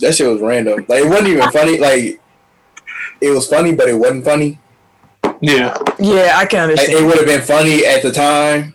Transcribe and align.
That 0.00 0.14
shit 0.14 0.28
was 0.30 0.40
random. 0.40 0.84
Like 0.88 1.04
it 1.04 1.08
wasn't 1.08 1.28
even 1.28 1.50
funny. 1.50 1.78
Like 1.78 2.20
it 3.20 3.30
was 3.30 3.46
funny, 3.48 3.74
but 3.74 3.88
it 3.88 3.94
wasn't 3.94 4.24
funny. 4.24 4.58
Yeah. 5.40 5.76
Yeah, 5.98 6.34
I 6.36 6.46
can 6.46 6.68
Like, 6.68 6.78
understand. 6.78 6.98
it 6.98 7.04
would 7.06 7.16
have 7.18 7.26
been 7.26 7.42
funny 7.42 7.84
at 7.86 8.02
the 8.02 8.12
time, 8.12 8.74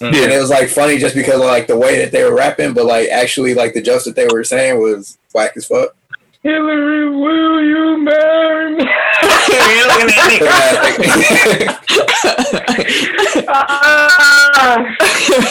and 0.00 0.14
it 0.14 0.38
was 0.40 0.50
like 0.50 0.68
funny 0.68 0.98
just 0.98 1.14
because 1.14 1.34
of 1.40 1.46
like 1.46 1.66
the 1.66 1.76
way 1.76 1.98
that 1.98 2.12
they 2.12 2.24
were 2.24 2.34
rapping. 2.34 2.72
But 2.74 2.86
like 2.86 3.08
actually, 3.08 3.54
like 3.54 3.74
the 3.74 3.82
jokes 3.82 4.04
that 4.04 4.14
they 4.16 4.26
were 4.26 4.44
saying 4.44 4.78
was 4.80 5.18
whack 5.34 5.52
as 5.56 5.66
fuck. 5.66 5.94
Hillary, 6.42 7.08
will 7.10 7.62
you 7.64 7.98
marry 8.04 8.76
me? 8.76 8.84
Ah, 13.50 14.78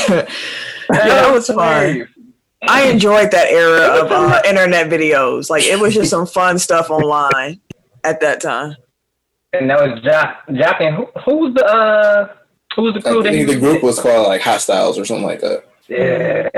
yeah, 0.10 0.26
that 0.90 1.32
was 1.34 1.48
fun. 1.48 2.08
I 2.64 2.88
enjoyed 2.90 3.32
that 3.32 3.50
era 3.52 4.02
of 4.04 4.12
uh, 4.12 4.42
internet 4.48 4.90
videos. 4.90 5.50
Like 5.50 5.64
it 5.64 5.80
was 5.80 5.94
just 5.94 6.10
some 6.16 6.26
fun 6.26 6.58
stuff 6.60 6.90
online 6.90 7.60
at 8.04 8.20
that 8.22 8.42
time. 8.42 8.76
And 9.54 9.70
that 9.70 9.80
was 9.80 10.00
Joc. 10.02 10.36
Joc 10.50 10.82
and 10.82 10.96
who, 10.96 11.06
who 11.26 11.38
was 11.38 11.54
the 11.54 11.66
uh, 11.66 12.34
who 12.76 12.84
was 12.84 12.94
the 12.96 13.02
crew 13.02 13.20
I 13.20 13.24
that 13.24 13.32
think 13.32 13.48
the 13.48 13.60
group 13.60 13.84
was 13.84 14.00
called 14.00 14.28
like 14.28 14.42
Hot 14.42 14.60
Stylz 14.60 14.98
or 15.00 15.06
something 15.06 15.26
like 15.26 15.40
that. 15.42 15.64
Yeah. 15.88 16.50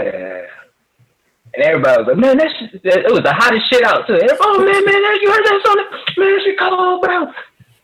And 1.54 1.64
everybody 1.64 2.02
was 2.02 2.08
like, 2.08 2.18
man, 2.18 2.38
that's 2.38 2.54
it 2.84 3.12
was 3.12 3.24
the 3.24 3.34
hottest 3.34 3.70
shit 3.70 3.84
out 3.84 4.06
too. 4.08 4.14
Everybody, 4.14 4.38
oh 4.42 4.58
man, 4.60 4.86
man, 4.86 5.02
that, 5.02 5.20
you 5.22 5.32
heard 5.32 5.44
that 5.44 5.62
song? 5.66 5.76
Man, 6.18 6.32
that 6.36 6.42
shit 6.44 6.60
cold, 6.60 7.02
bro. 7.02 7.32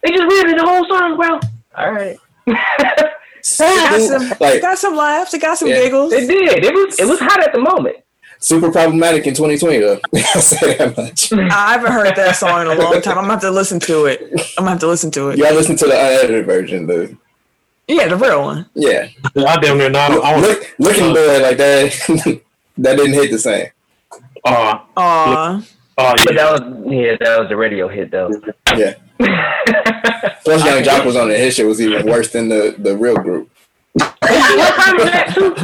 They 0.04 0.12
just 0.12 0.24
read 0.24 0.58
the 0.58 0.64
whole 0.64 0.86
song, 0.88 1.18
bro. 1.18 1.40
All 1.76 1.92
right. 1.92 2.18
It 3.48 3.60
got 3.60 4.02
some, 4.02 4.24
it 4.32 4.42
like 4.42 4.62
got 4.62 4.78
some 4.80 4.96
laughs. 4.96 5.32
It 5.36 5.40
got 5.40 5.56
some 5.60 5.68
Yeah. 5.68 5.76
giggles. 5.84 6.12
It 6.14 6.28
did. 6.28 6.66
It 6.66 6.74
was 6.74 7.00
it 7.00 7.06
was 7.06 7.20
hot 7.20 7.44
at 7.44 7.54
the 7.54 7.60
moment. 7.60 7.98
Super 8.40 8.72
problematic 8.72 9.26
in 9.28 9.34
2020 9.34 9.80
though. 9.80 10.00
I'll 10.16 10.42
say 10.42 10.78
that 10.78 10.96
much. 10.98 11.32
I 11.34 11.74
haven't 11.74 11.92
heard 11.92 12.16
that 12.16 12.36
song 12.36 12.62
in 12.62 12.68
a 12.68 12.82
long 12.82 13.02
time. 13.02 13.18
I'm 13.18 13.24
gonna 13.24 13.34
have 13.34 13.42
to 13.42 13.52
listen 13.52 13.80
to 13.82 14.06
it. 14.06 14.22
I'm 14.58 14.64
gonna 14.64 14.72
have 14.72 14.80
to 14.82 14.88
listen 14.88 15.10
to 15.12 15.30
it. 15.30 15.38
Y'all 15.38 15.54
listen 15.54 15.76
to 15.78 15.86
the 15.86 15.94
unedited 15.94 16.46
version, 16.46 16.86
though. 16.88 17.08
Yeah, 17.88 18.08
the 18.08 18.16
real 18.18 18.42
one. 18.42 18.66
Yeah, 18.74 19.08
I 19.36 19.58
damn 19.58 19.78
near 19.78 19.90
not. 19.90 20.12
I 20.12 20.34
want 20.34 20.42
Look, 20.42 20.76
looking 20.80 21.14
good 21.14 21.42
like 21.42 21.58
that. 21.58 22.42
that 22.78 22.96
didn't 22.98 23.14
hit 23.14 23.32
the 23.32 23.40
same. 23.40 23.68
uh, 24.44 24.80
Aw. 24.98 25.58
uh, 25.58 25.62
But 25.96 26.26
yeah. 26.26 26.32
that 26.36 26.52
was 26.52 26.94
yeah, 26.94 27.16
that 27.20 27.40
was 27.42 27.52
a 27.52 27.56
radio 27.56 27.88
hit 27.88 28.12
though. 28.12 28.32
Yeah. 28.76 28.96
Plus, 30.44 30.64
Yung 30.66 30.84
Joc 30.84 31.06
was 31.06 31.16
on 31.16 31.32
it. 31.32 31.40
His 31.40 31.56
shit 31.56 31.66
was 31.66 31.80
even 31.82 32.06
worse 32.08 32.32
than 32.32 32.50
the 32.50 32.76
the 32.78 32.96
real 32.98 33.16
group. 33.18 33.50
What 33.98 34.76
time 34.76 34.98
is 35.00 35.06
that 35.06 35.32
too? 35.34 35.56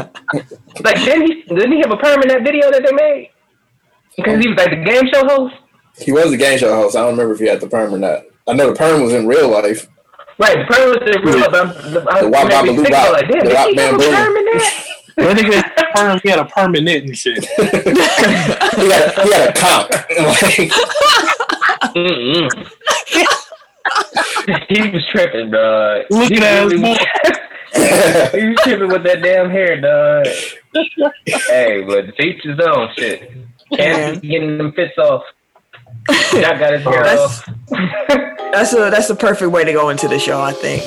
Like 0.83 0.95
didn't 0.97 1.27
he 1.27 1.41
didn't 1.43 1.71
he 1.73 1.79
have 1.79 1.91
a 1.91 1.97
permanent 1.97 2.43
video 2.45 2.71
that 2.71 2.83
they 2.85 2.91
made? 2.93 3.29
Because 4.17 4.41
he 4.43 4.49
was 4.49 4.57
like 4.57 4.69
the 4.71 4.83
game 4.83 5.03
show 5.13 5.25
host. 5.27 5.55
He 5.99 6.11
was 6.11 6.31
the 6.31 6.37
game 6.37 6.57
show 6.57 6.73
host. 6.73 6.95
I 6.95 7.01
don't 7.01 7.11
remember 7.11 7.33
if 7.33 7.39
he 7.39 7.47
had 7.47 7.59
the 7.61 7.67
perm 7.67 7.93
or 7.93 7.97
not. 7.99 8.23
I 8.47 8.53
know 8.53 8.69
the 8.71 8.75
perm 8.75 9.01
was 9.01 9.13
in 9.13 9.27
real 9.27 9.49
life. 9.49 9.87
Right, 10.39 10.57
the 10.57 10.65
perm 10.73 10.89
was 10.89 11.15
in 11.15 11.21
real 11.23 11.51
but 11.51 11.55
I'm, 11.55 11.93
the, 11.93 12.05
I'm 12.09 12.23
The 12.23 12.29
wop 12.29 12.49
bop 12.49 12.65
maybe 12.65 12.89
bop, 12.89 13.11
like, 13.13 13.27
the 13.27 13.33
did 13.39 13.53
wop 13.53 13.69
he 13.69 13.75
have 13.75 13.93
a 13.95 13.97
bamboo. 13.97 14.11
permanent? 14.11 14.63
That 15.17 15.37
nigga 15.37 15.93
perm, 15.95 16.19
he 16.23 16.29
had 16.29 16.39
a 16.39 16.45
permanent 16.45 17.05
and 17.05 17.17
shit. 17.17 17.45
he 17.45 18.89
had 18.89 19.17
a, 19.17 19.23
he 19.23 19.31
had 19.33 19.49
a 19.49 19.53
comp. 19.53 19.91
like, 19.91 20.71
Mm-mm. 21.95 22.49
he 24.69 24.81
was 24.89 25.05
tripping, 25.11 25.51
dog. 25.51 26.05
Look 26.09 26.29
he 26.29 26.37
at 26.37 26.71
his 26.71 26.81
was 27.75 28.57
tripping 28.63 28.87
with 28.89 29.03
that 29.03 29.21
damn 29.21 29.49
hair, 29.49 29.79
dog. 29.79 30.25
hey, 31.47 31.83
but 31.83 32.07
the 32.07 32.13
features 32.17 32.59
on 32.59 32.89
shit. 32.97 33.31
Can't 33.75 34.21
be 34.21 34.27
getting 34.29 34.57
them 34.57 34.73
fits 34.73 34.97
off. 34.97 35.23
Jack 36.31 36.59
got 36.59 36.73
his 36.73 36.83
hair 36.83 37.03
That's- 37.03 37.47
off. 37.47 37.49
That's 38.51 38.73
a 38.73 38.89
that's 38.89 39.09
a 39.09 39.15
perfect 39.15 39.49
way 39.51 39.63
to 39.63 39.71
go 39.71 39.87
into 39.87 40.09
the 40.09 40.19
show, 40.19 40.41
I 40.41 40.51
think. 40.51 40.83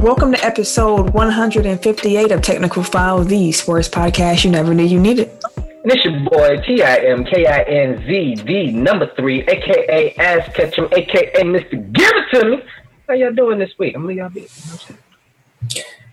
Welcome 0.00 0.32
to 0.32 0.42
episode 0.42 1.10
158 1.10 2.32
of 2.32 2.40
Technical 2.40 2.82
File, 2.82 3.22
the 3.22 3.52
sports 3.52 3.86
podcast 3.86 4.44
you 4.44 4.50
never 4.50 4.72
knew 4.72 4.84
you 4.84 4.98
needed. 4.98 5.28
And 5.58 5.92
it's 5.92 6.02
your 6.06 6.18
boy 6.20 6.58
T 6.66 6.82
I 6.82 6.96
M 7.00 7.22
K 7.22 7.44
I 7.44 7.60
N 7.64 8.02
Z 8.06 8.36
D 8.46 8.72
number 8.72 9.12
three, 9.14 9.42
aka 9.42 10.14
Ass 10.16 10.50
Ketchum, 10.54 10.88
aka 10.92 11.42
Mr. 11.42 11.92
Give 11.92 12.10
It 12.10 12.40
To 12.40 12.44
Me. 12.48 12.62
How 13.08 13.12
y'all 13.12 13.34
doing 13.34 13.58
this 13.58 13.72
week? 13.78 13.94
I'm 13.94 14.04
gonna 14.04 14.14
y'all 14.14 14.30
be. 14.30 14.48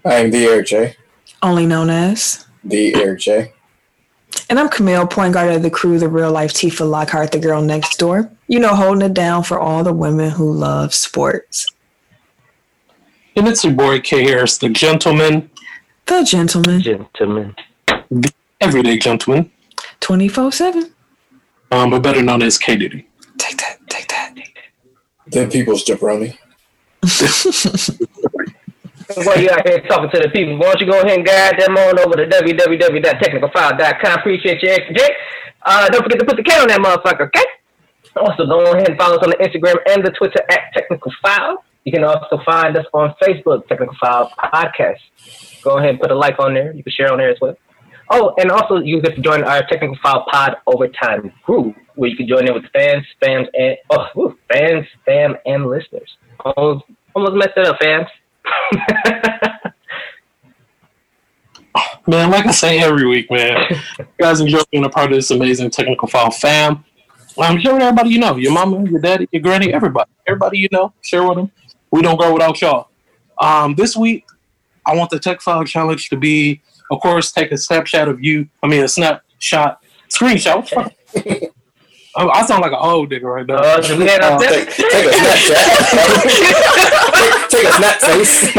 I'm 0.04 0.31
the 0.31 0.44
Air 0.44 0.64
J. 0.64 0.98
Only 1.42 1.66
known 1.66 1.90
as. 1.90 2.46
The 2.66 2.94
Air 2.94 3.16
J. 3.16 3.54
And 4.50 4.59
I'm 4.59 4.68
Camille, 4.68 5.08
point 5.08 5.34
guard 5.34 5.56
of 5.56 5.62
the 5.62 5.69
crew, 5.69 5.98
the 5.98 6.09
real 6.09 6.34
life 6.34 6.54
Tifa 6.54 6.88
Lockhart, 6.88 7.31
the 7.31 7.40
girl 7.40 7.62
next 7.62 7.96
door. 7.98 8.30
You 8.50 8.59
know, 8.59 8.75
holding 8.75 9.09
it 9.09 9.14
down 9.14 9.44
for 9.44 9.58
all 9.58 9.86
the 9.86 9.94
women 9.94 10.31
who 10.31 10.52
love 10.52 10.94
sports. 10.94 11.68
And 13.38 13.48
it's 13.48 13.64
your 13.64 13.74
boy 13.74 14.00
K 14.00 14.24
Harris, 14.24 14.58
the 14.58 14.70
gentleman, 14.70 15.52
The 16.08 16.24
gentleman, 16.24 16.81
Gentlemen. 16.81 17.56
everyday 18.59 18.98
gentleman, 18.98 19.52
24 20.00 20.52
7. 20.52 20.92
um, 21.72 21.92
but 21.92 22.02
better 22.02 22.24
known 22.24 22.42
as 22.42 22.58
K 22.58 22.75
Diddy. 22.78 23.08
Take 23.38 23.58
that, 23.58 23.78
take 23.90 24.08
that. 24.08 24.34
The 25.28 25.46
people's 25.48 25.86
jabroni. 25.86 26.36
While 29.24 29.40
you 29.40 29.50
out 29.52 29.68
here 29.68 29.81
talking 29.88 30.09
to 30.09 30.19
the 30.19 30.30
people, 30.34 30.58
why 30.58 30.74
don't 30.74 30.81
you 30.81 30.88
go 30.92 31.00
ahead 31.00 31.18
and 31.19 31.25
guide 31.25 31.59
them 31.59 31.78
on 31.78 32.00
over 32.00 32.16
to 32.18 32.25
www.technicalfile.com. 32.25 34.19
Appreciate 34.19 34.64
you, 34.64 34.69
extra 34.69 34.94
J. 34.96 35.08
Uh, 35.64 35.88
don't 35.90 36.02
forget 36.04 36.19
to 36.19 36.25
put 36.25 36.38
the 36.38 36.44
K 36.44 36.58
on 36.59 36.68
that 36.69 36.80
motherfucker, 36.80 37.28
okay? 37.28 37.46
Also, 38.16 38.46
go 38.48 38.72
ahead 38.74 38.90
and 38.90 38.98
follow 38.98 39.18
us 39.18 39.24
on 39.24 39.30
the 39.30 39.38
Instagram 39.38 39.75
and 39.92 40.04
the 40.04 40.09
Twitter 40.12 40.42
at 40.50 40.74
Technical 40.74 41.12
File. 41.22 41.64
You 41.88 41.94
can 41.94 42.03
also 42.03 42.38
find 42.44 42.75
us 42.75 42.86
on 42.94 43.16
Facebook, 43.24 43.66
Technical 43.70 43.96
File 43.98 44.30
Podcast. 44.38 45.00
Go 45.62 45.78
ahead 45.78 45.92
and 45.92 46.00
put 46.02 46.12
a 46.12 46.16
like 46.16 46.38
on 46.38 46.53
there. 46.53 46.74
You 46.74 46.84
can 46.84 46.92
share 46.92 47.14
on 47.14 47.18
there 47.18 47.30
as 47.30 47.38
well. 47.40 47.56
Oh, 48.09 48.34
and 48.38 48.52
also 48.52 48.80
you 48.80 49.02
get 49.02 49.16
to 49.16 49.22
join 49.22 49.42
our 49.46 49.66
Technical 49.70 49.98
File 50.03 50.25
Pod 50.30 50.58
Overtime 50.68 51.31
group, 51.46 51.78
where 51.96 52.09
you 52.09 52.18
can 52.18 52.28
join 52.28 52.46
in 52.46 52.53
with 52.53 52.66
fans, 52.74 53.06
fans, 53.22 53.48
and 53.53 53.78
oh, 53.90 54.06
woo, 54.16 54.38
fans, 54.52 54.86
fam, 55.06 55.38
and 55.46 55.66
listeners. 55.66 56.18
Almost, 56.42 56.84
almost 57.16 57.36
messed 57.36 57.56
it 57.56 57.66
up, 57.66 57.78
fans. 57.81 58.08
Man, 62.06 62.30
like 62.30 62.48
I 62.48 62.52
say 62.52 62.80
every 62.80 63.08
week, 63.08 63.31
man, 63.31 63.66
you 63.98 64.06
guys 64.19 64.42
enjoy 64.42 64.59
being 64.72 64.84
a 64.84 64.90
part 64.90 65.12
of 65.12 65.16
this 65.16 65.31
amazing 65.31 65.69
technical 65.69 66.09
file 66.09 66.31
fam. 66.31 66.84
I'm 67.40 67.62
sure 67.62 67.80
everybody 67.80 68.09
you 68.09 68.19
know, 68.19 68.36
your 68.36 68.52
mama, 68.52 68.90
your 68.90 69.00
daddy, 69.00 69.30
your 69.31 69.42
granny, 69.42 69.72
everybody, 69.72 70.09
everybody 70.28 70.58
you 70.58 70.68
know, 70.72 70.92
share 71.02 71.25
with 71.25 71.38
them. 71.38 71.52
We 71.92 72.02
don't 72.02 72.18
grow 72.18 72.34
without 72.34 72.59
y'all. 72.62 72.90
Um, 73.40 73.75
this 73.75 73.96
week, 73.96 74.25
I 74.86 74.96
want 74.96 75.09
the 75.09 75.20
tech 75.20 75.42
file 75.42 75.64
challenge 75.64 76.09
to 76.09 76.18
be, 76.18 76.62
of 76.92 77.00
course, 77.02 77.31
take 77.31 77.52
a 77.52 77.58
snapshot 77.58 78.08
of 78.08 78.24
you. 78.24 78.48
I 78.64 78.68
mean, 78.68 78.84
a 78.84 78.88
snapshot, 78.88 79.84
screenshot. 80.09 80.56
What 80.56 80.94
the 81.14 81.24
fuck? 81.40 81.53
I 82.16 82.25
I 82.40 82.46
sound 82.46 82.62
like 82.62 82.72
an 82.72 82.80
old 82.81 83.12
nigga 83.12 83.24
right 83.24 83.46
now. 83.46 83.56
Uh, 83.58 83.81
so 83.81 83.98
we 83.98 84.06
Take, 84.06 84.70
take 84.70 85.06
a 85.06 85.10
Snapchat. 85.10 85.63
take, 87.12 87.50
take 87.50 87.66
a 87.66 87.72
snap 87.74 88.01
face. 88.01 88.57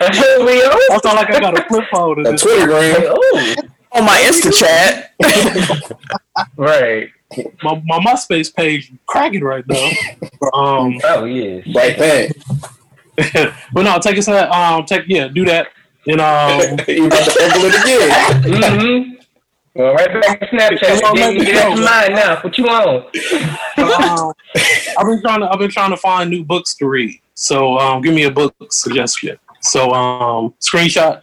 I 0.00 0.98
sound 1.02 1.16
like 1.16 1.30
I 1.30 1.40
got 1.40 1.58
a 1.58 1.62
flip 1.68 1.84
phone. 1.92 2.26
A 2.26 2.36
Twitter 2.36 2.66
gram. 2.66 3.02
Oh, 3.06 3.54
On 3.92 4.04
my 4.04 4.18
Insta 4.18 4.52
chat. 4.52 5.12
right. 6.56 7.10
My, 7.62 7.82
my 7.84 7.98
MySpace 7.98 8.54
page 8.54 8.92
cracking 9.06 9.44
right 9.44 9.64
now. 9.66 9.90
um, 10.54 11.00
Oh, 11.04 11.24
yes. 11.24 11.66
Bright 11.72 11.96
pant. 11.96 12.36
but 13.72 13.82
no, 13.82 13.98
take 13.98 14.16
a 14.16 14.22
snap. 14.22 14.50
Um, 14.50 14.84
take 14.84 15.04
yeah, 15.06 15.28
do 15.28 15.44
that. 15.44 15.68
And 16.06 16.20
um, 16.20 16.78
you 16.88 17.06
about 17.06 17.24
to 17.24 17.30
fumble 17.30 17.68
it 17.68 17.82
again. 17.82 18.42
Mm-hmm. 18.42 19.12
Well, 19.74 19.94
right 19.94 20.20
back 20.20 20.40
to 20.40 20.46
Snapchat. 20.46 21.00
Come 21.00 21.12
on, 21.12 21.34
You 21.34 21.44
get 21.44 21.46
get 21.46 21.64
out 21.64 21.78
mine 21.78 22.14
now. 22.14 22.40
What 22.42 22.58
you 22.58 22.64
want? 22.64 23.04
um, 23.78 24.32
I've 24.98 25.06
been 25.06 25.22
trying 25.22 25.40
to 25.40 25.48
I've 25.50 25.58
been 25.58 25.70
trying 25.70 25.90
to 25.90 25.96
find 25.96 26.28
new 26.28 26.44
books 26.44 26.74
to 26.76 26.86
read. 26.86 27.20
So 27.34 27.78
um, 27.78 28.02
give 28.02 28.14
me 28.14 28.24
a 28.24 28.30
book 28.30 28.54
suggestion. 28.70 29.38
So 29.60 29.92
um, 29.92 30.54
screenshot 30.60 31.22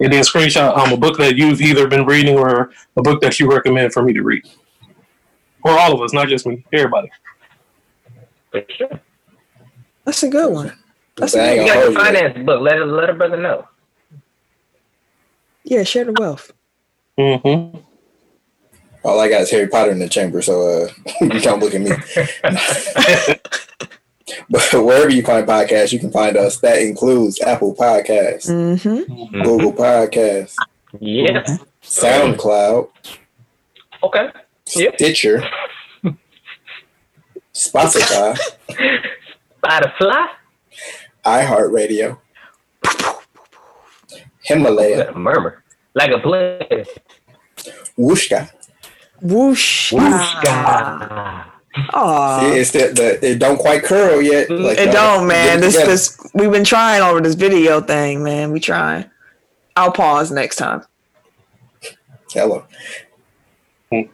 and 0.00 0.12
then 0.12 0.22
screenshot 0.22 0.76
um, 0.76 0.92
a 0.92 0.96
book 0.96 1.18
that 1.18 1.36
you've 1.36 1.60
either 1.60 1.88
been 1.88 2.06
reading 2.06 2.38
or 2.38 2.70
a 2.96 3.02
book 3.02 3.20
that 3.22 3.40
you 3.40 3.50
recommend 3.50 3.92
for 3.92 4.02
me 4.02 4.12
to 4.12 4.22
read. 4.22 4.42
Or 5.64 5.78
all 5.78 5.94
of 5.94 6.00
us, 6.02 6.12
not 6.12 6.28
just 6.28 6.46
me, 6.46 6.64
everybody. 6.72 7.10
For 8.50 8.62
sure. 8.76 9.00
That's 10.04 10.22
a 10.22 10.28
good 10.28 10.52
one. 10.52 10.72
That's 11.16 11.36
I 11.36 11.40
a 11.40 11.42
ain't 11.42 11.58
good 11.58 11.66
You 11.66 11.72
got 11.74 11.82
your 11.92 11.92
finance 12.04 12.46
book. 12.46 12.60
Let 12.62 12.78
a 12.80 12.84
let 12.84 13.10
a 13.10 13.14
brother 13.14 13.36
know. 13.36 13.68
Yeah, 15.64 15.82
share 15.84 16.04
the 16.04 16.12
wealth. 16.12 16.52
Mm-hmm. 17.18 17.78
All 19.04 19.20
I 19.20 19.28
got 19.28 19.42
is 19.42 19.50
Harry 19.50 19.66
Potter 19.68 19.90
in 19.92 19.98
the 19.98 20.08
chamber, 20.08 20.42
so 20.42 20.84
uh, 20.84 20.88
you 21.20 21.40
can't 21.40 21.60
look 21.60 21.74
at 21.74 21.80
me. 21.80 21.90
but 24.50 24.72
wherever 24.84 25.10
you 25.10 25.22
find 25.22 25.46
podcasts, 25.46 25.92
you 25.92 25.98
can 25.98 26.10
find 26.10 26.36
us. 26.36 26.58
That 26.60 26.78
includes 26.80 27.40
Apple 27.40 27.74
Podcasts, 27.74 28.48
Mm-hmm. 28.50 29.42
Google 29.42 29.72
Podcasts, 29.72 30.56
Yeah. 30.98 31.44
SoundCloud, 31.82 32.88
Okay. 34.02 34.28
Yep. 34.74 34.94
Stitcher, 34.94 35.42
Spotify, 37.52 38.38
Spotify. 39.62 40.28
iHeartRadio, 41.24 42.18
Himalaya, 44.42 45.12
Murmur. 45.12 45.62
Like 45.94 46.10
a 46.12 46.18
play. 46.18 46.84
Wooshka. 47.98 48.50
Whoosh. 49.20 49.92
Aw. 51.92 52.40
See, 52.40 52.58
it's 52.58 52.70
the, 52.72 52.92
the 52.94 53.30
it 53.30 53.38
don't 53.38 53.58
quite 53.58 53.82
curl 53.82 54.20
yet. 54.22 54.50
Like, 54.50 54.78
It 54.78 54.88
uh, 54.88 54.92
don't, 54.92 55.26
man. 55.26 55.60
This 55.60 55.74
together. 55.74 55.90
this 55.90 56.18
we've 56.34 56.50
been 56.50 56.64
trying 56.64 57.02
over 57.02 57.20
this 57.20 57.34
video 57.34 57.80
thing, 57.80 58.22
man. 58.22 58.50
We 58.52 58.60
trying. 58.60 59.10
I'll 59.76 59.92
pause 59.92 60.30
next 60.30 60.56
time. 60.56 60.82
Hello. 62.32 62.64
And 63.92 64.08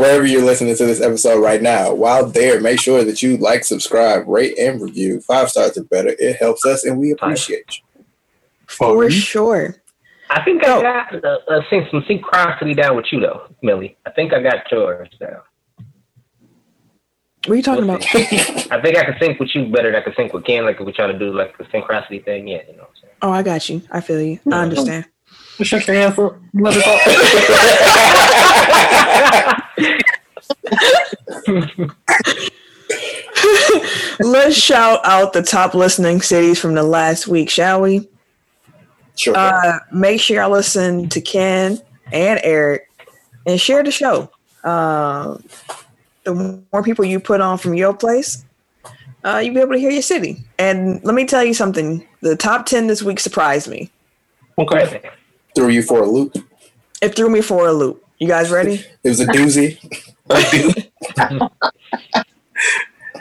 wherever 0.00 0.26
you're 0.26 0.44
listening 0.44 0.74
to 0.74 0.86
this 0.86 1.00
episode 1.00 1.40
right 1.40 1.62
now, 1.62 1.94
while 1.94 2.26
there, 2.26 2.60
make 2.60 2.80
sure 2.80 3.04
that 3.04 3.22
you 3.22 3.36
like, 3.36 3.64
subscribe, 3.64 4.26
rate, 4.26 4.58
and 4.58 4.82
review. 4.82 5.20
Five 5.20 5.50
stars 5.50 5.78
are 5.78 5.84
better. 5.84 6.16
It 6.18 6.36
helps 6.36 6.66
us, 6.66 6.84
and 6.84 6.98
we 6.98 7.12
appreciate 7.12 7.78
you. 7.78 8.04
For 8.66 9.08
sure. 9.10 9.76
I 10.30 10.42
think. 10.42 10.64
I 10.64 10.82
got 10.82 11.24
uh, 11.24 11.38
uh, 11.48 11.60
some 11.70 12.02
synchronicity 12.02 12.76
down 12.76 12.96
with 12.96 13.06
you 13.12 13.20
though, 13.20 13.46
Millie. 13.62 13.96
I 14.04 14.10
think 14.10 14.32
I 14.32 14.42
got 14.42 14.70
yours 14.72 15.08
down. 15.20 15.40
What 17.46 17.52
are 17.52 17.56
you 17.56 17.62
talking 17.62 17.86
We'll 17.86 17.96
about? 17.96 18.14
I 18.72 18.80
think 18.82 18.96
I 18.96 19.04
can 19.04 19.16
sync 19.20 19.38
with 19.38 19.54
you 19.54 19.66
better 19.66 19.92
than 19.92 20.00
I 20.00 20.04
can 20.04 20.14
sync 20.16 20.32
with 20.32 20.44
Ken, 20.44 20.64
like 20.64 20.80
if 20.80 20.86
we 20.86 20.92
try 20.92 21.06
to 21.06 21.18
do 21.18 21.32
like 21.32 21.56
the 21.58 21.64
synchronicity 21.64 22.24
thing. 22.24 22.48
Yeah, 22.48 22.62
you 22.66 22.72
know. 22.72 22.82
What 22.82 22.88
I'm 22.88 22.96
saying? 23.00 23.14
Oh, 23.22 23.30
I 23.30 23.42
got 23.42 23.68
you. 23.68 23.82
I 23.90 24.00
feel 24.00 24.20
you. 24.20 24.40
I 24.50 24.62
understand. 24.62 25.06
Shake 25.62 25.86
your 25.86 25.96
hand 25.96 26.14
for 26.14 26.38
let 26.52 26.74
it 26.76 26.84
go. 26.84 26.98
Let's 34.20 34.56
shout 34.56 35.00
out 35.04 35.32
the 35.32 35.42
top 35.42 35.74
listening 35.74 36.22
cities 36.22 36.58
from 36.58 36.74
the 36.74 36.82
last 36.82 37.28
week, 37.28 37.50
shall 37.50 37.82
we? 37.82 38.08
Sure. 39.16 39.36
Uh, 39.36 39.78
make 39.92 40.20
sure 40.20 40.38
y'all 40.38 40.50
listen 40.50 41.08
to 41.10 41.20
Ken 41.20 41.78
and 42.12 42.40
Eric 42.42 42.90
and 43.46 43.60
share 43.60 43.82
the 43.82 43.90
show. 43.90 44.30
Uh, 44.64 45.36
the 46.24 46.62
more 46.72 46.82
people 46.82 47.04
you 47.04 47.20
put 47.20 47.40
on 47.40 47.58
from 47.58 47.74
your 47.74 47.94
place, 47.94 48.44
uh, 49.24 49.38
you'll 49.38 49.54
be 49.54 49.60
able 49.60 49.72
to 49.72 49.78
hear 49.78 49.90
your 49.90 50.02
city. 50.02 50.44
And 50.58 51.02
let 51.04 51.14
me 51.14 51.26
tell 51.26 51.44
you 51.44 51.54
something 51.54 52.06
the 52.22 52.36
top 52.36 52.66
10 52.66 52.86
this 52.86 53.02
week 53.02 53.20
surprised 53.20 53.68
me. 53.68 53.90
Okay. 54.58 55.10
Threw 55.54 55.68
you 55.68 55.82
for 55.82 56.02
a 56.02 56.06
loop. 56.06 56.36
It 57.00 57.14
threw 57.14 57.28
me 57.28 57.40
for 57.40 57.66
a 57.68 57.72
loop. 57.72 58.04
You 58.18 58.28
guys 58.28 58.50
ready? 58.50 58.84
It 59.02 59.08
was 59.08 59.20
a 59.20 59.26
doozy. 59.26 59.78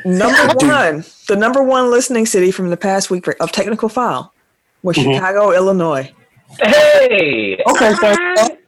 Number 0.06 0.54
one, 0.66 1.06
the 1.28 1.36
number 1.38 1.64
one 1.64 1.90
listening 1.90 2.26
city 2.26 2.52
from 2.52 2.70
the 2.70 2.78
past 2.78 3.10
week 3.10 3.26
of 3.40 3.52
Technical 3.52 3.88
File 3.90 4.34
was 4.82 4.98
Mhm. 4.98 5.14
Chicago, 5.16 5.52
Illinois. 5.52 6.12
Hey. 6.60 7.62
Okay, 7.68 7.94
thank. 7.96 8.60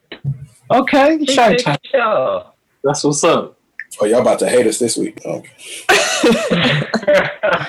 Okay, 0.71 1.25
shy 1.25 1.45
Appreciate 1.51 1.83
That's 2.83 3.03
what's 3.03 3.23
up. 3.23 3.57
Oh, 4.01 4.05
y'all 4.05 4.21
about 4.21 4.39
to 4.39 4.49
hate 4.49 4.65
us 4.67 4.79
this 4.79 4.97
week. 4.97 5.21
Oh, 5.25 5.43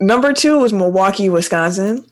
Number 0.00 0.32
two 0.32 0.58
was 0.58 0.72
Milwaukee, 0.72 1.28
Wisconsin. 1.28 2.04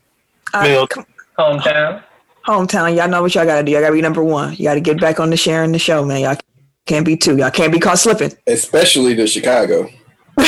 Uh, 0.53 0.63
Milk. 0.63 0.89
come- 0.91 1.05
Hometown. 1.37 2.01
Hometown, 2.45 2.95
y'all 2.95 3.07
know 3.09 3.21
what 3.21 3.33
y'all 3.35 3.45
gotta 3.45 3.63
do. 3.63 3.71
Y'all 3.71 3.81
gotta 3.81 3.93
be 3.93 4.01
number 4.01 4.23
one. 4.23 4.53
You 4.55 4.63
gotta 4.65 4.79
get 4.79 4.99
back 4.99 5.19
on 5.19 5.29
the 5.29 5.37
sharing 5.37 5.71
the 5.71 5.79
show, 5.79 6.05
man. 6.05 6.21
Y'all 6.21 6.37
can't 6.85 7.05
be 7.05 7.17
two. 7.17 7.37
Y'all 7.37 7.51
can't 7.51 7.71
be 7.73 7.79
caught 7.79 7.99
slipping. 7.99 8.31
especially 8.47 9.13
the 9.13 9.27
Chicago. 9.27 9.89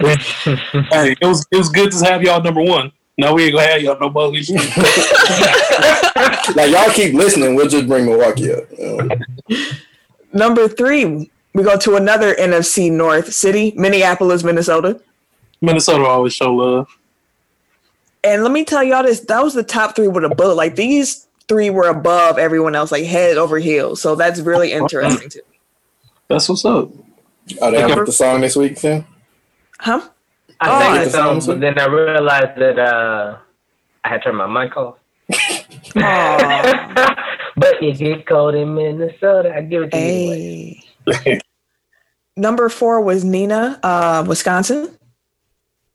Hey, 0.00 1.16
it 1.20 1.26
was 1.26 1.44
it 1.50 1.56
was 1.56 1.68
good 1.70 1.90
to 1.90 2.04
have 2.04 2.22
y'all 2.22 2.40
number 2.40 2.62
one. 2.62 2.92
No, 3.18 3.34
we 3.34 3.44
ain't 3.46 3.54
gonna 3.54 3.66
have 3.66 3.82
y'all 3.82 3.98
no 3.98 4.08
more. 4.10 4.32
Like 6.54 6.70
y'all 6.70 6.90
keep 6.92 7.14
listening, 7.14 7.54
we'll 7.56 7.68
just 7.68 7.86
bring 7.88 8.06
Milwaukee 8.06 8.52
up. 8.52 8.64
Um, 8.82 9.10
Number 10.32 10.66
three, 10.68 11.30
we 11.54 11.62
go 11.62 11.76
to 11.78 11.96
another 11.96 12.34
NFC 12.36 12.90
North 12.90 13.32
city, 13.32 13.72
Minneapolis, 13.76 14.42
Minnesota. 14.44 15.00
Minnesota 15.60 16.04
always 16.04 16.32
show 16.32 16.54
love. 16.54 16.88
And 18.24 18.42
let 18.42 18.52
me 18.52 18.64
tell 18.64 18.82
y'all 18.82 19.02
this, 19.04 19.20
that 19.20 19.42
was 19.42 19.54
the 19.54 19.62
top 19.62 19.94
three 19.96 20.08
with 20.08 20.24
a 20.24 20.28
bullet. 20.28 20.54
Like 20.54 20.74
these 20.76 21.26
three 21.48 21.70
were 21.70 21.88
above 21.88 22.38
everyone 22.38 22.74
else, 22.74 22.90
like 22.92 23.04
head 23.04 23.36
over 23.38 23.58
heels. 23.58 24.00
So 24.02 24.14
that's 24.16 24.40
really 24.40 24.72
interesting 24.72 25.28
to 25.30 25.38
me. 25.50 25.60
That's 26.28 26.48
what's 26.48 26.64
up. 26.64 26.90
oh, 27.62 27.70
they 27.70 27.82
Okay. 27.82 27.94
have 27.94 28.06
the 28.06 28.12
song 28.12 28.40
this 28.40 28.56
week, 28.56 28.76
Tim? 28.76 29.06
Huh? 29.78 30.00
I 30.60 30.68
Oh, 30.68 30.78
sang 30.78 31.02
it's 31.02 31.12
the 31.12 31.18
song, 31.18 31.40
but 31.46 31.60
then 31.60 31.78
I 31.78 31.86
realized 31.86 32.60
that 32.60 32.78
uh, 32.78 33.38
I 34.04 34.08
had 34.08 34.22
turned 34.24 34.36
my 34.36 34.46
mic 34.46 34.76
off. 34.76 34.96
But 37.56 37.82
it 37.82 37.98
get 37.98 38.24
cold 38.26 38.54
in 38.54 38.74
Minnesota. 38.74 39.52
I 39.54 39.62
give 39.62 39.82
it 39.84 39.90
to 39.92 39.98
you. 39.98 40.04
anyway. 40.04 41.40
Number 42.36 42.68
four 42.68 43.00
was 43.00 43.24
Neenah, 43.24 43.80
uh, 43.82 44.24
Wisconsin. 44.28 44.96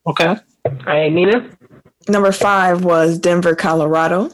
Okay. 0.05 0.25
All 0.25 0.37
right, 0.85 1.09
Neenah. 1.11 1.49
Number 2.07 2.31
five 2.31 2.83
was 2.83 3.17
Denver, 3.17 3.55
Colorado. 3.55 4.29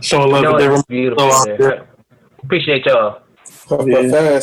So 0.00 0.24
You 0.24 0.32
love 0.32 0.42
know 0.42 0.50
to 0.50 0.56
it's 0.56 0.62
different. 0.64 0.88
beautiful. 0.88 1.24
Oh, 1.30 1.44
there. 1.58 1.88
Appreciate 2.42 2.84
y'all. 2.86 3.20
Puff, 3.68 3.68
puff, 3.68 3.86
Yeah. 3.86 4.40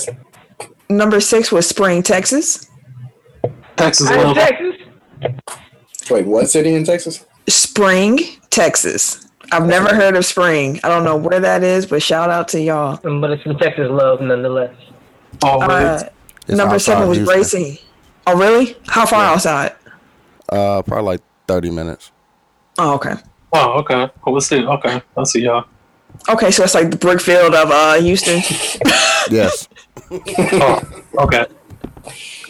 Number 0.89 1.19
six 1.19 1.51
was 1.51 1.68
Spring, 1.68 2.03
Texas. 2.03 2.69
Texas 3.75 4.07
Hi, 4.09 4.15
love. 4.24 4.35
Texas. 4.35 4.75
Wait, 6.10 6.25
what 6.25 6.50
city 6.50 6.74
in 6.75 6.84
Texas? 6.84 7.25
Spring, 7.50 8.19
Texas. 8.50 9.27
I've 9.51 9.65
never 9.65 9.93
heard 9.96 10.15
of 10.15 10.25
Spring. 10.25 10.79
I 10.84 10.89
don't 10.89 11.03
know 11.03 11.15
where 11.15 11.39
that 11.39 11.63
is, 11.63 11.86
but 11.86 12.01
shout 12.01 12.29
out 12.29 12.48
to 12.50 12.62
y'all. 12.62 12.98
But 13.03 13.31
it's 13.31 13.43
some 13.43 13.57
Texas 13.57 13.88
love 13.89 14.22
nonetheless. 14.22 14.75
Always. 15.41 15.69
Uh, 15.69 16.10
number 16.50 16.79
seven 16.79 17.07
was 17.10 17.17
Houston. 17.17 17.38
Racing. 17.38 17.77
Oh, 18.27 18.38
really? 18.38 18.75
How 18.88 19.05
far 19.05 19.24
outside? 19.25 19.74
Uh, 20.50 20.81
probably 20.84 21.03
like 21.05 21.22
thirty 21.47 21.69
minutes. 21.69 22.12
Oh, 22.77 22.95
okay. 22.95 23.15
oh, 23.53 23.79
okay. 23.79 24.09
Oh, 24.25 24.31
we'll 24.31 24.41
see. 24.41 24.65
Okay, 24.65 25.01
I'll 25.15 25.25
see 25.25 25.43
y'all. 25.43 25.65
Okay, 26.29 26.51
so 26.51 26.63
it's 26.63 26.73
like 26.73 26.89
the 26.89 26.97
brick 26.97 27.19
field 27.21 27.53
of 27.53 27.69
uh, 27.71 27.95
Houston. 27.95 28.41
Yes. 29.31 29.69
Oh, 30.12 30.81
okay. 31.19 31.45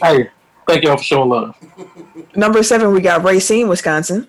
Hey, 0.01 0.29
thank 0.67 0.83
y'all 0.83 0.97
for 0.97 1.03
showing 1.03 1.29
love. 1.29 1.55
Number 2.35 2.63
seven, 2.63 2.91
we 2.91 2.99
got 2.99 3.23
Racine, 3.23 3.67
Wisconsin. 3.67 4.27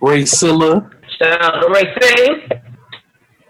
Ray 0.00 0.24
Silla. 0.24 0.90
Shout 1.18 1.40
out 1.40 1.60
to 1.60 1.68
Racine. 1.68 2.48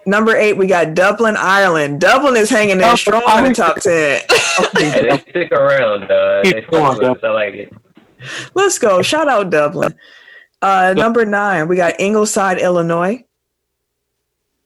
Number 0.07 0.37
eight, 0.37 0.53
we 0.59 0.67
got 0.67 0.95
Dublin, 0.95 1.37
Ireland. 1.39 2.01
Dublin 2.01 2.37
is 2.37 2.51
hanging 2.51 2.81
in 2.81 2.97
strong 2.97 3.23
in 3.39 3.45
the 3.45 3.55
top 3.55 3.81
10. 3.81 4.21
Hey, 4.77 5.09
they 5.09 5.19
stick 5.31 5.51
around, 5.51 6.11
uh, 6.11 6.43
Keep 6.45 6.55
they 6.55 6.61
going, 6.63 6.99
with 6.99 7.09
us. 7.09 7.19
I 7.25 7.29
like 7.31 7.55
it. 7.55 7.73
Let's 8.55 8.79
go. 8.79 9.03
Shout 9.03 9.27
out 9.27 9.51
Dublin. 9.51 9.95
Uh, 10.65 10.95
number 10.95 11.27
nine, 11.27 11.69
we 11.69 11.77
got 11.77 12.01
Ingleside, 12.01 12.59
Illinois. 12.59 13.23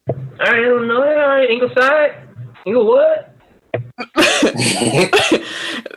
All 0.09 0.15
right, 0.39 0.63
Illinois, 0.65 0.95
all 0.95 1.29
right, 1.29 1.51
Ingleside, 1.51 2.15
Inglewood. 2.65 3.25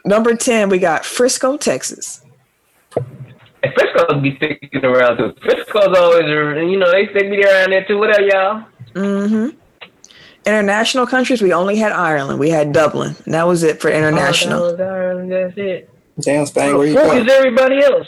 Number 0.06 0.36
10, 0.36 0.70
we 0.70 0.80
got 0.80 1.06
Frisco, 1.06 1.56
Texas. 1.56 2.26
And 2.96 3.74
Frisco's 3.76 4.24
be 4.24 4.36
sticking 4.38 4.84
around 4.84 5.18
too. 5.18 5.36
Frisco's 5.40 5.96
always, 5.96 6.24
you 6.26 6.80
know, 6.80 6.92
they 6.92 7.06
stick 7.12 7.30
me 7.30 7.44
around 7.44 7.70
there 7.70 7.86
too. 7.86 8.00
What 8.00 8.10
up, 8.10 8.22
y'all? 8.22 8.66
Mm 8.96 9.30
hmm 9.30 9.50
International 10.48 11.06
countries, 11.06 11.44
we 11.44 11.54
only 11.54 11.76
had 11.76 11.92
Ireland. 11.92 12.40
We 12.40 12.50
had 12.50 12.74
Dublin. 12.74 13.16
And 13.26 13.36
that 13.36 13.46
was 13.46 13.62
it 13.62 13.80
for 13.80 13.92
international. 13.92 14.64
Oh, 14.64 14.76
that 14.76 14.80
was 14.80 14.80
Ireland, 14.80 15.32
that's 15.32 15.54
it. 15.58 15.90
Damn, 16.20 16.48
Spain, 16.48 16.76
where 16.76 16.88
you 16.88 16.96
What 16.96 17.06
going? 17.06 17.28
is 17.28 17.32
everybody 17.32 17.84
else? 17.84 18.08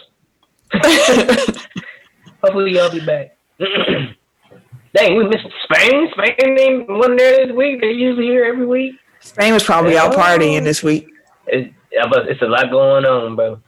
Hopefully 2.44 2.74
y'all 2.74 2.92
be 2.92 3.06
back. 3.06 3.38
Dang, 3.60 5.18
we 5.18 5.28
missed 5.28 5.48
Spain. 5.64 6.10
Spain 6.12 6.60
ain't 6.60 6.90
wasn't 6.90 7.18
there 7.18 7.48
this 7.48 7.56
week. 7.56 7.82
They 7.82 7.92
usually 7.92 8.28
here 8.28 8.46
every 8.46 8.66
week. 8.66 8.96
Spain 9.20 9.54
was 9.54 9.64
probably 9.64 9.98
out 9.98 10.14
partying 10.14 10.64
this 10.64 10.84
week. 10.84 11.08
It's, 11.48 11.74
it's 11.92 12.42
a 12.42 12.46
lot 12.46 12.70
going 12.70 13.06
on, 13.06 13.36
bro. 13.36 13.60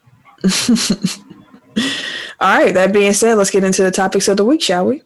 All 2.39 2.59
right. 2.59 2.73
That 2.73 2.93
being 2.93 3.13
said, 3.13 3.35
let's 3.35 3.49
get 3.49 3.63
into 3.63 3.83
the 3.83 3.91
topics 3.91 4.27
of 4.27 4.37
the 4.37 4.45
week, 4.45 4.61
shall 4.61 4.85
we? 4.85 5.01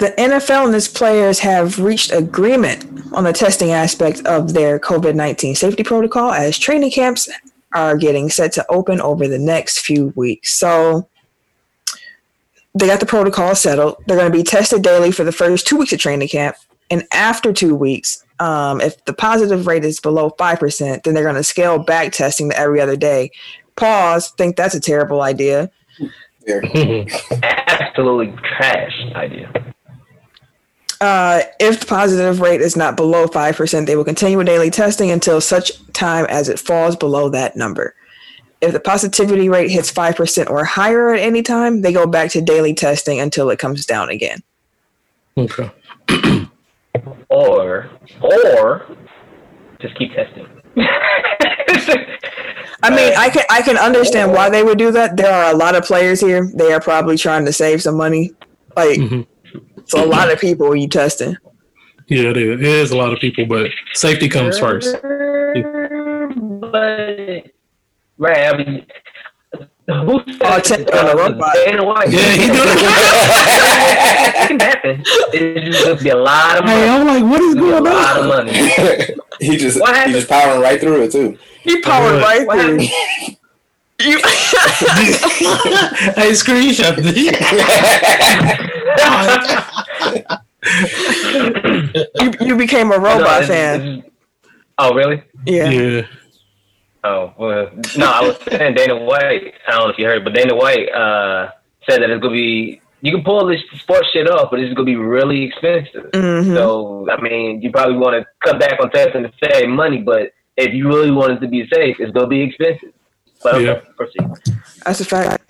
The 0.00 0.12
NFL 0.16 0.66
and 0.66 0.74
its 0.74 0.88
players 0.88 1.38
have 1.40 1.78
reached 1.78 2.10
agreement 2.10 2.86
on 3.12 3.24
the 3.24 3.34
testing 3.34 3.70
aspect 3.70 4.24
of 4.24 4.54
their 4.54 4.78
COVID 4.78 5.14
19 5.14 5.54
safety 5.54 5.82
protocol 5.82 6.32
as 6.32 6.58
training 6.58 6.90
camps 6.90 7.28
are 7.74 7.96
getting 7.96 8.30
set 8.30 8.52
to 8.52 8.66
open 8.68 9.00
over 9.00 9.28
the 9.28 9.38
next 9.38 9.80
few 9.80 10.08
weeks. 10.16 10.58
So 10.58 11.08
they 12.74 12.86
got 12.86 13.00
the 13.00 13.06
protocol 13.06 13.54
settled. 13.54 14.02
They're 14.06 14.16
going 14.16 14.30
to 14.30 14.36
be 14.36 14.44
tested 14.44 14.82
daily 14.82 15.12
for 15.12 15.24
the 15.24 15.32
first 15.32 15.66
two 15.66 15.76
weeks 15.76 15.92
of 15.92 15.98
training 15.98 16.28
camp. 16.28 16.56
And 16.90 17.06
after 17.12 17.52
two 17.52 17.74
weeks, 17.74 18.24
um, 18.40 18.80
if 18.80 19.04
the 19.04 19.12
positive 19.12 19.66
rate 19.66 19.84
is 19.84 20.00
below 20.00 20.30
5%, 20.30 21.02
then 21.02 21.14
they're 21.14 21.24
going 21.24 21.36
to 21.36 21.44
scale 21.44 21.78
back 21.78 22.12
testing 22.12 22.50
to 22.50 22.58
every 22.58 22.80
other 22.80 22.96
day. 22.96 23.30
Pause, 23.76 24.30
think 24.32 24.56
that's 24.56 24.74
a 24.74 24.80
terrible 24.80 25.22
idea. 25.22 25.70
Yeah. 26.46 26.60
Absolutely 27.42 28.34
trash 28.56 28.92
idea. 29.14 29.69
Uh, 31.00 31.42
if 31.58 31.80
the 31.80 31.86
positive 31.86 32.40
rate 32.40 32.60
is 32.60 32.76
not 32.76 32.96
below 32.96 33.26
5%, 33.26 33.86
they 33.86 33.96
will 33.96 34.04
continue 34.04 34.36
with 34.36 34.46
daily 34.46 34.70
testing 34.70 35.10
until 35.10 35.40
such 35.40 35.72
time 35.94 36.26
as 36.28 36.48
it 36.48 36.58
falls 36.58 36.94
below 36.94 37.30
that 37.30 37.56
number. 37.56 37.94
If 38.60 38.72
the 38.72 38.80
positivity 38.80 39.48
rate 39.48 39.70
hits 39.70 39.90
5% 39.90 40.50
or 40.50 40.64
higher 40.64 41.14
at 41.14 41.20
any 41.20 41.42
time, 41.42 41.80
they 41.80 41.94
go 41.94 42.06
back 42.06 42.30
to 42.32 42.42
daily 42.42 42.74
testing 42.74 43.18
until 43.18 43.48
it 43.48 43.58
comes 43.58 43.86
down 43.86 44.10
again. 44.10 44.42
Okay. 45.36 45.70
Or 47.28 47.88
or 48.20 48.84
just 49.80 49.96
keep 49.96 50.12
testing. 50.12 50.44
I 52.82 52.90
mean, 52.90 53.12
I 53.16 53.30
can 53.32 53.44
I 53.48 53.62
can 53.62 53.76
understand 53.76 54.32
why 54.32 54.50
they 54.50 54.64
would 54.64 54.76
do 54.78 54.90
that. 54.90 55.16
There 55.16 55.32
are 55.32 55.52
a 55.52 55.56
lot 55.56 55.76
of 55.76 55.84
players 55.84 56.20
here. 56.20 56.50
They 56.52 56.72
are 56.72 56.80
probably 56.80 57.16
trying 57.16 57.44
to 57.44 57.52
save 57.52 57.80
some 57.80 57.96
money. 57.96 58.32
Like, 58.76 58.98
Mhm. 58.98 59.26
So 59.90 60.04
a 60.04 60.06
lot 60.06 60.30
of 60.32 60.38
people 60.40 60.74
you 60.76 60.86
testing. 60.88 61.36
Yeah, 62.06 62.30
it 62.30 62.36
is. 62.36 62.60
It 62.60 62.66
is 62.66 62.90
a 62.92 62.96
lot 62.96 63.12
of 63.12 63.18
people, 63.20 63.46
but 63.46 63.70
safety 63.94 64.28
comes 64.28 64.58
first. 64.58 64.96
But 65.02 65.56
right, 68.18 68.54
I 68.54 68.56
mean, 68.56 68.86
who 69.86 70.20
Oh, 70.42 70.60
said 70.62 70.86
testing 70.86 70.98
on 70.98 71.08
a 71.08 71.14
robot. 71.16 71.54
Dana 71.64 71.84
White? 71.84 72.10
Yeah, 72.10 72.30
he 72.32 72.46
do 72.46 72.52
it 72.54 72.78
can 74.48 74.60
happen. 74.60 75.02
It's 75.32 75.76
just 75.76 75.84
gonna 75.84 76.00
be 76.02 76.08
a 76.10 76.16
lot 76.16 76.58
of 76.58 76.64
money. 76.64 76.80
Hey, 76.80 76.88
I'm 76.88 77.06
like, 77.06 77.22
what 77.24 77.40
is 77.42 77.54
going 77.56 77.74
on? 77.74 77.86
a 77.86 77.90
lot 77.90 78.20
of 78.20 78.26
money. 78.26 78.52
he 79.40 79.56
just 79.56 79.80
What 79.80 79.90
he 79.90 79.94
happened? 79.96 80.14
just 80.14 80.28
powering 80.28 80.60
right 80.60 80.80
through 80.80 81.02
it 81.02 81.12
too. 81.12 81.36
He 81.62 81.80
powered 81.82 82.22
right 82.22 82.48
through. 82.48 82.78
Happened? 84.00 85.40
You, 85.40 85.48
hey, 86.22 86.30
screenshot 86.32 86.96
you, 92.20 92.32
you 92.46 92.56
became 92.56 92.92
a 92.92 92.98
robot 92.98 93.42
it's- 93.44 93.48
fan. 93.48 94.04
Oh, 94.78 94.94
really? 94.94 95.22
Yeah. 95.46 95.68
Yeah. 95.70 96.02
Oh, 97.04 97.32
well, 97.38 97.70
no, 97.96 98.06
I 98.10 98.20
was 98.22 98.38
saying 98.48 98.74
Dana 98.74 98.96
White. 98.96 99.54
I 99.66 99.70
don't 99.72 99.84
know 99.84 99.88
if 99.90 99.98
you 99.98 100.04
heard, 100.06 100.22
but 100.24 100.34
Dana 100.34 100.54
White 100.54 100.88
uh, 100.90 101.50
said 101.88 102.02
that 102.02 102.10
it's 102.10 102.20
gonna 102.22 102.32
be. 102.34 102.80
You 103.02 103.12
can 103.12 103.22
pull 103.24 103.46
this 103.46 103.60
sports 103.78 104.08
shit 104.12 104.28
off, 104.28 104.50
but 104.50 104.60
it's 104.60 104.74
gonna 104.74 104.84
be 104.84 104.96
really 104.96 105.44
expensive. 105.44 106.10
Mhm. 106.12 106.54
So, 106.54 107.06
I 107.10 107.18
mean, 107.20 107.62
you 107.62 107.70
probably 107.70 107.96
want 107.96 108.22
to 108.22 108.26
cut 108.44 108.60
back 108.60 108.78
on 108.80 108.90
testing 108.90 109.22
to 109.22 109.32
save 109.42 109.68
money, 109.70 109.98
but 110.02 110.32
if 110.58 110.74
you 110.74 110.88
really 110.88 111.10
want 111.10 111.32
it 111.32 111.40
to 111.40 111.48
be 111.48 111.66
safe, 111.72 111.96
it's 112.00 112.12
gonna 112.12 112.26
be 112.26 112.42
expensive. 112.42 112.92
But 113.42 113.54
okay, 113.56 113.64
Yeah. 113.64 113.80
proceed. 113.96 114.28
That's 114.84 115.00
a 115.00 115.04
fact. 115.04 115.42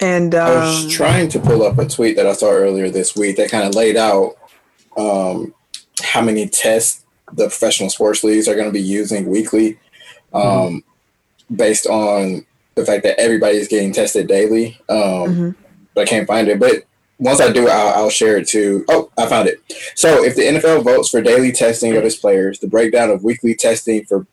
And 0.00 0.34
I 0.34 0.54
um, 0.54 0.60
was 0.60 0.92
trying 0.92 1.28
to 1.28 1.38
pull 1.38 1.62
up 1.62 1.78
a 1.78 1.86
tweet 1.86 2.16
that 2.16 2.26
I 2.26 2.32
saw 2.32 2.50
earlier 2.50 2.90
this 2.90 3.14
week 3.14 3.36
that 3.36 3.50
kind 3.50 3.68
of 3.68 3.74
laid 3.74 3.96
out 3.96 4.34
um, 4.96 5.54
how 6.02 6.20
many 6.22 6.48
tests 6.48 7.04
the 7.32 7.44
professional 7.44 7.88
sports 7.88 8.24
leagues 8.24 8.48
are 8.48 8.54
going 8.54 8.66
to 8.66 8.72
be 8.72 8.80
using 8.82 9.26
weekly, 9.26 9.78
um, 10.34 10.82
based 11.54 11.86
on 11.86 12.44
the 12.74 12.84
fact 12.84 13.04
that 13.04 13.18
everybody 13.18 13.56
is 13.56 13.68
getting 13.68 13.92
tested 13.92 14.26
daily. 14.26 14.78
Um, 14.88 14.98
mhm. 14.98 15.54
but 15.94 16.02
I 16.02 16.04
can't 16.10 16.26
find 16.26 16.48
it. 16.48 16.58
But 16.58 16.84
once 17.18 17.40
I 17.40 17.52
do, 17.52 17.68
I'll, 17.68 18.04
I'll 18.04 18.10
share 18.10 18.36
it 18.38 18.48
too. 18.48 18.84
Oh, 18.88 19.10
I 19.16 19.26
found 19.26 19.48
it. 19.48 19.60
So 19.94 20.24
if 20.24 20.34
the 20.34 20.42
NFL 20.42 20.82
votes 20.82 21.08
for 21.10 21.22
daily 21.22 21.52
testing 21.52 21.96
of 21.96 22.04
its 22.04 22.16
players, 22.16 22.58
the 22.58 22.66
breakdown 22.66 23.10
of 23.10 23.22
weekly 23.22 23.54
testing 23.54 24.04
for 24.04 24.26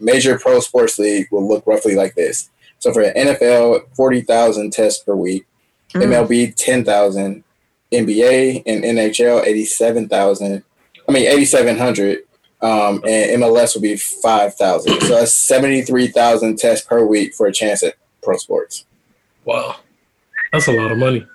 major 0.00 0.38
pro 0.38 0.60
sports 0.60 0.98
league 0.98 1.28
will 1.30 1.46
look 1.46 1.66
roughly 1.66 1.94
like 1.94 2.14
this. 2.14 2.50
So 2.78 2.92
for 2.92 3.02
the 3.02 3.12
NFL, 3.18 3.82
40,000 3.94 4.72
tests 4.72 5.02
per 5.02 5.14
week, 5.14 5.46
Mhm. 5.94 6.02
MLB, 6.02 6.52
10,000, 6.56 7.44
NBA 7.92 8.62
and 8.66 8.84
NHL, 8.84 9.42
87,000. 9.44 10.62
I 11.08 11.12
mean, 11.12 11.26
8,700. 11.26 12.20
Um, 12.60 13.02
and 13.06 13.30
MLS 13.42 13.74
will 13.74 13.82
be 13.82 13.96
5,000. 13.96 15.00
So 15.02 15.08
that's 15.08 15.34
73,000 15.34 16.58
tests 16.58 16.86
per 16.86 17.04
week 17.04 17.34
for 17.34 17.46
a 17.46 17.52
chance 17.52 17.82
at 17.82 17.94
pro 18.22 18.36
sports. 18.38 18.86
Wow. 19.44 19.76
That's 20.52 20.66
a 20.68 20.72
lot 20.72 20.90
of 20.90 20.96
money. 20.98 21.26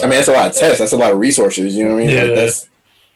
I 0.00 0.02
mean, 0.02 0.10
that's 0.10 0.28
a 0.28 0.32
lot 0.32 0.48
of 0.50 0.56
tests. 0.56 0.78
That's 0.78 0.92
a 0.92 0.96
lot 0.96 1.10
of 1.12 1.18
resources. 1.18 1.74
You 1.74 1.84
know 1.88 1.94
what 1.94 2.02
I 2.04 2.06
mean? 2.06 2.16
Like, 2.16 2.28
Yeah. 2.28 2.34
that's 2.34 2.68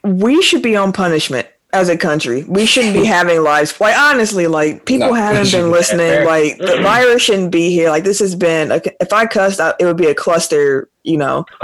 we 0.03 0.41
should 0.43 0.63
be 0.63 0.75
on 0.77 0.93
punishment 0.93 1.47
as 1.73 1.89
a 1.89 1.97
country. 1.97 2.43
We 2.45 2.67
shouldn't 2.67 2.95
be 2.95 3.05
having 3.05 3.43
lives. 3.43 3.81
Like 3.81 3.97
honestly, 3.97 4.47
like 4.47 4.85
people 4.87 5.09
No. 5.09 5.15
haven't 5.15 5.51
been 5.53 5.71
listening. 5.79 6.25
Like 6.25 6.59
the 6.59 6.81
virus 6.83 7.23
shouldn't 7.23 7.51
be 7.53 7.71
here. 7.71 7.91
Like 7.91 8.05
this 8.05 8.19
has 8.19 8.35
been. 8.35 8.73
A, 8.73 8.81
if 9.01 9.13
I 9.13 9.27
cussed, 9.27 9.61
I, 9.61 9.75
it 9.79 9.85
would 9.85 9.97
be 9.97 10.07
a 10.07 10.15
cluster. 10.15 10.89
You 11.03 11.17
know, 11.17 11.47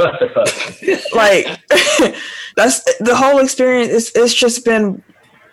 like 1.15 1.47
that's 2.57 2.83
the 3.01 3.15
whole 3.15 3.39
experience. 3.39 3.93
It's 3.93 4.11
it's 4.17 4.35
just 4.35 4.65
been. 4.65 5.03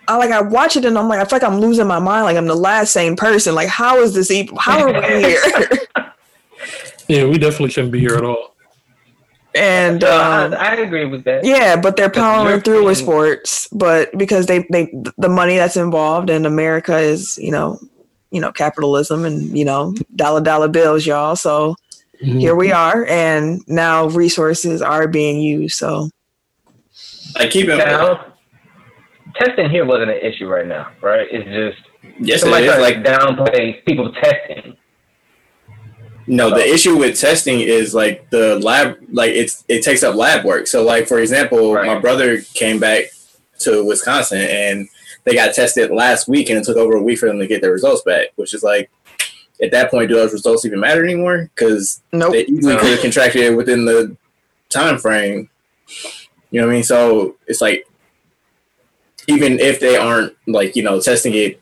I 0.07 0.17
like 0.17 0.31
I 0.31 0.41
watch 0.41 0.75
it 0.77 0.85
and 0.85 0.97
I'm 0.97 1.07
like 1.07 1.19
I 1.19 1.25
feel 1.25 1.39
like 1.39 1.43
I'm 1.49 1.59
losing 1.59 1.87
my 1.87 1.99
mind. 1.99 2.25
Like 2.25 2.37
I'm 2.37 2.47
the 2.47 2.55
last 2.55 2.91
sane 2.91 3.15
person. 3.15 3.55
Like 3.55 3.67
how 3.69 3.99
is 3.99 4.13
this 4.13 4.31
even? 4.31 4.55
How 4.59 4.83
are 4.87 4.93
we 4.93 5.23
here? 5.23 5.41
Yeah, 7.09 7.25
we 7.25 7.37
definitely 7.37 7.69
shouldn't 7.71 7.91
be 7.91 7.99
here 7.99 8.15
at 8.15 8.23
all. 8.23 8.52
And 9.55 10.03
I, 10.03 10.45
um, 10.45 10.53
I 10.53 10.75
agree 10.75 11.05
with 11.05 11.23
that. 11.25 11.43
Yeah, 11.45 11.75
but 11.79 11.95
they're 11.95 12.09
powering 12.09 12.61
through 12.61 12.85
with 12.85 12.97
sports, 12.97 13.67
but 13.71 14.15
because 14.17 14.45
they 14.47 14.65
they 14.71 14.93
the 15.17 15.29
money 15.29 15.55
that's 15.57 15.77
involved 15.77 16.29
in 16.29 16.45
America 16.45 16.97
is 16.97 17.37
you 17.37 17.51
know 17.51 17.79
you 18.31 18.41
know 18.41 18.51
capitalism 18.51 19.25
and 19.25 19.57
you 19.57 19.65
know 19.65 19.93
dollar 20.15 20.41
dollar 20.41 20.67
bills, 20.67 21.05
y'all. 21.05 21.35
So 21.35 21.75
Mhm. 22.23 22.39
here 22.39 22.55
we 22.55 22.71
are, 22.71 23.05
and 23.05 23.61
now 23.67 24.07
resources 24.07 24.81
are 24.81 25.07
being 25.07 25.41
used. 25.41 25.75
So 25.75 26.09
I 27.35 27.47
keep 27.47 27.67
it. 27.67 27.77
Now, 27.77 28.33
testing 29.35 29.69
here 29.69 29.85
wasn't 29.85 30.11
an 30.11 30.17
issue 30.17 30.47
right 30.47 30.67
now, 30.67 30.91
right? 31.01 31.27
It's 31.31 31.45
just 31.45 31.89
Yes, 32.19 32.39
it 32.39 32.41
somebody 32.41 32.65
is. 32.67 32.71
trying 32.71 32.81
Like 32.81 33.03
to 33.03 33.09
downplay 33.11 33.85
people 33.85 34.11
testing. 34.13 34.75
No, 36.27 36.49
the 36.49 36.63
oh. 36.63 36.73
issue 36.73 36.97
with 36.97 37.19
testing 37.19 37.59
is 37.59 37.93
like 37.93 38.29
the 38.29 38.59
lab. 38.59 38.97
Like 39.11 39.31
it's 39.31 39.63
it 39.67 39.83
takes 39.83 40.03
up 40.03 40.15
lab 40.15 40.45
work. 40.45 40.67
So 40.67 40.83
like 40.83 41.07
for 41.07 41.19
example, 41.19 41.73
Right. 41.73 41.85
my 41.85 41.99
brother 41.99 42.41
came 42.53 42.79
back 42.79 43.05
to 43.59 43.83
Wisconsin 43.85 44.39
and 44.41 44.87
they 45.25 45.33
got 45.35 45.53
tested 45.53 45.91
last 45.91 46.27
week, 46.27 46.49
and 46.49 46.59
it 46.59 46.65
took 46.65 46.77
over 46.77 46.95
a 46.95 47.01
week 47.01 47.19
for 47.19 47.27
them 47.27 47.39
to 47.39 47.47
get 47.47 47.61
their 47.61 47.71
results 47.71 48.01
back. 48.03 48.27
Which 48.35 48.53
is 48.53 48.63
like 48.63 48.89
at 49.61 49.71
that 49.71 49.89
point, 49.91 50.09
do 50.09 50.15
those 50.15 50.33
results 50.33 50.65
even 50.65 50.79
matter 50.79 51.03
anymore? 51.03 51.49
Because 51.55 52.01
nope. 52.11 52.33
they 52.33 52.45
easily 52.45 52.75
No. 52.75 52.79
could 52.81 52.91
have 52.91 53.01
contracted 53.01 53.41
it 53.41 53.55
within 53.55 53.85
the 53.85 54.15
time 54.69 54.97
frame. 54.97 55.49
You 56.51 56.61
know 56.61 56.67
what 56.67 56.73
I 56.73 56.75
mean? 56.75 56.83
So 56.83 57.35
it's 57.47 57.61
like 57.61 57.87
even 59.27 59.59
if 59.59 59.79
they 59.79 59.95
aren't 59.95 60.35
like, 60.47 60.75
you 60.75 60.83
know, 60.83 60.99
testing 60.99 61.33
it, 61.33 61.61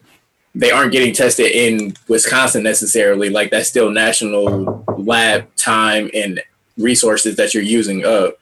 they 0.53 0.72
aren't 0.72 0.91
getting 0.91 1.13
tested 1.13 1.51
in 1.51 1.96
Wisconsin 2.08 2.63
necessarily. 2.63 3.29
Like 3.29 3.51
that's 3.51 3.70
still 3.70 3.89
national 3.89 4.84
lab 4.98 5.53
time 5.55 6.10
and 6.13 6.41
resources 6.77 7.36
that 7.38 7.53
you're 7.53 7.63
using 7.63 8.05
up 8.05 8.36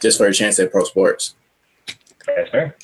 just 0.00 0.18
for 0.18 0.26
a 0.26 0.34
chance 0.34 0.58
at 0.58 0.72
pro 0.72 0.84
sports. 0.84 1.34
That's 2.26 2.50
fair. 2.50 2.76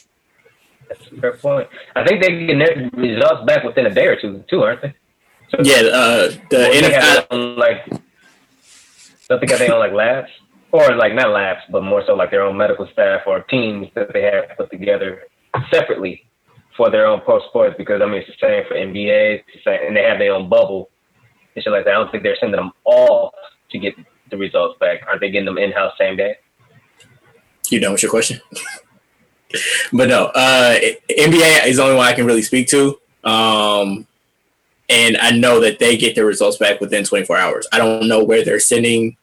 That's 0.88 1.00
a 1.06 1.20
fair 1.20 1.32
point. 1.36 1.68
I 1.94 2.04
think 2.04 2.22
they 2.22 2.46
get 2.46 2.58
their 2.58 2.90
results 2.92 3.44
back 3.46 3.64
within 3.64 3.86
a 3.86 3.94
day 3.94 4.06
or 4.06 4.20
two, 4.20 4.44
too, 4.48 4.62
aren't 4.62 4.82
they? 4.82 4.94
So 5.50 5.58
Yeah, 5.62 5.88
uh, 5.92 6.28
the 6.50 6.58
Well, 6.58 6.72
they 6.72 6.80
got 6.90 7.02
NFL, 7.02 7.26
own, 7.30 7.56
like, 7.56 7.86
don't 9.28 9.40
they 9.40 9.46
got 9.46 9.58
their 9.58 9.72
own 9.72 9.80
like 9.80 9.92
labs, 9.92 10.30
or 10.72 10.94
like 10.94 11.14
not 11.14 11.30
labs, 11.30 11.62
but 11.70 11.82
more 11.82 12.02
so 12.06 12.14
like 12.14 12.30
their 12.30 12.42
own 12.42 12.56
medical 12.56 12.86
staff 12.92 13.22
or 13.26 13.40
teams 13.42 13.88
that 13.94 14.12
they 14.12 14.22
have 14.22 14.56
put 14.56 14.70
together 14.70 15.22
separately 15.72 16.26
for 16.76 16.90
their 16.90 17.06
own 17.06 17.20
pro 17.20 17.40
sports. 17.48 17.74
Because 17.78 18.00
I 18.02 18.06
mean, 18.06 18.22
it's 18.22 18.28
the 18.28 18.34
same 18.40 18.64
for 18.68 18.74
NBA, 18.74 19.42
same, 19.64 19.80
and 19.86 19.96
they 19.96 20.02
have 20.02 20.18
their 20.18 20.34
own 20.34 20.48
bubble 20.48 20.90
and 21.54 21.62
shit 21.62 21.72
like 21.72 21.84
that. 21.84 21.90
I 21.90 21.94
don't 21.94 22.10
think 22.10 22.22
they're 22.22 22.36
sending 22.38 22.56
them 22.60 22.72
all 22.84 23.32
to 23.70 23.78
get 23.78 23.94
the 24.30 24.36
results 24.36 24.78
back. 24.78 25.00
Aren't 25.06 25.20
they 25.20 25.30
getting 25.30 25.46
them 25.46 25.58
in 25.58 25.72
house 25.72 25.92
same 25.98 26.16
day? 26.16 26.36
you 27.70 27.80
know 27.80 27.90
what's 27.90 28.02
your 28.02 28.10
question? 28.10 28.40
but 29.92 30.08
no, 30.08 30.26
uh, 30.26 30.78
NBA 31.10 31.66
is 31.66 31.76
the 31.76 31.82
only 31.82 31.96
one 31.96 32.06
I 32.06 32.12
can 32.12 32.26
really 32.26 32.42
speak 32.42 32.68
to. 32.68 32.98
Um, 33.24 34.06
and 34.88 35.16
I 35.16 35.32
know 35.32 35.60
that 35.60 35.78
they 35.78 35.96
get 35.96 36.14
their 36.14 36.26
results 36.26 36.58
back 36.58 36.80
within 36.80 37.04
24 37.04 37.36
hours. 37.36 37.66
I 37.72 37.78
don't 37.78 38.08
know 38.08 38.22
where 38.22 38.44
they're 38.44 38.60
sending 38.60 39.16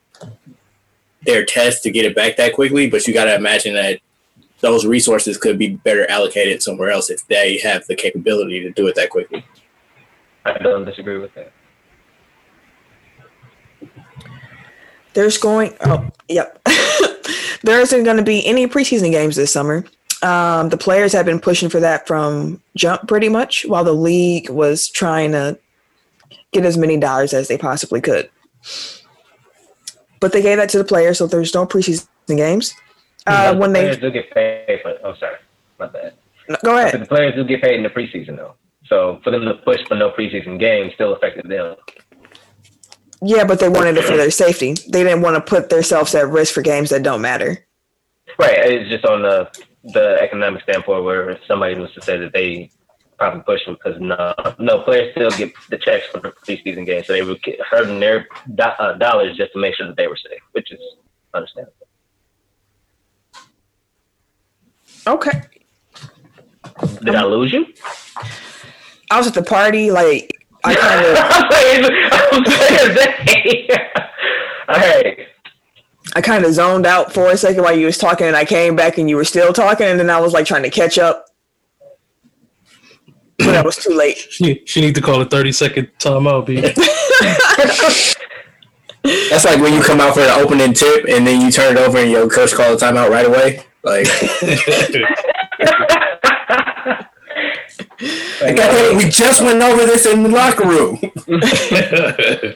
their 1.25 1.45
tests 1.45 1.81
to 1.83 1.91
get 1.91 2.05
it 2.05 2.15
back 2.15 2.35
that 2.35 2.53
quickly, 2.53 2.89
but 2.89 3.07
you 3.07 3.13
got 3.13 3.25
to 3.25 3.35
imagine 3.35 3.73
that 3.75 3.99
those 4.63 4.85
resources 4.85 5.37
could 5.37 5.59
be 5.59 5.75
better 5.75 6.09
allocated 6.09 6.63
somewhere 6.63 6.89
else 6.89 7.09
if 7.09 7.27
they 7.27 7.59
have 7.59 7.85
the 7.87 7.95
capability 7.95 8.61
to 8.61 8.71
do 8.71 8.87
it 8.87 8.95
that 8.95 9.09
quickly. 9.09 9.45
I 10.45 10.57
don't 10.57 10.85
disagree 10.85 11.17
with 11.17 11.33
that. 11.35 11.51
There's 15.13 15.37
going. 15.37 15.75
Oh, 15.81 16.09
yep. 16.29 16.59
there 17.63 17.81
isn't 17.81 18.05
going 18.05 18.17
to 18.17 18.23
be 18.23 18.45
any 18.47 18.65
preseason 18.65 19.11
games 19.11 19.35
this 19.35 19.51
summer. 19.51 19.83
Um, 20.23 20.69
the 20.69 20.77
players 20.77 21.11
have 21.11 21.25
been 21.25 21.41
pushing 21.41 21.69
for 21.69 21.81
that 21.81 22.07
from 22.07 22.61
jump 22.77 23.05
pretty 23.07 23.27
much, 23.27 23.65
while 23.67 23.83
the 23.83 23.93
league 23.93 24.49
was 24.49 24.87
trying 24.87 25.33
to 25.33 25.59
get 26.53 26.63
as 26.65 26.77
many 26.77 26.97
dollars 26.97 27.33
as 27.33 27.49
they 27.49 27.57
possibly 27.57 27.99
could. 27.99 28.29
But 30.21 30.31
they 30.31 30.41
gave 30.41 30.57
that 30.57 30.69
to 30.69 30.77
the 30.77 30.85
players, 30.85 31.17
so 31.17 31.27
there's 31.27 31.53
no 31.53 31.65
preseason 31.65 32.07
games. 32.27 32.73
Uh, 33.25 33.55
when 33.55 33.71
the 33.71 33.79
they 33.79 33.85
players 33.85 33.97
do 33.99 34.11
get 34.11 34.31
paid, 34.31 34.79
but 34.83 34.99
oh, 35.03 35.15
sorry, 35.15 35.37
my 35.79 35.87
bad. 35.87 36.13
no, 36.49 36.57
go 36.63 36.77
ahead, 36.77 37.01
the 37.01 37.05
players 37.05 37.35
do 37.35 37.43
get 37.45 37.61
paid 37.61 37.75
in 37.75 37.83
the 37.83 37.89
preseason 37.89 38.35
though. 38.35 38.55
So 38.85 39.21
for 39.23 39.31
them 39.31 39.45
to 39.45 39.53
push 39.55 39.79
for 39.87 39.95
no 39.95 40.11
preseason 40.11 40.59
games 40.59 40.93
still 40.93 41.13
affected 41.15 41.49
them. 41.49 41.75
yeah, 43.21 43.45
but 43.45 43.59
they 43.59 43.69
wanted 43.69 43.97
it 43.97 44.03
for 44.03 44.17
their 44.17 44.31
safety. 44.31 44.73
They 44.73 45.03
didn't 45.03 45.21
want 45.21 45.35
to 45.35 45.41
put 45.41 45.69
themselves 45.69 46.13
at 46.15 46.27
risk 46.27 46.53
for 46.53 46.61
games 46.61 46.89
that 46.89 47.03
don't 47.03 47.21
matter. 47.21 47.65
Right. 48.37 48.57
It's 48.57 48.89
just 48.89 49.05
on 49.05 49.21
the 49.21 49.49
the 49.83 50.17
economic 50.21 50.63
standpoint 50.63 51.03
where 51.03 51.37
somebody 51.47 51.75
was 51.75 51.93
to 51.93 52.01
say 52.01 52.17
that 52.17 52.33
they 52.33 52.69
probably 53.17 53.41
push 53.43 53.65
them 53.65 53.75
because 53.75 53.99
no, 53.99 54.33
no 54.59 54.79
players 54.81 55.11
still 55.13 55.29
get 55.31 55.53
the 55.69 55.77
checks 55.77 56.07
for 56.07 56.19
the 56.19 56.31
preseason 56.31 56.85
games, 56.85 57.07
so 57.07 57.13
they 57.13 57.21
were 57.21 57.35
hurting 57.69 57.99
their 57.99 58.27
do, 58.55 58.63
uh, 58.63 58.93
dollars 58.93 59.35
just 59.37 59.51
to 59.53 59.59
make 59.59 59.75
sure 59.75 59.87
that 59.87 59.97
they 59.97 60.07
were 60.07 60.17
safe, 60.17 60.39
which 60.53 60.71
is 60.71 60.79
understandable. 61.33 61.82
Okay, 65.05 65.41
Did 67.03 67.15
I 67.15 67.25
lose 67.25 67.51
you? 67.51 67.65
I 69.11 69.17
was 69.17 69.27
at 69.27 69.33
the 69.33 69.43
party, 69.43 69.91
like 69.91 70.31
I 70.63 70.75
kind 70.75 71.05
of, 71.05 71.17
I'm 72.33 72.45
saying 72.45 73.67
that. 73.67 74.09
All 74.69 74.75
right. 74.75 75.27
I 76.15 76.21
kind 76.33 76.45
of 76.45 76.53
zoned 76.53 76.85
out 76.85 77.13
for 77.13 77.31
a 77.31 77.37
second 77.37 77.63
while 77.63 77.77
you 77.77 77.85
was 77.85 77.97
talking, 77.97 78.27
and 78.27 78.35
I 78.35 78.45
came 78.45 78.75
back 78.75 78.97
and 78.97 79.09
you 79.09 79.15
were 79.15 79.23
still 79.23 79.53
talking, 79.53 79.87
and 79.87 79.99
then 79.99 80.09
I 80.09 80.19
was 80.19 80.33
like 80.33 80.45
trying 80.45 80.63
to 80.63 80.69
catch 80.69 80.97
up, 80.97 81.25
but 83.37 83.55
I 83.55 83.61
was 83.61 83.77
too 83.77 83.93
late. 83.93 84.17
She, 84.17 84.61
she 84.65 84.81
need 84.81 84.95
to 84.95 85.01
call 85.01 85.21
a 85.21 85.25
30 85.25 85.51
second 85.51 85.89
timeout, 85.99 86.45
B. 86.45 86.61
That's 89.29 89.43
like 89.43 89.59
when 89.59 89.73
you 89.73 89.81
come 89.81 89.99
out 89.99 90.13
for 90.13 90.21
the 90.21 90.33
opening 90.35 90.73
tip 90.73 91.05
and 91.09 91.27
then 91.27 91.41
you 91.41 91.51
turn 91.51 91.75
it 91.75 91.79
over 91.79 91.97
and 91.97 92.09
your 92.09 92.29
coach 92.29 92.53
call 92.53 92.73
a 92.73 92.77
timeout 92.77 93.09
right 93.09 93.25
away. 93.25 93.65
Like, 93.83 94.07
like, 98.41 98.57
hey, 98.57 98.95
we 98.95 99.09
just 99.09 99.41
went 99.41 99.61
over 99.61 99.85
this 99.85 100.05
in 100.05 100.23
the 100.23 100.29
locker 100.29 100.67
room. 100.67 100.99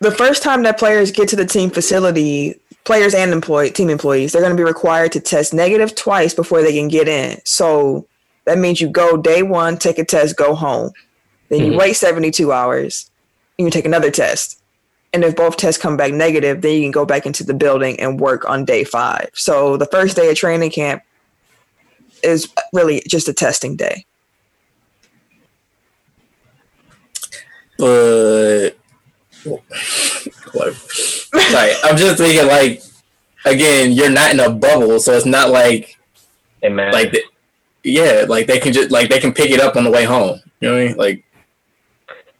the 0.00 0.10
first 0.16 0.42
time 0.42 0.62
that 0.62 0.78
players 0.78 1.10
get 1.10 1.28
to 1.30 1.36
the 1.36 1.44
team 1.46 1.70
facility, 1.70 2.58
players 2.84 3.14
and 3.14 3.32
employee 3.32 3.70
team 3.70 3.90
employees, 3.90 4.32
they're 4.32 4.42
going 4.42 4.56
to 4.56 4.60
be 4.60 4.64
required 4.64 5.12
to 5.12 5.20
test 5.20 5.52
negative 5.54 5.94
twice 5.94 6.34
before 6.34 6.62
they 6.62 6.72
can 6.72 6.88
get 6.88 7.08
in. 7.08 7.38
So 7.44 8.06
that 8.44 8.58
means 8.58 8.80
you 8.80 8.88
go 8.88 9.16
day 9.16 9.42
one, 9.42 9.76
take 9.76 9.98
a 9.98 10.04
test, 10.04 10.36
go 10.36 10.54
home. 10.54 10.92
Then 11.48 11.62
you 11.64 11.72
Mhm. 11.72 11.78
wait 11.78 11.96
72 11.96 12.50
hours, 12.52 13.10
and 13.58 13.66
you 13.66 13.70
take 13.70 13.84
another 13.86 14.10
test. 14.10 14.60
And 15.12 15.24
if 15.24 15.34
both 15.34 15.56
tests 15.56 15.80
come 15.80 15.96
back 15.96 16.12
negative, 16.12 16.60
then 16.60 16.74
you 16.74 16.82
can 16.82 16.90
go 16.90 17.06
back 17.06 17.24
into 17.26 17.44
the 17.44 17.54
building 17.54 17.98
and 18.00 18.20
work 18.20 18.48
on 18.48 18.64
day 18.64 18.84
five. 18.84 19.30
So 19.34 19.76
the 19.76 19.86
first 19.86 20.16
day 20.16 20.30
of 20.30 20.36
training 20.36 20.70
camp 20.70 21.02
is 22.22 22.52
really 22.72 23.02
just 23.08 23.28
a 23.28 23.32
testing 23.32 23.76
day. 23.76 24.04
But 27.78 28.70
what? 30.52 30.74
Sorry, 30.74 31.72
I'm 31.84 31.96
just 31.96 32.18
thinking 32.18 32.46
like 32.46 32.82
again, 33.44 33.92
you're 33.92 34.10
not 34.10 34.32
in 34.32 34.40
a 34.40 34.50
bubble, 34.50 34.98
so 34.98 35.12
it's 35.12 35.26
not 35.26 35.50
like 35.50 35.98
Hey 36.62 36.68
man. 36.70 36.92
like 36.92 37.12
the, 37.12 37.22
yeah, 37.84 38.24
like 38.28 38.46
they 38.46 38.58
can 38.58 38.72
just 38.72 38.90
like 38.90 39.08
they 39.08 39.20
can 39.20 39.32
pick 39.32 39.50
it 39.50 39.60
up 39.60 39.76
on 39.76 39.84
the 39.84 39.90
way 39.90 40.04
home. 40.04 40.40
You 40.60 40.68
know 40.68 40.74
what 40.74 40.82
I 40.82 40.86
mean? 40.86 40.96
Like 40.96 41.24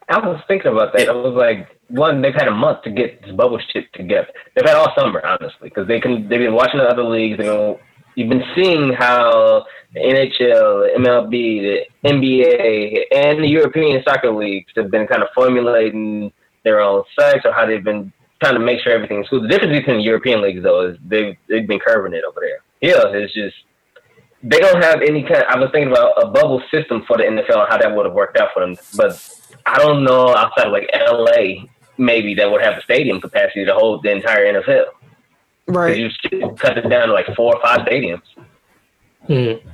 I 0.09 0.19
was 0.19 0.41
thinking 0.47 0.71
about 0.71 0.93
that. 0.93 1.09
I 1.09 1.13
was 1.13 1.33
like, 1.33 1.76
one, 1.89 2.21
they've 2.21 2.33
had 2.33 2.47
a 2.47 2.51
month 2.51 2.83
to 2.83 2.91
get 2.91 3.21
this 3.21 3.35
bubble 3.35 3.59
shit 3.71 3.91
together. 3.93 4.27
They've 4.55 4.65
had 4.65 4.75
all 4.75 4.93
summer, 4.97 5.25
honestly, 5.25 5.69
because 5.69 5.87
they 5.87 5.99
can. 5.99 6.27
They've 6.27 6.39
been 6.39 6.53
watching 6.53 6.79
the 6.79 6.85
other 6.85 7.03
leagues. 7.03 7.37
They 7.37 7.77
you've 8.15 8.29
been 8.29 8.43
seeing 8.55 8.93
how 8.93 9.65
the 9.93 9.99
NHL, 9.99 10.93
the 10.93 10.99
MLB, 10.99 11.31
the 12.01 12.09
NBA, 12.09 12.99
and 13.15 13.43
the 13.43 13.47
European 13.47 14.03
soccer 14.03 14.31
leagues 14.31 14.71
have 14.75 14.91
been 14.91 15.07
kind 15.07 15.21
of 15.21 15.29
formulating 15.33 16.31
their 16.63 16.81
own 16.81 17.03
sites 17.17 17.45
or 17.45 17.53
how 17.53 17.65
they've 17.65 17.83
been 17.83 18.11
trying 18.41 18.55
to 18.55 18.59
make 18.59 18.81
sure 18.81 18.93
everything's 18.93 19.27
cool. 19.29 19.41
The 19.41 19.47
difference 19.47 19.79
between 19.79 19.97
the 19.97 20.03
European 20.03 20.41
leagues, 20.41 20.63
though, 20.63 20.89
is 20.89 20.97
they've 21.05 21.37
they've 21.47 21.67
been 21.67 21.79
curving 21.79 22.13
it 22.13 22.23
over 22.27 22.39
there. 22.41 22.59
Yeah, 22.81 23.03
it's 23.13 23.33
just 23.33 23.55
they 24.43 24.59
don't 24.59 24.83
have 24.83 25.01
any 25.01 25.23
kind. 25.23 25.43
I 25.47 25.57
was 25.57 25.69
thinking 25.71 25.91
about 25.91 26.13
a 26.21 26.27
bubble 26.27 26.61
system 26.71 27.03
for 27.07 27.17
the 27.17 27.23
NFL 27.23 27.59
and 27.59 27.69
how 27.69 27.77
that 27.77 27.95
would 27.95 28.05
have 28.05 28.15
worked 28.15 28.37
out 28.37 28.49
for 28.53 28.65
them, 28.65 28.75
but 28.95 29.17
I 29.65 29.77
don't 29.77 30.03
know 30.03 30.35
outside 30.35 30.67
of 30.67 30.73
like 30.73 30.89
LA, 30.93 31.65
maybe 31.97 32.33
that 32.35 32.51
would 32.51 32.61
have 32.61 32.77
a 32.77 32.81
stadium 32.81 33.19
capacity 33.19 33.65
to 33.65 33.73
hold 33.73 34.03
the 34.03 34.11
entire 34.11 34.45
NFL. 34.53 34.85
Right. 35.67 35.97
You 35.97 36.09
cut 36.57 36.77
it 36.77 36.89
down 36.89 37.07
to 37.07 37.13
like 37.13 37.27
four 37.35 37.55
or 37.55 37.61
five 37.61 37.81
stadiums. 37.81 38.21
Hmm. 39.27 39.67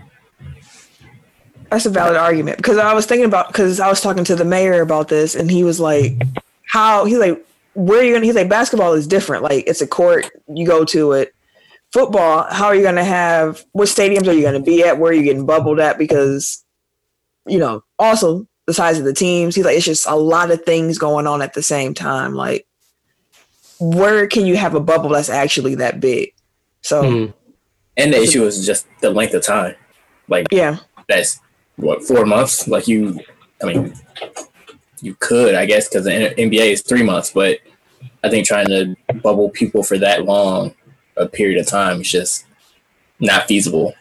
That's 1.70 1.86
a 1.86 1.90
valid 1.90 2.18
argument 2.18 2.58
because 2.58 2.78
I 2.78 2.94
was 2.94 3.06
thinking 3.06 3.26
about 3.26 3.48
because 3.48 3.80
I 3.80 3.90
was 3.90 4.02
talking 4.02 4.24
to 4.26 4.36
the 4.36 4.46
mayor 4.46 4.82
about 4.82 5.08
this 5.08 5.36
and 5.36 5.50
he 5.50 5.64
was 5.64 5.80
like, 5.80 6.22
"How?" 6.68 7.06
He's 7.06 7.18
like, 7.18 7.44
"Where 7.74 8.00
are 8.00 8.04
you 8.04 8.14
gonna?" 8.14 8.26
He's 8.26 8.36
like, 8.36 8.50
"Basketball 8.50 8.94
is 8.94 9.08
different. 9.08 9.44
Like 9.44 9.66
it's 9.68 9.82
a 9.82 9.88
court, 9.88 10.30
you 10.48 10.68
go 10.68 10.86
to 10.86 11.14
it. 11.14 11.34
Football, 11.92 12.46
how 12.52 12.66
are 12.66 12.76
you 12.76 12.84
gonna 12.84 13.04
have? 13.04 13.66
What 13.72 13.88
stadiums 13.88 14.28
are 14.28 14.34
you 14.34 14.44
gonna 14.44 14.60
be 14.60 14.84
at? 14.84 15.00
Where 15.00 15.12
are 15.12 15.16
you 15.16 15.24
getting 15.24 15.48
bubbled 15.48 15.80
at? 15.80 15.98
Because, 15.98 16.64
you 17.48 17.58
know, 17.58 17.84
also 17.98 18.48
the 18.66 18.74
size 18.74 18.98
of 18.98 19.06
the 19.06 19.14
teams. 19.14 19.56
He's 19.56 19.66
like, 19.66 19.76
it's 19.76 19.86
just 19.86 20.08
a 20.08 20.16
lot 20.16 20.52
of 20.52 20.64
things 20.64 20.98
going 20.98 21.28
on 21.28 21.42
at 21.42 21.54
the 21.54 21.64
same 21.64 21.94
time. 21.94 22.34
Like, 22.34 22.66
where 23.80 24.28
can 24.28 24.46
you 24.46 24.56
have 24.56 24.76
a 24.76 24.80
bubble 24.80 25.10
that's 25.10 25.30
actually 25.30 25.76
that 25.76 26.00
big? 26.00 26.34
So 26.82 27.02
Hmm. 27.02 27.32
and 27.98 28.14
the 28.14 28.22
issue 28.22 28.44
is 28.46 28.66
just 28.66 28.88
the 29.02 29.10
length 29.10 29.34
of 29.34 29.44
time. 29.44 29.76
Like 30.28 30.48
yeah, 30.52 30.78
that's 31.08 31.40
what 31.76 32.04
four 32.04 32.26
months. 32.26 32.68
Like 32.68 32.88
you, 32.88 33.20
I 33.62 33.66
mean, 33.66 33.94
you 35.02 35.16
could, 35.20 35.56
I 35.56 35.66
guess, 35.66 35.90
because 35.90 36.06
the 36.06 36.12
NBA 36.12 36.72
is 36.72 36.82
three 36.82 37.04
months, 37.04 37.32
but 37.32 37.60
I 38.24 38.30
think 38.30 38.48
trying 38.48 38.68
to 38.68 38.96
bubble 39.22 39.50
people 39.50 39.84
for 39.84 39.98
that 39.98 40.26
long 40.26 40.76
a 41.18 41.28
period 41.28 41.60
of 41.60 41.68
time 41.68 42.02
is 42.02 42.10
just 42.10 42.46
not 43.20 43.48
feasible. 43.48 43.94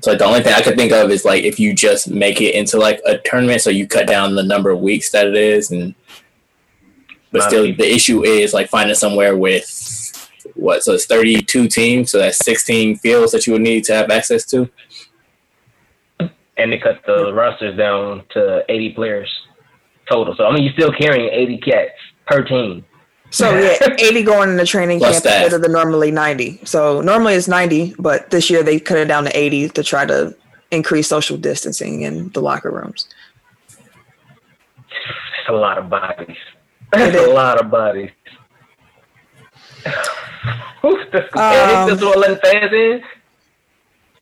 So 0.00 0.14
the 0.14 0.24
only 0.24 0.42
thing 0.42 0.54
I 0.54 0.62
could 0.62 0.76
think 0.76 0.92
of 0.92 1.10
is 1.10 1.24
like 1.24 1.44
if 1.44 1.60
you 1.60 1.72
just 1.72 2.10
make 2.10 2.40
it 2.40 2.54
into 2.54 2.78
like 2.78 3.00
a 3.06 3.18
tournament, 3.18 3.60
so 3.60 3.70
you 3.70 3.86
cut 3.86 4.06
down 4.06 4.34
the 4.34 4.42
number 4.42 4.70
of 4.70 4.80
weeks 4.80 5.10
that 5.12 5.26
it 5.26 5.36
is, 5.36 5.70
and 5.70 5.94
but 7.30 7.42
still 7.42 7.62
the 7.62 7.94
issue 7.94 8.24
is 8.24 8.52
like 8.52 8.68
finding 8.68 8.94
somewhere 8.94 9.36
with 9.36 9.84
what 10.54 10.82
so 10.82 10.92
it's 10.92 11.04
32 11.06 11.68
teams 11.68 12.10
so 12.10 12.18
that's 12.18 12.42
16 12.44 12.96
fields 12.96 13.30
that 13.32 13.46
you 13.46 13.52
would 13.52 13.62
need 13.62 13.84
to 13.84 13.92
have 13.92 14.10
access 14.10 14.44
to 14.46 14.68
And 16.56 16.72
they 16.72 16.78
cut 16.78 17.00
the 17.06 17.32
rosters 17.32 17.76
down 17.76 18.24
to 18.30 18.64
80 18.68 18.94
players 18.94 19.30
total. 20.10 20.34
So, 20.36 20.44
I 20.44 20.52
mean, 20.52 20.64
you're 20.64 20.72
still 20.72 20.92
carrying 20.92 21.28
80 21.32 21.58
cats 21.58 21.92
per 22.26 22.42
team. 22.42 22.84
So 23.30 23.56
yeah, 23.58 23.94
80 23.98 24.22
going 24.22 24.50
into 24.50 24.64
training 24.64 24.98
Plus 25.00 25.12
camp 25.16 25.24
that. 25.24 25.42
instead 25.42 25.56
of 25.56 25.62
the 25.62 25.68
normally 25.68 26.10
90. 26.10 26.60
So 26.64 27.00
normally 27.02 27.34
it's 27.34 27.46
90, 27.48 27.94
but 27.98 28.30
this 28.30 28.48
year 28.48 28.62
they 28.62 28.80
cut 28.80 28.96
it 28.98 29.04
down 29.08 29.24
to 29.24 29.36
80 29.38 29.68
to 29.70 29.82
try 29.82 30.06
to 30.06 30.34
increase 30.70 31.08
social 31.08 31.36
distancing 31.36 32.02
in 32.02 32.30
the 32.30 32.40
locker 32.40 32.70
rooms. 32.70 33.06
It's 34.88 35.48
a 35.48 35.52
lot 35.52 35.78
of 35.78 35.90
bodies. 35.90 36.28
It 36.30 36.36
That's 36.92 37.16
is. 37.16 37.26
a 37.26 37.30
lot 37.34 37.60
of 37.62 37.70
bodies. 37.70 38.10
Oof, 40.84 41.10
this, 41.12 41.24
Um, 41.34 41.88
this 41.90 41.98
is 41.98 42.04
what 42.04 42.18
letting 42.18 42.38
fans 42.38 42.72
in. 42.72 43.02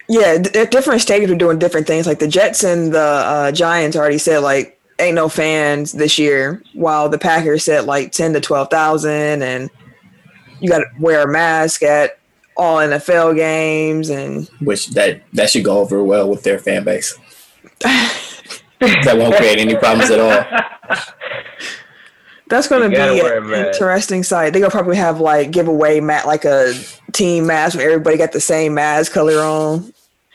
Yeah, 0.09 0.39
d- 0.39 0.51
d- 0.51 0.67
different 0.67 1.01
stadiums 1.01 1.31
are 1.31 1.37
doing 1.37 1.59
different 1.59 1.87
things. 1.87 2.07
Like 2.07 2.19
the 2.21 2.29
Jets 2.29 2.63
and 2.65 2.93
the 2.93 3.01
uh, 3.01 3.53
Giants 3.53 3.97
already 3.97 4.19
said 4.19 4.39
like 4.39 4.76
ain't 4.99 5.15
no 5.15 5.29
fans 5.29 5.93
this 5.93 6.19
year, 6.19 6.63
while 6.75 7.09
the 7.09 7.19
Packers 7.19 7.65
said 7.65 7.85
like 7.85 8.13
10 8.13 8.33
to 8.35 8.41
12,000 8.41 9.43
and 9.43 9.71
you 10.61 10.69
got 10.71 10.79
to 10.79 10.87
wear 10.99 11.23
a 11.23 11.31
mask 11.31 11.83
at 11.83 12.19
all 12.57 12.79
NFL 12.79 13.37
games 13.37 14.09
and 14.09 14.49
which 14.63 14.89
that 14.93 15.21
that 15.35 15.51
should 15.51 15.65
go 15.65 15.79
over 15.79 16.03
well 16.03 16.29
with 16.31 16.43
their 16.43 16.59
fan 16.59 16.85
base. 16.85 17.15
that 17.81 19.15
won't 19.17 19.37
create 19.37 19.59
any 19.59 19.77
problems 19.77 20.11
at 20.11 20.19
all. 20.21 20.99
That's 22.49 22.69
gonna 22.69 22.89
be 22.89 22.95
an 22.97 23.17
wear 23.17 23.39
a 23.39 23.43
mask. 23.43 23.75
interesting 23.75 24.23
site. 24.23 24.53
They're 24.53 24.61
gonna 24.63 24.71
probably 24.71 24.97
have 24.97 25.21
like 25.21 25.51
giveaway 25.51 25.99
mat 26.01 26.27
like 26.27 26.45
a 26.45 26.73
team 27.13 27.47
mask 27.47 27.77
where 27.77 27.91
everybody 27.91 28.17
got 28.17 28.33
the 28.33 28.41
same 28.41 28.73
mask 28.75 29.13
color 29.13 29.41
on 29.41 29.93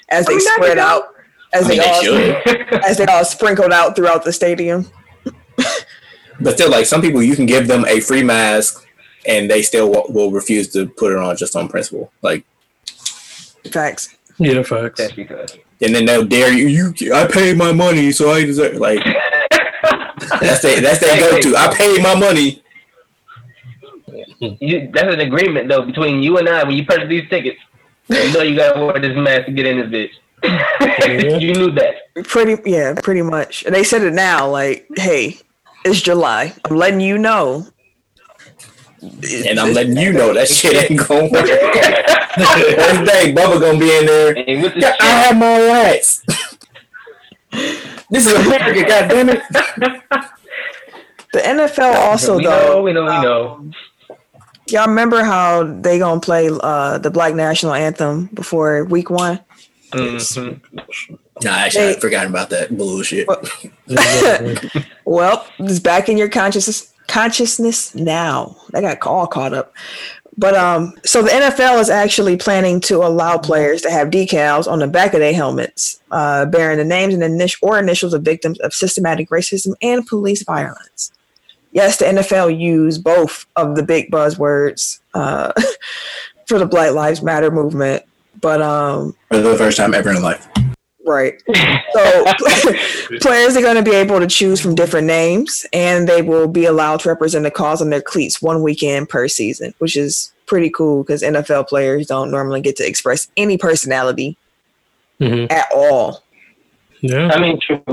as 0.09 0.25
they 0.25 0.33
I 0.33 0.35
mean, 0.35 0.41
spread 0.41 0.75
dope. 0.75 0.85
out 0.85 1.03
as 1.53 1.65
I 1.65 1.69
mean, 1.69 1.77
they, 1.79 1.85
they 1.85 2.33
all 2.33 2.83
as 2.85 2.97
they 2.97 3.05
all 3.05 3.25
sprinkled 3.25 3.71
out 3.71 3.95
throughout 3.95 4.23
the 4.23 4.33
stadium. 4.33 4.87
But 6.43 6.55
still, 6.55 6.71
like 6.71 6.87
some 6.87 7.01
people, 7.01 7.21
you 7.21 7.35
can 7.35 7.45
give 7.45 7.67
them 7.67 7.85
a 7.85 7.99
free 7.99 8.23
mask, 8.23 8.87
and 9.27 9.49
they 9.49 9.61
still 9.61 9.91
will, 9.91 10.05
will 10.09 10.31
refuse 10.31 10.67
to 10.69 10.87
put 10.87 11.11
it 11.11 11.19
on 11.19 11.37
just 11.37 11.55
on 11.55 11.67
principle. 11.67 12.11
Like, 12.23 12.45
Facts. 13.69 14.15
Yeah, 14.39 14.63
facts. 14.63 14.99
That's 14.99 15.13
because. 15.13 15.57
and 15.81 15.93
then 15.93 16.05
they'll 16.05 16.25
dare 16.25 16.51
you. 16.51 16.67
You, 16.67 17.13
I 17.13 17.27
paid 17.27 17.57
my 17.57 17.71
money, 17.71 18.11
so 18.11 18.31
I 18.31 18.43
deserve. 18.43 18.77
Like, 18.77 19.03
that's 20.39 20.61
they, 20.63 20.79
that's 20.79 20.99
their 20.99 21.19
go 21.19 21.39
to. 21.39 21.55
I 21.55 21.73
paid 21.75 22.01
my 22.01 22.15
money. 22.15 22.63
You, 24.39 24.89
that's 24.91 25.13
an 25.13 25.19
agreement 25.19 25.69
though 25.69 25.85
between 25.85 26.23
you 26.23 26.37
and 26.39 26.49
I 26.49 26.63
when 26.63 26.75
you 26.75 26.85
purchase 26.85 27.07
these 27.07 27.29
tickets. 27.29 27.59
You 28.07 28.33
know 28.33 28.41
you 28.41 28.55
gotta 28.55 28.83
wear 28.83 28.99
this 28.99 29.15
mask 29.15 29.45
to 29.45 29.51
get 29.51 29.67
in 29.67 29.77
this 29.77 29.87
bitch. 29.87 30.11
you 30.43 31.53
knew 31.53 31.71
that. 31.71 31.95
Pretty 32.25 32.61
yeah, 32.69 32.93
pretty 33.01 33.21
much. 33.21 33.63
And 33.63 33.73
they 33.75 33.83
said 33.83 34.03
it 34.03 34.13
now, 34.13 34.49
like, 34.49 34.87
hey, 34.95 35.37
it's 35.85 36.01
July. 36.01 36.53
I'm 36.65 36.75
letting 36.75 36.99
you 37.01 37.17
know. 37.17 37.67
And 39.01 39.59
I'm 39.59 39.73
letting 39.73 39.97
you 39.97 40.13
know 40.13 40.33
that 40.33 40.47
shit 40.47 40.91
ain't 40.91 40.99
gonna 41.07 41.23
work. 41.23 41.45
First 41.47 43.05
day, 43.05 43.33
Bubba 43.33 43.59
gonna 43.59 43.79
be 43.79 43.95
in 43.97 44.05
there. 44.05 44.33
The 44.33 44.73
Yeah, 44.75 44.93
I 44.99 45.05
have 45.05 45.37
my 45.37 45.67
rights. 45.67 46.23
this 48.09 48.27
is 48.27 48.33
America, 48.45 48.81
goddammit. 48.81 49.41
The 51.33 51.39
NFL 51.39 51.95
also 51.95 52.37
we 52.37 52.43
though. 52.43 52.49
know, 52.75 52.81
we 52.83 52.93
know, 52.93 53.03
we 53.03 53.07
know. 53.09 53.71
Y'all 54.67 54.87
remember 54.87 55.23
how 55.23 55.63
they 55.63 55.97
gonna 55.97 56.19
play 56.21 56.49
uh, 56.61 56.97
the 56.99 57.09
Black 57.09 57.33
National 57.33 57.73
Anthem 57.73 58.25
before 58.33 58.83
Week 58.85 59.09
One? 59.09 59.39
Mhm. 59.91 60.59
Nah, 61.43 61.51
actually, 61.51 61.83
I 61.83 61.93
They- 61.93 61.99
forgot 61.99 62.25
about 62.27 62.49
that 62.51 62.77
bullshit. 62.77 63.27
Well, 65.05 65.45
it's 65.59 65.79
back 65.79 66.09
in 66.09 66.17
your 66.17 66.29
consciousness 66.29 66.93
consciousness 67.07 67.93
now. 67.95 68.55
I 68.73 68.81
got 68.81 69.05
all 69.05 69.27
caught 69.27 69.53
up. 69.53 69.73
But 70.37 70.55
um, 70.55 70.93
so 71.03 71.21
the 71.21 71.29
NFL 71.29 71.79
is 71.81 71.89
actually 71.89 72.37
planning 72.37 72.79
to 72.81 72.97
allow 73.03 73.37
players 73.37 73.81
to 73.81 73.91
have 73.91 74.09
decals 74.09 74.65
on 74.65 74.79
the 74.79 74.87
back 74.87 75.13
of 75.13 75.19
their 75.19 75.33
helmets, 75.33 75.99
uh, 76.11 76.45
bearing 76.45 76.77
the 76.77 76.85
names 76.85 77.13
and 77.13 77.21
init- 77.21 77.57
or 77.61 77.77
initials 77.77 78.13
of 78.13 78.21
victims 78.21 78.57
of 78.59 78.73
systematic 78.73 79.29
racism 79.29 79.73
and 79.81 80.07
police 80.07 80.43
violence. 80.43 81.11
Yes, 81.73 81.97
the 81.97 82.05
NFL 82.05 82.57
used 82.57 83.03
both 83.03 83.45
of 83.57 83.75
the 83.75 83.83
big 83.83 84.09
buzzwords 84.09 84.99
uh, 85.13 85.51
for 86.47 86.57
the 86.59 86.65
Black 86.65 86.93
Lives 86.93 87.21
Matter 87.21 87.51
movement, 87.51 88.03
but 88.41 88.61
um, 88.61 89.15
For 89.29 89.39
the 89.39 89.55
first 89.55 89.77
time 89.77 89.93
ever 89.93 90.09
in 90.11 90.21
life. 90.21 90.47
Right. 91.05 91.41
So 91.93 92.23
players 93.19 93.57
are 93.57 93.61
going 93.61 93.75
to 93.75 93.83
be 93.83 93.93
able 93.93 94.21
to 94.21 94.27
choose 94.27 94.61
from 94.61 94.75
different 94.75 95.07
names, 95.07 95.65
and 95.73 96.07
they 96.07 96.21
will 96.21 96.47
be 96.47 96.63
allowed 96.63 97.01
to 97.01 97.09
represent 97.09 97.43
the 97.43 97.51
cause 97.51 97.81
on 97.81 97.89
their 97.89 98.01
cleats 98.01 98.41
one 98.41 98.63
weekend 98.63 99.09
per 99.09 99.27
season, 99.27 99.73
which 99.79 99.97
is 99.97 100.31
pretty 100.45 100.69
cool 100.69 101.03
because 101.03 101.21
NFL 101.21 101.67
players 101.67 102.07
don't 102.07 102.31
normally 102.31 102.61
get 102.61 102.77
to 102.77 102.87
express 102.87 103.27
any 103.35 103.57
personality 103.57 104.37
Mhm. 105.19 105.51
at 105.51 105.67
all. 105.75 106.23
Yeah. 107.01 107.27
I 107.33 107.39
mean, 107.41 107.59
true. 107.59 107.83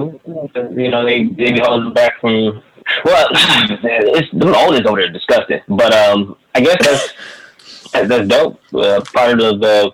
You 0.77 0.91
know, 0.91 1.05
they 1.05 1.25
they 1.25 1.51
be 1.53 1.59
holding 1.61 1.93
back 1.93 2.21
from. 2.21 2.63
Well, 3.05 3.29
it's 3.33 4.29
the 4.33 4.57
owners 4.57 4.87
over 4.87 4.99
there 5.01 5.11
disgusting, 5.11 5.61
but 5.69 5.93
um, 5.93 6.37
I 6.55 6.61
guess 6.61 6.77
that's 6.81 7.13
that's, 7.93 8.09
that's 8.09 8.29
dope. 8.29 8.61
Uh, 8.73 9.01
part 9.13 9.41
of 9.41 9.61
the. 9.61 9.91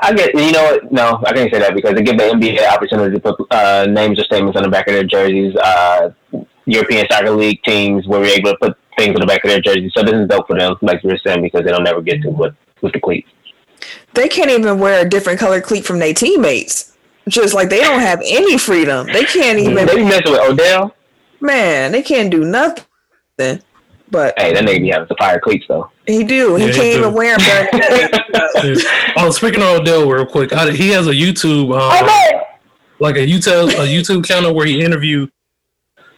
I 0.00 0.12
get 0.14 0.34
you 0.34 0.52
know 0.52 0.62
what? 0.62 0.92
No, 0.92 1.22
I 1.26 1.32
can't 1.32 1.52
say 1.52 1.58
that 1.58 1.74
because 1.74 1.94
they 1.94 2.02
give 2.02 2.16
the 2.18 2.24
NBA 2.24 2.66
opportunity 2.68 3.18
to 3.18 3.20
put 3.20 3.46
uh, 3.50 3.86
names 3.86 4.18
or 4.20 4.24
statements 4.24 4.56
on 4.56 4.62
the 4.62 4.68
back 4.68 4.86
of 4.86 4.94
their 4.94 5.04
jerseys. 5.04 5.54
Uh, 5.56 6.10
European 6.66 7.06
soccer 7.10 7.30
league 7.30 7.62
teams 7.62 8.06
were 8.06 8.24
able 8.24 8.50
to 8.50 8.56
put 8.58 8.76
things 8.98 9.14
on 9.14 9.20
the 9.20 9.26
back 9.26 9.42
of 9.44 9.50
their 9.50 9.60
jerseys, 9.60 9.92
so 9.96 10.02
this 10.02 10.14
is 10.14 10.28
dope 10.28 10.46
for 10.46 10.58
them, 10.58 10.76
like 10.82 11.02
you 11.02 11.10
were 11.10 11.18
saying, 11.26 11.42
because 11.42 11.64
they 11.64 11.70
don't 11.70 11.84
never 11.84 12.02
get 12.02 12.20
to 12.22 12.30
with 12.30 12.54
with 12.82 12.92
the 12.92 13.00
cleats. 13.00 13.28
They 14.14 14.28
can't 14.28 14.50
even 14.50 14.78
wear 14.78 15.04
a 15.04 15.08
different 15.08 15.40
color 15.40 15.60
cleat 15.60 15.84
from 15.84 15.98
their 15.98 16.14
teammates. 16.14 16.96
Just 17.28 17.54
like 17.54 17.68
they 17.68 17.80
don't 17.80 18.00
have 18.00 18.20
any 18.24 18.56
freedom. 18.58 19.06
They 19.06 19.24
can't 19.24 19.58
even, 19.58 19.86
They 19.86 19.96
be 19.96 20.04
messing 20.04 20.32
with 20.32 20.40
Odell. 20.40 20.94
man, 21.40 21.92
they 21.92 22.02
can't 22.02 22.30
do 22.30 22.44
nothing. 22.44 22.84
But 24.10 24.34
Hey, 24.38 24.52
that 24.54 24.64
nigga 24.64 24.80
be 24.80 24.88
having 24.90 25.08
some 25.08 25.16
fire 25.18 25.38
cleats 25.40 25.66
though. 25.68 25.90
he 26.06 26.24
do. 26.24 26.54
He 26.56 26.66
Yeah, 26.66 26.72
can't 26.72 26.92
do. 26.92 26.98
even 27.00 27.14
wear 27.14 27.36
them 27.36 27.46
during 27.46 27.82
the 27.82 28.82
game. 28.82 29.12
Oh, 29.16 29.30
speaking 29.30 29.60
of 29.62 29.80
Odell, 29.80 30.08
real 30.08 30.24
quick, 30.26 30.52
I, 30.52 30.70
he 30.70 30.88
has 30.90 31.06
a 31.06 31.12
YouTube, 31.12 31.72
um, 31.74 31.90
Oh, 32.08 32.40
like 33.00 33.16
a 33.16 33.26
YouTube, 33.26 33.68
a 33.70 33.86
YouTube 33.86 34.24
channel 34.24 34.54
where 34.54 34.66
he 34.66 34.82
interviewed 34.82 35.30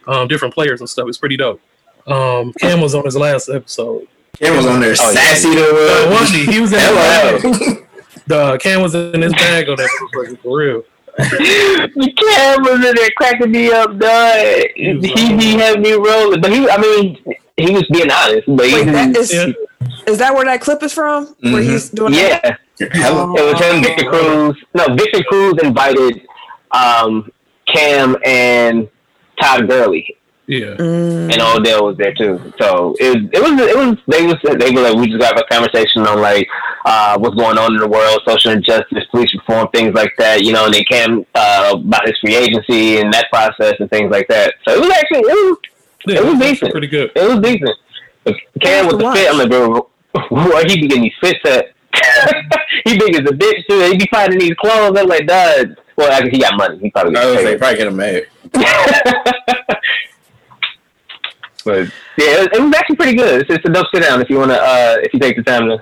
um, 0.07 0.27
different 0.27 0.53
players 0.53 0.79
and 0.79 0.89
stuff. 0.89 1.07
It's 1.09 1.17
pretty 1.17 1.37
dope. 1.37 1.59
Um, 2.07 2.53
Cam 2.59 2.81
was 2.81 2.95
on 2.95 3.05
his 3.05 3.15
last 3.15 3.49
episode. 3.49 4.07
Cam 4.39 4.55
was 4.57 4.65
on 4.65 4.79
there 4.79 4.95
Oh, 4.99 5.11
yeah. 5.11 5.19
sassy 5.21 5.53
to 5.53 5.61
Uh, 5.61 6.07
uh, 6.07 6.11
wasn't 6.11 6.39
he? 6.39 6.51
He 6.53 6.59
was 6.61 6.71
in 6.73 6.79
his 6.79 6.89
bag. 6.89 7.87
The 8.27 8.57
Cam 8.59 8.81
was 8.81 8.95
in 8.95 9.21
his 9.21 9.33
bag 9.33 9.67
on 9.69 9.75
that 9.77 9.89
motherfucker, 10.15 10.39
for 10.41 10.57
real. 10.57 10.83
the 11.17 12.13
cameras 12.17 12.85
in 12.85 12.95
there 12.95 13.09
cracking 13.17 13.51
me 13.51 13.69
up, 13.71 13.97
dog. 13.99 14.39
He 14.75 14.93
be 15.35 15.51
having 15.57 15.81
me 15.81 15.91
rolling, 15.91 16.39
but 16.41 16.51
he, 16.51 16.67
I 16.69 16.77
mean, 16.77 17.17
he 17.57 17.71
was 17.71 17.83
being 17.91 18.09
honest. 18.11 18.47
But 18.47 18.57
Wait, 18.71 18.85
that 18.85 19.15
is, 19.17 19.33
Yeah. 19.33 19.47
is 20.07 20.17
that 20.19 20.33
where 20.33 20.45
that 20.45 20.61
clip 20.61 20.81
is 20.83 20.93
from? 20.93 21.35
Where 21.41 21.61
Mhm. 21.61 21.63
he's 21.63 21.89
doing 21.89 22.13
that? 22.13 22.59
yeah, 22.79 22.87
Hello. 22.93 23.33
it 23.35 23.53
was 23.53 23.61
him, 23.63 23.83
Victor 23.83 24.05
Cruz. 24.09 24.55
No, 24.73 24.85
Victor 24.95 25.23
Cruz 25.23 25.53
invited 25.63 26.21
um, 26.73 27.29
Cam 27.67 28.15
and 28.25 28.87
Todd 29.39 29.67
Gurley, 29.67 30.15
Yeah. 30.47 30.75
Mm. 30.77 31.31
and 31.33 31.41
Odell 31.41 31.85
was 31.87 31.97
there 31.97 32.13
too. 32.13 32.53
So 32.59 32.95
it 32.99 33.09
was, 33.09 33.29
it 33.33 33.41
was, 33.41 33.61
it 33.61 33.77
was. 33.77 33.97
They 34.07 34.25
was, 34.25 34.35
they 34.59 34.71
were 34.71 34.81
like, 34.81 34.95
we 34.95 35.07
just 35.07 35.19
got 35.19 35.37
a 35.39 35.43
conversation 35.51 36.05
on 36.07 36.21
like 36.21 36.47
uh, 36.85 37.17
what's 37.19 37.35
going 37.35 37.57
on 37.57 37.73
in 37.73 37.79
the 37.79 37.87
world, 37.87 38.21
social 38.27 38.51
injustice, 38.51 39.03
police 39.11 39.33
reform, 39.33 39.67
things 39.73 39.93
like 39.93 40.13
that. 40.17 40.43
You 40.43 40.53
know, 40.53 40.65
and 40.65 40.73
they 40.73 40.83
came 40.85 41.25
uh, 41.35 41.73
about 41.75 42.05
his 42.07 42.17
free 42.19 42.35
agency 42.35 42.97
and 42.99 43.11
that 43.13 43.27
process 43.31 43.75
and 43.79 43.89
things 43.89 44.09
like 44.11 44.27
that. 44.29 44.53
So 44.67 44.73
it 44.75 44.79
was 44.79 44.89
actually, 44.91 45.19
it 45.19 45.25
was, 45.33 45.57
yeah 46.07 46.17
It 46.19 46.25
was 46.25 46.39
decent. 46.39 46.71
Pretty 46.71 46.87
good. 46.87 47.11
it 47.15 47.27
was 47.29 47.39
decent. 47.39 47.71
But 48.23 48.35
Cam 48.61 48.87
with 48.87 48.97
the 48.99 49.03
Watch. 49.05 49.17
fit, 49.17 49.29
I'm 49.31 49.37
like, 49.39 49.49
bro, 49.49 49.89
where 50.29 50.65
he 50.67 50.81
be 50.81 50.87
getting 50.87 51.03
these 51.03 51.13
fits 51.21 51.39
at? 51.45 51.65
he 52.85 52.97
big 52.97 53.15
as 53.15 53.21
a 53.21 53.33
bitch 53.33 53.65
too. 53.67 53.79
He 53.91 53.97
be 53.97 54.07
finding 54.11 54.39
these 54.39 54.53
clothes. 54.55 54.97
I'm 54.97 55.07
like, 55.07 55.25
dog. 55.27 55.75
Well, 55.97 56.11
actually, 56.11 56.31
he 56.31 56.39
got 56.39 56.55
money. 56.57 56.77
He 56.79 56.89
probably 56.91 57.15
I 57.15 57.21
got 57.21 57.27
was 57.29 57.37
paid. 57.37 57.45
like, 57.45 57.57
probably 57.59 57.77
get 57.77 57.87
him 57.87 57.95
made. 57.97 58.27
but 61.65 61.87
yeah, 62.17 62.41
it, 62.43 62.53
it 62.53 62.61
was 62.61 62.73
actually 62.75 62.95
pretty 62.95 63.15
good. 63.17 63.41
It's, 63.41 63.49
it's 63.53 63.65
a 63.65 63.69
dope 63.71 63.87
sit 63.93 64.03
down 64.03 64.21
if 64.21 64.29
you 64.29 64.37
wanna, 64.37 64.53
uh, 64.55 64.95
if 65.01 65.13
you 65.13 65.19
take 65.19 65.35
the 65.35 65.43
time 65.43 65.67
to, 65.67 65.75
if 65.75 65.81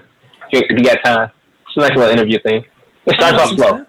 you, 0.52 0.60
if 0.70 0.78
you 0.78 0.84
got 0.84 0.98
time. 1.04 1.30
It's 1.68 1.78
a 1.78 1.80
nice 1.82 1.96
little 1.96 2.12
interview 2.12 2.40
thing. 2.42 2.66
It 3.06 3.14
starts 3.16 3.38
off 3.38 3.56
slow. 3.56 3.86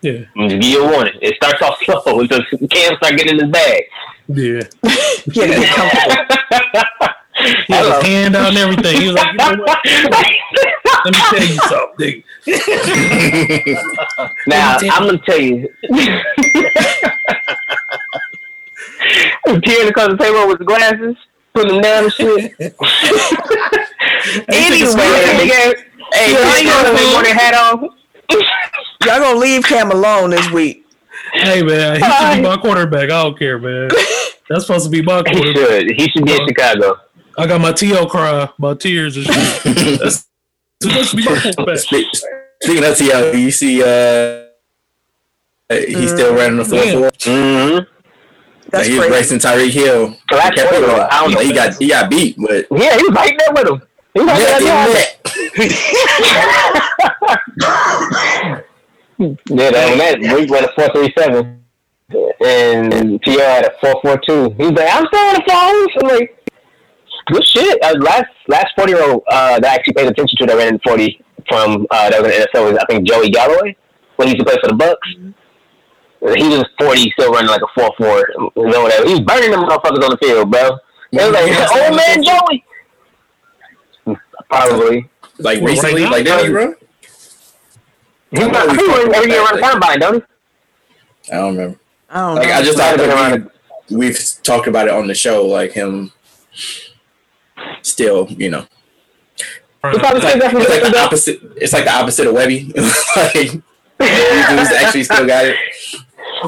Yeah. 0.00 0.24
Give 0.48 0.64
you 0.64 0.84
a 0.84 0.90
warning. 0.90 1.14
It 1.20 1.36
starts 1.36 1.60
off 1.62 1.78
slow 1.84 2.20
until 2.20 2.40
Cam 2.70 2.96
start 2.96 3.16
getting 3.16 3.34
in 3.38 3.40
his 3.44 3.50
bag. 3.52 3.82
Yeah. 4.28 4.62
He 5.32 5.40
had 5.40 5.46
to 5.46 5.60
get 5.60 5.74
comfortable. 5.74 7.08
He 7.66 7.72
had 7.72 7.86
his 7.86 8.02
hand 8.06 8.36
out 8.36 8.48
and 8.50 8.58
everything. 8.58 9.00
He 9.00 9.06
was 9.08 9.16
like, 9.16 9.32
you 9.32 9.38
know 9.38 9.64
what? 9.64 9.80
Let 11.04 11.12
me 11.12 11.20
tell 11.30 11.42
you 11.42 11.58
something. 11.68 12.22
Now 14.46 14.76
I'm 14.80 15.06
gonna 15.06 15.18
tell 15.26 15.40
you. 15.40 15.68
Tearing 19.46 19.88
across 19.88 20.08
the 20.08 20.16
table 20.18 20.46
with 20.46 20.58
the 20.58 20.64
glasses, 20.64 21.16
putting 21.54 21.72
them 21.72 21.82
down 21.82 22.04
and 22.04 22.12
shit. 22.12 22.54
anyway, 22.60 22.76
nigga, 25.40 25.74
hey, 26.12 26.32
Yeah, 26.32 26.70
how 26.70 26.82
gonna 26.84 26.98
take 26.98 27.14
one 27.14 27.24
hat 27.24 27.54
off? 27.54 27.80
Y'all 29.04 29.18
gonna 29.20 29.38
leave 29.38 29.64
Cam 29.64 29.90
alone 29.90 30.30
this 30.30 30.50
week. 30.50 30.81
Hey 31.32 31.62
man, 31.62 31.96
he 31.96 32.02
should 32.04 32.36
be 32.36 32.42
my 32.42 32.56
quarterback. 32.56 33.04
I 33.04 33.22
don't 33.22 33.38
care, 33.38 33.58
man. 33.58 33.88
That's 34.48 34.66
supposed 34.66 34.84
to 34.84 34.90
be 34.90 35.02
my 35.02 35.18
He 35.26 35.32
quarterback. 35.34 35.54
should. 35.56 35.90
He 35.92 36.08
should 36.10 36.24
be 36.26 36.32
in 36.32 36.46
Chicago. 36.46 36.96
I 37.38 37.46
got 37.46 37.60
my 37.60 37.72
T.O. 37.72 38.06
cry, 38.06 38.48
my 38.58 38.74
tears 38.74 39.16
and 39.16 39.24
shit. 39.26 39.98
That's 40.00 40.26
supposed 40.82 41.10
to 41.12 41.16
be 41.16 41.24
my 41.24 41.40
quarterback. 41.56 41.78
Speaking 41.78 42.84
of 42.84 42.96
T.O., 42.96 43.32
you 43.32 43.50
see, 43.50 43.82
uh, 43.82 44.44
he's 45.70 46.10
still 46.10 46.34
running 46.34 46.58
the 46.58 46.64
floor. 46.66 46.84
Yeah. 46.84 46.92
Mm-hmm. 47.10 47.74
Like 47.76 47.86
That's 48.70 48.86
he 48.88 48.98
was 48.98 49.08
racing 49.10 49.38
Tyreek 49.38 49.70
Hill. 49.70 50.14
That's 50.30 50.54
Kept 50.56 50.72
what 50.72 50.74
up 50.74 50.74
it 50.74 50.80
with 50.80 50.90
was. 50.90 51.00
him. 51.00 51.08
I 51.10 51.20
don't 51.22 51.32
know. 51.32 51.40
He 51.40 51.52
got 51.52 51.74
he 51.78 51.88
got 51.88 52.10
beat, 52.10 52.36
but 52.38 52.66
Yeah, 52.70 52.96
he 52.96 53.02
was 53.04 53.12
right 53.14 53.34
there 53.38 53.52
with 53.54 53.68
him. 53.68 53.82
He 54.14 54.20
was 54.20 54.28
right 54.28 54.62
neck 54.92 55.18
there 55.24 55.68
and 59.22 59.38
with 59.48 59.60
Yeah, 59.60 59.70
that, 59.70 60.20
that 60.20 60.34
week 60.34 60.50
went 60.50 60.66
a 60.66 60.72
four 60.74 60.88
three 60.94 61.12
seven, 61.16 61.62
and 62.44 63.20
Pierre 63.22 63.50
had 63.50 63.66
a 63.66 63.72
four 63.80 64.00
four 64.02 64.20
two. 64.26 64.54
He's 64.58 64.72
like, 64.72 64.88
I'm 64.90 65.06
still 65.06 65.20
on 65.20 65.34
the 65.34 65.44
phone. 65.48 66.10
I'm 66.10 66.18
like, 66.18 66.50
good 67.26 67.44
shit. 67.44 67.82
Uh, 67.82 67.94
last 68.00 68.30
last 68.48 68.68
forty 68.76 68.92
year 68.92 69.02
old 69.02 69.22
uh, 69.30 69.60
that 69.60 69.70
I 69.70 69.74
actually 69.74 69.94
paid 69.94 70.08
attention 70.08 70.36
to 70.38 70.46
that 70.46 70.56
ran 70.56 70.74
in 70.74 70.80
forty 70.80 71.22
from 71.48 71.86
uh, 71.90 72.10
that 72.10 72.22
was 72.22 72.32
in 72.32 72.40
the 72.40 72.48
NFL 72.52 72.72
was 72.72 72.78
I 72.78 72.84
think 72.86 73.06
Joey 73.06 73.30
Galloway 73.30 73.76
when 74.16 74.28
he 74.28 74.34
used 74.34 74.46
to 74.46 74.50
play 74.50 74.60
for 74.62 74.68
the 74.68 74.74
Bucks. 74.74 75.08
He 76.36 76.48
was 76.48 76.64
forty, 76.78 77.10
still 77.18 77.32
running 77.32 77.50
like 77.50 77.62
a 77.62 77.80
four 77.80 77.92
four, 77.98 78.28
you 78.56 78.68
know 78.68 78.82
whatever. 78.82 79.06
He 79.06 79.12
was 79.12 79.20
burning 79.20 79.50
them 79.50 79.60
motherfuckers 79.60 80.04
on 80.04 80.10
the 80.10 80.18
field, 80.20 80.50
bro. 80.50 80.78
It 81.10 81.20
was 81.20 81.32
like, 81.32 81.82
old 81.82 81.96
man 81.96 82.22
Joey. 82.24 82.64
Probably. 84.48 85.10
Like 85.38 85.60
recently, 85.62 86.02
right 86.02 86.12
like 86.12 86.24
did 86.24 86.46
he 86.46 86.81
run? 88.32 88.42
He 88.50 88.50
run, 88.50 88.70
I 88.70 88.74
think 88.76 88.80
he 88.80 88.88
run 88.88 89.14
every 89.14 89.30
year 89.30 89.42
around 89.42 89.56
the 89.56 89.62
combine, 89.62 89.98
don't 90.00 90.14
he? 90.16 90.22
I 91.32 91.36
don't 91.36 91.56
remember. 91.56 91.78
I 92.10 92.18
don't 92.20 92.36
Like 92.36 92.48
know. 92.48 92.54
I 92.54 92.62
just 92.62 92.78
thought 92.78 92.96
that 92.98 93.08
around 93.08 93.50
we, 93.90 93.96
we've 93.96 94.18
talked 94.42 94.66
about 94.68 94.88
it 94.88 94.94
on 94.94 95.06
the 95.06 95.14
show, 95.14 95.46
like 95.46 95.72
him 95.72 96.12
still, 97.82 98.28
you 98.30 98.50
know. 98.50 98.66
He 99.90 99.98
It's 99.98 100.02
like, 100.02 100.22
said 100.22 100.40
that 100.40 100.50
from 100.52 100.62
it's 100.62 100.70
like 100.70 100.82
the 100.82 100.90
the 100.90 100.98
opposite 100.98 101.40
it's 101.56 101.72
like 101.72 101.84
the 101.84 101.92
opposite 101.92 102.26
of 102.26 102.34
Webby. 102.34 102.72
like 103.16 103.50
dudes 104.48 104.72
actually 104.72 105.04
still 105.04 105.26
got 105.26 105.44
it. 105.46 105.56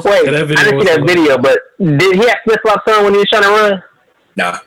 Wait, 0.03 0.31
that 0.31 0.47
I 0.57 0.63
video 0.63 0.63
didn't 0.63 0.79
see 0.79 0.85
that 0.85 0.99
hilarious. 0.99 1.05
video, 1.05 1.37
but 1.37 1.59
did 1.79 2.15
he 2.15 2.27
have 2.27 2.39
flip 2.43 2.61
flops 2.61 2.87
on 2.91 3.03
when 3.05 3.13
he 3.13 3.19
was 3.19 3.29
trying 3.29 3.43
to 3.43 3.49
run? 3.49 3.83
Nah. 4.35 4.59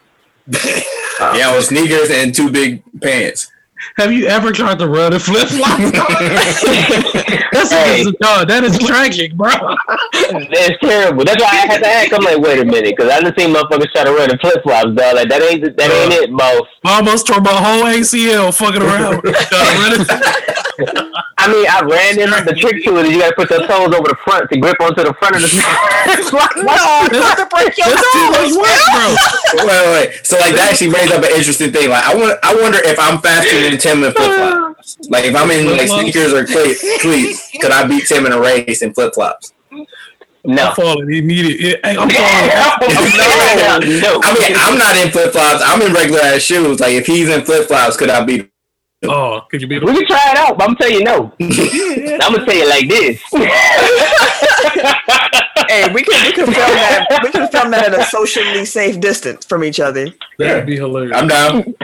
yeah, 1.34 1.54
with 1.54 1.66
sneakers 1.66 2.10
and 2.10 2.34
two 2.34 2.50
big 2.50 2.82
pants. 3.00 3.50
Have 3.96 4.12
you 4.12 4.26
ever 4.26 4.52
tried 4.52 4.78
to 4.80 4.88
run 4.88 5.12
a 5.12 5.18
flip 5.20 5.48
flop? 5.48 5.78
That's 7.52 7.70
Hey. 7.72 8.04
no, 8.20 8.44
that 8.44 8.62
is 8.64 8.78
tragic, 8.78 9.34
bro. 9.34 9.50
That's 9.50 10.78
terrible. 10.80 11.24
That's 11.24 11.42
why 11.42 11.50
I 11.50 11.66
had 11.66 11.78
to 11.82 11.86
ask. 11.88 12.12
I'm 12.12 12.22
like, 12.22 12.38
wait 12.38 12.60
a 12.60 12.64
minute, 12.64 12.94
because 12.96 13.10
I 13.10 13.20
didn't 13.20 13.38
see 13.38 13.46
motherfuckers 13.46 13.90
try 13.92 14.04
to 14.04 14.12
run 14.12 14.30
in 14.30 14.38
flip 14.38 14.62
flops, 14.62 14.94
dog. 14.94 15.14
Like 15.16 15.28
that 15.28 15.42
ain't 15.42 15.62
that 15.76 15.90
ain't 15.90 16.12
it, 16.12 16.30
Mo. 16.30 16.66
I 16.84 16.96
almost 16.98 17.26
tore 17.26 17.40
my 17.40 17.52
whole 17.52 17.84
ACL 17.84 18.54
fucking 18.56 18.82
around. 18.82 19.22
Gotta 19.22 19.78
run 19.78 20.00
it. 20.00 20.08
I 21.38 21.46
mean, 21.50 21.66
I 21.66 21.82
ran 21.82 22.18
in. 22.22 22.30
The 22.46 22.54
trick 22.54 22.82
to 22.84 22.98
it 22.98 23.06
is 23.06 23.12
you 23.14 23.18
gotta 23.18 23.34
put 23.34 23.50
your 23.50 23.66
toes 23.66 23.90
over 23.94 24.06
the 24.10 24.18
front 24.22 24.50
to 24.50 24.58
grip 24.58 24.78
onto 24.80 25.02
the 25.02 25.14
front 25.18 25.34
of 25.36 25.42
the. 25.42 25.50
no, 25.58 26.74
you 27.10 27.18
have 27.22 27.38
to 27.38 27.46
break 27.50 27.74
your 27.78 27.90
That's 27.90 28.06
too 28.14 28.26
much 28.30 28.52
work, 28.54 28.78
bro. 28.94 29.06
wait, 29.66 29.66
wait, 29.66 29.90
wait. 29.90 30.26
So 30.26 30.38
like 30.38 30.54
that 30.54 30.70
actually 30.70 30.90
brings 30.94 31.10
up 31.10 31.22
an 31.22 31.30
interesting 31.34 31.70
thing. 31.74 31.90
Like 31.90 32.04
I 32.06 32.14
want, 32.14 32.38
I 32.46 32.54
wonder 32.58 32.78
if 32.82 32.98
I'm 32.98 33.18
faster 33.18 33.54
than 33.70 33.78
Tim 33.78 34.04
in 34.04 34.12
flip 34.12 34.32
flops. 34.32 34.96
Like 35.10 35.24
if 35.24 35.34
I'm 35.36 35.50
in 35.50 35.66
like 35.76 35.88
sneakers 35.88 36.32
or 36.32 36.46
cleats, 36.46 36.82
cleats, 37.02 37.50
could 37.60 37.72
I 37.72 37.86
beat 37.86 38.06
Tim 38.06 38.26
in 38.26 38.32
a 38.32 38.40
race 38.40 38.80
in 38.82 38.94
flip 38.94 39.12
flops? 39.14 39.52
no. 40.44 40.68
I'm 40.68 40.74
falling 40.74 41.12
immediately. 41.12 41.78
Hey, 41.82 41.96
I'm 41.96 42.08
falling. 42.08 43.90
no, 43.90 44.00
no. 44.00 44.20
I 44.22 44.32
mean, 44.38 44.56
I'm 44.56 44.78
not 44.78 44.96
in 44.96 45.10
flip 45.10 45.32
flops. 45.32 45.62
I'm 45.66 45.82
in 45.82 45.92
regular 45.92 46.20
ass 46.20 46.42
shoes. 46.42 46.80
Like 46.80 46.92
if 46.92 47.06
he's 47.06 47.28
in 47.28 47.42
flip 47.44 47.66
flops, 47.68 47.96
could 47.96 48.08
I 48.10 48.24
beat? 48.24 48.50
Oh, 49.04 49.42
could 49.50 49.60
you 49.62 49.68
be 49.68 49.78
We 49.78 49.94
can 49.94 50.06
try 50.06 50.30
it 50.32 50.38
out, 50.38 50.56
but 50.58 50.68
I'm 50.68 50.74
gonna 50.74 50.78
tell 50.78 50.90
you 50.90 51.04
no. 51.04 51.32
I'm 51.40 52.32
gonna 52.32 52.46
tell 52.46 52.54
you 52.56 52.68
like 52.68 52.88
this. 52.88 53.20
Hey, 55.68 55.92
we 55.92 56.02
can 56.02 56.24
we 56.24 56.32
can 56.32 56.46
film 56.46 56.54
that. 56.54 57.20
We 57.22 57.30
can 57.30 57.48
film 57.48 57.70
that 57.72 57.92
at 57.92 57.98
a 58.00 58.04
socially 58.04 58.64
safe 58.64 59.00
distance 59.00 59.44
from 59.44 59.64
each 59.64 59.80
other. 59.80 60.06
That'd 60.38 60.66
be 60.66 60.76
hilarious. 60.76 61.16
I'm 61.16 61.28
down. 61.28 61.74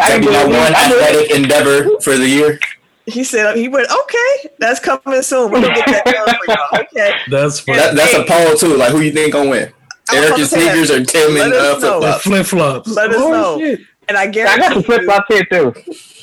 I 0.00 0.18
That'd 0.18 0.26
be 0.26 0.32
my 0.32 0.44
one 0.44 0.54
I 0.54 0.86
athletic 0.86 1.30
endeavor 1.30 2.00
for 2.00 2.16
the 2.16 2.28
year. 2.28 2.58
He 3.06 3.24
said 3.24 3.56
he 3.56 3.68
went, 3.68 3.88
okay, 3.90 4.50
that's 4.58 4.78
coming 4.80 5.22
soon. 5.22 5.50
We're 5.50 5.60
gonna 5.62 5.74
get 5.74 5.86
that 5.86 6.04
done 6.04 6.34
for 6.44 6.52
y'all. 6.52 6.86
Okay. 6.94 7.14
That's 7.28 7.60
funny. 7.60 7.78
That, 7.78 7.94
that's 7.96 8.14
a 8.14 8.24
poll 8.24 8.54
too. 8.56 8.76
Like 8.76 8.92
who 8.92 9.00
you 9.00 9.12
think 9.12 9.32
gonna 9.32 9.50
win? 9.50 9.72
I 10.10 10.14
was 10.20 10.24
Eric 10.24 10.30
and 10.30 10.38
to 10.38 10.46
say 10.46 10.64
that. 10.64 10.72
sneakers 10.72 10.90
or 10.90 11.04
Tim 11.04 11.34
Let 11.34 11.46
and 11.46 11.54
uh, 11.84 12.18
flip 12.18 12.46
flops? 12.46 12.88
Let 12.88 13.10
us 13.10 13.16
know. 13.16 13.58
shit. 13.58 13.80
And 14.08 14.16
I 14.16 14.26
guarantee 14.26 14.64
I 14.64 14.68
got 14.68 14.74
the 14.74 14.82
flip 14.82 15.00
you, 15.02 15.06
flops 15.06 15.26
here 15.28 15.44
too. 15.44 15.74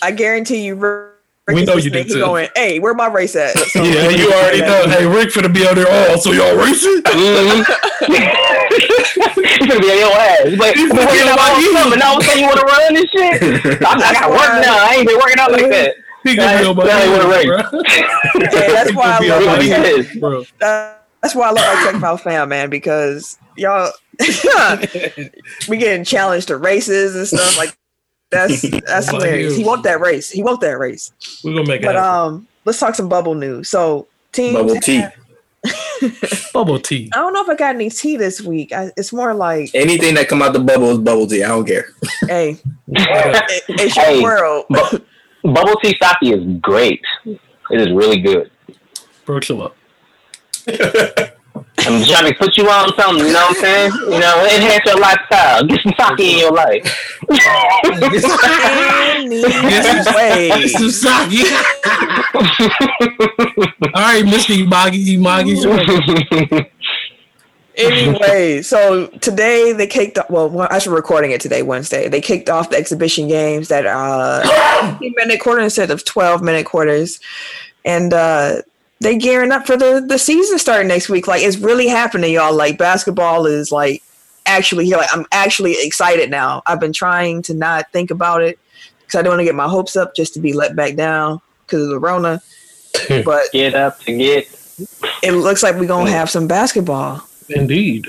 I 0.02 0.12
guarantee 0.12 0.66
you 0.66 0.76
Rick 0.76 1.14
We 1.56 1.64
know 1.66 1.74
you 1.74 1.90
listening. 1.90 2.04
did 2.08 2.14
too. 2.14 2.20
going, 2.20 2.50
hey, 2.56 2.80
where 2.80 2.94
my 2.94 3.08
race 3.08 3.36
at? 3.36 3.58
So- 3.58 3.84
Yeah, 3.84 4.10
you 4.10 4.32
already 4.32 4.60
know. 4.62 4.88
Hey, 4.88 5.06
Rick 5.06 5.30
finna 5.30 5.54
be 5.54 5.66
on 5.68 5.76
there. 5.76 5.86
Oh, 5.90 6.18
so 6.18 6.32
y'all 6.32 6.56
racing? 6.56 7.02
Mm-hmm. 7.04 7.64
He's 8.10 9.68
gonna 9.68 9.80
be 9.80 9.90
on 9.92 9.98
your 10.00 10.14
ass. 10.14 10.56
But 10.58 10.76
He's 10.76 10.90
I'm 10.92 10.98
gonna 10.98 11.12
be 11.12 11.18
working 11.18 11.22
on 11.22 11.30
out 11.30 11.38
my 11.38 11.50
all 11.50 11.60
heels. 11.60 11.74
summer. 11.78 11.96
Now 11.98 12.10
all 12.12 12.18
of 12.18 12.24
a 12.24 12.26
sudden 12.26 12.40
you 12.42 12.48
want 12.48 12.60
to 12.60 12.66
run 12.66 12.94
this 12.94 13.10
shit? 13.10 13.82
I, 13.86 13.92
I 13.94 14.14
got 14.14 14.30
work 14.30 14.62
now. 14.64 14.78
I 14.88 14.96
ain't 14.98 15.08
been 15.08 15.18
working 15.18 15.40
out 15.40 15.52
like 15.52 15.70
that. 15.70 15.96
He 16.24 16.36
gonna 16.36 16.60
be 16.60 16.66
on 16.66 16.76
my 16.76 16.84
Now 16.86 17.00
he 17.00 17.10
wanna 17.10 17.44
heels, 17.44 17.74
race. 17.74 18.54
Hey, 18.54 18.68
that's 18.74 18.94
why 18.94 19.18
I 19.18 19.24
He 19.24 19.30
love 19.30 19.44
gonna 19.44 19.52
my 19.58 19.60
be 19.60 19.74
on 19.74 19.82
my 19.82 19.88
Yes. 19.88 20.08
heels, 20.10 20.20
bro. 20.20 20.44
that- 20.60 20.96
that's 21.22 21.36
why 21.36 21.48
I 21.50 21.52
love 21.52 21.66
our 21.66 21.92
Tech 21.92 22.00
Mouth 22.00 22.22
fam, 22.22 22.48
man, 22.48 22.70
because 22.70 23.38
y'all 23.58 23.92
we 25.68 25.76
getting 25.78 26.06
challenged 26.06 26.48
to 26.48 26.56
races 26.56 27.14
and 27.14 27.28
stuff 27.28 27.58
like 27.58 27.76
that's 28.32 28.62
that's 28.86 29.10
hilarious. 29.10 29.54
He 29.54 29.58
heels. 29.60 29.68
want 29.68 29.84
that 29.84 30.00
race. 30.00 30.30
He 30.30 30.44
want 30.44 30.62
that 30.62 30.78
race. 30.80 31.12
We're 31.44 31.54
gonna 31.56 31.68
make 31.68 31.82
it 31.82 31.86
But 31.86 31.96
happen. 31.96 32.34
um, 32.36 32.48
let's 32.66 32.80
talk 32.80 32.96
some 32.96 33.10
bubble 33.10 33.36
news. 33.36 33.70
So 33.70 34.08
teams, 34.32 34.54
Bubble 34.56 34.76
tea. 34.76 35.04
Bubble 36.54 36.80
tea. 36.80 37.10
I 37.14 37.18
don't 37.18 37.34
know 37.34 37.42
if 37.44 37.50
I 37.50 37.56
got 37.56 37.76
any 37.76 37.90
tea 37.90 38.16
this 38.16 38.42
week. 38.42 38.72
I, 38.72 38.92
it's 38.96 39.12
more 39.12 39.34
like, 39.34 39.72
Anything 39.74 40.16
that 40.16 40.30
come 40.30 40.42
out 40.42 40.54
the 40.54 40.60
bubble 40.60 40.92
is 40.92 40.98
bubble 41.00 41.28
tea. 41.28 41.44
I 41.44 41.50
don't 41.50 41.66
care. 41.66 41.88
hey, 42.28 42.52
it- 42.88 43.64
it's 43.68 43.96
your 43.96 44.06
Hey, 44.06 44.22
world. 44.24 44.66
Bu- 44.70 45.00
Bubble 45.54 45.76
tea 45.82 45.98
sake 46.02 46.18
is 46.34 46.46
great. 46.62 47.02
It 47.26 47.40
is 47.72 47.92
really 47.92 48.20
good. 48.22 48.50
Bro, 49.26 49.40
chill 49.42 49.62
up. 49.64 49.76
I'm 51.80 52.04
trying 52.06 52.32
to 52.32 52.38
put 52.38 52.56
you 52.58 52.70
on 52.70 52.94
something, 52.96 53.26
you 53.26 53.34
know 53.34 53.40
what 53.40 53.58
I'm 53.58 53.62
saying? 53.62 53.92
You 54.12 54.20
know, 54.20 54.46
enhance 54.46 54.86
your 54.86 55.00
lifestyle. 55.00 55.64
Get 55.66 55.82
some 55.82 55.94
sake 55.98 56.20
in 56.20 56.38
your 56.40 56.52
life. 56.52 56.84
Anyway, 59.20 60.50
It's 60.52 60.74
some 60.74 60.92
sake. 60.92 61.48
All 63.96 64.04
right, 64.04 64.24
Mr. 64.26 64.68
Moggy, 64.68 65.18
Moggy. 65.18 65.56
anyway, 67.76 68.62
so 68.62 69.08
today 69.20 69.74
they 69.74 69.88
kicked 69.88 70.18
off. 70.18 70.30
Well, 70.30 70.50
well, 70.50 70.68
I 70.70 70.80
should 70.80 70.94
recording 70.94 71.32
it 71.32 71.42
today, 71.42 71.62
Wednesday. 71.64 72.08
They 72.08 72.22
kicked 72.22 72.50
off 72.50 72.70
the 72.70 72.78
exhibition 72.78 73.28
games 73.28 73.68
that 73.70 73.86
uh, 73.86 74.90
15 75.00 75.14
minute 75.18 75.40
quarter 75.40 75.62
instead 75.62 75.92
of 75.92 76.06
12 76.06 76.42
minute 76.44 76.66
quarters, 76.66 77.20
and 77.86 78.14
uh, 78.14 78.62
they 79.02 79.18
gearing 79.18 79.52
up 79.52 79.66
for 79.66 79.78
the 79.78 80.04
the 80.06 80.18
season 80.20 80.60
starting 80.60 80.88
next 80.88 81.10
week. 81.10 81.28
Like 81.28 81.42
it's 81.42 81.58
really 81.58 81.88
happening, 81.88 82.34
y'all. 82.34 82.54
Like 82.54 82.78
basketball 82.78 83.46
is 83.46 83.72
like 83.72 84.04
actually 84.46 84.86
here. 84.86 84.98
Like 84.98 85.10
I'm 85.14 85.26
actually 85.32 85.76
excited 85.80 86.30
now. 86.30 86.62
I've 86.66 86.80
been 86.80 86.94
trying 86.94 87.42
to 87.44 87.54
not 87.54 87.92
think 87.92 88.12
about 88.12 88.42
it 88.42 88.60
because 89.02 89.20
I 89.20 89.22
don't 89.22 89.32
want 89.32 89.40
to 89.40 89.46
get 89.46 89.56
my 89.56 89.68
hopes 89.68 89.96
up 89.96 90.16
just 90.16 90.34
to 90.34 90.40
be 90.40 90.54
let 90.54 90.76
back 90.76 90.96
down 90.96 91.42
because 91.66 91.84
of 91.84 91.90
the 91.90 92.00
Rona. 92.00 92.42
But 93.24 93.52
Get 93.54 93.76
up 93.76 94.00
to 94.02 94.18
get. 94.18 94.48
it 95.24 95.32
looks 95.32 95.62
like 95.64 95.76
we're 95.76 95.86
gonna 95.86 96.10
have 96.10 96.30
some 96.30 96.48
basketball. 96.48 97.24
Indeed. 97.48 98.08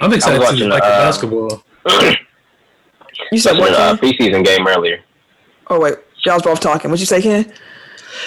I'm 0.00 0.12
excited 0.12 0.40
watching, 0.40 0.60
to 0.60 0.66
like 0.66 0.82
uh, 0.82 0.88
basketball. 0.88 1.62
You 3.30 3.38
said 3.38 3.56
what? 3.58 3.72
a 3.72 3.78
uh, 3.78 3.96
preseason 3.96 4.44
game 4.44 4.66
earlier. 4.66 5.00
Oh 5.68 5.78
wait, 5.78 5.94
y'all 6.24 6.34
was 6.34 6.42
both 6.42 6.60
talking. 6.60 6.90
What 6.90 6.98
you 6.98 7.06
say, 7.06 7.22
Ken? 7.22 7.52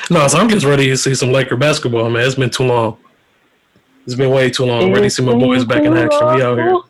No, 0.09 0.27
so 0.27 0.37
I'm 0.37 0.49
just 0.49 0.65
ready 0.65 0.87
to 0.87 0.97
see 0.97 1.15
some 1.15 1.31
Laker 1.31 1.55
basketball, 1.55 2.09
man. 2.09 2.25
It's 2.25 2.35
been 2.35 2.49
too 2.49 2.63
long. 2.63 2.97
It's 4.05 4.15
been 4.15 4.31
way 4.31 4.49
too 4.49 4.65
long. 4.65 4.83
I'm 4.83 4.93
ready 4.93 5.07
to 5.07 5.09
see 5.09 5.23
my 5.23 5.33
boys 5.33 5.63
back 5.65 5.83
in 5.83 5.95
action. 5.95 6.35
We 6.35 6.41
out 6.41 6.57
here. 6.57 6.81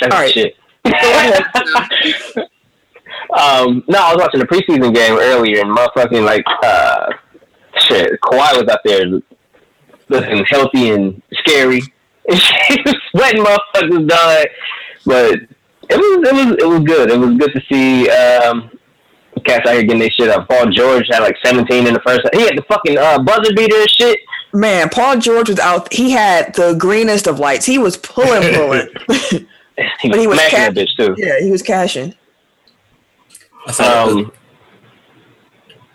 That's 0.00 0.14
right. 0.14 0.30
shit. 0.30 0.56
um, 3.36 3.82
no, 3.88 3.98
I 3.98 4.12
was 4.12 4.18
watching 4.18 4.40
the 4.40 4.46
preseason 4.46 4.94
game 4.94 5.16
earlier, 5.18 5.60
and 5.62 5.74
motherfucking 5.74 6.22
like 6.24 6.44
uh, 6.62 7.12
shit, 7.78 8.20
Kawhi 8.20 8.60
was 8.60 8.68
out 8.68 8.80
there 8.84 9.06
looking 10.10 10.44
healthy 10.44 10.90
and 10.90 11.22
scary, 11.32 11.80
and 12.28 12.38
she 12.38 12.82
was 12.84 12.94
sweating 13.10 13.42
motherfuckers, 13.42 14.08
dog. 14.08 14.46
But 15.06 15.34
it 15.88 15.96
was 15.96 16.28
it 16.28 16.34
was 16.34 16.56
it 16.58 16.68
was 16.68 16.80
good. 16.80 17.10
It 17.10 17.18
was 17.18 17.36
good 17.38 17.52
to 17.54 17.62
see 17.70 18.10
um, 18.10 18.70
cats 19.44 19.66
out 19.66 19.74
here 19.74 19.82
getting 19.82 19.98
their 19.98 20.10
shit 20.10 20.28
up. 20.30 20.48
Paul 20.48 20.70
George 20.70 21.06
had 21.10 21.20
like 21.20 21.36
17 21.44 21.86
in 21.86 21.94
the 21.94 22.00
first. 22.00 22.20
He 22.32 22.42
had 22.42 22.56
the 22.56 22.62
fucking 22.62 22.98
uh, 22.98 23.22
buzzer 23.22 23.52
beater 23.54 23.76
and 23.76 23.90
shit. 23.90 24.20
Man, 24.52 24.88
Paul 24.88 25.18
George 25.18 25.48
was 25.48 25.58
out. 25.58 25.92
He 25.92 26.10
had 26.12 26.54
the 26.54 26.74
greenest 26.74 27.26
of 27.26 27.38
lights. 27.40 27.66
He 27.66 27.78
was 27.78 27.96
pulling, 27.96 28.54
pulling. 28.54 28.88
He 30.00 30.08
But 30.08 30.20
he 30.20 30.28
was 30.28 30.38
smacking 30.38 30.56
cap- 30.58 30.72
bitch 30.74 30.96
too. 30.96 31.14
yeah, 31.18 31.40
he 31.40 31.50
was 31.50 31.60
cashing. 31.60 32.14
I 33.66 33.72
saw. 33.72 34.04
Um, 34.08 34.32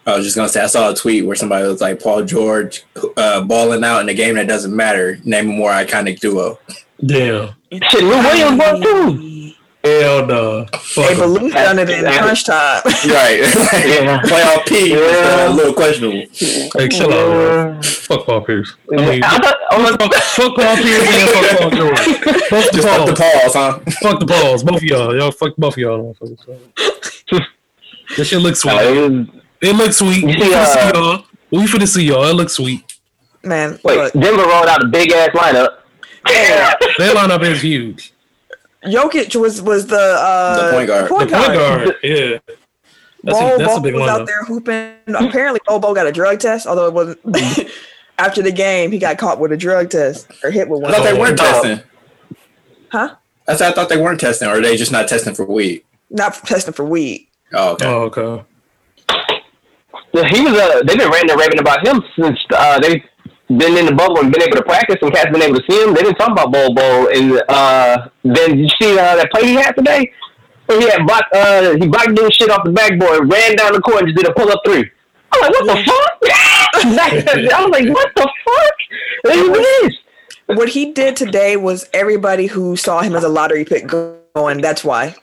I 0.05 0.17
was 0.17 0.25
just 0.25 0.35
gonna 0.35 0.49
say 0.49 0.61
I 0.61 0.67
saw 0.67 0.91
a 0.91 0.95
tweet 0.95 1.25
where 1.25 1.35
somebody 1.37 1.65
was 1.65 1.79
like 1.79 2.01
Paul 2.01 2.25
George 2.25 2.83
uh, 3.15 3.41
balling 3.43 3.83
out 3.85 4.01
in 4.01 4.09
a 4.09 4.13
game 4.13 4.35
that 4.35 4.47
doesn't 4.49 4.75
matter. 4.75 5.17
Name 5.23 5.49
a 5.51 5.53
more 5.53 5.71
iconic 5.71 6.19
duo. 6.19 6.59
Damn. 7.05 7.51
shit, 7.71 8.01
Lou 8.03 8.09
Williams 8.17 8.57
was 8.59 8.81
too. 8.83 9.53
Hell 10.01 10.25
no. 10.25 10.65
Fuck 10.73 11.05
Hey, 11.05 11.13
'em. 11.13 11.19
but 11.19 11.27
Luke 11.29 11.53
done 11.53 11.79
it 11.79 11.89
in 11.89 12.03
crunch 12.05 12.45
time. 12.45 12.81
Right. 12.85 13.39
Yeah. 13.89 14.21
Playoff 14.21 14.65
P 14.67 14.91
was 14.93 15.01
uh, 15.01 15.47
a 15.49 15.53
little 15.53 15.73
questionable. 15.73 16.23
Hey, 16.77 16.87
chill 16.89 17.11
out, 17.13 17.29
man. 17.73 17.83
Fuck 17.83 18.25
Paul 18.25 18.41
Pierce. 18.41 18.73
I 18.91 18.95
mean, 18.95 19.23
I 19.23 19.37
thought, 19.39 19.57
I 19.71 19.77
was, 19.81 19.95
fuck, 19.95 20.13
fuck 20.13 20.55
Paul 20.55 20.75
Pierce 20.77 21.07
and 21.07 21.29
fuck 21.29 21.59
Paul 21.59 21.69
George. 21.71 21.99
Fuck 22.49 22.71
the 22.71 22.77
Just 22.77 22.87
fuck 22.87 23.05
the 23.07 23.13
Pauls. 23.13 23.41
pause, 23.43 23.53
huh? 23.53 23.79
Fuck 24.01 24.19
the 24.19 24.25
Pauls. 24.25 24.63
Both 24.63 24.77
of 24.77 24.83
y'all. 24.83 25.15
Y'all 25.15 25.31
fuck 25.31 25.55
both 25.57 25.73
of 25.73 25.77
y'all. 25.79 26.15
This 28.17 28.27
shit 28.29 28.41
looks 28.41 28.59
sweet. 28.61 28.73
uh, 28.73 28.79
it 28.81 29.11
was, 29.11 29.27
It 29.61 29.75
looks 29.75 29.97
sweet. 29.97 30.23
We 30.25 30.31
You 30.33 30.39
see, 30.39 30.49
finna 30.49 30.65
see 30.65 30.79
uh, 30.79 30.91
y'all. 30.93 31.23
We 31.51 31.57
finna 31.65 31.87
see 31.87 32.03
y'all. 32.05 32.23
It 32.25 32.33
looks 32.33 32.53
sweet. 32.53 32.83
Man, 33.43 33.79
wait, 33.83 33.97
look, 33.97 34.13
Denver 34.13 34.43
rolled 34.47 34.67
out 34.67 34.83
a 34.83 34.87
big 34.87 35.11
ass 35.11 35.29
lineup. 35.29 35.77
Their 36.97 37.13
lineup 37.15 37.43
is 37.43 37.61
huge. 37.61 38.13
Jokic 38.85 39.35
was 39.35 39.61
was 39.61 39.87
the 39.87 39.97
uh, 39.99 40.65
The 40.67 40.71
point 40.75 40.87
guard. 40.87 41.05
The 41.05 41.15
point 41.15 41.29
guard. 41.29 41.95
Yeah. 42.03 42.37
That's 43.23 43.37
Bo, 43.37 43.55
a, 43.55 43.57
that's 43.57 43.71
Bo 43.73 43.77
a 43.77 43.81
big 43.81 43.93
was 43.95 44.03
lineup. 44.03 44.19
out 44.21 44.25
there 44.27 44.43
hooping. 44.45 44.93
Apparently, 45.07 45.59
Bobo 45.67 45.93
got 45.93 46.07
a 46.07 46.11
drug 46.11 46.39
test, 46.39 46.65
although 46.65 46.87
it 46.87 46.93
wasn't. 46.93 47.19
After 48.17 48.41
the 48.41 48.51
game, 48.51 48.91
he 48.91 48.97
got 48.99 49.17
caught 49.17 49.39
with 49.39 49.51
a 49.51 49.57
drug 49.57 49.89
test 49.89 50.29
or 50.43 50.51
hit 50.51 50.67
with 50.69 50.81
one. 50.81 50.93
I 50.93 50.99
one. 50.99 51.05
thought 51.07 51.13
they 51.13 51.19
weren't 51.19 51.39
Oh. 51.39 51.43
testing. 51.43 51.79
Huh? 52.91 53.15
I 53.47 53.55
said 53.55 53.71
I 53.71 53.75
thought 53.75 53.89
they 53.89 53.97
weren't 54.01 54.19
testing, 54.19 54.47
or 54.47 54.57
are 54.57 54.61
they 54.61 54.77
just 54.77 54.91
not 54.91 55.07
testing 55.07 55.33
for 55.35 55.45
weed? 55.45 55.83
Not 56.09 56.35
for 56.35 56.45
testing 56.45 56.73
for 56.73 56.85
weed. 56.85 57.27
Oh, 57.53 57.71
okay. 57.73 57.85
Oh, 57.85 58.01
okay. 58.03 58.43
Yeah, 60.13 60.27
he 60.27 60.41
was 60.41 60.53
uh 60.53 60.81
they've 60.83 60.97
been 60.97 61.09
ranting 61.09 61.31
and 61.31 61.39
raving 61.39 61.59
about 61.59 61.85
him 61.85 62.03
since 62.19 62.39
uh 62.51 62.79
they've 62.79 63.01
been 63.49 63.77
in 63.77 63.85
the 63.87 63.93
bubble 63.93 64.19
and 64.19 64.31
been 64.31 64.43
able 64.43 64.57
to 64.57 64.63
practice 64.63 64.97
and 65.01 65.11
cats 65.13 65.31
been 65.31 65.41
able 65.41 65.59
to 65.59 65.63
see 65.69 65.81
him. 65.83 65.93
They 65.93 66.03
didn't 66.03 66.17
talk 66.17 66.29
about 66.31 66.51
Bol 66.51 66.73
Bol 66.73 67.07
and 67.09 67.41
uh 67.49 68.07
then 68.23 68.49
did 68.51 68.59
you 68.59 68.69
see 68.79 68.93
uh, 68.93 69.15
that 69.15 69.31
play 69.31 69.45
he 69.47 69.55
had 69.55 69.71
today? 69.71 70.11
Where 70.67 70.79
he 70.79 70.87
had 70.87 71.05
blocked 71.07 71.33
uh 71.33 71.75
he 71.77 71.87
blocked 71.87 72.13
dude 72.15 72.31
shit 72.33 72.51
off 72.51 72.63
the 72.63 72.71
backboard, 72.71 73.31
ran 73.31 73.55
down 73.55 73.73
the 73.73 73.81
court 73.81 74.03
and 74.03 74.07
just 74.09 74.17
did 74.17 74.29
a 74.29 74.33
pull 74.33 74.51
up 74.51 74.61
three. 74.65 74.89
I'm 75.31 75.41
like, 75.41 75.51
what 75.51 75.65
the 75.65 75.83
fuck? 75.83 76.17
I 76.73 77.61
was 77.61 77.71
like, 77.71 77.89
what 77.93 78.11
the 78.15 78.29
fuck? 78.45 78.73
Look 79.25 79.57
at 79.57 79.81
this. 79.83 79.97
What 80.47 80.69
he 80.69 80.91
did 80.93 81.15
today 81.15 81.57
was 81.57 81.87
everybody 81.93 82.47
who 82.47 82.75
saw 82.75 83.01
him 83.01 83.15
as 83.15 83.23
a 83.23 83.29
lottery 83.29 83.65
pick 83.65 83.87
going. 83.87 84.61
That's 84.61 84.83
why. 84.83 85.15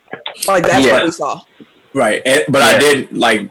Like 0.46 0.64
that's 0.64 0.84
Yeah. 0.86 0.92
what 0.94 1.04
we 1.04 1.10
saw. 1.10 1.40
Right. 1.94 2.22
And, 2.26 2.44
but 2.48 2.62
I 2.62 2.78
did 2.78 3.12
like 3.16 3.50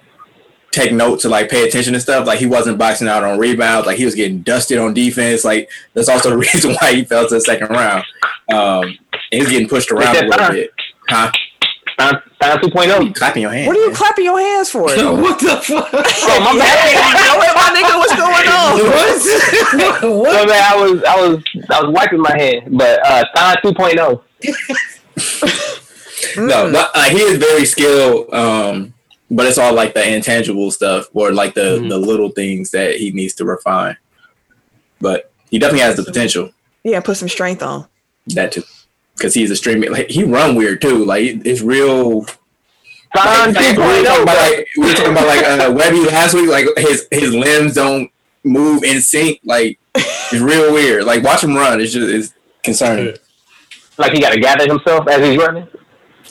take 0.76 0.92
note 0.92 1.22
to 1.22 1.30
like 1.30 1.50
pay 1.50 1.68
attention 1.68 1.94
to 1.94 2.00
stuff. 2.00 2.28
Like 2.28 2.38
he 2.40 2.46
wasn't 2.46 2.78
boxing 2.78 3.08
out 3.08 3.24
on 3.24 3.40
rebounds. 3.40 3.88
Like 3.88 3.98
he 3.98 4.06
was 4.06 4.14
getting 4.14 4.42
dusted 4.42 4.78
on 4.78 4.94
defense. 4.94 5.46
Like 5.46 5.70
that's 5.94 6.10
also 6.10 6.30
the 6.32 6.38
reason 6.54 6.74
why 6.74 6.94
he 6.94 7.04
fell 7.04 7.28
to 7.28 7.36
the 7.36 7.42
second 7.42 7.70
round. 7.70 8.04
Um, 8.54 8.84
and 8.84 8.98
he 9.32 9.40
was 9.40 9.50
getting 9.50 9.70
pushed 9.70 9.92
around 9.92 10.16
a 10.16 10.22
little 10.22 10.32
time? 10.38 10.52
bit. 10.54 10.72
Huh? 11.08 11.32
Found, 11.98 12.22
found 12.42 12.60
2.0. 12.60 13.16
Clapping 13.16 13.44
your 13.44 13.52
hands. 13.52 13.68
What 13.68 13.78
are 13.78 13.80
you 13.80 13.88
man. 13.88 13.96
clapping 13.96 14.26
your 14.26 14.38
hands 14.38 14.70
for? 14.70 14.82
what 14.84 15.40
the 15.40 15.56
fuck? 15.64 15.90
Oh, 15.94 16.40
my 16.44 16.58
bad. 16.60 17.56
my 17.56 17.72
nigga, 17.74 17.98
what's 17.98 18.16
going 18.16 18.48
on? 18.50 18.80
what? 20.20 20.34
So, 20.34 20.46
man, 20.46 20.62
I 20.62 20.76
was 20.76 21.04
I 21.04 21.16
was 21.16 21.44
I 21.70 21.82
was 21.82 21.94
wiping 21.94 22.20
my 22.20 22.38
hand, 22.38 22.78
but 22.78 23.00
uh, 23.06 23.24
Thon 23.34 23.56
2.0. 23.64 24.22
No, 26.38 26.72
but, 26.72 26.92
uh, 26.94 27.04
he 27.04 27.20
is 27.20 27.38
very 27.38 27.66
skilled. 27.66 28.34
Um, 28.34 28.95
but 29.32 29.46
it's 29.48 29.58
all 29.58 29.74
like 29.74 29.94
the 29.94 30.14
intangible 30.16 30.72
stuff 30.72 31.08
or 31.14 31.32
like 31.32 31.54
the 31.56 31.80
Mhm. 31.80 31.90
the 31.90 31.98
little 31.98 32.30
things 32.30 32.72
that 32.72 32.96
he 32.98 33.12
needs 33.12 33.34
to 33.36 33.46
refine. 33.46 33.98
But 35.02 35.32
he 35.50 35.60
definitely 35.60 35.82
has 35.82 35.96
the 35.96 36.04
potential. 36.04 36.52
Yeah, 36.84 37.00
put 37.00 37.18
some 37.18 37.30
strength 37.30 37.62
on. 37.64 37.88
That 38.28 38.52
too, 38.52 38.64
because 39.16 39.34
he's 39.34 39.52
a 39.52 39.56
streaming. 39.56 39.92
Like 39.92 40.10
he 40.10 40.24
run 40.24 40.56
weird 40.56 40.82
too. 40.82 41.04
Like 41.06 41.46
it's 41.46 41.62
real. 41.62 42.26
Thon 43.16 43.54
Like, 43.54 43.78
like, 43.78 43.78
we 43.78 43.84
were 43.84 44.04
talking 44.04 44.24
about 44.24 44.38
like 44.38 44.68
we 44.78 44.94
talking 44.94 45.12
about 45.14 45.28
like 45.28 45.44
uh, 45.46 45.72
Webby 45.74 46.00
last 46.06 46.34
week. 46.34 46.50
Like 46.50 46.68
his 46.78 47.08
his 47.12 47.34
limbs 47.34 47.74
don't 47.76 48.12
move 48.44 48.84
in 48.84 49.02
sync. 49.02 49.40
Like 49.44 49.80
it's 49.96 50.42
real 50.42 50.74
weird. 50.74 51.06
Like 51.06 51.24
watch 51.24 51.44
him 51.44 51.56
run. 51.56 51.80
It's 51.82 51.94
just 51.94 52.10
it's 52.10 52.34
concerning 52.64 53.16
Like 53.98 54.12
he 54.12 54.20
got 54.20 54.34
to 54.34 54.40
gather 54.40 54.66
himself 54.68 55.08
as 55.08 55.26
he's 55.26 55.38
running. 55.38 55.64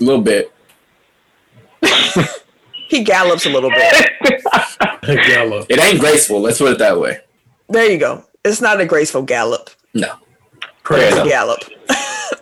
a 0.01 0.05
little 0.05 0.21
bit. 0.21 0.53
He 2.95 3.03
gallops 3.03 3.45
a 3.45 3.51
little 3.51 3.71
bit. 3.71 4.13
Gallo. 5.27 5.67
It 5.69 5.81
ain't 5.81 5.99
graceful. 5.99 6.41
Let's 6.41 6.59
put 6.59 6.71
it 6.71 6.79
that 6.79 7.01
way. 7.01 7.19
There 7.69 7.91
you 7.91 7.99
go. 7.99 8.25
It's 8.45 8.61
not 8.61 8.81
a 8.81 8.87
graceful 8.87 9.23
gallop. 9.23 9.71
No, 9.95 10.15
Yeah, 10.89 11.09
It's 11.09 11.17
a 11.17 11.25
gallop. 11.25 11.59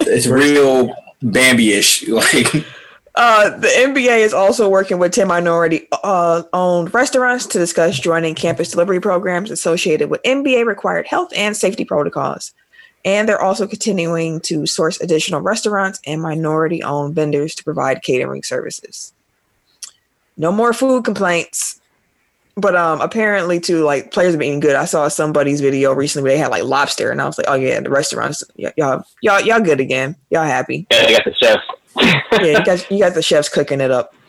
it's 0.01 0.27
real 0.27 0.95
Bambi-ish. 1.23 2.07
Like 2.07 2.67
Uh, 3.15 3.57
the 3.59 3.69
NBA 3.69 4.19
is 4.19 4.35
also 4.35 4.69
working 4.69 4.99
with 4.99 5.13
10 5.13 5.27
minority 5.27 5.89
uh, 6.03 6.43
owned 6.53 6.93
restaurants 6.93 7.47
to 7.47 7.59
discuss 7.59 7.99
joining 7.99 8.35
campus 8.35 8.71
delivery 8.71 9.01
programs 9.01 9.51
associated 9.51 10.11
with 10.11 10.23
NBA 10.23 10.67
required 10.67 11.07
health 11.07 11.33
and 11.35 11.57
safety 11.57 11.87
protocols. 11.87 12.53
And 13.07 13.27
they're 13.27 13.41
also 13.41 13.67
continuing 13.67 14.41
to 14.43 14.67
source 14.67 15.01
additional 15.01 15.41
restaurants 15.41 15.99
and 16.07 16.21
minority 16.21 16.83
owned 16.83 17.15
vendors 17.15 17.55
to 17.55 17.65
provide 17.65 18.03
catering 18.03 18.43
services. 18.43 19.15
No 20.43 20.51
more 20.51 20.73
food 20.73 21.05
complaints. 21.05 21.81
But 22.57 22.75
um, 22.77 23.01
apparently, 23.01 23.61
too, 23.61 23.85
like 23.85 24.11
players 24.11 24.33
have 24.33 24.41
been 24.41 24.49
eating 24.49 24.61
good. 24.61 24.75
I 24.75 24.85
saw 24.85 25.07
somebody's 25.09 25.61
video 25.61 25.95
recently 25.95 26.25
where 26.25 26.33
they 26.37 26.39
had 26.39 26.51
like 26.51 26.65
lobster, 26.65 27.11
and 27.11 27.23
I 27.23 27.27
was 27.27 27.39
like, 27.39 27.47
"Oh 27.49 27.55
yeah, 27.55 27.81
the 27.81 27.89
restaurants, 27.89 28.45
y- 28.59 28.73
y'all, 28.77 29.05
y'all, 29.23 29.41
y'all 29.41 29.61
good 29.61 29.81
again. 29.81 30.17
Y'all 30.31 30.43
happy? 30.45 30.87
Yeah, 30.91 31.07
they 31.07 31.13
got 31.13 31.25
the 31.25 31.35
chefs. 31.35 31.63
Yeah, 31.97 32.59
you 32.59 32.65
got 32.65 32.91
you 32.91 32.99
got 32.99 33.15
the 33.15 33.23
chefs 33.23 33.49
cooking 33.49 33.81
it 33.81 33.91
up." 33.91 34.15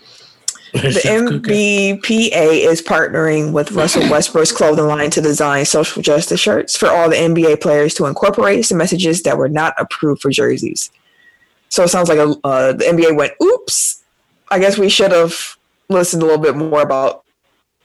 The 0.74 1.02
NBPA 1.06 2.66
is 2.66 2.82
partnering 2.82 3.52
with 3.52 3.74
Russell 3.74 4.10
Westbrook's 4.10 4.52
clothing 4.52 4.88
line 4.88 5.12
to 5.12 5.22
design 5.22 5.66
social 5.66 6.02
justice 6.02 6.40
shirts 6.40 6.76
for 6.76 6.90
all 6.90 7.10
the 7.10 7.16
NBA 7.16 7.62
players 7.62 7.94
to 7.96 8.06
incorporate 8.06 8.66
some 8.66 8.80
messages 8.80 9.22
that 9.24 9.38
were 9.38 9.50
not 9.50 9.76
approved 9.78 10.22
for 10.22 10.32
jerseys. 10.32 10.90
So 11.70 11.84
it 11.84 11.90
sounds 11.90 12.10
like 12.10 12.18
a, 12.18 12.36
uh, 12.44 12.74
the 12.74 12.86
NBA 12.86 13.16
went, 13.16 13.34
"Oops, 13.42 14.04
I 14.50 14.58
guess 14.60 14.78
we 14.78 14.90
should 14.90 15.12
have 15.12 15.58
listened 15.90 16.24
a 16.24 16.26
little 16.26 16.42
bit 16.42 16.56
more 16.56 16.82
about 16.82 17.24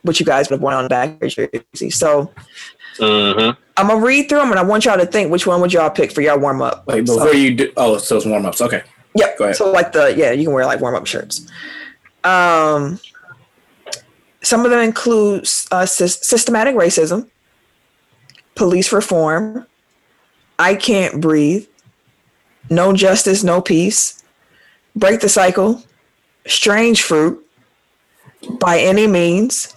what 0.02 0.18
you 0.20 0.26
guys 0.26 0.48
would 0.48 0.56
have 0.56 0.62
worn 0.62 0.74
on 0.74 0.84
the 0.84 0.88
back 0.88 1.22
of 1.22 1.36
your 1.36 1.48
jersey." 1.72 1.90
So 1.90 2.32
Mm-hmm. 2.98 3.60
I'm 3.76 3.86
gonna 3.86 4.04
read 4.04 4.28
through 4.28 4.38
them, 4.38 4.50
and 4.50 4.58
I 4.58 4.62
want 4.64 4.84
y'all 4.84 4.96
to 4.98 5.06
think 5.06 5.30
which 5.30 5.46
one 5.46 5.60
would 5.60 5.72
y'all 5.72 5.88
pick 5.90 6.10
for 6.10 6.20
y'all 6.20 6.38
warm 6.38 6.60
up. 6.60 6.84
Wait, 6.88 7.06
So- 7.06 7.14
before 7.18 7.34
you 7.34 7.54
do, 7.54 7.72
oh, 7.76 7.96
so 7.98 8.16
it's 8.16 8.26
warm 8.26 8.44
ups. 8.44 8.60
Okay. 8.60 8.82
Yep. 9.14 9.38
Go 9.38 9.44
ahead. 9.44 9.56
So 9.56 9.70
like 9.70 9.92
the 9.92 10.14
yeah, 10.16 10.32
you 10.32 10.44
can 10.44 10.52
wear 10.52 10.66
like 10.66 10.80
warm 10.80 10.96
up 10.96 11.06
shirts. 11.06 11.48
Um, 12.24 12.98
some 14.42 14.64
of 14.64 14.70
them 14.72 14.80
include 14.80 15.42
uh, 15.70 15.82
sys- 15.84 16.24
systematic 16.24 16.74
racism, 16.74 17.28
police 18.56 18.92
reform, 18.92 19.66
I 20.58 20.74
can't 20.74 21.20
breathe, 21.20 21.66
no 22.70 22.92
justice, 22.92 23.44
no 23.44 23.60
peace, 23.60 24.22
break 24.96 25.20
the 25.20 25.28
cycle, 25.28 25.82
strange 26.46 27.02
fruit, 27.02 27.44
by 28.60 28.78
any 28.80 29.06
means, 29.06 29.74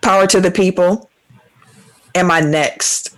power 0.00 0.26
to 0.26 0.40
the 0.40 0.50
people, 0.50 1.10
am 2.14 2.30
I 2.30 2.40
next? 2.40 3.16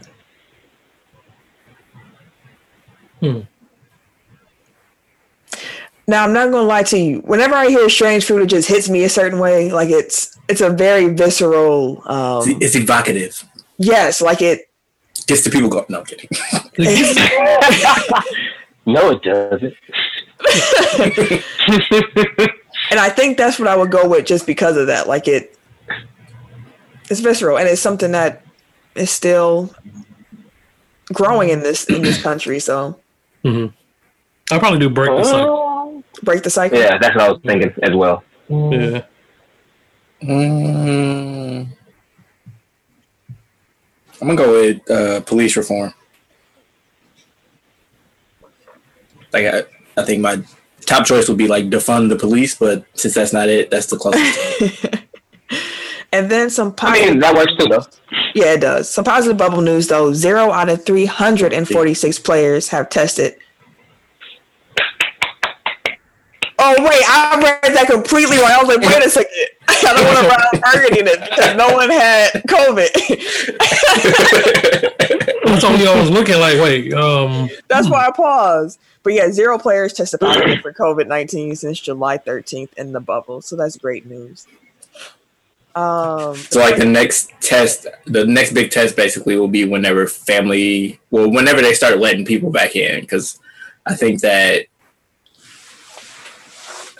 Now 6.09 6.25
I'm 6.25 6.33
not 6.33 6.51
gonna 6.53 6.67
lie 6.67 6.85
to 6.85 6.99
you. 6.99 7.19
Whenever 7.21 7.55
I 7.55 7.67
hear 7.69 7.89
strange 7.89 8.25
fruit, 8.25 8.43
it 8.43 8.47
just 8.47 8.69
hits 8.69 8.89
me 8.89 9.03
a 9.05 9.09
certain 9.09 9.39
way. 9.41 9.71
Like 9.73 9.91
it's 9.91 10.39
it's 10.49 10.61
a 10.61 10.71
very 10.71 11.09
visceral. 11.13 12.03
Um, 12.09 12.49
It's, 12.49 12.67
it's 12.67 12.77
evocative. 12.77 13.43
yes, 13.79 14.21
like 14.23 14.41
it. 14.43 14.69
Gets 15.27 15.43
the 15.43 15.51
people 15.51 15.69
go. 15.69 15.85
No, 15.89 15.99
I'm 16.01 16.05
kidding. 16.05 16.29
No, 18.89 19.11
it 19.11 19.21
doesn't. 19.25 19.75
and 22.91 23.01
I 23.01 23.09
think 23.09 23.37
that's 23.37 23.59
what 23.59 23.69
I 23.69 23.77
would 23.77 23.91
go 23.91 24.09
with 24.09 24.27
just 24.27 24.47
because 24.47 24.77
of 24.77 24.87
that. 24.89 25.09
Like 25.09 25.29
it, 25.29 25.57
it's 27.11 27.21
visceral, 27.21 27.59
and 27.59 27.69
it's 27.69 27.81
something 27.81 28.13
that 28.13 28.43
is 28.95 29.11
still 29.11 29.75
growing 31.13 31.51
in 31.51 31.61
this 31.61 31.85
in 31.85 32.03
this 32.03 32.23
country. 32.23 32.59
So 32.59 32.99
I'll 33.45 33.73
probably 34.59 34.79
do 34.79 34.91
break 34.91 35.11
the 35.11 35.25
cycle. 35.25 36.05
break 36.23 36.43
the 36.43 36.51
cycle. 36.51 36.79
yeah, 36.79 36.99
that's 36.99 37.15
what 37.15 37.25
I 37.25 37.31
was 37.31 37.41
thinking 37.45 37.73
as 37.83 37.95
well. 37.95 38.23
Yeah. 38.49 39.05
Mm, 40.23 41.69
I'm 44.21 44.27
gonna 44.27 44.37
go 44.37 44.53
with 44.53 44.91
uh, 44.91 45.21
police 45.21 45.57
reform. 45.57 45.93
Like 49.33 49.45
I, 49.47 49.65
I 49.99 50.05
think 50.05 50.23
my 50.23 50.43
top 50.87 51.07
choice 51.07 51.29
would 51.29 51.39
be 51.39 51.49
like 51.49 51.67
defund 51.67 52.09
the 52.09 52.17
police, 52.17 52.55
but 52.55 52.85
since 52.95 53.15
that's 53.15 53.33
not 53.33 53.49
it, 53.49 53.71
that's 53.71 53.87
the 53.87 53.99
closest. 53.99 54.87
And 56.13 56.31
then 56.31 56.51
some 56.51 56.69
I 56.69 56.71
positive. 56.71 57.11
mean, 57.11 57.19
that 57.19 57.35
works 57.35 57.53
too, 57.59 57.67
though. 57.67 57.85
Yeah, 58.35 58.55
it 58.55 58.61
does. 58.61 58.89
Some 58.89 59.05
positive 59.05 59.37
bubble 59.37 59.61
news 59.61 59.89
though. 59.89 60.13
Zero 60.13 60.51
out 60.51 60.69
of 60.69 60.85
346 60.85 62.19
players 62.21 62.69
have 62.69 62.89
tested. 62.89 63.35
Oh 66.59 66.75
wait, 66.79 67.03
I 67.07 67.39
read 67.63 67.75
that 67.77 67.87
completely 67.91 68.39
wrong. 68.39 68.51
I 68.51 68.59
was 68.63 68.69
like, 68.69 68.81
wait 68.81 69.05
a 69.05 69.11
second. 69.11 69.31
I 69.69 69.93
don't 69.95 70.07
want 70.07 70.19
to 70.19 70.29
run 70.29 70.41
out 70.41 70.63
burgundy 70.73 71.03
because 71.03 71.55
no 71.57 71.69
one 71.75 71.91
had 71.91 72.31
COVID. 72.49 72.91
That's 75.47 75.65
only 75.65 75.87
I 75.87 76.01
was 76.01 76.11
looking 76.11 76.39
like, 76.39 76.61
wait, 76.61 76.93
um, 76.93 77.49
That's 77.69 77.89
why 77.89 78.07
I 78.07 78.11
paused. 78.11 78.79
But 79.03 79.13
yeah, 79.13 79.31
zero 79.31 79.59
players 79.59 79.93
tested 79.93 80.21
positive 80.21 80.61
for 80.61 80.73
COVID 80.73 81.07
nineteen 81.07 81.55
since 81.55 81.79
July 81.81 82.19
thirteenth 82.19 82.73
in 82.77 82.93
the 82.93 83.01
bubble. 83.01 83.41
So 83.41 83.55
that's 83.57 83.77
great 83.77 84.07
news. 84.07 84.47
Um, 85.77 86.35
So 86.35 86.61
like 86.61 86.79
the 86.79 86.87
next 86.87 87.31
test, 87.41 87.87
the 88.07 88.25
next 88.25 88.53
big 88.53 88.71
test 88.71 88.97
basically 88.97 89.37
will 89.37 89.47
be 89.47 89.65
whenever 89.65 90.07
family, 90.07 90.99
well, 91.11 91.31
whenever 91.31 91.61
they 91.61 91.75
start 91.75 91.99
letting 91.99 92.25
people 92.25 92.51
back 92.51 92.75
in, 92.75 93.01
because 93.01 93.39
I 93.85 93.95
think 93.95 94.23
that 94.23 94.67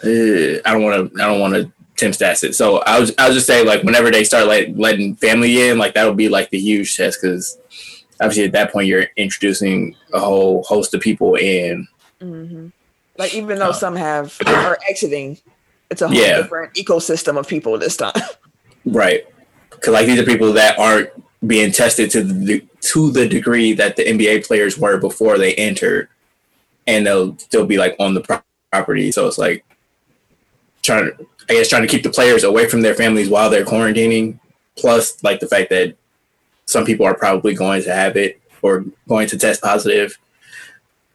uh, 0.05 0.61
I 0.65 0.73
don't 0.73 0.83
want 0.83 1.15
to, 1.15 1.23
I 1.23 1.27
don't 1.27 1.41
want 1.41 1.55
to 1.55 1.73
Tim 1.97 2.11
stats 2.11 2.45
it. 2.45 2.55
So 2.55 2.81
I 2.81 3.01
was, 3.01 3.15
I 3.17 3.27
was 3.27 3.35
just 3.35 3.47
say 3.47 3.65
like 3.65 3.83
whenever 3.83 4.11
they 4.11 4.23
start 4.23 4.47
like 4.47 4.69
letting 4.75 5.17
family 5.17 5.69
in, 5.69 5.79
like 5.79 5.95
that 5.95 6.07
would 6.07 6.19
be 6.19 6.29
like 6.29 6.51
the 6.51 6.59
huge 6.59 6.95
test 6.95 7.19
because 7.21 7.59
obviously 8.21 8.45
at 8.45 8.53
that 8.53 8.73
point 8.73 8.87
you're 8.87 9.07
introducing 9.17 9.95
a 10.13 10.21
whole 10.21 10.63
host 10.65 10.95
of 10.95 11.01
people 11.01 11.35
in. 11.37 11.87
mhm. 12.21 12.73
Like 13.19 13.35
even 13.35 13.59
though 13.59 13.69
Oh. 13.71 13.73
some 13.73 13.97
have 13.97 14.37
are 14.47 14.79
exiting, 14.89 15.39
it's 15.91 16.03
a 16.03 16.09
whole 16.09 16.17
Yeah. 16.17 16.37
different 16.43 16.75
ecosystem 16.75 17.39
of 17.39 17.47
people 17.49 17.79
this 17.79 17.97
time. 17.97 18.13
Right. 18.85 19.27
Because 19.71 19.93
like 19.95 20.07
these 20.07 20.21
are 20.21 20.25
people 20.25 20.53
that 20.53 20.79
aren't 20.79 21.11
being 21.47 21.73
tested 21.73 22.09
to 22.13 22.23
the 22.23 22.65
to 22.83 23.11
the 23.11 23.27
degree 23.29 23.73
that 23.73 23.97
the 23.97 24.05
NBA 24.05 24.47
players 24.47 24.79
were 24.79 24.97
before 24.97 25.39
they 25.39 25.55
entered, 25.57 26.09
and 26.87 27.05
they'll 27.05 27.37
still 27.39 27.67
be 27.67 27.77
like 27.79 27.97
on 27.99 28.15
the 28.15 28.21
pro- 28.21 28.41
property. 28.71 29.11
So 29.11 29.27
it's 29.27 29.39
like 29.39 29.65
trying 30.83 31.07
to, 31.07 31.27
I 31.51 31.55
guess, 31.55 31.69
trying 31.69 31.83
to 31.83 31.89
keep 31.89 32.05
the 32.05 32.11
players 32.11 32.45
away 32.45 32.69
from 32.69 32.83
their 32.83 32.95
families 32.95 33.29
while 33.29 33.51
they're 33.51 33.65
quarantining. 33.65 34.39
Plus, 34.77 35.21
like 35.25 35.41
the 35.41 35.49
fact 35.49 35.71
that 35.71 35.97
some 36.67 36.85
people 36.85 37.07
are 37.07 37.15
probably 37.15 37.55
going 37.55 37.83
to 37.83 37.93
have 37.95 38.17
it 38.17 38.41
or 38.63 38.85
going 39.09 39.29
to 39.29 39.39
test 39.39 39.63
positive. 39.63 40.19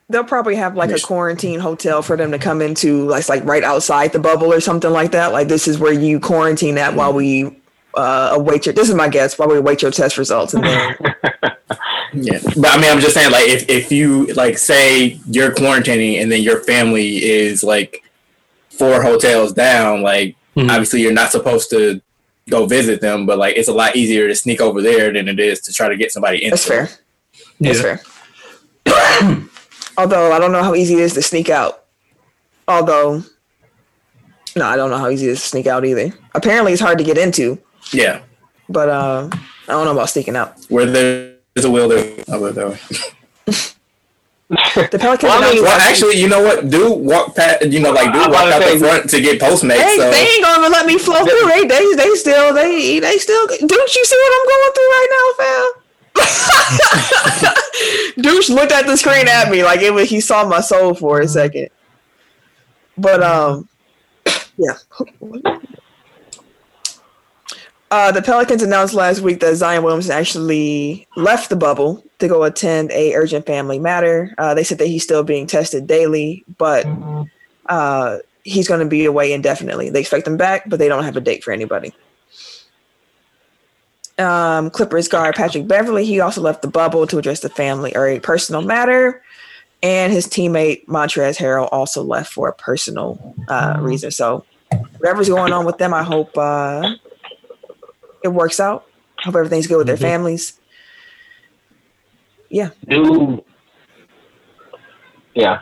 They'll 0.09 0.23
probably 0.23 0.55
have 0.55 0.75
like 0.75 0.91
a 0.91 0.99
quarantine 0.99 1.59
hotel 1.59 2.01
for 2.01 2.17
them 2.17 2.31
to 2.31 2.39
come 2.39 2.61
into, 2.61 3.07
like 3.07 3.29
like 3.29 3.45
right 3.45 3.63
outside 3.63 4.11
the 4.11 4.19
bubble 4.19 4.51
or 4.51 4.59
something 4.59 4.91
like 4.91 5.11
that. 5.11 5.31
Like 5.31 5.47
this 5.47 5.67
is 5.67 5.77
where 5.79 5.93
you 5.93 6.19
quarantine 6.19 6.77
at 6.77 6.95
while 6.95 7.13
we 7.13 7.57
uh, 7.93 8.31
await 8.33 8.65
your. 8.65 8.73
This 8.73 8.89
is 8.89 8.95
my 8.95 9.07
guess. 9.07 9.39
While 9.39 9.47
we 9.49 9.57
await 9.57 9.81
your 9.81 9.91
test 9.91 10.17
results, 10.17 10.53
and 10.53 10.63
then 10.65 10.95
Yeah, 12.13 12.39
but 12.57 12.73
I 12.73 12.81
mean, 12.81 12.91
I'm 12.91 12.99
just 12.99 13.13
saying, 13.13 13.31
like, 13.31 13.47
if 13.47 13.69
if 13.69 13.89
you 13.89 14.25
like 14.33 14.57
say 14.57 15.17
you're 15.27 15.51
quarantining 15.53 16.21
and 16.21 16.29
then 16.29 16.41
your 16.41 16.59
family 16.59 17.23
is 17.23 17.63
like 17.63 18.03
four 18.69 19.01
hotels 19.01 19.53
down, 19.53 20.01
like 20.01 20.35
Mhm. 20.57 20.69
obviously 20.69 21.01
you're 21.01 21.13
not 21.13 21.31
supposed 21.31 21.69
to 21.69 22.01
go 22.51 22.65
visit 22.67 23.01
them, 23.01 23.25
but 23.25 23.37
like 23.39 23.55
it's 23.57 23.67
a 23.69 23.73
lot 23.73 23.95
easier 23.95 24.27
to 24.27 24.35
sneak 24.35 24.61
over 24.61 24.81
there 24.81 25.11
than 25.11 25.27
it 25.27 25.39
is 25.39 25.59
to 25.61 25.73
try 25.73 25.89
to 25.89 25.95
get 25.97 26.11
somebody 26.11 26.43
in. 26.43 26.51
that's 26.51 26.67
fair. 26.67 26.89
That's 27.59 27.81
yeah. 27.81 27.97
fair. 28.85 29.47
Although 29.97 30.31
I 30.31 30.39
don't 30.39 30.51
know 30.51 30.63
how 30.63 30.75
easy 30.75 30.95
it 30.95 30.99
is 31.01 31.13
to 31.13 31.21
sneak 31.21 31.49
out. 31.49 31.85
Although, 32.67 33.23
no, 34.55 34.65
I 34.65 34.75
don't 34.75 34.89
know 34.89 34.97
how 34.97 35.09
easy 35.09 35.27
it 35.27 35.31
is 35.31 35.41
to 35.41 35.47
sneak 35.47 35.67
out 35.67 35.85
either. 35.85 36.13
Apparently, 36.35 36.73
it's 36.73 36.81
hard 36.81 36.97
to 36.99 37.03
get 37.03 37.17
into, 37.17 37.59
Yeah, 37.91 38.21
but 38.69 38.89
uh, 38.89 39.29
I 39.31 39.71
don't 39.71 39.85
know 39.85 39.91
about 39.91 40.09
sneaking 40.09 40.35
out. 40.35 40.57
where 40.69 40.85
there's 40.85 41.65
a 41.65 41.69
will, 41.71 41.89
there. 41.89 42.23
I'll 42.29 42.39
live 42.39 42.55
way. 42.57 42.77
The 44.51 44.97
Pelicans. 44.99 45.23
Well, 45.31 45.41
I 45.43 45.53
mean, 45.53 45.63
announced 45.63 45.63
Well, 45.63 45.77
last- 45.77 45.89
actually, 45.89 46.19
you 46.19 46.27
know 46.27 46.41
what? 46.43 46.69
Do 46.69 46.91
walk 46.91 47.35
past, 47.35 47.63
you 47.65 47.79
know, 47.79 47.91
like 47.91 48.09
I 48.09 48.11
do 48.11 48.19
walk 48.31 48.51
out 48.51 48.59
the 48.73 48.79
front 48.79 49.09
to 49.11 49.21
get 49.21 49.39
Postmates. 49.39 49.77
They, 49.77 49.95
so 49.95 50.11
they 50.11 50.27
ain't 50.27 50.43
gonna 50.43 50.67
let 50.67 50.85
me 50.85 50.97
flow 50.97 51.23
through. 51.25 51.47
They, 51.47 51.65
they, 51.65 51.95
they 51.95 52.09
still, 52.15 52.53
they, 52.53 52.99
they 52.99 53.17
still. 53.17 53.47
Douche, 53.47 53.95
you 53.95 54.05
see 54.05 54.15
what 54.17 54.33
I'm 54.35 54.47
going 54.51 54.73
through 54.75 54.89
right 54.91 55.09
now, 55.15 55.33
fam? 55.45 55.71
Douche 58.23 58.49
looked 58.49 58.73
at 58.73 58.85
the 58.85 58.97
screen 58.97 59.27
at 59.29 59.49
me 59.49 59.63
like 59.63 59.79
it 59.81 59.93
was. 59.93 60.09
He 60.09 60.19
saw 60.19 60.45
my 60.45 60.59
soul 60.59 60.93
for 60.93 61.21
a 61.21 61.27
second. 61.27 61.69
But 62.97 63.23
um, 63.23 63.69
yeah. 64.57 64.73
Uh, 67.89 68.11
the 68.11 68.21
Pelicans 68.21 68.63
announced 68.63 68.93
last 68.93 69.21
week 69.21 69.39
that 69.41 69.55
Zion 69.55 69.83
Williamson 69.83 70.11
actually 70.11 71.07
left 71.15 71.49
the 71.49 71.55
bubble 71.55 72.03
to 72.21 72.27
go 72.27 72.43
attend 72.43 72.91
a 72.91 73.13
urgent 73.15 73.45
family 73.45 73.77
matter. 73.79 74.33
Uh, 74.37 74.53
they 74.53 74.63
said 74.63 74.77
that 74.77 74.87
he's 74.87 75.03
still 75.03 75.23
being 75.23 75.45
tested 75.47 75.85
daily, 75.87 76.43
but 76.57 76.85
uh, 77.67 78.17
he's 78.43 78.67
going 78.67 78.79
to 78.79 78.85
be 78.85 79.05
away 79.05 79.33
indefinitely. 79.33 79.89
They 79.89 79.99
expect 79.99 80.25
him 80.27 80.37
back, 80.37 80.69
but 80.69 80.79
they 80.79 80.87
don't 80.87 81.03
have 81.03 81.17
a 81.17 81.21
date 81.21 81.43
for 81.43 81.51
anybody. 81.51 81.93
Um, 84.17 84.69
Clippers 84.69 85.07
guard 85.07 85.35
Patrick 85.35 85.67
Beverley, 85.67 86.05
he 86.05 86.19
also 86.19 86.41
left 86.41 86.61
the 86.61 86.67
bubble 86.67 87.07
to 87.07 87.17
address 87.17 87.39
the 87.39 87.49
family 87.49 87.95
or 87.95 88.07
a 88.07 88.19
personal 88.19 88.61
matter. 88.61 89.23
And 89.83 90.13
his 90.13 90.27
teammate 90.27 90.85
Montrezl 90.85 91.37
Harrell 91.37 91.67
also 91.71 92.03
left 92.03 92.31
for 92.31 92.47
a 92.47 92.53
personal 92.53 93.35
uh, 93.47 93.77
reason. 93.79 94.11
So, 94.11 94.45
whatever's 94.99 95.27
going 95.27 95.53
on 95.53 95.65
with 95.65 95.79
them, 95.79 95.91
I 95.91 96.03
hope 96.03 96.37
uh, 96.37 96.93
it 98.23 98.27
works 98.27 98.59
out. 98.59 98.85
Hope 99.23 99.35
everything's 99.35 99.65
good 99.65 99.77
with 99.77 99.87
their 99.87 99.97
Mhm. 99.97 100.01
Families. 102.51 102.71
Dude. 102.87 103.43
Yeah. 105.33 105.61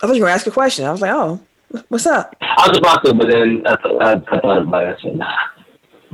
I 0.00 0.06
thought 0.06 0.14
you 0.14 0.20
were 0.22 0.26
going 0.26 0.30
to 0.30 0.34
ask 0.34 0.46
a 0.46 0.50
question. 0.50 0.84
I 0.84 0.92
was 0.92 1.00
like, 1.00 1.12
oh, 1.12 1.40
what's 1.88 2.06
up? 2.06 2.36
I 2.40 2.68
was 2.68 2.78
about 2.78 3.04
to, 3.04 3.14
but 3.14 3.28
then 3.28 3.66
I, 3.66 3.76
thought 3.76 4.02
I, 4.02 4.12
I 4.12 4.40
thought 4.40 4.62
about 4.62 4.84
it. 4.84 4.98
I 4.98 5.02
said, 5.02 5.16
nah. 5.16 5.36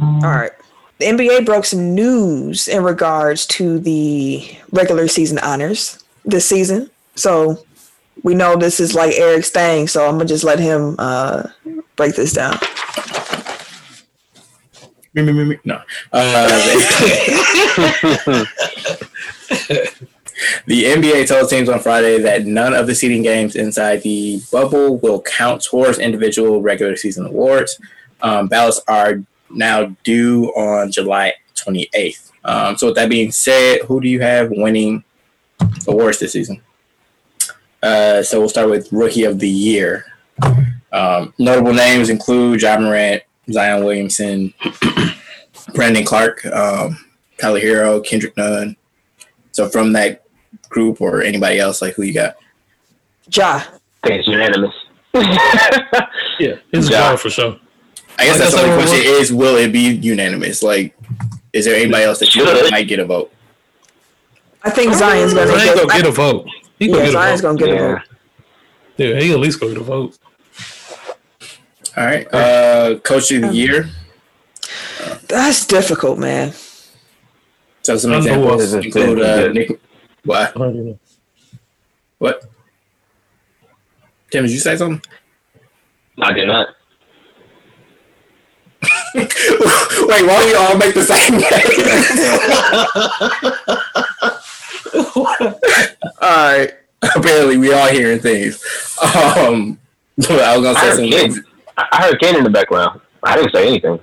All 0.00 0.30
right. 0.30 0.52
The 0.98 1.06
NBA 1.06 1.44
broke 1.44 1.64
some 1.64 1.94
news 1.94 2.68
in 2.68 2.84
regards 2.84 3.44
to 3.46 3.80
the 3.80 4.56
regular 4.70 5.08
season 5.08 5.38
honors 5.38 6.02
this 6.24 6.46
season. 6.46 6.90
So 7.16 7.64
we 8.22 8.34
know 8.34 8.56
this 8.56 8.78
is 8.78 8.94
like 8.94 9.14
Eric's 9.14 9.50
thing. 9.50 9.88
So 9.88 10.06
I'm 10.06 10.12
gonna 10.12 10.26
just 10.26 10.44
let 10.44 10.60
him 10.60 10.94
uh, 10.98 11.48
break 11.96 12.14
this 12.14 12.32
down. 12.32 12.56
Me, 15.14 15.22
me, 15.22 15.32
me, 15.32 15.44
me. 15.44 15.58
No. 15.64 15.82
Uh, 16.12 16.58
the 20.66 20.84
NBA 20.84 21.28
told 21.28 21.50
teams 21.50 21.68
on 21.68 21.80
Friday 21.80 22.18
that 22.20 22.46
none 22.46 22.72
of 22.72 22.86
the 22.86 22.94
seeding 22.94 23.22
games 23.22 23.54
inside 23.54 24.02
the 24.02 24.40
bubble 24.50 24.98
will 24.98 25.20
count 25.22 25.62
towards 25.62 25.98
individual 25.98 26.62
regular 26.62 26.96
season 26.96 27.26
awards. 27.26 27.78
Um, 28.22 28.48
ballots 28.48 28.80
are 28.88 29.22
now 29.50 29.94
due 30.04 30.46
on 30.54 30.90
July 30.90 31.34
28th. 31.56 32.30
Um, 32.44 32.76
so, 32.76 32.88
with 32.88 32.96
that 32.96 33.10
being 33.10 33.30
said, 33.30 33.82
who 33.82 34.00
do 34.00 34.08
you 34.08 34.20
have 34.20 34.50
winning 34.50 35.04
awards 35.86 36.18
this 36.18 36.32
season? 36.32 36.62
Uh, 37.82 38.22
so, 38.22 38.40
we'll 38.40 38.48
start 38.48 38.70
with 38.70 38.90
Rookie 38.92 39.24
of 39.24 39.38
the 39.38 39.48
Year. 39.48 40.06
Um, 40.92 41.34
notable 41.38 41.74
names 41.74 42.10
include 42.10 42.62
Ja 42.62 42.78
Morant, 42.78 43.22
Zion 43.50 43.84
Williamson, 43.84 44.52
Brandon 45.74 46.04
Clarke, 46.04 46.44
um, 46.46 46.98
Tyler 47.38 47.60
Herro, 47.60 48.04
Kendrick 48.04 48.36
Nunn. 48.36 48.76
So 49.52 49.68
from 49.68 49.92
that 49.92 50.22
group 50.68 51.00
or 51.00 51.22
anybody 51.22 51.58
else, 51.60 51.80
like 51.82 51.94
who 51.94 52.02
you 52.02 52.14
got? 52.14 52.36
Ja. 53.30 53.62
I 54.04 54.06
think 54.08 54.20
it's 54.20 54.28
unanimous. 54.28 54.74
Yeah, 56.40 56.56
it's 56.72 56.90
Yeah. 56.90 57.10
yeah. 57.10 57.16
for 57.16 57.30
sure. 57.30 57.56
I 58.18 58.24
guess 58.24 58.38
Like 58.40 58.50
that's 58.50 58.54
I 58.54 58.62
the 58.62 58.72
only 58.72 58.82
question 58.84 59.04
we're- 59.04 59.20
is, 59.20 59.32
will 59.32 59.56
it 59.56 59.72
be 59.72 59.80
unanimous? 59.94 60.62
Like, 60.62 60.96
is 61.52 61.66
there 61.66 61.76
anybody 61.76 62.04
else 62.04 62.18
that 62.20 62.34
you 62.34 62.44
Should. 62.44 62.70
might 62.70 62.88
get 62.88 62.98
a 62.98 63.04
vote? 63.04 63.30
I 64.64 64.70
think 64.70 64.94
Zion's 64.94 65.34
gonna 65.34 65.46
Zion 65.52 65.74
get, 65.74 65.76
gonna 65.88 66.00
get 66.02 66.06
a 66.08 66.10
vote. 66.12 66.46
He 66.78 66.86
gonna 66.88 66.98
yeah, 66.98 67.04
get 67.04 67.08
a 67.10 67.12
Zion's 67.12 67.40
vote. 67.42 67.58
gonna 67.58 67.58
get 67.58 67.68
a 67.68 67.82
Yeah. 67.82 67.92
vote. 67.94 68.02
Yeah, 68.96 69.20
he 69.20 69.32
at 69.32 69.38
least 69.40 69.60
gonna 69.60 69.72
get 69.72 69.80
a 69.82 69.84
vote. 69.84 70.18
All 71.96 72.04
right. 72.06 72.26
Uh, 72.32 72.98
Coach 73.00 73.30
of 73.32 73.42
the 73.42 73.48
Year. 73.54 73.90
That's 75.28 75.66
difficult, 75.66 76.18
man. 76.18 76.52
So 77.82 77.96
some 77.96 78.12
I 78.12 78.14
don't 78.20 78.24
know 78.24 78.54
examples 78.54 78.74
what- 78.74 78.84
include 78.86 79.20
uh, 79.22 79.48
Nick. 79.48 79.80
What? 80.24 80.56
I. 80.60 80.98
What? 82.18 82.44
Tim, 84.30 84.44
did 84.44 84.52
you 84.52 84.58
say 84.60 84.76
something? 84.76 85.02
I 86.20 86.32
did 86.32 86.46
not. 86.46 86.68
Wait, 89.14 89.28
why 90.26 90.42
do 90.42 90.48
you 90.48 90.56
all 90.56 90.76
make 90.76 90.94
the 90.94 91.02
same 91.04 91.38
thing? 91.40 91.62
All 96.20 96.48
right. 96.58 96.72
Apparently, 97.16 97.56
we 97.58 97.72
all 97.72 97.88
hearing 97.88 98.20
things. 98.20 98.62
Um, 99.02 99.78
I 100.30 100.56
was 100.56 100.62
gonna 100.64 100.74
say 100.78 100.86
heard, 100.86 100.96
some 100.96 101.08
Ken, 101.08 101.32
things. 101.32 101.40
I 101.76 101.88
I 101.92 102.02
heard 102.02 102.20
Ken 102.20 102.36
in 102.36 102.44
the 102.44 102.50
background. 102.50 103.00
I 103.24 103.36
didn't 103.36 103.52
say 103.52 103.66
anything. 103.66 103.98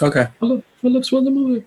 Okay. 0.00 0.28
Philip, 0.38 0.64
Phillips 0.80 1.10
was 1.12 1.24
the 1.24 1.30
movie. 1.30 1.64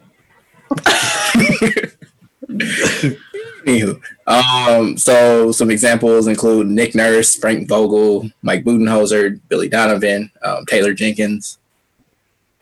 Anywho, 3.65 3.99
um, 4.27 4.97
so 4.97 5.51
some 5.51 5.71
examples 5.71 6.27
include 6.27 6.67
Nick 6.67 6.93
Nurse, 6.95 7.35
Frank 7.35 7.67
Vogel, 7.67 8.29
Mike 8.43 8.63
Budenholzer, 8.63 9.39
Billy 9.49 9.67
Donovan, 9.69 10.31
um, 10.43 10.65
Taylor 10.67 10.93
Jenkins. 10.93 11.57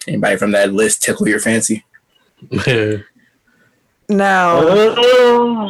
Anybody 0.08 0.38
from 0.38 0.52
that 0.52 0.74
list 0.74 1.02
tickle 1.04 1.28
your 1.28 1.40
fancy? 1.40 1.84
Now, 4.10 4.60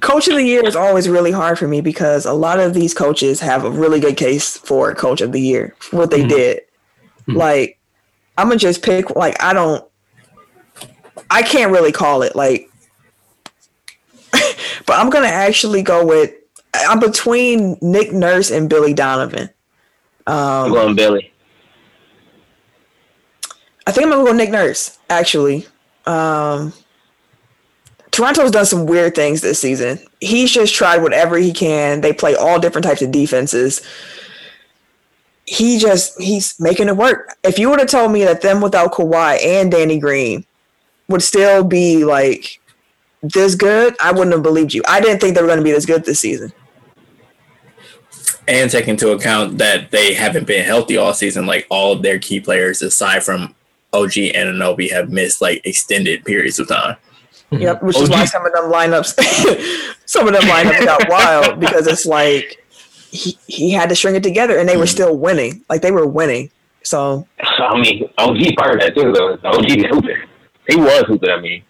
coach 0.00 0.26
of 0.26 0.34
the 0.34 0.42
year 0.42 0.66
is 0.66 0.74
always 0.74 1.08
really 1.08 1.30
hard 1.30 1.60
for 1.60 1.68
me 1.68 1.80
because 1.80 2.26
a 2.26 2.32
lot 2.32 2.58
of 2.58 2.74
these 2.74 2.92
coaches 2.92 3.38
have 3.38 3.64
a 3.64 3.70
really 3.70 4.00
good 4.00 4.16
case 4.16 4.56
for 4.58 4.92
coach 4.96 5.20
of 5.20 5.30
the 5.30 5.40
year 5.40 5.76
for 5.78 5.96
what 5.98 6.10
they 6.10 6.22
Mhm. 6.24 6.28
did. 6.28 6.60
Mhm. 7.28 7.36
Like, 7.36 7.78
I'm 8.36 8.48
gonna 8.48 8.58
just 8.58 8.82
pick. 8.82 9.10
Like, 9.14 9.40
I 9.42 9.52
don't. 9.52 9.84
I 11.34 11.42
can't 11.42 11.72
really 11.72 11.90
call 11.90 12.22
it 12.22 12.36
like, 12.36 12.70
but 14.32 14.92
I'm 14.96 15.10
gonna 15.10 15.26
actually 15.26 15.82
go 15.82 16.06
with. 16.06 16.32
I'm 16.72 17.00
between 17.00 17.76
Nick 17.82 18.12
Nurse 18.12 18.52
and 18.52 18.70
Billy 18.70 18.94
Donovan. 18.94 19.50
I'm 20.28 20.66
Um, 20.66 20.72
going 20.72 20.94
Billy. 20.94 21.32
I 23.84 23.90
think 23.90 24.06
I'm 24.06 24.12
gonna 24.12 24.24
go 24.24 24.32
Nick 24.32 24.50
Nurse. 24.50 24.96
Actually, 25.10 25.66
um, 26.06 26.72
Toronto's 28.12 28.52
done 28.52 28.64
some 28.66 28.86
weird 28.86 29.16
things 29.16 29.40
this 29.40 29.58
season. 29.58 29.98
He's 30.20 30.52
just 30.52 30.72
tried 30.72 31.02
whatever 31.02 31.36
he 31.36 31.52
can. 31.52 32.00
They 32.00 32.12
play 32.12 32.36
all 32.36 32.60
different 32.60 32.84
types 32.84 33.02
of 33.02 33.10
defenses. 33.10 33.82
He 35.46 35.78
just 35.78 36.20
he's 36.22 36.60
making 36.60 36.86
it 36.86 36.96
work. 36.96 37.34
If 37.42 37.58
you 37.58 37.70
would 37.70 37.80
have 37.80 37.88
told 37.88 38.12
me 38.12 38.22
that 38.22 38.40
them 38.40 38.60
without 38.60 38.92
Kawhi 38.92 39.44
and 39.44 39.72
Danny 39.72 39.98
Green 39.98 40.46
would 41.08 41.22
still 41.22 41.64
be 41.64 42.04
like 42.04 42.60
this 43.22 43.54
good, 43.54 43.96
I 44.02 44.12
wouldn't 44.12 44.32
have 44.32 44.42
believed 44.42 44.74
you. 44.74 44.82
I 44.86 45.00
didn't 45.00 45.20
think 45.20 45.34
they 45.34 45.40
were 45.40 45.48
going 45.48 45.58
to 45.58 45.64
be 45.64 45.72
this 45.72 45.86
good 45.86 46.04
this 46.04 46.20
season. 46.20 46.52
And 48.46 48.70
take 48.70 48.88
into 48.88 49.12
account 49.12 49.56
that 49.58 49.90
they 49.90 50.12
haven't 50.12 50.46
been 50.46 50.64
healthy 50.64 50.98
all 50.98 51.14
season. 51.14 51.46
Like 51.46 51.66
all 51.70 51.92
of 51.92 52.02
their 52.02 52.18
key 52.18 52.40
players, 52.40 52.82
aside 52.82 53.22
from 53.22 53.54
OG 53.94 54.12
Anunoby, 54.12 54.90
have 54.90 55.08
missed 55.10 55.40
like 55.40 55.64
extended 55.64 56.24
periods 56.24 56.58
of 56.58 56.68
time. 56.68 56.96
Hmm. 57.50 57.56
Yep, 57.56 57.82
which 57.82 57.96
is 57.96 58.10
why 58.10 58.26
some 58.26 58.44
of 58.44 58.52
them 58.52 58.70
lineups, 58.70 59.96
some 60.06 60.28
of 60.28 60.34
them 60.34 60.42
lineups 60.42 60.84
got 60.84 61.08
wild 61.08 61.60
because 61.60 61.86
it's 61.86 62.04
like 62.04 62.62
he 63.10 63.38
he 63.46 63.70
had 63.70 63.88
to 63.88 63.96
string 63.96 64.14
it 64.14 64.22
together 64.22 64.58
and 64.58 64.68
they 64.68 64.76
were 64.76 64.82
hmm. 64.82 64.88
still 64.88 65.16
winning. 65.16 65.64
Like 65.70 65.80
they 65.80 65.92
were 65.92 66.06
winning. 66.06 66.50
So 66.82 67.26
I 67.40 67.80
mean, 67.80 68.10
OG 68.18 68.56
part 68.58 68.74
of 68.74 68.80
that 68.80 68.94
too, 68.94 69.10
though. 69.10 69.38
OG 69.42 69.70
is 69.70 69.86
hooping. 69.86 70.18
He 70.68 70.76
was 70.76 71.04
hooping. 71.06 71.30
I 71.30 71.40
mean, 71.40 71.62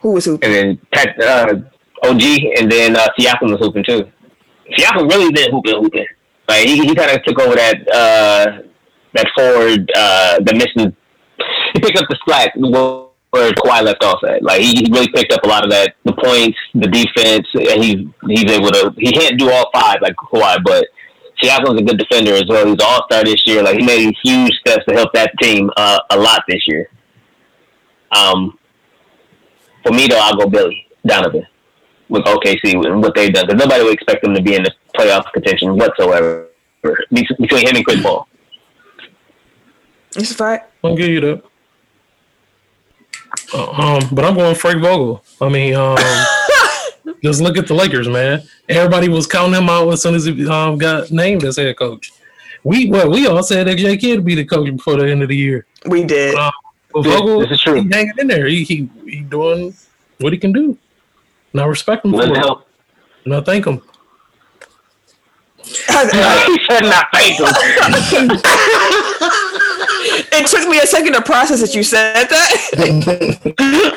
who 0.00 0.12
was 0.12 0.24
who? 0.24 0.34
and 0.42 0.52
then 0.52 0.80
Pat, 0.92 1.20
uh, 1.22 1.54
OG, 2.02 2.22
and 2.58 2.70
then 2.70 2.96
uh, 2.96 3.08
Siakam 3.18 3.50
was 3.50 3.60
hooping 3.60 3.84
too. 3.84 4.10
Siakam 4.78 5.10
really 5.10 5.32
been 5.32 5.50
hooping, 5.50 5.74
hooping. 5.80 6.06
Like 6.48 6.66
he, 6.66 6.76
he 6.78 6.94
kind 6.94 7.10
of 7.10 7.22
took 7.24 7.38
over 7.40 7.54
that 7.54 7.76
uh, 7.92 8.62
that 9.14 9.26
forward, 9.36 9.90
uh, 9.96 10.38
the 10.40 10.54
missing. 10.54 10.96
He 11.72 11.80
picked 11.80 11.98
up 11.98 12.06
the 12.08 12.18
slack 12.24 12.52
where 12.56 13.52
Kawhi 13.52 13.82
left 13.82 14.02
off 14.02 14.22
at. 14.24 14.42
Like 14.42 14.60
he, 14.60 14.74
he 14.76 14.90
really 14.90 15.08
picked 15.08 15.32
up 15.32 15.42
a 15.44 15.48
lot 15.48 15.64
of 15.64 15.70
that, 15.70 15.94
the 16.04 16.12
points, 16.12 16.58
the 16.74 16.88
defense, 16.88 17.46
and 17.54 17.82
he's 17.82 18.06
he's 18.28 18.50
able 18.52 18.70
to. 18.70 18.94
He 18.96 19.12
can't 19.12 19.38
do 19.38 19.50
all 19.50 19.70
five 19.72 19.98
like 20.00 20.14
Kawhi, 20.16 20.62
but 20.64 20.86
Siakam's 21.42 21.80
a 21.80 21.84
good 21.84 21.98
defender 21.98 22.34
as 22.34 22.46
well. 22.48 22.66
He's 22.66 22.74
an 22.74 22.80
all 22.82 23.04
star 23.06 23.24
this 23.24 23.42
year. 23.46 23.62
Like 23.62 23.78
he 23.78 23.84
made 23.84 24.14
huge 24.22 24.52
steps 24.60 24.84
to 24.88 24.94
help 24.94 25.12
that 25.14 25.32
team 25.40 25.70
uh, 25.76 25.98
a 26.10 26.18
lot 26.18 26.42
this 26.48 26.62
year. 26.66 26.88
Um, 28.12 28.58
for 29.82 29.92
me 29.92 30.06
though, 30.06 30.18
I'll 30.20 30.36
go 30.36 30.48
Billy 30.48 30.86
Donovan 31.04 31.46
with 32.08 32.24
OKC 32.24 32.84
and 32.86 33.02
what 33.02 33.14
they've 33.14 33.32
done 33.32 33.46
because 33.46 33.58
nobody 33.58 33.84
would 33.84 33.94
expect 33.94 34.22
them 34.22 34.34
to 34.34 34.42
be 34.42 34.54
in 34.54 34.62
the 34.62 34.72
playoff 34.96 35.30
contention 35.32 35.76
whatsoever 35.76 36.48
between 37.10 37.66
him 37.66 37.76
and 37.76 37.84
Chris 37.84 38.02
Paul. 38.02 38.28
It's 40.14 40.30
a 40.30 40.34
fact. 40.34 40.72
I'll 40.82 40.96
give 40.96 41.08
you 41.08 41.20
that. 41.20 41.42
Uh, 43.52 43.70
Um, 43.70 44.08
but 44.12 44.24
I'm 44.24 44.34
going 44.34 44.54
Frank 44.54 44.80
Vogel. 44.80 45.22
I 45.40 45.48
mean, 45.48 45.74
um, 45.74 45.96
just 47.22 47.40
look 47.40 47.56
at 47.56 47.66
the 47.66 47.74
Lakers, 47.74 48.08
man. 48.08 48.42
Everybody 48.68 49.08
was 49.08 49.26
counting 49.26 49.60
him 49.60 49.68
out 49.68 49.88
as 49.92 50.02
soon 50.02 50.14
as 50.14 50.24
he 50.24 50.48
um, 50.48 50.78
got 50.78 51.10
named 51.10 51.44
as 51.44 51.56
head 51.56 51.76
coach. 51.76 52.12
We 52.64 52.90
well, 52.90 53.10
we 53.10 53.26
all 53.26 53.42
said 53.42 53.66
that 53.68 53.76
J 53.76 53.96
Kidd 53.96 54.24
be 54.24 54.34
the 54.34 54.44
coach 54.44 54.70
before 54.74 54.96
the 54.96 55.08
end 55.08 55.22
of 55.22 55.28
the 55.28 55.36
year. 55.36 55.66
We 55.86 56.02
did. 56.02 56.34
But 56.96 57.02
This- 57.02 57.12
Vogel, 57.20 57.40
this 57.40 57.50
is 57.50 57.60
true. 57.60 57.82
he 57.82 57.88
hanging 57.92 58.14
in 58.18 58.26
there. 58.26 58.46
He, 58.46 58.64
he 58.64 58.88
he 59.06 59.20
doing 59.20 59.74
what 60.20 60.32
he 60.32 60.38
can 60.38 60.50
do. 60.52 60.78
And 61.52 61.60
I 61.60 61.66
respect 61.66 62.04
him 62.06 62.12
for 62.12 62.18
Let 62.18 62.30
it. 62.30 62.36
help. 62.38 62.66
And 63.26 63.34
I 63.34 63.40
thank 63.42 63.66
him. 63.66 63.82
he 65.62 65.72
said 65.74 66.84
not 66.84 67.08
thank 67.12 67.38
him. 67.38 67.46
it 70.32 70.46
took 70.46 70.68
me 70.68 70.78
a 70.78 70.86
second 70.86 71.12
to 71.14 71.20
process 71.22 71.60
that 71.60 71.74
you 71.74 71.82
said 71.82 72.28
that. 72.28 72.50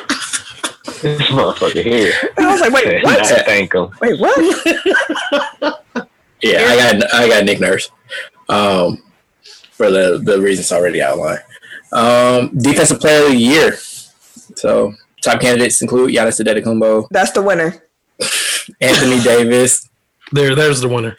this 1.02 1.22
motherfucker 1.30 1.82
here. 1.82 2.12
I 2.36 2.50
was 2.52 2.60
like, 2.60 2.72
wait, 2.72 2.84
Said 2.84 3.02
not 3.04 3.20
what? 3.20 3.46
thank 3.46 3.72
him. 3.74 3.88
Wait, 4.00 4.18
what? 4.20 4.36
Yeah, 6.42 6.64
I 6.68 6.76
got 6.76 7.14
I 7.14 7.28
got 7.28 7.44
Nick 7.44 7.60
Nurse. 7.60 7.90
Um, 8.48 9.02
for 9.72 9.90
the 9.90 10.18
the 10.22 10.40
reasons 10.40 10.72
already 10.72 11.00
outlined. 11.00 11.40
Um, 11.92 12.56
defensive 12.56 13.00
player 13.00 13.24
of 13.26 13.32
the 13.32 13.36
year. 13.36 13.76
So 14.56 14.94
top 15.22 15.40
candidates 15.40 15.80
include 15.82 16.14
Giannis 16.14 16.40
Antetokounmpo, 16.42 17.08
That's 17.10 17.32
the 17.32 17.42
winner. 17.42 17.84
Anthony 18.80 19.20
Davis, 19.22 19.88
There, 20.32 20.54
there's 20.54 20.80
the 20.80 20.88
winner. 20.88 21.16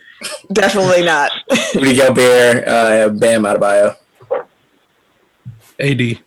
Definitely 0.53 1.03
not. 1.03 1.31
Rudy 1.75 1.95
Gobert, 1.97 2.67
uh, 2.67 3.09
Bam 3.09 3.43
Adebayo. 3.43 3.95
AD. 5.79 6.19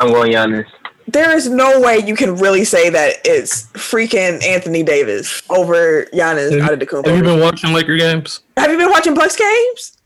I'm 0.00 0.08
going 0.08 0.32
Giannis. 0.32 0.66
There 1.08 1.36
is 1.36 1.48
no 1.48 1.80
way 1.80 1.98
you 1.98 2.16
can 2.16 2.36
really 2.36 2.64
say 2.64 2.88
that 2.88 3.16
it's 3.24 3.64
freaking 3.72 4.42
Anthony 4.42 4.82
Davis 4.82 5.42
over 5.50 6.04
Giannis 6.14 6.58
Have 6.58 6.70
you, 6.80 6.86
Antetokounmpo. 6.86 7.06
have 7.06 7.16
you 7.16 7.22
been 7.22 7.40
watching 7.40 7.72
Laker 7.72 7.96
games? 7.98 8.40
Have 8.56 8.70
you 8.70 8.78
been 8.78 8.88
watching 8.90 9.14
Bucks 9.14 9.36
games? 9.36 9.98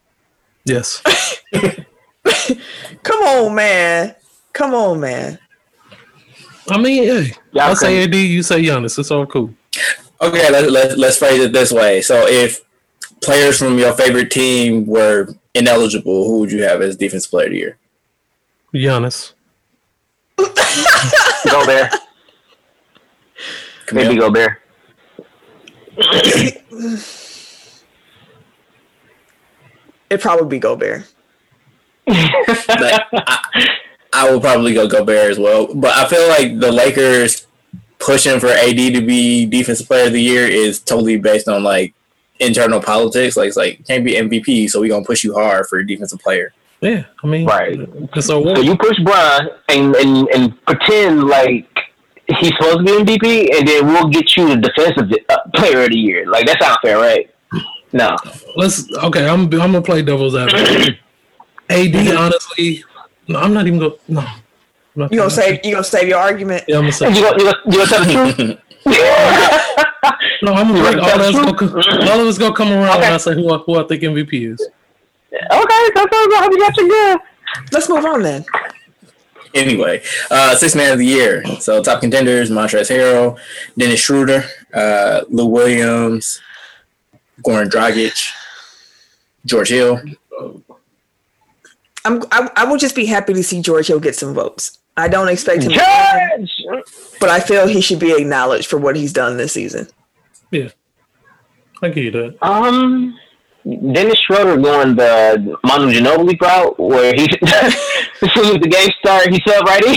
Yes. 0.65 1.03
Come 3.03 3.23
on, 3.23 3.55
man. 3.55 4.15
Come 4.53 4.75
on, 4.75 5.01
man. 5.01 5.39
I 6.69 6.79
mean, 6.79 7.05
hey, 7.05 7.33
Y'all 7.53 7.71
I 7.71 7.75
say 7.75 8.03
AD, 8.03 8.15
you 8.15 8.43
say 8.43 8.63
Giannis. 8.63 8.99
It's 8.99 9.11
all 9.11 9.27
cool. 9.27 9.55
Okay, 10.21 10.51
let, 10.51 10.71
let, 10.71 10.99
let's 10.99 11.19
phrase 11.19 11.41
it 11.41 11.53
this 11.53 11.71
way. 11.73 12.03
So 12.03 12.27
if 12.27 12.61
players 13.23 13.59
from 13.59 13.79
your 13.79 13.93
favorite 13.93 14.31
team 14.31 14.87
were 14.87 15.29
ineligible, 15.55 16.27
who 16.27 16.41
would 16.41 16.51
you 16.51 16.63
have 16.63 16.81
as 16.83 16.97
defensive 16.97 17.31
player 17.31 17.47
of 17.47 17.53
the 17.53 17.59
year? 17.59 17.79
Giannis. 18.75 19.33
Go 21.51 21.65
there. 21.67 21.91
Camille? 23.87 24.09
Maybe 24.09 24.19
go 24.19 24.31
there. 24.31 24.61
It'd 30.11 30.21
probably 30.21 30.49
be 30.49 30.59
Gobert. 30.59 31.05
Like, 32.07 33.03
I, 33.13 33.69
I 34.13 34.31
will 34.31 34.41
probably 34.41 34.75
go 34.75 34.87
Gobert 34.87 35.31
as 35.31 35.39
well. 35.39 35.75
But 35.75 35.97
I 35.97 36.09
feel 36.09 36.27
like 36.29 36.59
the 36.59 36.73
Lakers 36.73 37.47
pushing 37.99 38.39
for 38.41 38.49
AD 38.49 38.77
to 38.77 39.01
be 39.01 39.47
defensive 39.47 39.87
player 39.87 40.07
of 40.07 40.13
the 40.13 40.23
year 40.23 40.47
is 40.47 40.81
totally 40.81 41.19
based 41.19 41.49
on 41.49 41.63
like 41.63 41.95
internal 42.41 42.81
politics. 42.81 43.37
Like 43.37 43.49
it's 43.49 43.57
like 43.57 43.87
can't 43.87 44.05
be 44.05 44.15
MVP, 44.15 44.71
so 44.71 44.81
we 44.81 44.89
gonna 44.89 45.05
push 45.05 45.25
you 45.25 45.35
hard 45.35 45.67
for 45.67 45.83
defensive 45.83 46.21
player. 46.21 46.53
Yeah, 46.81 47.05
I 47.25 47.27
mean, 47.27 47.47
Right. 47.47 47.79
It's 47.79 48.17
a 48.17 48.21
So 48.23 48.61
you 48.61 48.77
push 48.77 48.99
Bron 49.01 49.49
and, 49.71 49.97
and, 49.97 50.29
and 50.29 50.67
pretend 50.67 51.25
like 51.25 51.67
he's 52.29 52.53
supposed 52.57 52.79
to 52.79 52.85
be 52.85 52.93
MVP, 53.17 53.57
and 53.57 53.67
then 53.67 53.87
we'll 53.87 54.09
get 54.09 54.37
you 54.37 54.49
the 54.49 54.57
defensive 54.57 55.11
uh, 55.29 55.39
player 55.55 55.85
of 55.85 55.91
the 55.91 55.99
year. 55.99 56.27
Like 56.27 56.47
that's 56.47 56.61
not 56.61 56.81
fair, 56.83 56.99
right? 56.99 57.31
No. 57.93 58.15
Let's 58.57 58.93
okay. 59.05 59.27
I'm 59.27 59.45
I'm 59.45 59.49
gonna 59.49 59.83
play 59.83 60.03
devil's 60.03 60.37
advocate. 60.37 60.99
AD, 61.71 61.95
honestly, 62.17 62.85
no, 63.29 63.39
I'm 63.41 63.53
not 63.55 63.67
even 63.67 63.79
going. 63.79 63.95
No, 64.09 64.21
I'm 64.21 64.27
not 64.95 65.13
You 65.13 65.19
gonna 65.19 65.31
save 65.31 65.61
you 65.65 65.73
gonna 65.73 65.85
save 65.85 66.09
your 66.09 66.19
argument? 66.19 66.65
Yeah, 66.69 66.77
I'm 66.77 66.83
gonna 66.83 66.93
say. 66.93 67.09
You 67.13 67.23
gonna, 67.23 67.39
you 67.39 67.45
gonna, 67.45 67.59
you 67.67 67.73
gonna 67.73 67.87
tell 67.87 68.05
the 68.05 68.13
truth? 68.35 68.59
No, 70.43 70.53
I'm 70.53 70.69
gonna 70.69 70.79
You 70.79 70.85
break 70.85 70.97
all 71.03 71.09
tell 71.09 71.19
that's 71.19 71.33
gonna 71.37 72.11
all 72.13 72.21
of 72.21 72.27
us 72.29 72.39
gonna 72.39 72.55
come 72.55 72.71
around 72.73 72.91
Okay. 72.99 73.01
when 73.01 73.13
I 73.13 73.17
say 73.17 73.35
who 73.35 73.53
I, 73.53 73.59
who 73.59 73.77
I 73.79 73.87
think 73.87 74.03
MVP 74.03 74.53
is. 74.53 74.61
okay, 75.33 75.91
that's 75.95 76.13
all 76.13 76.23
you 76.25 76.59
got 76.59 76.77
you 76.77 76.89
good. 76.89 77.19
Let's 77.73 77.89
move 77.89 78.05
on 78.05 78.23
then. 78.23 78.45
anyway, 79.55 80.03
uh, 80.31 80.55
six 80.55 80.75
man 80.75 80.93
of 80.93 80.99
the 80.99 81.07
year. 81.07 81.45
So 81.61 81.83
top 81.83 82.01
contenders: 82.01 82.51
Montrezl 82.51 82.95
Harrell, 82.95 83.39
Dennis 83.77 84.01
Schroeder, 84.01 84.45
uh, 84.73 85.23
Lou 85.31 85.47
Williams, 85.47 86.41
Goran 87.43 87.69
Dragic, 87.69 88.33
George 89.45 89.71
Hill. 89.71 90.01
I'm 92.07 92.23
I, 92.31 92.49
I 92.57 92.65
would 92.65 92.81
just 92.81 92.95
be 92.95 93.07
happy 93.07 93.35
to 93.35 93.43
see 93.43 93.61
George 93.61 93.89
Hill 93.89 94.01
get 94.01 94.15
some 94.15 94.35
votes. 94.35 94.79
I 94.97 95.09
don't 95.09 95.29
expect 95.29 95.65
him, 95.65 95.73
to 95.73 96.37
win, 96.39 96.49
but 97.21 97.29
I 97.29 97.41
feel 97.41 97.67
he 97.67 97.83
should 97.83 97.99
be 97.99 98.13
acknowledged 98.13 98.69
for 98.69 98.79
what 98.79 98.97
he's 98.97 99.13
done 99.13 99.37
this 99.37 99.53
season. 99.53 99.89
Yeah. 100.51 100.71
I 101.83 101.91
give 101.91 102.05
you 102.05 102.11
that. 102.13 102.43
Um, 102.43 103.19
Dennis 103.67 104.19
Schroeder 104.21 104.57
going 104.57 104.95
the 104.95 105.59
Manu 105.65 105.93
Ginobili 105.93 106.41
route, 106.41 106.79
where 106.79 107.13
he 107.15 107.27
as 107.43 107.75
soon 108.33 108.55
as 108.55 108.63
the 108.63 108.69
game 108.71 108.89
started, 109.01 109.35
he 109.35 109.43
sub 109.47 109.67
right 109.67 109.85
in. 109.85 109.93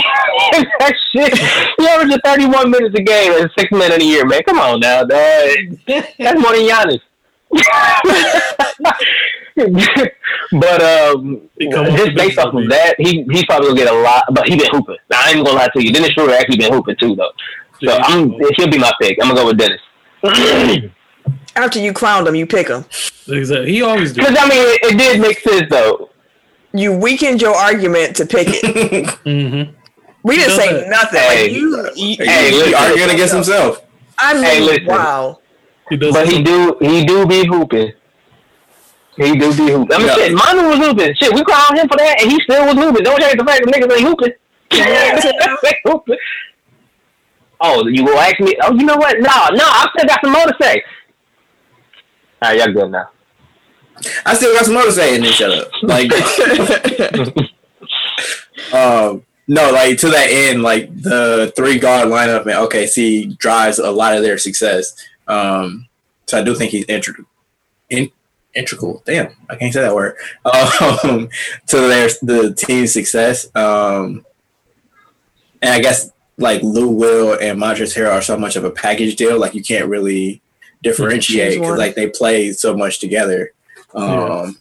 that 0.79 0.95
shit, 1.11 1.37
he 1.77 1.87
averaged 1.87 2.19
31 2.25 2.71
minutes 2.71 2.95
a 2.97 3.03
game 3.03 3.33
and 3.39 3.51
six 3.57 3.71
minutes 3.71 4.03
a 4.03 4.05
year, 4.05 4.25
man. 4.25 4.41
Come 4.43 4.59
on 4.59 4.79
now, 4.79 5.03
dog. 5.03 5.19
That's 5.87 6.41
more 6.41 6.53
than 6.53 6.67
Giannis. 6.67 7.01
but 10.53 10.81
um, 10.81 11.41
He 11.57 11.69
come 11.71 11.85
off 11.85 11.91
the 11.91 11.97
just 12.05 12.15
based 12.15 12.35
bench, 12.35 12.37
off 12.37 12.53
maybe. 12.53 12.65
of 12.65 12.71
that, 12.71 12.95
he 12.99 13.23
he's 13.31 13.45
probably 13.45 13.67
gonna 13.69 13.79
get 13.79 13.93
a 13.93 13.97
lot. 13.99 14.23
But 14.31 14.47
he 14.47 14.55
been 14.57 14.69
hooping. 14.71 14.97
Now, 15.09 15.21
I 15.23 15.31
ain't 15.31 15.45
gonna 15.45 15.57
lie 15.57 15.67
to 15.73 15.83
you. 15.83 15.91
Dennis 15.91 16.11
Schroeder 16.11 16.33
actually 16.33 16.57
been 16.57 16.71
hooping 16.73 16.95
too, 16.97 17.15
though. 17.15 17.31
So 17.83 17.91
Yeah, 17.93 18.03
I'm 18.05 18.29
he'll 18.57 18.69
be 18.69 18.77
my 18.77 18.91
pick. 19.01 19.17
I'm 19.21 19.29
gonna 19.29 19.41
go 19.41 19.47
with 19.47 19.57
Dennis. 19.57 19.81
After 21.55 21.79
you 21.79 21.93
clowned 21.93 22.27
him, 22.27 22.35
you 22.35 22.45
pick 22.45 22.67
him. 22.67 22.85
Exactly. 23.27 23.71
He 23.71 23.81
always 23.81 24.13
do. 24.13 24.21
Because 24.21 24.37
I 24.39 24.47
mean, 24.47 24.59
it, 24.61 24.93
it 24.93 24.97
did 24.97 25.21
make 25.21 25.39
sense 25.39 25.63
though. 25.69 26.09
You 26.73 26.93
weakened 26.97 27.41
your 27.41 27.55
argument 27.55 28.15
to 28.17 28.25
pick 28.25 28.47
it. 28.49 29.05
Mm-hmm. 29.25 29.75
We 30.21 30.35
didn't 30.35 30.57
say 30.57 30.69
Doesn't- 30.73 30.89
nothing. 30.89 31.19
Hey. 31.21 31.43
Like 31.43 31.51
you, 31.55 31.89
you 31.95 32.15
Hey, 32.25 32.51
he 32.51 32.57
listen. 32.57 32.73
arguing 32.75 33.09
against 33.11 33.33
himself. 33.33 33.81
I 34.17 34.33
mean, 34.33 34.43
Hey, 34.43 34.59
listen. 34.59 34.85
wow. 34.87 35.39
He 35.89 35.95
does. 35.97 36.13
But 36.13 36.27
he 36.27 36.43
do 36.43 36.75
he 36.81 37.05
do 37.05 37.25
be 37.25 37.47
hooping. 37.47 37.93
He 39.19 39.33
do 39.37 39.49
be 39.55 39.67
hooping. 39.71 39.93
I 39.93 39.97
mean, 39.97 40.07
Yeah. 40.07 40.15
shit, 40.15 40.33
Manu 40.33 40.69
was 40.69 40.77
hooping. 40.77 41.13
Shit, 41.21 41.33
we 41.33 41.41
clowned 41.41 41.75
him 41.77 41.87
for 41.89 41.97
that, 41.97 42.21
and 42.21 42.31
he 42.31 42.39
still 42.41 42.65
was 42.65 42.75
hooping. 42.75 43.03
Don't 43.03 43.19
change 43.19 43.37
the 43.37 43.43
fact 43.43 43.65
that 43.65 43.73
niggas 43.73 43.91
ain't 43.97 44.07
hooping. 44.07 44.33
They. 46.07 46.17
Oh, 47.61 47.85
you 47.87 48.05
will 48.05 48.17
ask 48.17 48.39
me? 48.39 48.55
Oh, 48.63 48.73
you 48.73 48.85
know 48.85 48.95
what? 48.95 49.19
No, 49.19 49.29
no, 49.51 49.65
I 49.65 49.85
still 49.93 50.07
got 50.07 50.21
some 50.23 50.31
more 50.31 50.45
to 50.45 50.55
say. 50.61 50.81
All 52.41 52.51
right, 52.51 52.57
y'all 52.57 52.71
good 52.71 52.89
now. 52.89 53.09
I 54.25 54.33
still 54.33 54.53
got 54.53 54.63
some 54.63 54.75
more 54.75 54.83
to 54.85 54.93
say 54.93 55.15
and 55.15 55.25
then 55.25 55.33
shut 55.33 55.51
up. 55.51 55.69
Like, 55.81 56.09
um, 58.73 59.25
no, 59.49 59.71
like 59.71 59.97
to 59.97 60.07
that 60.09 60.27
end, 60.29 60.63
like 60.63 60.89
the 61.01 61.51
three 61.57 61.79
guard 61.79 62.07
lineup 62.07 62.43
and 62.43 62.51
OKC 62.51 63.37
drives 63.37 63.77
a 63.77 63.91
lot 63.91 64.15
of 64.15 64.23
their 64.23 64.37
success. 64.37 64.95
Um, 65.27 65.89
so 66.27 66.39
I 66.39 66.43
do 66.43 66.55
think 66.55 66.71
he's 66.71 66.85
integral. 66.85 67.27
In, 67.89 68.09
integral. 68.55 69.01
Damn, 69.05 69.33
I 69.49 69.55
can't 69.55 69.73
say 69.73 69.81
that 69.81 69.95
word. 69.95 70.15
Um, 70.45 71.29
to 71.67 71.77
their 71.77 72.09
the 72.21 72.53
team's 72.57 72.91
success. 72.93 73.53
Um, 73.55 74.25
and 75.61 75.73
I 75.73 75.79
guess 75.79 76.11
like 76.37 76.61
Lou 76.63 76.89
Will 76.89 77.33
and 77.39 77.59
Montrezl 77.59 77.95
Harrell 77.97 78.13
are 78.13 78.21
so 78.21 78.37
much 78.37 78.55
of 78.55 78.63
a 78.63 78.71
package 78.71 79.15
deal. 79.15 79.39
Like 79.39 79.53
you 79.53 79.63
can't 79.63 79.87
really 79.87 80.41
differentiate 80.83 81.59
because 81.59 81.77
like 81.77 81.95
they 81.95 82.07
play 82.09 82.51
so 82.53 82.75
much 82.75 82.99
together. 82.99 83.53
Um, 83.93 84.07
Yeah. 84.07 84.51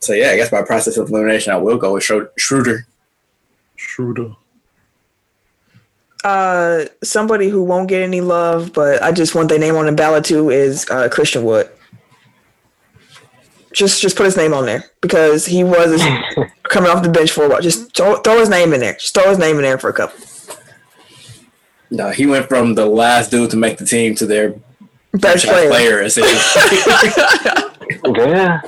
So 0.00 0.12
yeah, 0.12 0.30
I 0.30 0.36
guess 0.36 0.50
by 0.50 0.62
process 0.62 0.96
of 0.96 1.08
elimination, 1.10 1.52
I 1.52 1.56
will 1.56 1.76
go 1.76 1.94
with 1.94 2.04
Schro- 2.04 2.30
Schroeder. 2.36 2.86
Schroeder. 3.76 4.34
uh, 6.24 6.84
somebody 7.02 7.48
who 7.48 7.62
won't 7.62 7.88
get 7.88 8.02
any 8.02 8.20
love, 8.20 8.72
but 8.72 9.02
I 9.02 9.12
just 9.12 9.34
want 9.34 9.48
their 9.48 9.58
name 9.58 9.76
on 9.76 9.86
the 9.86 9.92
ballot 9.92 10.24
too 10.24 10.50
is 10.50 10.88
uh, 10.90 11.08
Christian 11.08 11.44
Wood. 11.44 11.68
Just, 13.72 14.00
just 14.00 14.16
put 14.16 14.26
his 14.26 14.36
name 14.36 14.54
on 14.54 14.66
there 14.66 14.84
because 15.00 15.46
he 15.46 15.62
was 15.64 16.02
coming 16.64 16.90
off 16.90 17.02
the 17.02 17.08
bench 17.08 17.30
for 17.30 17.44
a 17.44 17.48
while. 17.48 17.60
Just 17.60 17.94
throw, 17.96 18.16
throw 18.16 18.38
his 18.38 18.48
name 18.48 18.72
in 18.72 18.80
there. 18.80 18.94
Just 18.94 19.14
throw 19.14 19.28
his 19.28 19.38
name 19.38 19.56
in 19.56 19.62
there 19.62 19.78
for 19.78 19.90
a 19.90 19.92
couple. 19.92 20.18
No, 21.90 22.10
he 22.10 22.26
went 22.26 22.48
from 22.48 22.74
the 22.74 22.86
last 22.86 23.30
dude 23.30 23.50
to 23.50 23.56
make 23.56 23.78
the 23.78 23.84
team 23.84 24.14
to 24.16 24.26
their 24.26 24.54
Best 25.12 25.22
best 25.22 25.46
player, 25.46 25.70
player, 25.70 26.02
essentially. 26.02 26.34
Yeah. 28.28 28.60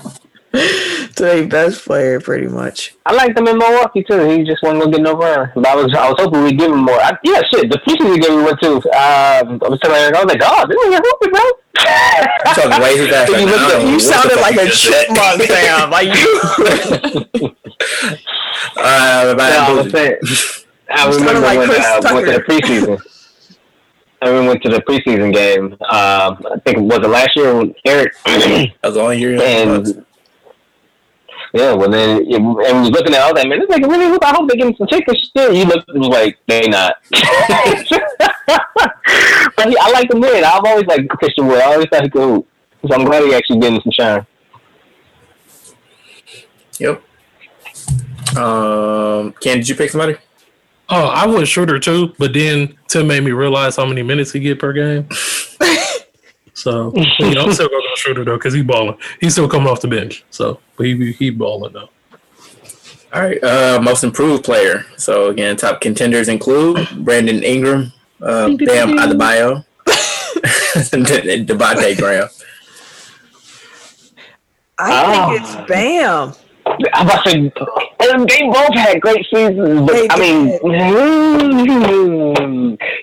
to 0.52 1.10
their 1.22 1.46
best 1.46 1.84
player, 1.84 2.18
pretty 2.20 2.46
much. 2.48 2.94
I 3.06 3.14
liked 3.14 3.38
him 3.38 3.46
in 3.46 3.56
Milwaukee 3.58 4.02
too. 4.02 4.20
He 4.28 4.42
just 4.44 4.62
wasn't 4.62 4.82
gonna 4.82 4.92
get 4.96 5.02
no 5.02 5.14
run. 5.14 5.50
But 5.54 5.66
I 5.66 5.74
was 5.76 5.94
I 5.94 6.08
was 6.10 6.16
hoping 6.18 6.42
we'd 6.42 6.58
give 6.58 6.70
him 6.72 6.84
more. 6.84 7.00
I, 7.00 7.12
yeah, 7.22 7.40
shit. 7.52 7.70
The 7.70 7.78
preseason 7.78 8.20
game 8.20 8.36
we 8.36 8.42
went 8.44 8.60
to, 8.60 8.74
um, 8.76 9.60
I 9.64 9.68
was 9.68 9.78
telling 9.80 9.98
Eric, 9.98 10.16
I 10.16 10.24
was 10.24 10.32
like, 10.32 10.42
oh, 10.44 10.66
this 10.66 10.76
nigga 10.76 11.00
hooping, 11.04 11.30
bro. 11.30 11.40
I'm 11.80 12.54
talking 12.54 12.82
way 12.82 12.96
too 12.96 13.08
fast. 13.08 13.30
You, 13.30 13.36
right 13.36 13.46
now. 13.46 13.54
I 13.54 13.68
don't 13.70 13.84
know 13.84 13.90
you 13.92 14.00
sounded 14.00 14.36
like 14.40 14.56
a 14.56 14.68
chipmunk, 14.70 15.42
fam. 15.42 15.90
Like 15.90 16.08
you. 16.18 17.56
Uh, 18.76 19.34
No, 19.36 19.44
I 19.44 19.72
was 19.82 19.90
saying, 19.92 20.16
I 20.90 21.08
remember 21.08 21.40
like 21.40 21.58
when 21.58 21.68
Chris 21.68 21.84
uh, 21.86 22.00
went 22.12 22.26
to 22.26 22.32
the 22.32 22.38
Tucker. 22.40 22.44
preseason. 22.52 23.00
I 24.22 24.30
we 24.32 24.46
went 24.46 24.62
to 24.64 24.68
the 24.68 24.82
preseason 24.82 25.32
game. 25.32 25.72
Um, 25.72 26.44
I 26.52 26.58
think 26.64 26.76
it 26.76 26.80
was 26.82 26.98
it 26.98 27.08
last 27.08 27.34
year 27.36 27.54
when 27.56 27.74
Eric 27.86 28.12
That 28.24 28.72
was 28.84 28.94
the 28.94 29.00
only 29.00 29.18
year. 29.18 29.40
and 29.40 30.04
yeah, 31.52 31.72
well 31.72 31.90
then 31.90 32.22
it, 32.22 32.28
and 32.34 32.54
when 32.54 32.84
you 32.84 32.90
looking 32.90 33.14
at 33.14 33.22
all 33.22 33.34
that, 33.34 33.48
man, 33.48 33.60
it's 33.60 33.70
like 33.70 33.82
really 33.82 34.08
look. 34.08 34.24
I 34.24 34.30
hope 34.30 34.48
they 34.48 34.56
give 34.56 34.68
me 34.68 34.76
some 34.76 34.86
tickets. 34.86 35.28
Still, 35.28 35.52
you 35.52 35.64
look, 35.64 35.84
it 35.88 35.98
was 35.98 36.08
like 36.08 36.38
they 36.46 36.68
not. 36.68 36.96
but 37.10 37.20
he, 39.68 39.76
I 39.76 39.90
like 39.92 40.10
him 40.10 40.20
win. 40.20 40.44
I've 40.44 40.64
always 40.64 40.86
liked 40.86 41.08
Christian 41.10 41.48
Wood. 41.48 41.60
I 41.60 41.72
always 41.72 41.88
thought 41.88 42.04
he 42.04 42.10
could 42.10 42.22
hoop. 42.22 42.46
So 42.86 42.94
I'm 42.94 43.04
glad 43.04 43.24
he 43.24 43.34
actually 43.34 43.58
getting 43.58 43.80
some 43.80 43.92
shine. 43.92 44.26
Yep. 46.78 47.02
Um, 48.36 49.32
Ken, 49.40 49.58
did 49.58 49.68
you 49.68 49.74
pick 49.74 49.90
somebody? 49.90 50.16
Oh, 50.88 51.06
I 51.06 51.26
was 51.26 51.48
Schroeder 51.48 51.78
too, 51.78 52.14
but 52.18 52.32
then 52.32 52.76
Tim 52.88 53.06
made 53.06 53.22
me 53.22 53.32
realize 53.32 53.76
how 53.76 53.86
many 53.86 54.02
minutes 54.02 54.32
he 54.32 54.40
get 54.40 54.58
per 54.58 54.72
game. 54.72 55.08
so 56.62 56.92
you 57.18 57.34
know, 57.34 57.44
I'm 57.44 57.52
still 57.52 57.68
going 57.68 57.82
to 57.82 57.96
Schroeder 58.00 58.24
though 58.24 58.36
because 58.36 58.54
he 58.54 58.62
balling. 58.62 58.96
He's 59.20 59.32
still 59.32 59.48
coming 59.48 59.68
off 59.68 59.80
the 59.80 59.88
bench. 59.88 60.24
So, 60.30 60.60
but 60.76 60.86
he 60.86 61.12
he 61.12 61.30
balling 61.30 61.72
though. 61.72 61.88
All 63.12 63.22
right. 63.22 63.42
Uh, 63.42 63.80
most 63.82 64.04
improved 64.04 64.44
player. 64.44 64.84
So 64.96 65.30
again, 65.30 65.56
top 65.56 65.80
contenders 65.80 66.28
include 66.28 66.86
Brandon 67.04 67.42
Ingram, 67.42 67.92
uh, 68.22 68.48
Bam 68.56 68.90
Adebayo, 68.98 69.64
Devonte' 71.46 71.96
Graham. 71.98 72.28
I 74.78 74.90
think 75.06 75.18
Ah. 75.18 75.32
it's 75.34 75.68
Bam. 75.68 76.32
I'm 76.94 77.06
about 77.06 77.26
say, 77.28 77.38
they 77.38 78.42
both 78.48 78.74
had 78.74 79.00
great 79.00 79.24
seasons, 79.32 79.80
but 79.86 79.92
They 79.94 80.06
I 80.10 80.18
mean, 80.18 80.58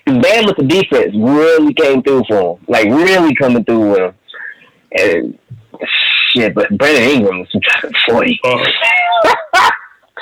Bam 0.06 0.46
with 0.46 0.58
the 0.58 0.66
defense 0.68 1.16
really 1.16 1.74
came 1.74 2.02
through 2.04 2.24
for 2.28 2.58
him, 2.58 2.66
like 2.68 2.86
really 2.86 3.36
coming 3.36 3.64
through 3.64 3.92
with 3.92 4.00
him. 4.00 4.14
And 4.92 5.40
shit, 6.34 6.54
but 6.56 6.70
Brandon 6.78 7.04
Ingram 7.04 7.40
was 7.40 7.50
40, 8.10 8.40
Uh, 8.44 8.66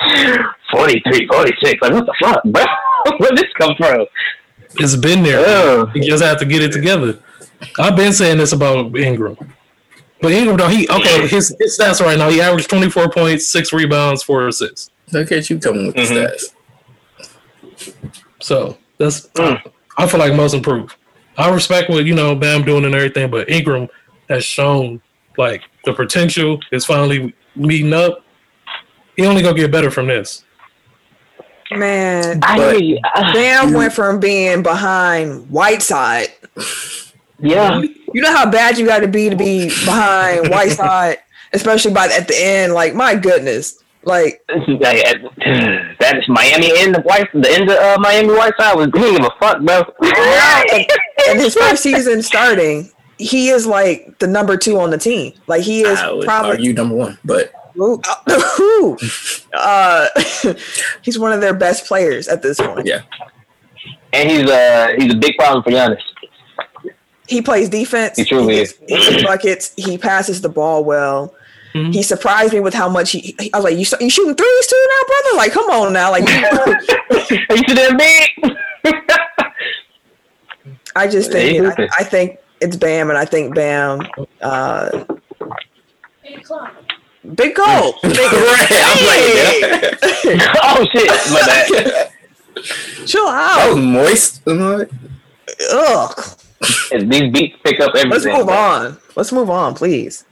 43, 0.72 1.28
46. 1.28 1.82
Like, 1.82 1.91
what 1.93 2.06
the 2.06 2.14
fuck, 2.22 2.43
bro? 2.46 2.64
Where 3.18 3.30
did 3.30 3.38
this 3.39 3.54
come 3.58 3.76
from? 3.78 4.06
it's 4.78 4.96
been 4.96 5.24
there. 5.24 5.39
Ugh. 5.39 5.89
You 5.96 6.04
just 6.04 6.24
have 6.24 6.38
to 6.39 6.46
get 6.46 6.62
it 6.62 6.72
together. 6.72 7.18
I've 7.80 7.96
been 7.96 8.12
saying 8.14 8.38
this 8.39 8.52
about 8.52 8.96
Ingram. 8.98 9.38
But 10.22 10.32
Ingram, 10.32 10.57
though, 10.57 10.68
he 10.70 10.88
okay. 10.89 11.28
His, 11.28 11.55
his 11.59 11.78
stats 11.78 11.99
right 12.01 12.18
now, 12.18 12.30
he 12.30 12.41
averaged 12.41 12.70
twenty 12.70 12.89
four 12.89 13.09
points, 13.09 13.47
six 13.47 13.72
rebounds, 13.74 14.24
four 14.24 14.47
assists. 14.47 14.89
Look 15.11 15.32
at 15.32 15.49
you 15.49 15.59
coming 15.59 15.88
with 15.88 15.95
Mhm. 15.95 16.09
the 16.09 16.39
stats. 17.70 17.95
So 18.41 18.78
that's 18.97 19.28
Mm. 19.36 19.61
I 19.97 20.07
feel 20.07 20.20
like 20.20 20.34
most 20.34 20.53
improved. 20.53 20.95
I 21.38 21.49
respect 21.49 21.89
what 21.89 22.05
you 22.05 22.13
know 22.16 22.36
Bam 22.36 22.63
doing 22.63 22.86
and 22.86 22.95
everything, 22.95 23.30
but 23.30 23.49
Ingram 23.49 23.88
has 24.30 24.43
shown 24.43 25.01
like 25.38 25.61
the 25.84 25.93
potential 25.93 26.59
is 26.72 26.86
finally 26.86 27.34
meeting 27.55 27.93
up. 27.93 28.24
He 29.18 29.26
only 29.26 29.41
gonna 29.41 29.55
get 29.55 29.72
better 29.72 29.91
from 29.91 30.07
this. 30.07 30.43
Man, 31.72 32.39
I 32.43 32.57
But- 32.57 32.76
hear 32.78 32.84
you. 32.84 32.99
Bam 33.34 33.74
went 33.74 33.93
from 33.93 34.20
being 34.20 34.63
behind 34.63 35.49
Whiteside. 35.49 36.30
Yeah. 37.40 37.82
You 38.14 38.22
know 38.22 38.36
how 38.36 38.50
bad 38.50 38.78
you 38.78 38.86
got 38.86 39.00
to 39.00 39.08
be 39.08 39.30
to 39.30 39.36
be 39.36 39.66
behind 39.68 40.50
Whiteside, 40.50 41.20
especially 41.54 41.94
by 41.94 42.08
at 42.08 42.28
the 42.28 42.36
end. 42.38 42.74
Like 42.74 42.94
my 42.94 43.16
goodness, 43.16 43.84
like 44.06 44.42
Like, 44.48 45.04
that 46.00 46.18
is 46.18 46.28
Miami 46.28 46.72
end 46.78 46.96
of 46.96 47.04
white. 47.04 47.28
The 47.34 47.50
end 47.50 47.70
of 47.70 47.78
uh, 47.78 47.98
Miami 48.00 48.30
Whiteside 48.30 48.76
was 48.76 48.86
he 48.88 48.92
didn't 48.92 49.18
give 49.18 49.26
a 49.26 49.40
fuck, 49.40 49.62
bro. 49.62 49.84
and, 50.72 50.86
and 51.28 51.40
his 51.40 51.56
first 51.56 51.82
season 51.84 52.22
starting, 52.22 52.92
he 53.18 53.50
is 53.50 53.66
like 53.66 54.20
the 54.20 54.28
number 54.28 54.58
two 54.58 54.80
on 54.80 54.92
the 54.92 54.98
team. 54.98 55.34
Like 55.48 55.64
he 55.64 55.82
is 55.82 56.00
would 56.12 56.26
probably 56.26 56.64
you 56.64 56.74
number 56.74 56.96
one, 56.96 57.18
but 57.26 57.52
Ooh, 57.78 58.02
ooh. 58.60 58.98
uh, 59.54 60.08
he's 61.02 61.20
one 61.20 61.34
of 61.34 61.42
their 61.42 61.54
best 61.54 61.86
players 61.86 62.28
at 62.28 62.42
this 62.42 62.58
point. 62.60 62.88
yeah, 62.88 63.02
and 64.14 64.30
he's 64.30 64.50
uh 64.50 64.94
he's 64.98 65.14
a 65.14 65.18
big 65.18 65.36
problem 65.38 65.64
for 65.64 65.72
Giannis. 65.72 66.02
He 67.28 67.41
plays 67.41 67.69
defense. 67.69 68.17
He 68.17 68.26
truly 68.26 68.55
gets- 68.55 68.73
He 68.88 69.23
buckets. 69.23 69.71
He 69.76 69.97
passes 69.97 70.41
the 70.41 70.49
ball 70.49 70.84
well. 70.84 71.34
Mhm. 71.73 71.93
He 71.93 72.03
surprised 72.03 72.53
me 72.53 72.59
with 72.61 72.73
how 72.73 72.88
much 72.88 73.11
he. 73.11 73.36
I 73.53 73.57
was 73.57 73.63
like, 73.65 73.73
"You 73.73 73.86
you 73.99 74.09
shooting 74.09 74.36
threes 74.36 74.67
too 74.67 74.86
now, 74.89 75.01
brother? 75.07 75.36
Like, 75.38 75.51
come 75.51 75.69
on 75.71 75.91
now! 75.93 76.09
Like, 76.11 76.23
Are 77.49 77.55
you 77.55 77.63
see 77.67 77.73
that 77.73 77.97
big? 77.97 78.30
I 80.95 81.07
just 81.07 81.34
Hey, 81.34 81.59
think 81.59 81.80
I, 81.80 81.88
I 81.99 82.03
think 82.03 82.38
it's 82.61 82.78
Bam, 82.78 83.09
and 83.09 83.17
I 83.19 83.26
think 83.26 83.53
Bam. 83.55 84.01
Uh, 84.41 85.03
big 86.23 86.45
goal. 86.45 86.73
Big 87.34 87.53
Right, 87.53 88.67
I'm 88.71 89.05
like, 89.05 89.99
oh 90.63 90.86
shit, 90.93 91.11
my 91.32 91.41
bad. 91.45 92.11
Chill 93.05 93.26
that 93.26 93.67
out. 93.67 93.76
was 93.76 93.84
moist. 93.84 94.41
I'm 94.47 94.59
like, 94.59 94.89
Ugh. 95.71 96.38
And 96.91 97.12
These 97.12 97.32
beats 97.32 97.58
pick 97.64 97.80
up 97.80 97.95
everything. 97.95 98.12
Let's 98.12 98.26
move 98.26 98.49
on. 98.49 98.97
Let's 99.16 99.32
move 99.32 99.49
on, 99.49 99.76
please. 99.76 100.26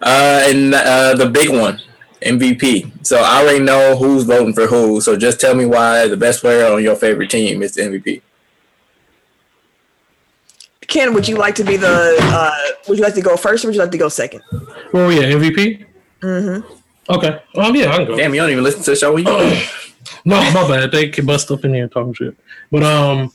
Uh, 0.00 0.42
and 0.44 0.74
uh, 0.74 1.14
the 1.14 1.28
big 1.28 1.50
one, 1.50 1.80
MVP. 2.22 3.06
So 3.06 3.18
I 3.18 3.42
already 3.42 3.60
know 3.60 3.96
who's 3.96 4.24
voting 4.24 4.54
for 4.54 4.66
who. 4.66 5.00
So 5.00 5.16
just 5.16 5.40
tell 5.40 5.54
me 5.54 5.66
why 5.66 6.08
the 6.08 6.16
best 6.16 6.40
player 6.40 6.72
on 6.72 6.82
your 6.82 6.96
favorite 6.96 7.30
team 7.30 7.62
is 7.62 7.74
the 7.74 7.82
MVP. 7.82 8.22
Ken, 10.86 11.12
would 11.12 11.28
you 11.28 11.36
like 11.36 11.54
to 11.56 11.64
be 11.64 11.76
the? 11.76 12.16
Uh, 12.18 12.50
would 12.88 12.96
you 12.96 13.04
like 13.04 13.14
to 13.14 13.20
go 13.20 13.36
first, 13.36 13.64
or 13.64 13.68
would 13.68 13.74
you 13.74 13.80
like 13.80 13.90
to 13.90 13.98
go 13.98 14.08
second? 14.08 14.42
Where 14.90 15.06
we 15.06 15.18
at? 15.22 15.30
MVP? 15.30 15.84
Mm-hmm. 16.22 16.72
Okay. 17.10 17.42
Um, 17.56 17.76
yeah, 17.76 17.92
I 17.92 17.96
can 17.98 18.06
go. 18.06 18.16
Damn, 18.16 18.34
you 18.34 18.40
don't 18.40 18.50
even 18.50 18.64
listen 18.64 18.82
to 18.82 18.90
the 18.90 18.96
show. 18.96 19.12
What 19.12 19.24
you? 19.24 19.62
No, 20.24 20.36
my 20.52 20.66
bad. 20.66 20.90
They 20.90 21.10
can 21.10 21.26
bust 21.26 21.50
up 21.50 21.64
in 21.64 21.74
here 21.74 21.86
talking 21.86 22.14
shit. 22.14 22.36
But 22.70 22.82
um, 22.82 23.30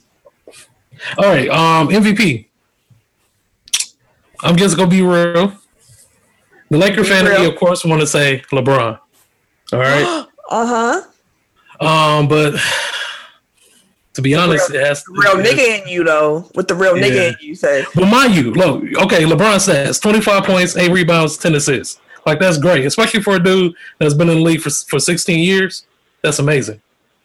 all 1.18 1.24
right. 1.28 1.48
Um, 1.48 1.88
MVP. 1.88 2.46
I'm 4.42 4.56
just 4.56 4.76
gonna 4.76 4.90
be 4.90 5.02
real. 5.02 5.52
The 6.70 6.78
Laker 6.78 7.02
Be 7.02 7.08
fan 7.08 7.24
me, 7.24 7.46
of 7.46 7.56
course, 7.56 7.84
want 7.84 8.00
to 8.00 8.06
say 8.06 8.42
LeBron. 8.52 8.98
All 9.72 9.78
right. 9.78 10.26
Uh 10.50 11.00
huh. 11.80 11.84
um, 12.20 12.28
but 12.28 12.54
to 14.12 14.20
be 14.20 14.34
honest, 14.34 14.70
it 14.74 14.78
has 14.84 15.02
Real 15.08 15.38
it 15.40 15.46
has- 15.46 15.54
nigga 15.54 15.82
in 15.82 15.88
you 15.88 16.04
though. 16.04 16.50
With 16.54 16.68
the 16.68 16.74
real 16.74 16.98
Yeah. 16.98 17.04
nigga 17.08 17.28
in 17.30 17.36
you, 17.40 17.54
say. 17.54 17.84
But 17.94 18.08
mind 18.08 18.34
you, 18.34 18.52
look, 18.52 18.82
okay, 19.04 19.24
LeBron 19.24 19.58
says 19.58 19.98
25 19.98 20.44
points, 20.44 20.76
8 20.76 20.90
rebounds, 20.92 21.38
10 21.38 21.54
assists. 21.54 21.98
Like, 22.26 22.40
that's 22.40 22.58
great, 22.58 22.84
especially 22.84 23.22
for 23.22 23.36
a 23.36 23.42
dude 23.42 23.74
that's 23.98 24.12
been 24.12 24.28
in 24.28 24.36
the 24.36 24.42
league 24.42 24.60
for, 24.60 24.68
for 24.68 24.98
16 25.00 25.38
years. 25.38 25.86
That's 26.22 26.38
amazing. 26.38 26.82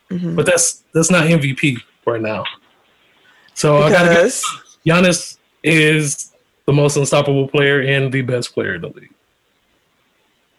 Mhm. 0.09 0.37
But 0.37 0.45
that's 0.45 0.83
that's 0.93 1.11
not 1.11 1.25
MVP 1.27 1.77
right 2.07 2.21
now. 2.21 2.45
So 3.59 3.79
I 3.79 3.89
got 3.89 4.03
to 4.03 4.09
get 4.09 4.15
Because 4.23 4.43
Giannis 4.85 5.37
is 5.63 6.31
the 6.65 6.71
most 6.71 6.95
unstoppable 6.95 7.45
player 7.49 7.81
and 7.81 8.09
the 8.09 8.21
best 8.21 8.53
player 8.53 8.75
in 8.75 8.81
the 8.81 8.87
league. 8.87 9.11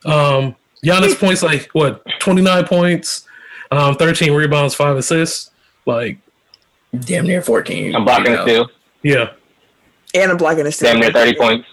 Um, 0.04 0.54
Giannis 0.84 1.18
points 1.18 1.42
like 1.42 1.70
what 1.72 2.02
29 2.20 2.66
points, 2.66 3.26
um, 3.70 3.94
13 3.96 4.34
rebounds, 4.34 4.74
5 4.74 4.98
assists. 4.98 5.50
Like, 5.86 6.18
Damn 7.00 7.26
near 7.26 7.40
14. 7.40 7.94
I'm 7.96 8.04
blocking 8.04 8.26
you 8.26 8.32
it 8.32 8.36
know. 8.36 8.42
still. 8.44 8.70
yeah. 9.02 9.30
and 10.14 10.30
I'm 10.32 10.36
blocking 10.36 10.64
the 10.64 10.70
Damn 10.78 11.00
near 11.00 11.10
30 11.10 11.36
points. 11.38 11.68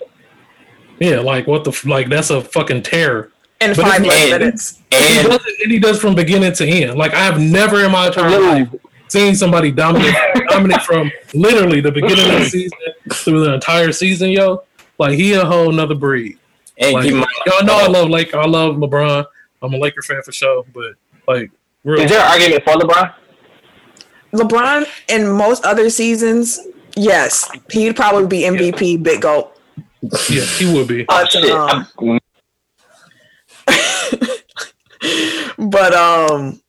Yeah, 1.00 1.20
like 1.20 1.46
what 1.46 1.66
the 1.66 1.72
f- 1.72 1.86
like 1.86 2.08
that's 2.08 2.30
a 2.30 2.40
fucking 2.42 2.84
terror. 2.84 3.32
in 3.60 3.72
But 3.76 3.82
five 3.86 4.00
it's- 4.02 4.08
less 4.08 4.32
and- 4.32 4.40
minutes. 4.40 4.82
And 4.94 5.04
he, 5.04 5.24
does 5.28 5.42
it, 5.46 5.62
and 5.64 5.72
he 5.74 5.80
does 5.80 6.00
from 6.00 6.16
beginning 6.16 6.54
to 6.54 6.66
end. 6.66 6.98
Like 6.98 7.14
I 7.14 7.20
have 7.26 7.42
never 7.42 7.84
in 7.84 7.92
my 7.92 8.08
entire 8.08 8.40
life 8.40 8.70
Little, 9.14 9.26
seen 9.28 9.36
somebody 9.36 9.72
dominate 9.72 10.16
dominate 10.50 10.82
from 10.84 11.12
literally 11.34 11.82
the 11.82 11.92
beginning 11.92 12.30
of 12.34 12.40
the 12.40 12.46
season 12.50 12.78
through 13.12 13.46
the 13.46 13.54
entire 13.54 13.92
season, 13.92 14.30
yo. 14.32 14.64
Like 15.00 15.14
he 15.14 15.34
a 15.34 15.46
whole 15.46 15.72
nother 15.72 15.96
breed. 15.96 16.38
and 16.78 16.94
Like, 16.94 17.04
keep 17.04 17.14
in 17.14 17.26
y'all 17.46 17.64
know 17.64 17.78
I 17.78 17.88
love 17.88 18.10
like 18.10 18.34
I 18.34 18.46
love 18.46 18.76
LeBron. 18.76 19.26
I'm 19.62 19.74
a 19.74 19.78
Laker 19.78 20.02
fan 20.02 20.22
for 20.24 20.32
sure, 20.32 20.64
but 20.74 20.94
like 21.28 21.52
real 21.84 22.02
is 22.02 22.10
there 22.12 22.20
an 22.22 22.32
argument 22.32 22.64
for 22.64 22.74
LeBron? 22.74 23.14
LeBron 24.34 24.86
in 25.10 25.30
most 25.30 25.64
other 25.66 25.90
seasons, 25.90 26.60
yes, 26.96 27.50
he'd 27.72 27.96
probably 27.96 28.28
be 28.28 28.42
MVP, 28.44 29.02
big 29.02 29.22
goal. 29.22 29.52
yeah, 30.30 30.42
he 30.44 30.72
would 30.74 30.88
be. 30.88 31.06
Oh 31.10 31.26
But, 31.34 31.50
um, 31.50 31.88
I'm- 32.08 32.20
But 35.58 35.94
um 35.94 36.62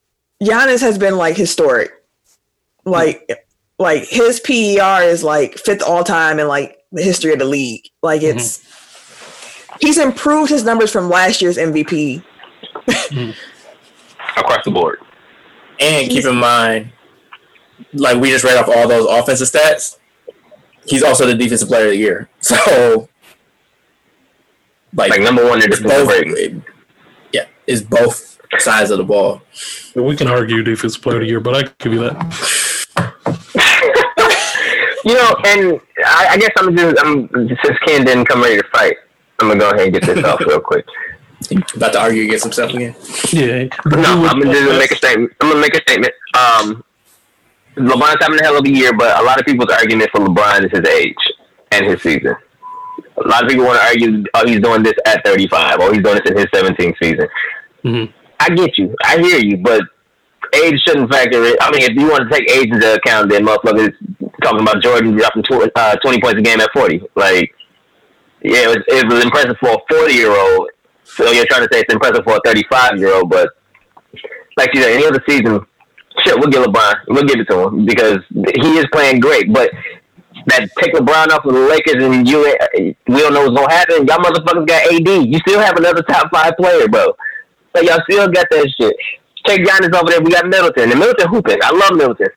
Giannis 0.42 0.80
has 0.80 0.98
been 0.98 1.16
like 1.16 1.36
historic. 1.36 1.92
Like 2.90 3.46
like 3.78 4.08
his 4.08 4.40
PER 4.40 5.02
is 5.02 5.22
like 5.22 5.56
fifth 5.58 5.82
all 5.82 6.04
time 6.04 6.38
in 6.38 6.48
like 6.48 6.78
the 6.92 7.02
history 7.02 7.32
of 7.32 7.38
the 7.38 7.44
league. 7.44 7.88
Like 8.02 8.22
mm-hmm. 8.22 8.38
it's 8.38 8.64
he's 9.80 9.98
improved 9.98 10.50
his 10.50 10.64
numbers 10.64 10.90
from 10.90 11.08
last 11.08 11.40
year's 11.40 11.56
MVP. 11.56 12.22
Mm-hmm. 12.86 13.30
across 14.36 14.64
the 14.64 14.70
board. 14.70 15.00
and 15.80 16.10
keep 16.10 16.24
in 16.24 16.36
mind, 16.36 16.92
like 17.92 18.20
we 18.20 18.30
just 18.30 18.44
read 18.44 18.56
off 18.56 18.68
all 18.68 18.88
those 18.88 19.06
offensive 19.08 19.48
stats. 19.48 19.98
He's 20.86 21.02
also 21.02 21.26
the 21.26 21.34
defensive 21.34 21.68
player 21.68 21.86
of 21.86 21.90
the 21.90 21.96
year. 21.96 22.28
So, 22.40 23.08
like, 24.94 25.10
Like 25.10 25.20
number 25.20 25.44
one 25.44 25.62
in 25.62 25.70
it's 25.70 25.80
defensive 25.80 26.62
both. 26.62 26.72
yeah, 27.32 27.44
it's 27.66 27.82
both 27.82 28.40
sides 28.58 28.90
of 28.90 28.98
the 28.98 29.04
ball. 29.04 29.42
We 29.94 30.16
can 30.16 30.28
argue 30.28 30.62
defensive 30.62 31.02
player 31.02 31.16
of 31.16 31.22
the 31.22 31.28
year, 31.28 31.40
but 31.40 31.54
I 31.54 31.62
can 31.64 31.74
give 31.78 31.92
you 31.92 32.00
that. 32.00 32.64
You 35.08 35.14
know, 35.14 35.34
and 35.46 35.80
I, 36.04 36.26
I 36.32 36.36
guess 36.36 36.50
I'm 36.58 36.76
just 36.76 36.96
I'm 37.04 37.28
since 37.64 37.78
Ken 37.86 38.04
didn't 38.04 38.26
come 38.26 38.42
ready 38.42 38.58
to 38.60 38.68
fight, 38.72 38.96
I'm 39.38 39.48
gonna 39.48 39.58
go 39.60 39.70
ahead 39.70 39.84
and 39.86 39.92
get 39.94 40.02
this 40.04 40.22
off 40.24 40.40
real 40.40 40.60
quick. 40.60 40.84
About 41.76 41.92
to 41.94 42.00
argue 42.00 42.24
against 42.24 42.44
himself 42.44 42.72
again. 42.74 42.94
Yeah. 43.32 43.68
No, 43.86 44.26
I'm 44.26 44.40
gonna 44.40 44.52
just 44.52 44.78
make 44.78 44.90
a 44.90 44.96
statement. 44.96 45.32
I'm 45.40 45.48
gonna 45.48 45.60
make 45.60 45.74
a 45.74 45.80
statement. 45.80 46.12
Um, 46.36 46.84
LeBron's 47.76 48.18
having 48.20 48.40
a 48.40 48.42
hell 48.42 48.58
of 48.58 48.64
a 48.66 48.70
year, 48.70 48.92
but 48.92 49.18
a 49.20 49.22
lot 49.24 49.38
of 49.38 49.46
people's 49.46 49.70
argument 49.70 50.10
for 50.10 50.20
LeBron 50.20 50.64
is 50.66 50.70
his 50.78 50.86
age 50.90 51.14
and 51.70 51.86
his 51.86 52.02
season. 52.02 52.34
A 53.24 53.28
lot 53.28 53.44
of 53.44 53.48
people 53.48 53.64
want 53.64 53.80
to 53.80 53.86
argue, 53.86 54.24
oh, 54.34 54.46
he's 54.46 54.60
doing 54.60 54.82
this 54.82 54.94
at 55.06 55.24
35, 55.24 55.80
or 55.80 55.92
he's 55.94 56.02
doing 56.02 56.16
this 56.22 56.30
in 56.30 56.36
his 56.36 56.46
17th 56.46 56.96
season. 57.02 57.28
Mhm. 57.84 58.12
I 58.40 58.50
get 58.50 58.76
you, 58.78 58.94
I 59.04 59.18
hear 59.18 59.38
you, 59.38 59.56
but 59.58 59.82
age 60.54 60.80
shouldn't 60.86 61.10
factor 61.10 61.44
in. 61.44 61.56
I 61.60 61.70
mean, 61.70 61.82
if 61.82 61.94
you 61.96 62.08
want 62.08 62.30
to 62.30 62.36
take 62.36 62.50
age 62.50 62.70
into 62.70 62.94
account, 62.94 63.30
then 63.30 63.44
motherfuckers 63.44 63.94
talking 64.42 64.60
about 64.60 64.82
Jordan 64.82 65.16
dropping 65.16 65.42
tw- 65.42 65.70
uh, 65.74 65.96
20 65.96 66.20
points 66.20 66.38
a 66.38 66.42
game 66.42 66.60
at 66.60 66.70
40. 66.72 67.02
Like, 67.14 67.54
yeah, 68.42 68.64
it 68.64 68.68
was, 68.68 68.78
it 68.88 69.06
was 69.06 69.24
impressive 69.24 69.56
for 69.60 69.70
a 69.70 69.78
40 69.90 70.14
year 70.14 70.30
old. 70.30 70.70
So 71.04 71.30
you're 71.32 71.46
trying 71.46 71.66
to 71.66 71.68
say 71.72 71.80
it's 71.80 71.92
impressive 71.92 72.22
for 72.24 72.36
a 72.36 72.40
35 72.44 72.98
year 72.98 73.14
old, 73.14 73.30
but 73.30 73.50
like 74.56 74.70
you 74.74 74.82
said, 74.82 74.92
any 74.92 75.06
other 75.06 75.22
season, 75.26 75.60
shit, 76.24 76.38
we'll 76.38 76.50
give 76.50 76.62
LeBron, 76.64 76.94
we'll 77.08 77.24
give 77.24 77.40
it 77.40 77.48
to 77.48 77.68
him 77.68 77.86
because 77.86 78.18
he 78.30 78.78
is 78.78 78.86
playing 78.92 79.20
great. 79.20 79.52
But 79.52 79.70
that 80.46 80.68
take 80.78 80.92
LeBron 80.94 81.28
off 81.30 81.44
of 81.44 81.54
the 81.54 81.60
Lakers 81.60 82.02
and 82.02 82.28
you, 82.28 82.42
we 83.08 83.18
don't 83.20 83.34
know 83.34 83.48
what's 83.48 83.56
gonna 83.56 83.72
happen. 83.72 84.06
Y'all 84.06 84.18
motherfuckers 84.18 84.66
got 84.66 84.92
AD. 84.92 85.26
You 85.26 85.38
still 85.46 85.60
have 85.60 85.76
another 85.76 86.02
top 86.02 86.30
five 86.32 86.56
player, 86.56 86.88
bro. 86.88 87.14
So 87.74 87.82
y'all 87.82 88.00
still 88.08 88.28
got 88.28 88.46
that 88.50 88.72
shit. 88.78 88.96
Take 89.48 89.64
Giannis 89.64 89.94
over 89.94 90.10
there. 90.10 90.20
We 90.20 90.30
got 90.30 90.46
Middleton 90.46 90.90
and 90.90 91.00
Middleton 91.00 91.28
hooping. 91.28 91.58
I 91.62 91.70
love 91.70 91.96
Middleton. 91.96 92.28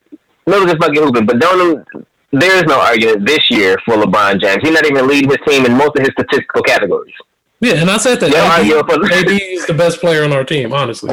Middleton's 0.48 0.80
fucking 0.80 1.04
hooping, 1.04 1.26
but 1.26 1.40
don't. 1.40 1.86
There 2.32 2.56
is 2.56 2.64
no 2.64 2.80
argument 2.80 3.28
this 3.28 3.52
year 3.52 3.78
for 3.84 3.96
LeBron 3.96 4.40
James. 4.40 4.60
He's 4.64 4.72
not 4.72 4.86
even 4.86 5.06
leading 5.06 5.30
his 5.30 5.40
team 5.46 5.66
in 5.66 5.74
most 5.74 5.98
of 5.98 6.04
his 6.04 6.12
statistical 6.18 6.64
categories. 6.64 7.14
Yeah, 7.60 7.74
and 7.76 7.92
I 7.92 7.98
said 7.98 8.22
that 8.22 8.32
Yeah, 8.32 8.46
AD, 8.46 8.62
AD 9.12 9.42
is 9.42 9.66
the 9.68 9.74
best 9.74 10.00
player 10.00 10.24
on 10.24 10.32
our 10.32 10.46
team, 10.46 10.72
honestly. 10.72 11.10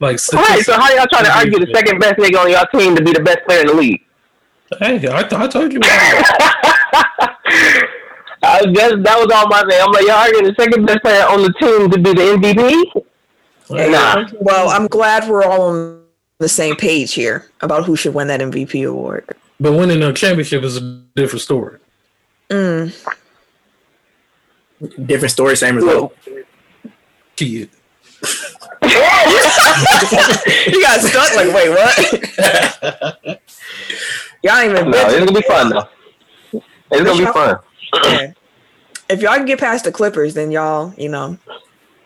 Like 0.00 0.18
Right. 0.32 0.60
So 0.60 0.72
how 0.72 0.88
y'all 0.94 1.06
trying 1.12 1.26
to 1.26 1.36
argue 1.36 1.58
the 1.58 1.70
second 1.74 1.98
best 1.98 2.14
nigga 2.14 2.38
on 2.40 2.50
your 2.50 2.64
team 2.72 2.96
to 2.96 3.02
be 3.04 3.12
the 3.12 3.20
best 3.20 3.40
player 3.46 3.60
in 3.60 3.66
the 3.66 3.74
league? 3.74 4.00
Hey, 4.78 5.06
I, 5.06 5.20
I 5.20 5.48
told 5.48 5.72
you. 5.72 5.80
I 8.42 8.64
guess 8.72 8.92
that 9.02 9.16
was 9.18 9.30
all 9.34 9.48
my 9.48 9.62
thing. 9.68 9.80
I'm 9.82 9.92
like, 9.92 10.06
y'all 10.06 10.16
arguing 10.16 10.44
the 10.44 10.54
second 10.58 10.86
best 10.86 11.02
player 11.02 11.24
on 11.24 11.42
the 11.42 11.52
team 11.60 11.90
to 11.90 11.98
be 11.98 12.14
the 12.14 12.38
MVP? 12.38 13.04
Nah. 13.70 14.28
Well, 14.40 14.68
I'm 14.68 14.86
glad 14.86 15.28
we're 15.28 15.42
all 15.42 15.62
on 15.62 16.04
the 16.38 16.48
same 16.48 16.76
page 16.76 17.14
here 17.14 17.46
about 17.60 17.84
who 17.84 17.96
should 17.96 18.14
win 18.14 18.28
that 18.28 18.40
MVP 18.40 18.88
award. 18.88 19.28
But 19.60 19.72
winning 19.72 20.02
a 20.02 20.12
championship 20.12 20.62
is 20.62 20.76
a 20.76 21.02
different 21.16 21.42
story. 21.42 21.78
Mm. 22.48 22.94
Different 25.06 25.32
story, 25.32 25.56
same 25.56 25.76
result. 25.76 26.16
Kid. 27.36 27.46
You 27.46 27.68
You 30.66 30.82
got 30.82 31.00
stuck 31.00 31.34
like, 31.36 31.52
wait, 31.52 31.70
what? 31.70 31.98
y'all 34.42 34.56
ain't 34.56 34.70
even 34.72 34.90
No, 34.90 35.08
it's 35.08 35.18
gonna 35.18 35.32
be 35.32 35.42
fun 35.42 35.70
though. 35.70 35.88
It's 36.92 37.04
gonna 37.04 37.18
be 37.18 37.32
fun. 37.32 37.58
Yeah. 38.04 38.32
If 39.08 39.22
y'all 39.22 39.34
can 39.36 39.46
get 39.46 39.58
past 39.58 39.84
the 39.84 39.92
Clippers, 39.92 40.34
then 40.34 40.50
y'all, 40.50 40.92
you 40.96 41.08
know. 41.08 41.38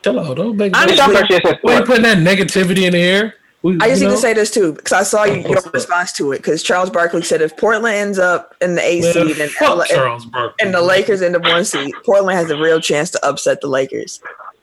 Chill 0.02 0.18
out, 0.20 0.36
don't 0.36 0.56
make 0.56 0.76
I'm 0.76 0.88
It's 0.88 0.96
just- 0.98 1.08
your 1.10 1.18
first 1.20 1.30
year 1.30 1.40
since 1.44 1.58
Why 1.62 1.78
you 1.78 1.84
putting 1.84 2.02
that 2.02 2.18
negativity 2.18 2.82
in 2.84 2.92
the 2.92 2.98
air? 3.00 3.34
We, 3.62 3.78
I 3.80 3.88
just 3.90 4.00
need 4.00 4.08
know? 4.08 4.14
to 4.14 4.20
say 4.20 4.32
this 4.34 4.50
too 4.50 4.72
because 4.72 4.92
I 4.92 5.02
saw 5.04 5.22
you, 5.22 5.44
oh, 5.46 5.50
your 5.50 5.62
response 5.72 6.10
to 6.14 6.32
it. 6.32 6.38
Because 6.38 6.64
Charles 6.64 6.90
Barkley 6.90 7.22
said 7.22 7.40
if 7.42 7.56
Portland 7.56 7.94
ends 7.94 8.18
up 8.18 8.56
in 8.60 8.74
the 8.74 8.82
eighth 8.84 9.04
Man, 9.14 9.28
seed 9.28 9.38
and, 9.38 9.50
fuck 9.52 9.78
and, 9.78 9.86
Charles 9.88 10.26
Barkley. 10.26 10.56
and 10.66 10.74
the 10.74 10.82
Lakers 10.82 11.22
end 11.22 11.36
up 11.36 11.42
one 11.42 11.64
seed, 11.64 11.94
Portland 12.04 12.36
has 12.36 12.50
a 12.50 12.56
real 12.56 12.80
chance 12.80 13.10
to 13.10 13.24
upset 13.24 13.60
the 13.60 13.68
Lakers. 13.68 14.20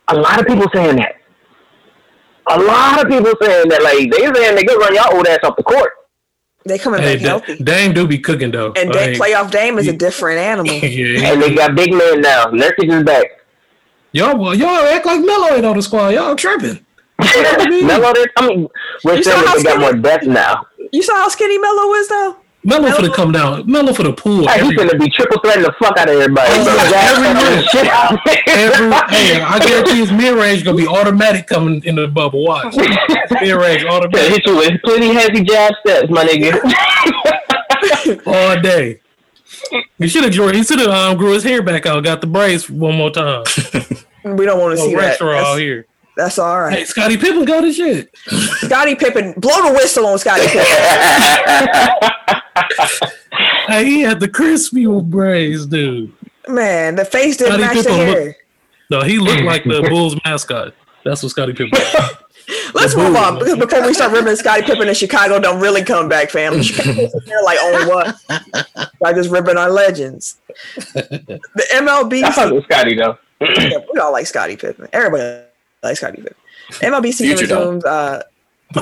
A 0.10 0.16
lot 0.18 0.42
of 0.42 0.48
people 0.48 0.68
saying 0.74 0.98
that. 0.98 1.16
a 2.48 2.60
lot 2.60 3.02
of 3.02 3.10
people 3.10 3.32
saying 3.42 3.70
that 3.70 3.84
like 3.84 4.12
they 4.12 4.34
saying 4.42 4.56
they 4.56 4.64
could 4.66 4.78
run 4.80 4.94
y'all 4.94 5.16
old 5.16 5.26
ass 5.28 5.40
off 5.44 5.56
the 5.56 5.64
court. 5.64 5.94
They 6.66 6.78
coming 6.78 7.02
Hey, 7.02 7.16
back 7.16 7.24
Da- 7.24 7.30
healthy. 7.30 7.64
Dame 7.64 7.94
do 7.94 8.06
be 8.06 8.20
cooking 8.20 8.52
though. 8.52 8.74
And 8.76 8.90
Like, 8.90 9.14
da- 9.14 9.18
playoff 9.18 9.50
Dame 9.50 9.78
is 9.80 9.88
a 9.88 9.94
different 9.94 10.40
animal. 10.40 10.74
yeah, 10.84 11.32
And 11.32 11.42
they 11.42 11.56
got 11.56 11.74
big 11.74 11.94
men 11.94 12.20
now. 12.20 12.48
Nurkic 12.48 12.92
is 12.94 13.04
back. 13.04 13.28
Y'all, 14.12 14.38
well, 14.38 14.56
y'all 14.56 14.70
act 14.86 15.06
like 15.06 15.22
Melo 15.22 15.56
ain't 15.56 15.66
on 15.66 15.76
the 15.76 15.82
squad. 15.82 16.10
Y'all 16.10 16.36
tripping. 16.36 16.86
Melo, 17.20 18.14
they- 18.14 18.26
I 18.38 18.48
mean, 18.48 18.68
we're 19.04 19.16
You 19.18 19.24
saying 19.24 19.40
saw 19.42 19.48
how 19.48 19.56
they 19.58 19.64
got 19.64 19.72
skinny- 19.74 19.78
more 19.80 19.94
depth 19.94 20.26
now. 20.28 20.66
You 20.92 21.02
saw 21.04 21.16
how 21.16 21.30
skinny 21.30 21.58
Melo 21.58 21.94
is 21.96 22.08
though. 22.08 22.38
Melo 22.64 22.92
for 22.92 23.02
the 23.04 23.10
come 23.10 23.32
down. 23.32 23.70
Melo 23.72 23.94
for 23.94 24.04
the 24.04 24.12
pool. 24.12 24.46
Hey, 24.48 24.56
he's 24.62 24.64
every- 24.74 24.76
gonna 24.76 24.98
be 25.00 25.10
triple 25.12 25.40
threatening 25.42 25.66
the 25.68 25.74
fuck 25.82 25.98
out 25.98 26.10
of 26.10 26.16
everybody. 26.16 26.50
Oh, 26.52 26.64
bro. 26.66 26.76
Jack 26.90 27.10
every 27.10 27.28
fucking 27.28 27.50
minute. 27.50 27.70
shit 27.70 27.88
out 27.88 28.20
there. 28.26 28.44
Every, 28.48 29.18
hey, 29.18 29.42
I 29.42 29.60
guarantee 29.66 29.96
his 30.00 30.12
mid 30.12 30.34
range 30.36 30.66
gonna 30.66 30.76
be 30.78 30.88
automatic 30.88 31.48
coming 31.48 31.82
in 31.86 31.96
the 31.96 32.08
bubble. 32.08 32.44
Watch 32.46 32.76
mid 32.76 33.56
range 33.56 33.86
automatic 33.86 34.30
hit 34.32 34.46
you 34.46 34.58
with 34.58 34.82
plenty 34.84 35.14
heavy 35.14 35.42
jab 35.44 35.74
steps, 35.86 36.10
my 36.10 36.26
nigga. 36.26 36.60
all 38.26 38.62
day. 38.62 39.00
He 39.98 40.08
should 40.08 40.24
have 40.24 40.34
he 40.54 40.64
should 40.64 40.80
have 40.80 40.90
um, 40.90 41.18
grew 41.18 41.34
his 41.34 41.44
hair 41.44 41.62
back 41.62 41.86
out, 41.86 42.04
got 42.04 42.22
the 42.22 42.28
braids 42.28 42.70
one 42.70 42.96
more 42.96 43.12
time. 43.12 43.44
We 44.26 44.46
don't 44.46 44.60
want 44.60 44.78
to 44.78 44.84
see 44.84 44.94
that. 44.96 45.18
That's, 45.18 45.58
here. 45.58 45.86
that's 46.18 46.38
all 46.38 46.68
Hey, 46.70 46.84
Scottie 46.84 47.16
Pippen 47.16 47.46
got 47.46 47.64
his 47.64 47.78
shit. 47.78 48.14
Scottie 48.18 48.96
Pippen, 48.96 49.32
blow 49.38 49.66
the 49.66 49.72
whistle 49.72 50.06
on 50.08 50.20
Scottie 50.20 50.46
Pippen. 50.46 50.66
Hey, 53.68 53.86
he 53.86 54.02
had 54.02 54.20
the 54.20 54.28
crispy 54.28 54.88
braids, 54.88 55.68
dude. 55.68 56.12
Man, 56.48 56.96
the 56.96 57.06
face 57.06 57.38
didn't 57.38 57.60
Scottie 57.60 57.76
match 57.76 57.78
the 57.78 57.84
Pippen 57.90 57.98
look- 58.08 58.18
hair. 58.18 58.36
No, 58.90 59.02
he 59.04 59.20
looked 59.20 59.44
like 59.44 59.64
the 59.64 59.86
Bulls 59.88 60.20
mascot. 60.26 60.74
That's 61.06 61.22
what 61.22 61.30
Scottie 61.30 61.54
Pippen. 61.54 61.80
Was. 62.50 62.74
Let's 62.76 62.96
move 62.96 63.16
on 63.16 63.38
because 63.40 63.58
before 63.58 63.86
we 63.86 63.94
start 63.94 64.12
ripping 64.12 64.36
Scottie 64.36 64.64
Pippen 64.64 64.88
in 64.88 64.94
Chicago, 64.96 65.40
don't 65.40 65.60
really 65.60 65.84
come 65.84 66.10
back, 66.10 66.30
fam. 66.32 66.62
Chicago's 66.62 67.14
in 67.14 67.22
there 67.26 67.44
like 67.44 67.60
on 67.62 67.88
what? 67.88 68.16
Like 69.02 69.16
just 69.16 69.30
ripping 69.30 69.56
our 69.58 69.70
legends. 69.70 70.38
The 70.94 71.68
MLB, 71.74 72.22
I 72.24 72.32
fuck 72.32 72.52
with 72.52 72.66
Scottie 72.66 72.96
though. 72.96 73.18
yeah, 73.40 73.78
we 73.94 74.00
all 74.00 74.12
like 74.12 74.28
Scottie 74.28 74.58
Pippen. 74.58 74.88
Everybody 74.92 75.46
likes 75.82 76.00
Scottie 76.00 76.18
Pippen. 76.18 76.36
MLB 76.72 77.06
season 77.14 77.38
Future 77.38 77.48
don't. 77.48 77.76
resumes. 77.76 77.86
Uh, 77.86 78.24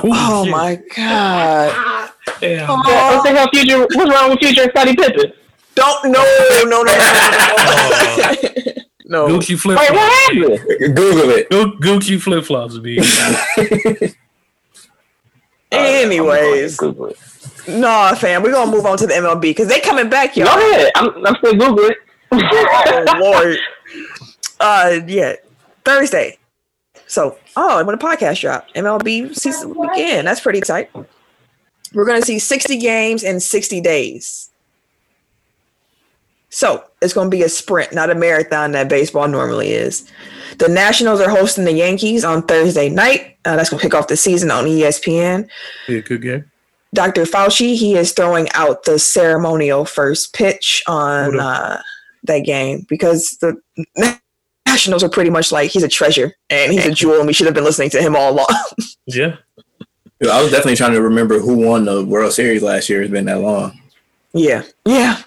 oh 0.02 0.44
my 0.50 0.80
god! 0.96 2.10
Yeah. 2.42 2.68
What 2.68 3.22
the 3.24 3.30
hell, 3.30 3.48
future? 3.52 3.78
What's 3.78 3.96
wrong 4.12 4.30
with 4.30 4.40
future 4.40 4.62
and 4.62 4.70
Scottie 4.72 4.96
Pippen? 4.96 5.32
Don't 5.74 6.10
no 6.10 6.20
no 6.64 6.64
no 6.64 6.82
no 6.82 6.92
no 6.92 8.72
no. 9.08 9.26
no. 9.26 9.38
Gucci 9.38 9.58
flip 9.58 9.78
Wait, 9.78 9.90
what 9.90 10.12
happened? 10.12 10.96
Google 10.96 11.30
it. 11.30 11.50
Gucci 11.50 12.20
flip 12.20 12.44
flops, 12.44 12.78
B. 12.78 12.98
Anyways, 15.72 16.76
Google 16.76 17.06
it. 17.08 17.18
nah, 17.68 18.14
fam, 18.14 18.42
we're 18.42 18.52
gonna 18.52 18.70
move 18.70 18.86
on 18.86 18.96
to 18.98 19.06
the 19.06 19.14
MLB 19.14 19.40
because 19.42 19.68
they 19.68 19.80
coming 19.80 20.08
back, 20.08 20.36
y'all. 20.36 20.46
Go 20.46 20.72
ahead. 20.72 20.92
I'm, 20.94 21.26
I'm 21.26 21.34
still 21.36 21.52
Google 21.54 21.86
it. 21.86 21.96
oh 22.32 23.16
Lord. 23.20 23.58
Uh, 24.60 25.00
yeah, 25.06 25.34
Thursday. 25.84 26.38
So, 27.06 27.38
oh, 27.56 27.84
when 27.84 27.96
the 27.96 28.04
podcast 28.04 28.40
drop, 28.40 28.68
MLB 28.74 29.34
season 29.34 29.74
will 29.74 29.88
begin. 29.88 30.24
That's 30.26 30.40
pretty 30.40 30.60
tight. 30.60 30.90
We're 31.94 32.04
gonna 32.04 32.22
see 32.22 32.38
60 32.38 32.78
games 32.78 33.22
in 33.22 33.40
60 33.40 33.80
days. 33.80 34.47
So 36.50 36.84
it's 37.02 37.12
gonna 37.12 37.30
be 37.30 37.42
a 37.42 37.48
sprint, 37.48 37.92
not 37.92 38.10
a 38.10 38.14
marathon 38.14 38.72
that 38.72 38.88
baseball 38.88 39.28
normally 39.28 39.70
is. 39.70 40.10
The 40.58 40.68
Nationals 40.68 41.20
are 41.20 41.28
hosting 41.28 41.64
the 41.64 41.72
Yankees 41.72 42.24
on 42.24 42.42
Thursday 42.42 42.88
night. 42.88 43.36
Uh, 43.44 43.56
that's 43.56 43.70
gonna 43.70 43.82
kick 43.82 43.94
off 43.94 44.08
the 44.08 44.16
season 44.16 44.50
on 44.50 44.64
ESPN. 44.64 45.48
Yeah, 45.88 46.00
good 46.00 46.22
game. 46.22 46.50
Dr. 46.94 47.24
Fauci, 47.24 47.74
he 47.74 47.96
is 47.96 48.12
throwing 48.12 48.48
out 48.54 48.84
the 48.84 48.98
ceremonial 48.98 49.84
first 49.84 50.32
pitch 50.32 50.82
on 50.86 51.36
What 51.36 51.40
uh, 51.44 51.78
that 52.24 52.40
game 52.40 52.86
because 52.88 53.36
the 53.42 53.56
Nationals 54.66 55.02
are 55.02 55.08
pretty 55.10 55.30
much 55.30 55.52
like 55.52 55.70
he's 55.70 55.82
a 55.82 55.88
treasure 55.88 56.32
and 56.48 56.72
he's 56.72 56.86
a 56.86 56.92
jewel, 56.92 57.18
and 57.18 57.26
we 57.26 57.32
should 57.32 57.46
have 57.46 57.54
been 57.54 57.64
listening 57.64 57.90
to 57.90 58.00
him 58.02 58.16
all 58.16 58.32
along. 58.32 58.46
Yeah. 59.06 59.36
Dude, 60.20 60.30
I 60.30 60.42
was 60.42 60.50
definitely 60.50 60.76
trying 60.76 60.92
to 60.92 61.00
remember 61.00 61.38
who 61.38 61.66
won 61.66 61.86
the 61.86 62.04
World 62.04 62.34
Series 62.34 62.62
last 62.62 62.90
year. 62.90 63.00
It's 63.00 63.10
been 63.10 63.24
that 63.24 63.40
long. 63.40 63.80
yeah, 64.34 64.64
yeah, 64.84 65.22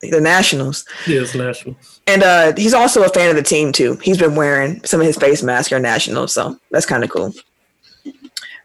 the 0.00 0.20
Nationals, 0.20 0.84
Yeah, 1.06 1.20
it's 1.22 1.34
national. 1.34 1.76
and 2.06 2.22
uh, 2.22 2.52
he's 2.56 2.74
also 2.74 3.02
a 3.02 3.08
fan 3.08 3.30
of 3.30 3.36
the 3.36 3.42
team 3.42 3.72
too. 3.72 3.96
He's 4.02 4.18
been 4.18 4.34
wearing 4.36 4.82
some 4.84 5.00
of 5.00 5.06
his 5.06 5.16
face 5.16 5.42
masks 5.42 5.72
are 5.72 5.80
Nationals, 5.80 6.32
so 6.32 6.58
that's 6.70 6.86
kind 6.86 7.02
of 7.04 7.10
cool. 7.10 7.32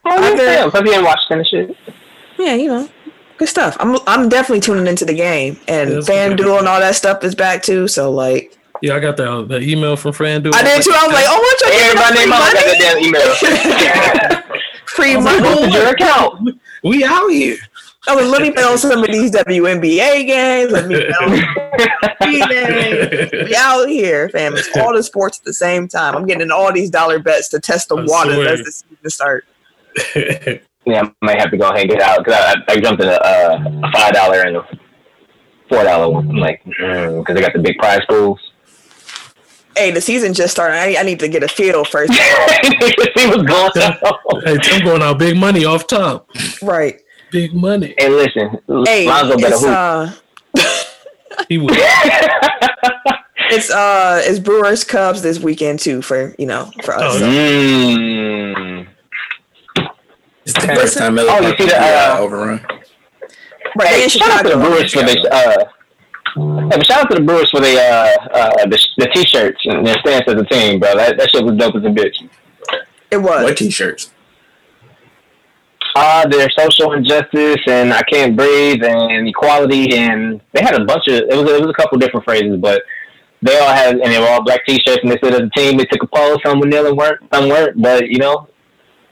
Oh, 0.06 0.32
Other- 0.32 0.44
yeah, 0.44 0.68
Put 0.70 0.84
me 0.84 0.94
in 0.94 1.02
Washington 1.04 1.38
and 1.38 1.46
shit. 1.48 1.76
Yeah, 2.38 2.54
you 2.54 2.68
know, 2.68 2.88
good 3.38 3.48
stuff. 3.48 3.76
I'm 3.80 3.96
I'm 4.06 4.28
definitely 4.28 4.60
tuning 4.60 4.86
into 4.86 5.04
the 5.04 5.14
game, 5.14 5.58
and 5.68 5.88
Yeah, 5.90 5.94
that's 5.96 6.08
FanDuel 6.10 6.58
and 6.58 6.68
all 6.68 6.80
that 6.80 6.94
stuff 6.94 7.24
is 7.24 7.34
back 7.34 7.62
too. 7.62 7.88
So 7.88 8.10
like, 8.10 8.56
Yeah, 8.82 8.96
I 8.96 9.00
got 9.00 9.16
the, 9.16 9.44
the 9.44 9.60
email 9.60 9.96
from 9.96 10.12
FanDuel. 10.12 10.54
I 10.54 10.62
did 10.62 10.82
too. 10.82 10.92
I 10.94 11.06
was 11.06 11.14
like, 11.14 11.24
oh, 11.28 11.38
what 11.38 11.60
you 11.60 11.80
Everybody 11.80 12.18
named 12.18 12.30
mama 12.30 12.52
got 12.52 12.64
that 12.64 12.78
damn 12.78 12.98
email. 14.42 14.44
free 14.86 15.14
I 15.16 15.20
money? 15.20 15.62
like, 15.62 15.72
your 15.72 15.88
account? 15.88 16.60
We 16.82 17.02
out 17.04 17.28
here. 17.28 17.56
I 18.06 18.14
was 18.14 18.28
let 18.28 18.42
me 18.42 18.50
bet 18.50 18.64
on 18.64 18.76
some 18.78 19.02
of 19.02 19.06
these 19.10 19.30
WNBA 19.30 20.26
games. 20.26 20.72
Let 20.72 20.86
me 20.88 20.96
bet 20.96 21.22
on 21.22 21.30
games. 22.50 23.32
We 23.48 23.56
out 23.56 23.88
here, 23.88 24.28
fam. 24.28 24.54
It's 24.56 24.76
all 24.76 24.94
the 24.94 25.02
sports 25.02 25.38
at 25.38 25.44
the 25.44 25.52
same 25.54 25.88
time. 25.88 26.14
I'm 26.14 26.26
getting 26.26 26.50
all 26.50 26.72
these 26.72 26.90
dollar 26.90 27.18
bets 27.18 27.48
to 27.50 27.60
test 27.60 27.88
the 27.88 27.96
I 27.96 28.04
waters 28.06 28.34
swear. 28.34 28.48
as 28.52 28.60
the 28.60 28.72
season 28.72 29.10
starts. 29.10 29.46
Yeah, 30.86 31.00
I 31.02 31.10
might 31.22 31.40
have 31.40 31.50
to 31.50 31.56
go 31.56 31.72
hang 31.72 31.88
it 31.88 32.02
out 32.02 32.18
because 32.22 32.34
I, 32.38 32.56
I 32.68 32.78
jumped 32.78 33.02
in 33.02 33.08
a, 33.08 33.12
uh, 33.12 33.58
a 33.84 33.90
five 33.92 34.12
dollar 34.12 34.42
and 34.42 34.58
a 34.58 34.68
four 35.66 35.82
dollar 35.82 36.10
one. 36.12 36.28
I'm 36.28 36.36
like, 36.36 36.62
because 36.62 37.24
they 37.34 37.40
got 37.40 37.54
the 37.54 37.60
big 37.62 37.78
prize 37.78 38.02
pools. 38.06 38.38
Hey, 39.74 39.92
the 39.92 40.00
season 40.02 40.34
just 40.34 40.52
started. 40.52 40.76
I, 40.76 41.00
I 41.00 41.02
need 41.02 41.18
to 41.20 41.28
get 41.28 41.42
a 41.42 41.48
feel 41.48 41.86
first. 41.86 42.12
See 42.12 43.26
what's 43.28 43.44
going 43.44 43.72
on. 43.82 44.42
hey, 44.44 44.58
Tim 44.58 44.84
going 44.84 45.00
out 45.00 45.18
big 45.18 45.38
money 45.38 45.64
off 45.64 45.86
top. 45.86 46.28
right. 46.62 47.00
Big 47.34 47.52
money. 47.52 47.96
Hey, 47.98 48.08
listen, 48.10 48.58
Hey, 48.86 49.08
Lonzo 49.08 49.36
better 49.36 49.54
it's 49.54 49.60
hoop. 49.64 49.70
uh, 49.70 50.12
He 51.48 51.58
was. 51.58 51.76
it's 53.50 53.70
uh, 53.72 54.22
it's 54.24 54.38
Brewers 54.38 54.84
Cubs 54.84 55.20
this 55.20 55.40
weekend 55.40 55.80
too 55.80 56.00
for 56.00 56.32
you 56.38 56.46
know 56.46 56.70
for 56.84 56.94
us. 56.94 57.16
Oh, 57.16 57.20
Mm. 57.24 58.86
It's 60.46 60.52
the 60.54 60.60
first 60.76 60.96
time 60.96 61.16
Miller 61.16 61.30
Oh, 61.32 61.36
you 61.38 61.42
Park 61.42 61.56
see 61.58 61.64
will 61.64 61.70
the, 61.70 61.76
uh, 61.80 62.14
uh, 62.14 62.18
overrun. 62.20 62.66
Right, 63.76 63.88
Hey, 63.88 64.08
shout 64.08 64.30
out 64.30 64.42
to 64.44 64.50
the 64.50 64.56
Brewers 64.56 64.92
for 64.94 65.02
this. 65.02 65.16
Uh, 65.24 65.64
hey, 66.70 66.76
but 66.76 66.86
shout 66.86 67.00
out 67.00 67.10
to 67.10 67.16
the 67.16 67.22
Brewers 67.24 67.50
for 67.50 67.58
the 67.60 67.74
uh, 67.76 68.28
uh, 68.32 68.66
the, 68.66 68.78
the 68.98 69.06
t-shirts 69.12 69.60
and 69.64 69.84
their 69.84 69.96
stance 70.06 70.22
as 70.28 70.34
a 70.34 70.44
team, 70.44 70.78
bro. 70.78 70.94
That, 70.96 71.16
that 71.18 71.30
shit 71.32 71.44
was 71.44 71.56
dope 71.56 71.74
as 71.74 71.82
a 71.82 71.86
bitch. 71.88 72.14
It 73.10 73.16
was. 73.16 73.42
What 73.42 73.56
t-shirts? 73.56 74.12
Uh, 75.96 76.26
their 76.26 76.48
social 76.58 76.92
injustice 76.92 77.60
and 77.68 77.92
I 77.92 78.02
can't 78.02 78.36
breathe 78.36 78.82
and 78.82 79.28
equality 79.28 79.96
and 79.96 80.40
they 80.52 80.60
had 80.60 80.74
a 80.74 80.84
bunch 80.84 81.06
of 81.06 81.14
it 81.14 81.28
was 81.28 81.48
it 81.48 81.60
was 81.60 81.70
a 81.70 81.74
couple 81.74 81.98
different 81.98 82.24
phrases, 82.24 82.56
but 82.58 82.82
they 83.42 83.56
all 83.60 83.68
had 83.72 83.96
and 83.98 84.12
they 84.12 84.18
were 84.18 84.26
all 84.26 84.42
black 84.42 84.66
t-shirts 84.66 85.00
and 85.02 85.10
they 85.12 85.18
said 85.22 85.34
as 85.34 85.40
a 85.42 85.50
team 85.50 85.76
they 85.78 85.84
took 85.84 86.02
a 86.02 86.06
poll, 86.08 86.38
some 86.44 86.58
would 86.58 86.68
kneel 86.68 86.86
and 86.88 86.96
weren't, 86.96 87.20
some 87.32 87.48
weren't, 87.48 87.80
but 87.80 88.08
you 88.08 88.18
know 88.18 88.48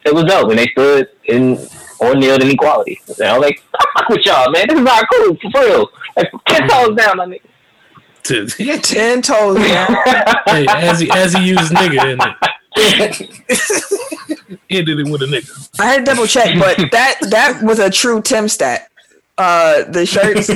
it 0.04 0.12
was 0.12 0.24
dope 0.24 0.50
and 0.50 0.58
they 0.58 0.66
stood 0.68 1.08
in 1.26 1.56
or 2.00 2.16
kneeled 2.16 2.42
in 2.42 2.50
equality. 2.50 3.00
You 3.16 3.24
know, 3.26 3.38
like 3.38 3.62
fuck 3.94 4.08
with 4.08 4.26
y'all, 4.26 4.50
man. 4.50 4.66
This 4.68 4.76
is 4.78 4.84
not 4.84 5.04
cool 5.12 5.36
for 5.52 5.60
real. 5.60 5.88
Like 6.16 6.28
ten 6.48 6.68
toes 6.68 6.96
down, 6.96 7.16
my 7.16 7.26
nigga. 7.26 7.40
hey, 8.54 8.78
Ten 8.78 9.22
toes 9.22 9.56
down. 9.56 9.96
as 10.46 10.98
he 10.98 11.10
as 11.12 11.32
he 11.34 11.48
used 11.50 11.72
nigga 11.72 12.12
in 12.14 12.20
it. 12.20 12.36
He 14.68 14.82
did 14.82 14.98
it 15.00 15.08
with 15.10 15.22
a 15.22 15.26
nigga. 15.26 15.70
I 15.80 15.86
had 15.86 15.98
to 15.98 16.04
double 16.04 16.26
check, 16.26 16.58
but 16.58 16.76
that 16.92 17.18
that 17.30 17.62
was 17.62 17.78
a 17.78 17.90
true 17.90 18.20
Tim 18.22 18.48
stat. 18.48 18.88
Uh, 19.38 19.84
the 19.90 20.04
shirts 20.04 20.48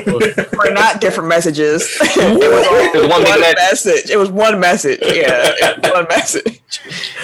were 0.53 0.71
not 0.71 1.01
different 1.01 1.29
messages. 1.29 1.83
it 2.01 2.17
was 2.17 2.67
all 2.67 2.75
It 2.77 2.95
was 2.95 3.09
one 3.09 3.23
one, 3.23 3.41
big 3.41 3.57
message. 3.57 3.57
message. 3.95 4.11
It 4.11 4.17
was 4.19 4.31
one 4.31 4.61
message. 4.61 5.01
Yeah, 5.03 5.91
one 5.93 6.07
message. 6.09 6.61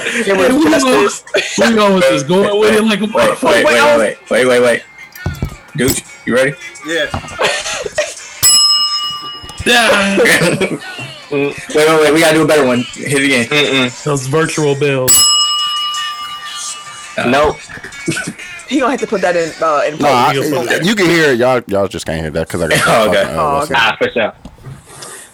It 0.05 0.37
was 0.37 0.49
we 0.53 0.71
justice. 0.71 1.59
We 1.59 1.79
always 1.79 2.05
just 2.05 2.27
going 2.27 2.59
with 2.59 2.75
it 2.75 2.83
like 2.85 3.01
a 3.01 3.05
Wait, 3.07 3.43
wait, 3.43 3.65
wait, 3.65 3.65
Wait, 3.65 3.67
wait, 3.67 3.99
wait, 3.99 4.19
wait, 4.31 4.47
wait, 4.47 4.61
wait. 4.63 4.83
Gooch, 5.77 6.03
you 6.27 6.35
ready? 6.35 6.55
Yeah. 6.87 7.09
Yeah. 9.65 10.99
wait, 11.33 11.57
wait, 11.75 12.01
wait. 12.01 12.13
We 12.15 12.21
gotta 12.21 12.35
do 12.37 12.43
a 12.43 12.47
better 12.47 12.67
one. 12.67 12.81
Hit 12.95 13.23
it 13.23 13.25
again. 13.25 13.47
Mm-mm. 13.47 14.05
Those 14.05 14.27
virtual 14.27 14.75
bells. 14.79 15.17
Nope. 17.27 17.57
He 18.69 18.79
gonna 18.81 18.93
have 18.93 19.01
to 19.01 19.07
put 19.07 19.21
that 19.21 19.37
in. 19.37 19.53
Uh, 19.63 19.83
in 19.87 19.99
No, 19.99 20.09
I, 20.09 20.35
Okay. 20.35 20.81
you 20.83 20.95
can 20.95 21.05
hear 21.05 21.33
it. 21.33 21.39
Y'all, 21.39 21.61
y'all 21.67 21.89
just 21.89 22.07
can't 22.07 22.23
hear 22.23 22.31
that 22.31 22.47
because 22.47 22.63
I 22.63 22.69
got. 22.69 22.81
Oh, 22.87 23.09
okay. 23.11 23.23
fucking, 23.25 23.37
uh, 23.37 23.43
Oh, 23.43 23.61
okay. 23.65 23.75
it- 23.75 23.79
Ah, 23.79 23.97
for 23.99 24.09
sure. 24.11 24.33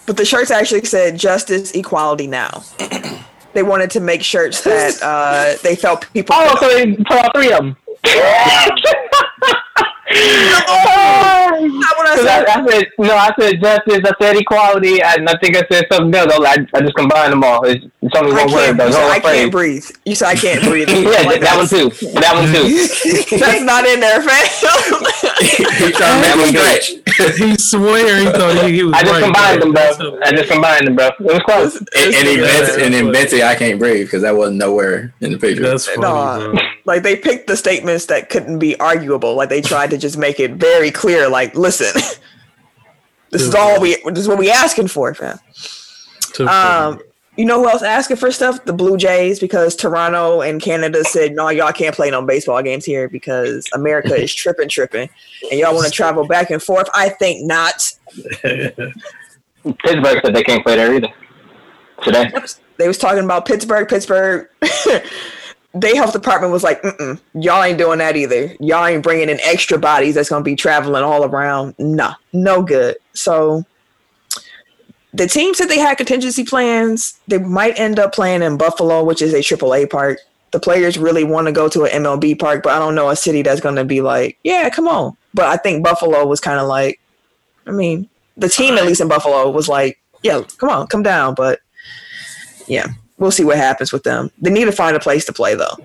But 0.07 0.17
the 0.17 0.25
shirts 0.25 0.51
actually 0.51 0.85
said 0.87 1.17
justice, 1.17 1.71
equality 1.71 2.27
now. 2.27 2.65
they 3.53 3.63
wanted 3.63 3.93
to 3.93 4.01
make 4.01 4.25
shirts 4.25 4.63
that 4.63 5.01
uh, 5.05 5.55
they 5.63 5.77
felt 5.77 6.13
people. 6.13 6.35
Oh, 6.37 6.57
so 6.59 6.69
they 6.69 6.97
put 6.97 7.13
all 7.13 7.31
three 7.33 7.53
of 7.53 7.61
them. 7.61 7.77
Not 11.61 11.97
what 11.99 12.09
I 12.09 12.17
Cause 12.17 12.27
I, 12.27 12.45
said. 12.45 12.47
I 12.49 12.67
said 12.67 12.87
no, 12.99 13.15
I 13.17 13.31
said 13.39 13.61
justice, 13.63 14.01
I 14.05 14.13
said 14.21 14.37
equality, 14.37 15.03
and 15.03 15.29
I 15.29 15.37
think 15.43 15.57
I 15.57 15.65
said 15.71 15.87
something 15.93 16.15
else. 16.15 16.33
I, 16.47 16.67
I 16.75 16.81
just 16.83 16.95
combined 16.97 17.33
them 17.33 17.45
all. 17.45 17.65
It's, 17.65 17.85
it's 18.03 18.17
only 18.17 18.33
I 18.33 18.45
one 18.45 18.53
word, 18.53 18.77
can't, 18.77 18.79
though. 18.79 18.87
you 18.87 18.91
It's 18.91 18.97
said, 18.97 19.09
I 19.09 19.21
phrase. 19.21 19.21
can't 19.21 19.53
breathe. 19.53 19.85
You 20.07 20.15
said 20.17 20.29
I 20.29 20.37
can't 20.37 20.65
breathe. 20.65 20.89
yeah, 20.93 21.23
Like, 21.27 21.41
that 21.43 21.57
one 21.57 21.69
too. 21.69 21.91
That 22.21 22.35
one 22.35 22.49
too. 22.53 22.69
That's 23.39 23.63
not 23.63 23.87
in 23.87 24.01
there, 24.01 24.23
fam. 24.23 24.47
He 25.79 25.93
trying 25.93 26.17
to 26.17 26.21
That 26.23 26.37
make 26.37 26.37
was 26.37 26.53
me 26.53 26.53
good. 26.53 26.83
stretch. 26.83 27.37
he 27.39 27.57
swear 27.57 28.21
he 28.21 28.27
thought 28.33 28.65
he, 28.67 28.73
he 28.77 28.85
was 28.85 28.95
I 28.95 29.03
just 29.03 29.13
right, 29.13 29.23
combined 29.23 29.63
them, 29.63 29.73
bro. 29.73 29.97
bro. 29.97 30.19
I 30.23 30.33
just 30.33 30.51
combined 30.51 30.87
them, 30.87 30.97
bro. 30.97 31.09
It 31.09 31.21
was 31.21 31.41
close. 31.45 31.77
And, 31.77 32.15
and, 32.15 32.29
Yeah, 32.29 32.31
invent, 32.35 32.67
that's 32.67 32.77
and 32.79 32.95
invented 32.95 33.43
I 33.43 33.55
can't 33.57 33.79
breathe 33.79 34.07
because 34.07 34.23
that 34.23 34.37
wasn't 34.37 34.59
nowhere 34.59 35.15
in 35.21 35.33
the 35.33 35.39
picture. 35.39 35.63
That's 35.63 35.87
funny, 35.89 36.01
No. 36.03 36.53
bro. 36.53 36.55
like 36.87 37.03
they 37.03 37.17
picked 37.17 37.47
the 37.49 37.57
statements 37.57 38.07
that 38.07 38.31
couldn't 38.31 38.59
be 38.59 38.79
arguable. 38.81 39.35
Like 39.35 39.49
they 39.51 39.61
tried 39.63 39.91
to 39.91 39.99
just 39.99 40.17
make 40.19 40.41
it 40.41 40.53
very 40.53 40.91
clear. 40.91 41.29
Like, 41.29 41.48
listen, 41.55 41.93
this 43.31 43.43
is 43.43 43.55
all 43.55 43.81
we. 43.81 43.97
This 44.07 44.21
is 44.21 44.29
what 44.29 44.39
we 44.39 44.51
asking 44.51 44.89
for, 44.89 45.15
fam. 45.15 45.39
Um, 46.41 47.01
you 47.39 47.45
know 47.45 47.63
who 47.63 47.69
else 47.69 47.83
asking 47.83 48.17
for 48.17 48.33
stuff? 48.33 48.65
The 48.65 48.73
Blue 48.73 48.97
Jays, 48.97 49.39
because 49.39 49.77
Toronto 49.77 50.41
and 50.41 50.61
Canada 50.61 51.05
said, 51.05 51.37
no, 51.37 51.49
y'all 51.51 51.73
can't 51.73 51.95
play 51.95 52.11
no 52.11 52.21
baseball 52.21 52.61
games 52.63 52.85
here 52.85 53.09
because 53.09 53.69
America 53.75 54.15
is 54.15 54.35
tripping, 54.43 54.69
tripping, 54.69 55.09
and 55.51 55.61
y'all 55.61 55.73
want 55.73 55.87
to 55.87 55.93
travel 55.93 56.27
back 56.27 56.51
and 56.51 56.61
forth. 56.61 56.89
I 56.95 57.11
think 57.11 57.47
not. 57.47 57.93
Pittsburgh 58.43 60.21
said 60.25 60.35
they 60.35 60.43
can't 60.43 60.65
play 60.65 60.75
there 60.75 60.93
either 60.95 61.09
today. 62.03 62.33
They 62.77 62.89
was 62.89 62.99
talking 62.99 63.25
about 63.25 63.47
Pittsburgh. 63.47 63.89
Pittsburgh, 63.89 64.49
their 65.75 65.95
health 65.95 66.13
department 66.13 66.53
was 66.53 66.65
like, 66.65 66.83
y'all 67.35 67.63
ain't 67.63 67.79
doing 67.79 67.99
that 67.99 68.17
either. 68.17 68.55
Y'all 68.61 68.87
ain't 68.87 69.03
bringing 69.03 69.29
in 69.29 69.39
extra 69.43 69.79
bodies 69.79 70.15
that's 70.15 70.29
gonna 70.29 70.45
be 70.45 70.57
traveling 70.57 71.03
all 71.03 71.25
around. 71.25 71.75
Nah, 71.79 72.15
no 72.33 72.63
good. 72.63 72.97
So 73.13 73.65
the 75.13 75.27
team 75.27 75.55
said 75.55 75.67
they 75.67 75.79
had 75.79 75.97
contingency 75.97 76.45
plans. 76.45 77.19
They 77.29 77.39
might 77.39 77.79
end 77.79 77.99
up 77.99 78.15
playing 78.15 78.43
in 78.43 78.57
Buffalo, 78.57 79.03
which 79.05 79.23
is 79.23 79.35
a 79.35 79.39
AAA 79.39 79.91
park. 79.91 80.19
The 80.51 80.61
players 80.61 80.97
really 80.99 81.25
want 81.25 81.47
to 81.47 81.53
go 81.53 81.69
to 81.69 81.85
an 81.85 82.03
MLB 82.03 82.39
park, 82.39 82.63
but 82.63 82.73
I 82.73 82.79
don't 82.79 82.95
know 82.95 83.11
a 83.11 83.17
city 83.17 83.43
that's 83.43 83.61
going 83.61 83.77
to 83.77 83.85
be 83.85 84.01
like, 84.01 84.39
yeah, 84.45 84.71
come 84.71 84.89
on. 84.89 85.17
But 85.35 85.47
I 85.47 85.57
think 85.57 85.85
Buffalo 85.85 86.27
was 86.27 86.41
kind 86.41 86.59
of 86.59 86.69
like, 86.69 87.01
I 87.67 87.71
mean, 87.71 88.09
the 88.37 88.49
team 88.49 88.75
at 88.79 88.87
least 88.87 89.01
in 89.01 89.09
Buffalo 89.09 89.51
was 89.51 89.69
like, 89.69 89.99
yeah, 90.23 90.41
come 90.57 90.71
on, 90.71 90.87
come 90.87 91.03
down. 91.03 91.35
But 91.35 91.61
yeah, 92.67 92.87
we'll 93.19 93.31
see 93.31 93.45
what 93.45 93.57
happens 93.57 93.93
with 93.93 94.03
them. 94.03 94.31
They 94.41 94.51
need 94.51 94.65
to 94.65 94.73
find 94.73 94.97
a 94.97 95.01
place 95.01 95.25
to 95.27 95.33
play 95.33 95.55
though. 95.55 95.77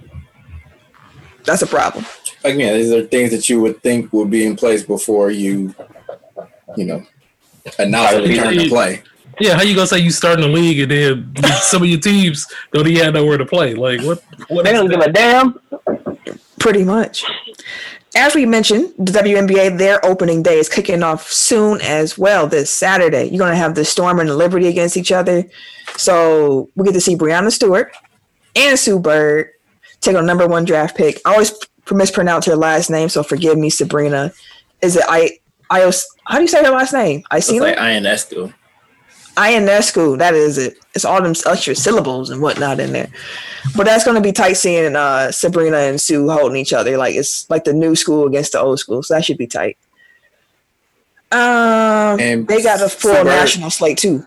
That's 1.43 1.61
a 1.61 1.67
problem. 1.67 2.05
Like, 2.43 2.55
yeah, 2.57 2.73
these 2.73 2.91
are 2.91 3.03
things 3.03 3.31
that 3.31 3.47
you 3.49 3.61
would 3.61 3.81
think 3.81 4.11
would 4.13 4.29
be 4.29 4.45
in 4.45 4.55
place 4.55 4.83
before 4.83 5.31
you, 5.31 5.73
you 6.75 6.85
know, 6.85 7.05
announce 7.79 8.13
a 8.13 8.21
return 8.21 8.57
to 8.57 8.69
play. 8.69 9.03
Yeah, 9.39 9.55
how 9.55 9.63
you 9.63 9.75
gonna 9.75 9.87
say 9.87 9.99
you 9.99 10.11
starting 10.11 10.45
the 10.45 10.51
league 10.51 10.79
and 10.79 10.91
then 10.91 11.43
some 11.61 11.81
of 11.81 11.89
your 11.89 11.99
teams 11.99 12.47
don't 12.71 12.87
even 12.87 13.03
have 13.03 13.13
nowhere 13.13 13.37
to 13.37 13.45
play? 13.45 13.73
Like 13.73 14.01
what? 14.01 14.23
What 14.47 14.63
They 14.65 14.71
don't 14.71 14.89
give 14.89 14.99
a 14.99 15.11
damn. 15.11 15.59
Pretty 16.59 16.83
much. 16.83 17.25
As 18.15 18.35
we 18.35 18.45
mentioned, 18.45 18.93
the 18.97 19.11
WNBA, 19.11 19.77
their 19.77 20.03
opening 20.05 20.43
day 20.43 20.59
is 20.59 20.69
kicking 20.69 21.01
off 21.01 21.31
soon 21.31 21.81
as 21.81 22.17
well 22.17 22.47
this 22.47 22.69
Saturday. 22.69 23.25
You're 23.25 23.39
going 23.39 23.51
to 23.51 23.57
have 23.57 23.73
the 23.73 23.83
Storm 23.83 24.19
and 24.19 24.29
the 24.29 24.35
Liberty 24.35 24.67
against 24.67 24.97
each 24.97 25.11
other. 25.11 25.43
So 25.97 26.69
we 26.75 26.85
get 26.85 26.93
to 26.93 27.01
see 27.01 27.15
Breanna 27.15 27.51
Stewart 27.51 27.91
and 28.55 28.77
Sue 28.77 28.99
Bird 28.99 29.49
take 30.01 30.15
on 30.15 30.25
number 30.25 30.47
one 30.47 30.63
draft 30.63 30.95
pick. 30.95 31.19
I 31.25 31.31
always 31.33 31.53
mispronounce 31.91 32.45
her 32.45 32.55
last 32.55 32.89
name, 32.89 33.09
so 33.09 33.23
forgive 33.23 33.57
me, 33.57 33.69
Sabrina. 33.69 34.31
Is 34.81 34.95
it 34.95 35.03
I? 35.07 35.39
I 35.69 35.91
how 36.25 36.37
do 36.37 36.41
you 36.41 36.47
say 36.47 36.63
her 36.63 36.71
last 36.71 36.93
name? 36.93 37.23
I 37.31 37.39
see 37.39 37.59
like 37.59 37.77
INS 37.77 38.25
Ionescu, 39.35 40.17
that 40.19 40.33
is 40.35 40.57
it. 40.57 40.77
It's 40.93 41.05
all 41.05 41.21
them 41.21 41.33
extra 41.47 41.75
syllables 41.75 42.29
and 42.29 42.41
whatnot 42.41 42.79
in 42.79 42.93
there. 42.93 43.07
But 43.75 43.85
that's 43.85 44.03
going 44.03 44.15
to 44.15 44.21
be 44.21 44.31
tight 44.31 44.53
seeing 44.53 44.95
uh, 44.95 45.31
Sabrina 45.31 45.77
and 45.77 45.99
Sue 45.99 46.29
holding 46.29 46.57
each 46.57 46.73
other. 46.73 46.97
Like 46.97 47.15
it's 47.15 47.49
like 47.49 47.63
the 47.63 47.73
new 47.73 47.95
school 47.95 48.27
against 48.27 48.51
the 48.51 48.59
old 48.61 48.79
school. 48.79 49.01
So 49.01 49.15
that 49.15 49.25
should 49.25 49.37
be 49.39 49.47
tight. 49.47 49.77
Um, 51.31 52.19
And 52.19 52.47
they 52.47 52.61
got 52.61 52.79
a 52.81 52.89
full 52.89 53.11
Sue 53.11 53.17
Bird- 53.23 53.25
national 53.25 53.69
slate 53.71 53.97
too. 53.97 54.25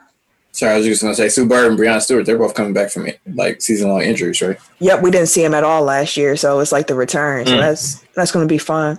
Sorry, 0.52 0.72
I 0.72 0.76
was 0.78 0.86
just 0.86 1.02
gonna 1.02 1.14
say 1.14 1.28
Sue 1.28 1.46
Bird 1.46 1.70
and 1.70 1.78
Breanna 1.78 2.00
Stewart. 2.00 2.24
They're 2.24 2.38
both 2.38 2.54
coming 2.54 2.72
back 2.72 2.90
from 2.90 3.08
like 3.34 3.60
season 3.60 3.90
long 3.90 4.00
injuries, 4.00 4.40
right? 4.40 4.56
Yep, 4.78 5.02
we 5.02 5.10
didn't 5.10 5.28
see 5.28 5.44
him 5.44 5.52
at 5.54 5.64
all 5.64 5.82
last 5.82 6.16
year, 6.16 6.34
so 6.34 6.60
it's 6.60 6.72
like 6.72 6.86
the 6.86 6.94
return. 6.94 7.44
So 7.46 7.52
Mm. 7.52 7.60
that's 7.60 8.02
that's 8.14 8.32
going 8.32 8.48
to 8.48 8.52
be 8.52 8.56
fun. 8.58 8.98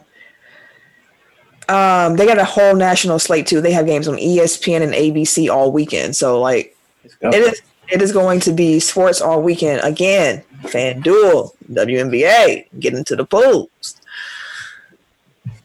Um, 1.70 2.16
they 2.16 2.26
got 2.26 2.38
a 2.38 2.46
whole 2.46 2.76
national 2.76 3.20
slate 3.20 3.48
too. 3.48 3.60
They 3.62 3.72
have 3.72 3.86
games 3.86 4.08
on 4.08 4.16
ESPN 4.16 4.82
and 4.82 4.94
ABC 4.94 5.50
all 5.50 5.72
weekend. 5.72 6.16
So 6.16 6.40
like 6.40 6.76
it 7.22 7.36
is 7.36 7.62
it 7.90 8.02
is 8.02 8.12
going 8.12 8.40
to 8.42 8.52
be 8.52 8.80
sports 8.80 9.22
all 9.22 9.42
weekend 9.42 9.82
again. 9.84 10.44
FanDuel, 10.64 11.52
WNBA, 11.72 12.68
get 12.80 12.94
into 12.94 13.16
the 13.16 13.26
pools. 13.26 14.02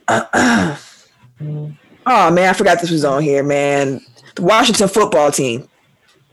oh 0.07 0.77
man, 2.05 2.49
I 2.49 2.53
forgot 2.53 2.81
this 2.81 2.91
was 2.91 3.05
on 3.05 3.23
here, 3.23 3.43
man. 3.43 4.01
The 4.35 4.41
Washington 4.41 4.87
football 4.87 5.31
team. 5.31 5.67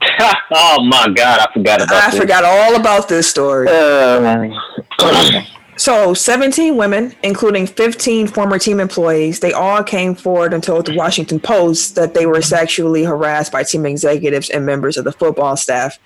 oh 0.51 0.83
my 0.83 1.09
god, 1.15 1.39
I 1.39 1.53
forgot 1.53 1.81
about 1.81 2.03
I 2.03 2.09
this. 2.11 2.19
forgot 2.19 2.43
all 2.43 2.75
about 2.75 3.07
this 3.07 3.27
story. 3.29 3.67
Uh, 3.69 4.49
So, 5.81 6.13
17 6.13 6.77
women, 6.77 7.15
including 7.23 7.65
15 7.65 8.27
former 8.27 8.59
team 8.59 8.79
employees, 8.79 9.39
they 9.39 9.51
all 9.51 9.83
came 9.83 10.13
forward 10.13 10.53
and 10.53 10.61
told 10.63 10.85
the 10.85 10.95
Washington 10.95 11.39
Post 11.39 11.95
that 11.95 12.13
they 12.13 12.27
were 12.27 12.43
sexually 12.43 13.03
harassed 13.03 13.51
by 13.51 13.63
team 13.63 13.87
executives 13.87 14.51
and 14.51 14.63
members 14.63 14.95
of 14.95 15.05
the 15.05 15.11
football 15.11 15.57
staff 15.57 15.97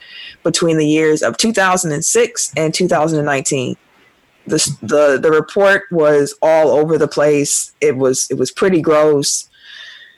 between 0.43 0.78
the 0.78 0.88
years 0.88 1.21
of 1.21 1.36
2006 1.36 2.53
and 2.55 2.73
2019. 2.73 3.76
The, 4.47 4.78
the, 4.82 5.19
the 5.21 5.32
report 5.32 5.84
was 5.91 6.34
all 6.41 6.69
over 6.69 6.97
the 6.97 7.09
place. 7.09 7.73
It 7.82 7.97
was 7.97 8.32
it 8.32 8.36
was 8.36 8.51
pretty 8.51 8.80
gross. 8.80 9.49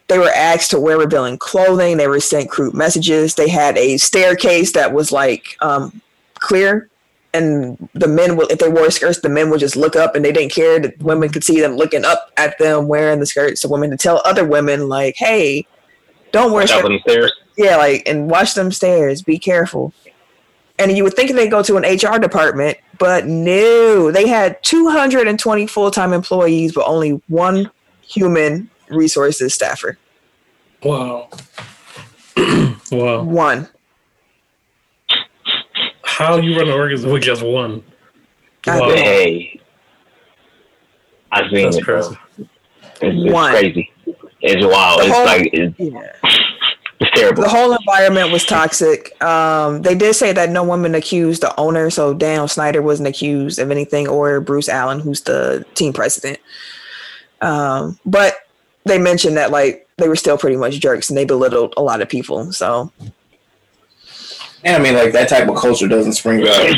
They 0.07 0.19
were 0.19 0.29
asked 0.35 0.69
to 0.69 0.79
wear 0.79 0.99
revealing 0.99 1.39
clothing. 1.39 1.97
They 1.97 2.07
were 2.07 2.19
sent 2.19 2.51
crude 2.51 2.75
messages. 2.75 3.33
They 3.33 3.49
had 3.49 3.75
a 3.75 3.97
staircase 3.97 4.73
that 4.73 4.93
was 4.93 5.11
like 5.11 5.57
um, 5.61 5.99
clear 6.35 6.91
and 7.37 7.89
the 7.93 8.07
men 8.07 8.35
would 8.35 8.51
if 8.51 8.59
they 8.59 8.69
wore 8.69 8.89
skirts 8.91 9.19
the 9.19 9.29
men 9.29 9.49
would 9.49 9.59
just 9.59 9.75
look 9.75 9.95
up 9.95 10.15
and 10.15 10.25
they 10.25 10.31
didn't 10.31 10.51
care. 10.51 10.79
That 10.79 10.97
women 11.01 11.29
could 11.29 11.43
see 11.43 11.61
them 11.61 11.75
looking 11.75 12.03
up 12.05 12.31
at 12.37 12.57
them 12.57 12.87
wearing 12.87 13.19
the 13.19 13.25
skirts. 13.25 13.61
So 13.61 13.69
women 13.69 13.91
to 13.91 13.97
tell 13.97 14.21
other 14.25 14.45
women 14.45 14.89
like 14.89 15.15
hey 15.17 15.65
don't 16.31 16.51
wear 16.51 16.67
skirts 16.67 16.83
them 16.83 16.99
stairs. 16.99 17.33
yeah 17.57 17.77
like 17.77 18.03
and 18.07 18.29
watch 18.29 18.53
them 18.55 18.71
stairs. 18.71 19.21
Be 19.21 19.39
careful. 19.39 19.93
And 20.79 20.95
you 20.95 21.03
would 21.03 21.15
think 21.15 21.31
they 21.31 21.47
go 21.47 21.63
to 21.63 21.77
an 21.77 21.83
hr 21.83 22.19
department 22.19 22.77
but 22.97 23.25
no. 23.25 24.11
They 24.11 24.27
had 24.27 24.61
220 24.63 25.67
full-time 25.67 26.13
employees 26.13 26.73
but 26.73 26.85
only 26.85 27.21
one 27.27 27.71
human 28.01 28.69
resources 28.89 29.53
staffer. 29.53 29.97
Wow. 30.83 31.29
wow. 32.91 33.23
one 33.23 33.67
How 36.17 36.37
you 36.37 36.57
run 36.57 36.67
an 36.67 36.73
organization 36.73 37.11
with 37.13 37.21
just 37.21 37.43
one? 37.43 37.83
I 38.65 38.79
Wow. 38.79 38.89
Hey, 38.89 39.59
I've 41.31 41.51
seen 41.51 41.65
That's 41.65 41.77
it, 41.77 41.83
crazy. 41.83 42.17
It's, 42.39 42.49
it's 43.01 43.31
One. 43.33 43.51
crazy. 43.51 43.91
It's 44.41 44.65
wild. 44.65 45.01
The 45.01 45.05
It's 45.05 45.13
whole- 45.15 45.25
like 45.25 45.49
it's, 45.53 45.75
yeah 45.79 46.11
it's 46.99 47.11
terrible. 47.19 47.43
the 47.43 47.49
whole 47.49 47.71
environment 47.71 48.31
was 48.31 48.43
toxic. 48.45 49.21
Um, 49.23 49.83
they 49.83 49.93
did 49.93 50.15
say 50.15 50.31
that 50.31 50.49
no 50.49 50.63
woman 50.63 50.95
accused 50.95 51.43
the 51.43 51.53
owner, 51.59 51.91
so 51.91 52.15
Daniel 52.15 52.47
Snyder 52.47 52.81
wasn't 52.81 53.07
accused 53.09 53.59
of 53.59 53.69
anything, 53.69 54.07
or 54.07 54.41
Bruce 54.41 54.67
Allen, 54.69 54.99
who's 54.99 55.21
the 55.21 55.63
team 55.75 55.93
president. 55.93 56.39
Um, 57.41 57.99
but 58.07 58.37
they 58.85 58.97
mentioned 58.97 59.37
that 59.37 59.51
like 59.51 59.87
they 59.97 60.07
were 60.07 60.15
still 60.15 60.39
pretty 60.39 60.57
much 60.57 60.79
jerks 60.79 61.09
and 61.09 61.17
they 61.17 61.25
belittled 61.25 61.75
a 61.77 61.83
lot 61.83 62.01
of 62.01 62.09
people. 62.09 62.51
So 62.51 62.91
And 64.63 64.75
I 64.75 64.79
mean, 64.79 64.95
like 64.95 65.13
that 65.13 65.29
type 65.29 65.47
of 65.47 65.55
culture 65.57 65.87
doesn't 65.87 66.13
spring 66.13 66.45
up 66.47 66.75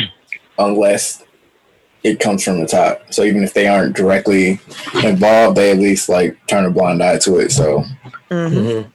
unless 0.58 1.22
it 2.02 2.18
comes 2.20 2.44
from 2.44 2.60
the 2.60 2.66
top. 2.66 3.12
So 3.12 3.24
even 3.24 3.42
if 3.42 3.52
they 3.54 3.66
aren't 3.68 3.96
directly 3.96 4.60
involved, 5.02 5.56
they 5.56 5.70
at 5.70 5.78
least 5.78 6.08
like 6.08 6.36
turn 6.46 6.64
a 6.64 6.70
blind 6.70 7.02
eye 7.02 7.18
to 7.18 7.38
it. 7.38 7.52
So 7.52 7.84
mhm. 8.30 8.50
Mhm. 8.52 8.86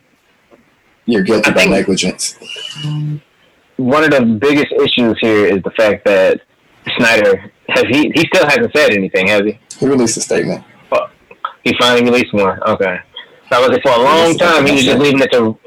you're 1.05 1.23
guilty 1.23 1.51
by 1.51 1.65
negligence. 1.65 2.35
One 3.77 4.03
of 4.03 4.11
the 4.11 4.21
biggest 4.21 4.71
issues 4.71 5.17
here 5.19 5.45
is 5.45 5.61
the 5.63 5.71
fact 5.71 6.05
that 6.05 6.41
Snyder 6.97 7.51
has 7.69 7.83
he 7.89 8.11
he 8.15 8.25
still 8.33 8.45
hasn't 8.45 8.71
said 8.75 8.91
anything, 8.91 9.27
has 9.27 9.41
he? 9.41 9.59
He 9.79 9.87
released 9.87 10.17
a 10.17 10.21
statement. 10.21 10.63
He 11.63 11.73
finally 11.79 12.03
released 12.03 12.31
one. 12.31 12.61
Okay. 12.63 12.99
So 13.49 13.57
I 13.57 13.67
was 13.67 13.79
for 13.81 13.91
a 13.91 13.97
long 14.03 14.37
time 14.37 14.65
he 14.67 14.73
was 14.73 14.85
just 14.85 14.99
leaving 14.99 15.19
it 15.19 15.31
to 15.31 15.57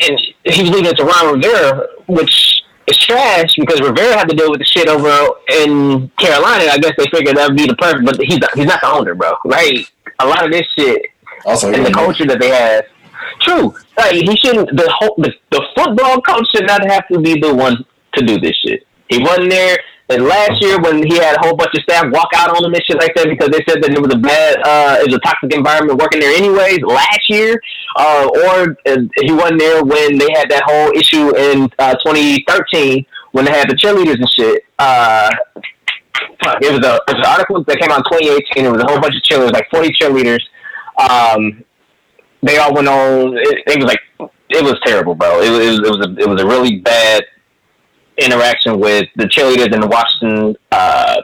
and 0.00 0.20
he 0.44 0.62
was 0.62 0.70
leaving 0.70 0.86
it 0.86 0.96
to 0.96 1.04
Ron 1.04 1.34
Rivera, 1.34 1.86
which 2.06 2.62
is 2.86 2.98
trash 2.98 3.54
because 3.56 3.80
Rivera 3.80 4.16
had 4.16 4.28
to 4.28 4.36
deal 4.36 4.50
with 4.50 4.60
the 4.60 4.64
shit 4.64 4.88
over 4.88 5.08
in 5.62 6.10
Carolina. 6.18 6.70
I 6.70 6.78
guess 6.78 6.92
they 6.96 7.06
figured 7.12 7.36
that 7.36 7.48
would 7.48 7.56
be 7.56 7.66
the 7.66 7.76
perfect, 7.76 8.04
but 8.04 8.16
he's 8.20 8.38
not, 8.38 8.56
he's 8.56 8.66
not 8.66 8.80
the 8.80 8.90
owner, 8.90 9.14
bro. 9.14 9.34
Right? 9.44 9.86
A 10.20 10.26
lot 10.26 10.44
of 10.44 10.52
this 10.52 10.66
shit 10.76 11.02
Also, 11.44 11.72
and 11.72 11.84
the 11.84 11.92
culture 11.92 12.26
that 12.26 12.40
they 12.40 12.48
have. 12.48 12.84
True. 13.40 13.74
Like 13.96 14.14
he 14.14 14.36
shouldn't. 14.36 14.76
The 14.76 14.90
whole 14.90 15.14
the, 15.18 15.32
the 15.50 15.62
football 15.76 16.20
coach 16.22 16.46
should 16.54 16.66
not 16.66 16.88
have 16.90 17.06
to 17.08 17.20
be 17.20 17.38
the 17.38 17.54
one 17.54 17.84
to 18.14 18.24
do 18.24 18.40
this 18.40 18.56
shit. 18.64 18.86
He 19.08 19.18
wasn't 19.18 19.50
there. 19.50 19.78
And 20.10 20.24
last 20.24 20.62
year, 20.62 20.80
when 20.80 21.06
he 21.06 21.16
had 21.16 21.36
a 21.36 21.40
whole 21.40 21.54
bunch 21.54 21.74
of 21.74 21.82
staff 21.82 22.06
walk 22.10 22.30
out 22.34 22.56
on 22.56 22.64
him 22.64 22.72
and 22.72 22.82
shit 22.84 22.98
like 22.98 23.14
that 23.14 23.28
because 23.28 23.50
they 23.50 23.62
said 23.68 23.82
that 23.82 23.92
it 23.92 24.00
was 24.00 24.12
a 24.14 24.18
bad, 24.18 24.56
uh, 24.64 24.96
it 25.00 25.06
was 25.06 25.16
a 25.16 25.20
toxic 25.20 25.52
environment 25.52 26.00
working 26.00 26.20
there 26.20 26.34
anyways. 26.34 26.80
Last 26.80 27.28
year, 27.28 27.60
uh, 27.96 28.26
or 28.46 28.76
uh, 28.86 28.96
he 29.20 29.32
wasn't 29.32 29.60
there 29.60 29.84
when 29.84 30.16
they 30.16 30.28
had 30.32 30.48
that 30.48 30.62
whole 30.64 30.92
issue 30.92 31.36
in 31.36 31.68
uh, 31.78 31.94
2013 32.04 33.04
when 33.32 33.44
they 33.44 33.50
had 33.50 33.68
the 33.68 33.74
cheerleaders 33.74 34.16
and 34.16 34.30
shit. 34.30 34.64
Uh, 34.78 35.28
it 36.62 36.72
was 36.72 36.80
a 36.80 36.94
it 37.08 37.16
was 37.16 37.26
an 37.26 37.26
article 37.26 37.62
that 37.64 37.78
came 37.78 37.90
out 37.90 37.98
in 37.98 38.18
2018. 38.18 38.64
It 38.64 38.72
was 38.72 38.82
a 38.82 38.86
whole 38.86 39.00
bunch 39.00 39.14
of 39.14 39.22
cheerleaders, 39.22 39.52
like 39.52 39.68
40 39.70 39.90
cheerleaders. 39.92 40.40
Um, 40.98 41.64
they 42.42 42.56
all 42.56 42.72
went 42.72 42.88
on. 42.88 43.36
It, 43.36 43.62
it 43.66 43.76
was 43.76 43.84
like 43.84 44.00
it 44.48 44.64
was 44.64 44.80
terrible, 44.86 45.14
bro. 45.14 45.40
It, 45.42 45.52
it 45.52 45.68
was 45.68 45.78
it 45.80 45.90
was 45.90 46.06
a, 46.06 46.22
it 46.22 46.28
was 46.28 46.40
a 46.40 46.46
really 46.46 46.78
bad 46.80 47.24
interaction 48.18 48.78
with 48.80 49.08
the 49.16 49.24
cheerleaders 49.24 49.72
in 49.74 49.80
the 49.80 49.86
Washington 49.86 50.56
uh, 50.72 51.22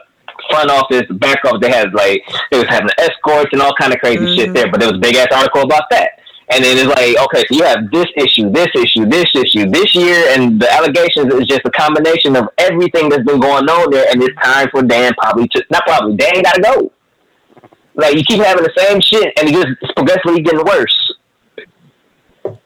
front 0.49 0.69
office, 0.71 1.03
back 1.11 1.43
office. 1.45 1.59
They 1.61 1.69
had 1.69 1.93
like 1.93 2.23
they 2.51 2.59
was 2.59 2.67
having 2.67 2.89
escorts 2.97 3.49
and 3.53 3.61
all 3.61 3.73
kind 3.79 3.93
of 3.93 3.99
crazy 3.99 4.35
shit 4.35 4.53
there. 4.53 4.69
But 4.69 4.79
there 4.79 4.89
was 4.89 4.97
a 4.97 5.01
big 5.01 5.15
ass 5.15 5.27
article 5.33 5.61
about 5.61 5.89
that. 5.91 6.19
And 6.49 6.63
then 6.63 6.77
it's 6.77 6.87
like, 6.87 7.17
okay, 7.25 7.43
so 7.47 7.55
you 7.55 7.63
have 7.63 7.89
this 7.91 8.05
issue, 8.15 8.51
this 8.51 8.69
issue, 8.75 9.07
this 9.07 9.25
issue, 9.33 9.67
this 9.67 9.95
year, 9.95 10.29
and 10.29 10.61
the 10.61 10.71
allegations 10.71 11.33
is 11.33 11.47
just 11.47 11.61
a 11.65 11.71
combination 11.71 12.35
of 12.35 12.47
everything 12.59 13.09
that's 13.09 13.23
been 13.23 13.39
going 13.39 13.67
on 13.67 13.89
there. 13.89 14.05
And 14.11 14.21
it's 14.21 14.35
time 14.43 14.67
for 14.69 14.83
Dan 14.83 15.13
probably 15.17 15.47
to 15.49 15.65
not 15.71 15.83
probably 15.87 16.17
Dan 16.17 16.43
got 16.43 16.53
to 16.53 16.61
go. 16.61 16.91
Like 17.95 18.15
you 18.15 18.23
keep 18.23 18.43
having 18.43 18.63
the 18.63 18.73
same 18.77 19.01
shit, 19.01 19.33
and 19.39 19.49
it 19.49 19.53
just 19.53 19.95
progressively 19.95 20.41
getting 20.41 20.63
worse. 20.65 21.13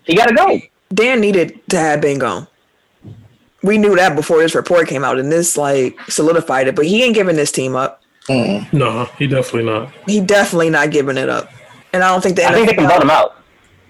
He 0.04 0.16
got 0.16 0.28
to 0.28 0.36
go. 0.36 0.60
Dan 0.94 1.22
needed 1.22 1.62
to 1.70 1.78
have 1.78 2.02
been 2.02 2.20
gone. 2.20 2.48
We 3.64 3.78
knew 3.78 3.96
that 3.96 4.16
before 4.16 4.40
this 4.40 4.56
report 4.56 4.88
came 4.88 5.04
out, 5.04 5.20
and 5.20 5.32
this 5.32 5.58
like 5.58 6.00
solidified 6.10 6.68
it. 6.68 6.76
But 6.76 6.86
he 6.86 7.04
ain't 7.04 7.16
giving 7.16 7.36
this 7.36 7.52
team 7.52 7.76
up. 7.76 8.02
No, 8.30 9.10
he 9.18 9.28
definitely 9.28 9.64
not. 9.64 9.92
He 10.06 10.22
definitely 10.22 10.70
not 10.70 10.92
giving 10.92 11.18
it 11.18 11.30
up. 11.30 11.52
And 11.94 12.04
I 12.04 12.10
don't 12.10 12.22
think 12.22 12.36
the 12.36 12.46
I 12.46 12.54
think 12.54 12.68
they 12.68 12.76
can 12.76 12.86
NFL 12.86 12.90
vote 12.90 13.02
him 13.02 13.10
out. 13.10 13.36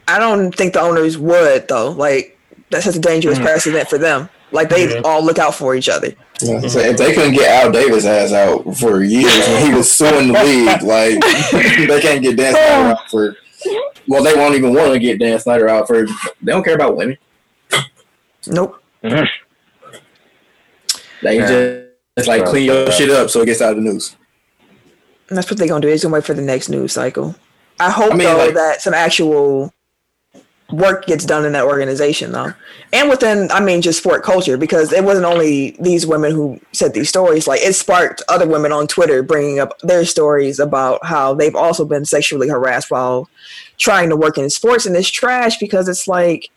I 0.07 0.17
don't 0.17 0.55
think 0.55 0.74
the 0.74 0.82
owners 0.82 1.17
would 1.17 1.67
though. 1.67 1.91
Like 1.91 2.39
that's 2.70 2.86
such 2.86 2.95
a 2.95 2.99
dangerous 2.99 3.38
mm. 3.38 3.43
precedent 3.43 3.89
for 3.89 3.97
them. 3.97 4.30
Like 4.51 4.70
they 4.70 4.89
Yeah. 4.89 5.01
all 5.03 5.24
look 5.24 5.38
out 5.38 5.55
for 5.55 5.76
each 5.76 5.89
other. 5.89 6.07
Yeah, 6.41 6.55
mm-hmm. 6.55 6.67
so 6.67 6.80
if 6.80 6.97
they 6.97 7.13
couldn't 7.13 7.34
get 7.34 7.63
Al 7.63 7.72
Davis 7.72 8.05
ass 8.05 8.32
out 8.32 8.63
for 8.78 9.03
years 9.03 9.47
when 9.47 9.65
he 9.65 9.78
was 9.78 9.91
suing 9.91 10.32
the 10.32 10.43
league, 10.43 10.82
like 10.82 11.20
they 11.88 12.01
can't 12.01 12.24
get 12.24 12.38
Dan 12.38 12.53
Snyder 12.53 12.91
out 12.91 13.09
for. 13.09 13.36
Well, 14.07 14.24
they 14.24 14.34
won't 14.34 14.55
even 14.55 14.74
want 14.74 14.93
to 14.93 14.99
get 14.99 15.20
Dan 15.20 15.39
Snyder 15.39 15.67
out 15.67 15.86
for. 15.86 16.05
They 16.05 16.51
don't 16.51 16.63
care 16.63 16.76
about 16.76 16.95
women. 16.95 17.17
Nope. 18.47 18.82
Mm-hmm. 19.03 19.26
They 21.22 21.38
just, 21.38 21.88
just 22.17 22.28
like 22.28 22.45
clean 22.45 22.65
your 22.65 22.91
shit 22.91 23.09
up 23.09 23.30
so 23.30 23.41
it 23.41 23.45
gets 23.45 23.61
out 23.61 23.72
of 23.72 23.78
the 23.78 23.84
news. 23.84 24.15
And 25.30 25.38
that's 25.38 25.49
what 25.49 25.57
they're 25.59 25.67
gonna 25.67 25.82
do. 25.82 25.88
They're 25.89 25.97
gonna 25.97 26.13
wait 26.13 26.26
for 26.26 26.34
the 26.34 26.41
next 26.41 26.70
news 26.70 26.93
cycle. 26.93 27.36
I 27.80 27.89
hope 27.89 28.13
I 28.13 28.15
mean, 28.15 28.28
though 28.28 28.38
like- 28.38 28.53
that 28.55 28.82
some 28.82 28.93
actual 28.93 29.74
work 30.72 31.07
gets 31.07 31.26
done 31.26 31.45
in 31.45 31.53
that 31.53 31.65
organization 31.65 32.32
though. 32.32 32.53
And 32.93 33.09
within 33.09 33.49
I 33.51 33.59
mean 33.59 33.82
just 33.82 33.99
sport 33.99 34.24
culture 34.24 34.57
because 34.57 34.93
it 34.93 35.03
wasn't 35.03 35.26
only 35.26 35.76
these 35.80 36.05
women 36.05 36.32
who 36.32 36.59
said 36.74 36.93
these 36.93 37.09
stories, 37.09 37.47
like 37.47 37.61
it 37.61 37.74
sparked 37.74 38.22
other 38.30 38.47
women 38.47 38.72
on 38.72 38.88
Twitter 38.88 39.24
bringing 39.24 39.59
up 39.59 39.78
their 39.80 40.05
stories 40.05 40.59
about 40.59 41.03
how 41.05 41.34
they've 41.34 41.55
also 41.55 41.86
been 41.86 42.05
sexually 42.05 42.49
harassed 42.49 42.91
while 42.91 43.30
trying 43.78 44.09
to 44.09 44.15
work 44.15 44.38
in 44.38 44.49
sports 44.49 44.86
and 44.86 44.95
it's 44.95 45.09
trash 45.09 45.57
because 45.57 45.88
it's 45.88 46.07
like 46.07 46.49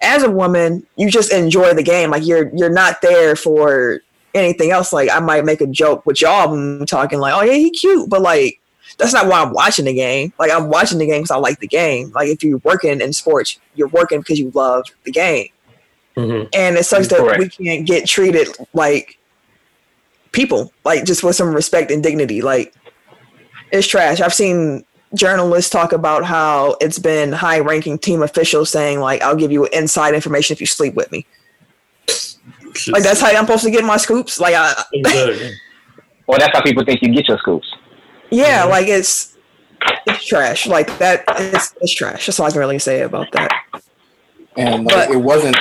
as 0.00 0.22
a 0.22 0.30
woman, 0.30 0.86
you 0.96 1.10
just 1.10 1.32
enjoy 1.32 1.74
the 1.74 1.82
game. 1.82 2.10
Like 2.10 2.26
you're 2.26 2.50
you're 2.56 2.70
not 2.70 3.02
there 3.02 3.36
for 3.36 4.02
anything 4.34 4.70
else. 4.70 4.92
Like 4.92 5.10
I 5.10 5.20
might 5.20 5.44
make 5.44 5.60
a 5.60 5.66
joke 5.66 6.06
with 6.06 6.20
y'all 6.20 6.84
talking 6.86 7.18
like, 7.18 7.34
oh 7.34 7.42
yeah, 7.42 7.54
he 7.54 7.70
cute, 7.70 8.08
but 8.08 8.22
like 8.22 8.60
that's 8.98 9.12
not 9.12 9.26
why 9.26 9.42
I'm 9.42 9.52
watching 9.52 9.84
the 9.84 9.94
game. 9.94 10.32
Like 10.38 10.50
I'm 10.50 10.68
watching 10.68 10.98
the 10.98 11.06
game 11.06 11.22
because 11.22 11.30
I 11.30 11.36
like 11.36 11.60
the 11.60 11.68
game. 11.68 12.10
Like 12.12 12.28
if 12.28 12.42
you're 12.42 12.58
working 12.58 13.00
in 13.00 13.12
sports, 13.12 13.58
you're 13.74 13.88
working 13.88 14.20
because 14.20 14.38
you 14.38 14.50
love 14.54 14.84
the 15.04 15.12
game. 15.12 15.48
hmm 16.16 16.42
And 16.54 16.76
it 16.76 16.84
sucks 16.86 17.08
that 17.08 17.38
we 17.38 17.48
can't 17.48 17.86
get 17.86 18.06
treated 18.06 18.48
like 18.72 19.18
people, 20.32 20.72
like 20.84 21.04
just 21.04 21.22
with 21.22 21.36
some 21.36 21.54
respect 21.54 21.90
and 21.90 22.02
dignity. 22.02 22.42
Like 22.42 22.74
it's 23.70 23.86
trash. 23.86 24.20
I've 24.20 24.34
seen 24.34 24.84
journalists 25.14 25.70
talk 25.70 25.92
about 25.92 26.24
how 26.24 26.76
it's 26.80 26.98
been 26.98 27.32
high 27.32 27.58
ranking 27.58 27.98
team 27.98 28.22
officials 28.22 28.70
saying 28.70 29.00
like 29.00 29.22
I'll 29.22 29.36
give 29.36 29.50
you 29.52 29.66
inside 29.66 30.14
information 30.14 30.54
if 30.54 30.60
you 30.60 30.66
sleep 30.66 30.94
with 30.94 31.10
me. 31.10 31.26
Like 32.88 33.02
that's 33.02 33.20
how 33.20 33.28
I'm 33.28 33.44
supposed 33.44 33.64
to 33.64 33.70
get 33.70 33.84
my 33.84 33.96
scoops. 33.96 34.38
Like 34.38 34.54
I 34.54 34.82
exactly. 34.92 35.52
Well, 36.26 36.38
that's 36.38 36.56
how 36.56 36.62
people 36.62 36.84
think 36.84 37.02
you 37.02 37.12
get 37.12 37.26
your 37.26 37.38
scoops. 37.38 37.74
yeah, 38.30 38.60
mm-hmm. 38.62 38.70
like 38.70 38.86
it's 38.86 39.36
it's 40.06 40.24
trash. 40.24 40.66
Like 40.66 40.86
that 40.98 41.24
it's 41.38 41.74
it's 41.80 41.92
trash. 41.92 42.26
That's 42.26 42.38
all 42.38 42.46
I 42.46 42.50
can 42.50 42.60
really 42.60 42.78
say 42.78 43.02
about 43.02 43.32
that. 43.32 43.50
And 44.56 44.84
like, 44.84 45.08
But- 45.08 45.10
it 45.10 45.18
wasn't. 45.18 45.56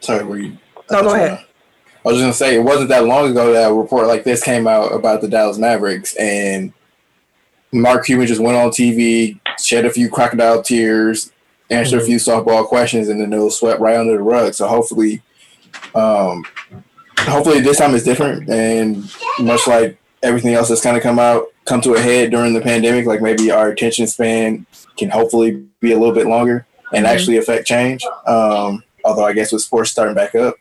Sorry, 0.00 0.24
were 0.24 0.38
you? 0.38 0.58
No, 0.90 1.02
go 1.02 1.14
ahead. 1.14 1.44
I 2.04 2.08
was 2.08 2.16
just 2.16 2.22
gonna 2.22 2.32
say 2.32 2.56
it 2.56 2.64
wasn't 2.64 2.88
that 2.88 3.04
long 3.04 3.30
ago 3.30 3.52
that 3.52 3.70
a 3.70 3.74
report 3.74 4.08
like 4.08 4.24
this 4.24 4.42
came 4.42 4.66
out 4.66 4.92
about 4.92 5.20
the 5.20 5.28
Dallas 5.28 5.58
Mavericks, 5.58 6.16
and 6.16 6.72
Mark 7.72 8.04
Cuban 8.04 8.26
just 8.26 8.40
went 8.40 8.56
on 8.56 8.70
TV, 8.70 9.40
shed 9.58 9.86
a 9.86 9.90
few 9.90 10.10
crocodile 10.10 10.62
tears, 10.62 11.32
answered 11.70 12.02
a 12.02 12.04
few 12.04 12.16
softball 12.16 12.66
questions, 12.66 13.08
and 13.08 13.20
then 13.20 13.32
it 13.32 13.38
was 13.38 13.58
swept 13.58 13.80
right 13.80 13.96
under 13.96 14.12
the 14.12 14.22
rug. 14.22 14.52
So 14.54 14.68
hopefully, 14.68 15.22
um, 15.94 16.44
hopefully 17.18 17.60
this 17.60 17.78
time 17.78 17.94
is 17.94 18.04
different, 18.04 18.48
and 18.50 19.10
much 19.38 19.66
like 19.66 19.98
everything 20.22 20.54
else 20.54 20.68
that's 20.68 20.82
kind 20.82 20.96
of 20.96 21.02
come 21.02 21.18
out, 21.18 21.46
come 21.64 21.80
to 21.80 21.94
a 21.94 22.00
head 22.00 22.30
during 22.30 22.52
the 22.52 22.60
pandemic, 22.60 23.06
like 23.06 23.22
maybe 23.22 23.50
our 23.50 23.70
attention 23.70 24.06
span 24.06 24.66
can 24.96 25.10
hopefully 25.10 25.64
be 25.80 25.92
a 25.92 25.98
little 25.98 26.14
bit 26.14 26.26
longer 26.26 26.66
and 26.92 27.06
actually 27.06 27.38
affect 27.38 27.66
change. 27.66 28.04
Um, 28.26 28.84
although 29.04 29.24
I 29.24 29.32
guess 29.32 29.50
with 29.50 29.62
sports 29.62 29.90
starting 29.90 30.14
back 30.14 30.34
up, 30.34 30.56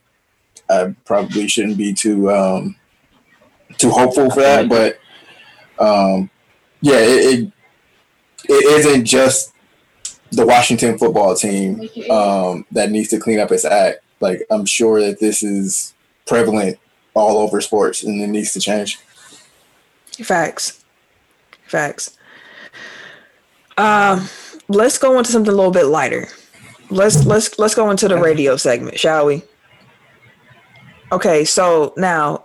I 0.70 0.96
probably 1.06 1.48
shouldn't 1.48 1.78
be 1.78 1.94
too 1.94 2.32
um, 2.32 2.76
too 3.78 3.90
hopeful 3.90 4.30
for 4.32 4.42
that. 4.42 4.70
But 4.70 5.00
um, 5.78 6.30
yeah, 6.82 6.98
it, 6.98 7.40
it 7.40 7.52
it 8.50 8.80
isn't 8.80 9.06
just 9.06 9.54
the 10.32 10.46
Washington 10.46 10.98
football 10.98 11.36
team 11.36 11.90
um, 12.10 12.66
that 12.72 12.90
needs 12.90 13.10
to 13.10 13.20
clean 13.20 13.40
up 13.40 13.52
its 13.52 13.66
act. 13.66 14.00
Like 14.20 14.46
I'm 14.50 14.66
sure 14.66 15.02
that 15.02 15.20
this 15.20 15.44
is 15.44 15.94
prevalent 16.26 16.80
all 17.14 17.38
over 17.38 17.62
sports, 17.62 18.04
and 18.04 18.22
it 18.22 18.28
needs 18.28 18.54
to 18.54 18.60
change. 18.60 19.00
Facts. 20.24 20.84
Facts. 21.66 22.18
Um, 23.78 24.28
let's 24.68 24.98
go 24.98 25.18
into 25.18 25.32
something 25.32 25.52
a 25.52 25.56
little 25.56 25.72
bit 25.72 25.86
lighter. 25.86 26.28
Let's 26.90 27.26
let's 27.26 27.58
let's 27.58 27.76
go 27.76 27.90
into 27.90 28.08
the 28.08 28.18
radio 28.18 28.58
segment, 28.58 29.00
shall 29.00 29.26
we? 29.26 29.44
Okay, 31.12 31.46
so 31.46 31.94
now 31.98 32.44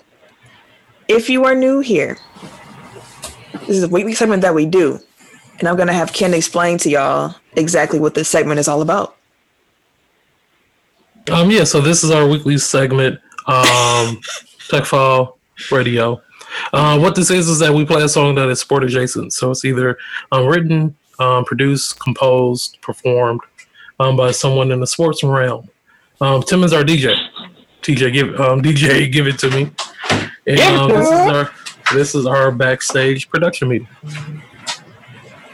if 1.09 1.29
you 1.31 1.45
are 1.45 1.55
new 1.55 1.81
here, 1.81 2.19
this 3.67 3.77
is 3.77 3.83
a 3.83 3.89
weekly 3.89 4.15
segment 4.15 4.43
that 4.43 4.55
we 4.55 4.67
do, 4.67 4.99
and 5.59 5.69
I'm 5.69 5.77
gonna 5.77 5.93
have 5.93 6.13
Ken 6.13 6.35
explain 6.35 6.79
to 6.79 6.91
y'all 6.91 7.35
exactly 7.57 7.99
what 7.99 8.15
this 8.15 8.29
segment 8.29 8.61
is 8.61 8.69
all 8.69 8.83
about. 8.83 9.17
Um, 11.31 11.51
yeah, 11.51 11.65
so 11.65 11.81
this 11.81 12.05
is 12.05 12.11
our 12.11 12.29
weekly 12.29 12.59
segment, 12.59 13.21
um, 13.47 14.21
Tech 14.69 14.85
File 14.85 15.39
Radio. 15.71 16.23
Uh, 16.73 16.99
what 16.99 17.15
this 17.15 17.31
is 17.31 17.49
is 17.49 17.59
that 17.59 17.73
we 17.73 17.85
play 17.85 18.03
a 18.03 18.09
song 18.09 18.35
that 18.37 18.49
is 18.49 18.61
sport 18.61 18.85
adjacent. 18.85 19.33
So 19.33 19.51
it's 19.51 19.65
either 19.65 19.99
um, 20.33 20.47
written, 20.47 20.97
um, 21.19 21.45
produced, 21.45 21.99
composed, 21.99 22.81
performed 22.81 23.41
um, 24.01 24.17
by 24.17 24.31
someone 24.31 24.71
in 24.71 24.81
the 24.81 24.87
sports 24.87 25.23
realm. 25.23 25.69
Um, 26.21 26.43
Tim 26.43 26.63
is 26.65 26.73
our 26.73 26.83
DJ. 26.83 27.17
TJ, 27.83 28.13
give 28.13 28.41
um, 28.41 28.63
DJ, 28.63 29.11
give 29.13 29.27
it 29.27 29.39
to 29.41 29.51
me. 29.51 29.71
And 30.47 30.61
um, 30.61 30.89
this 30.91 31.07
is 31.07 31.13
our 31.13 31.51
this 31.93 32.15
is 32.15 32.27
our 32.27 32.51
backstage 32.51 33.29
production 33.29 33.69
meeting. 33.69 33.89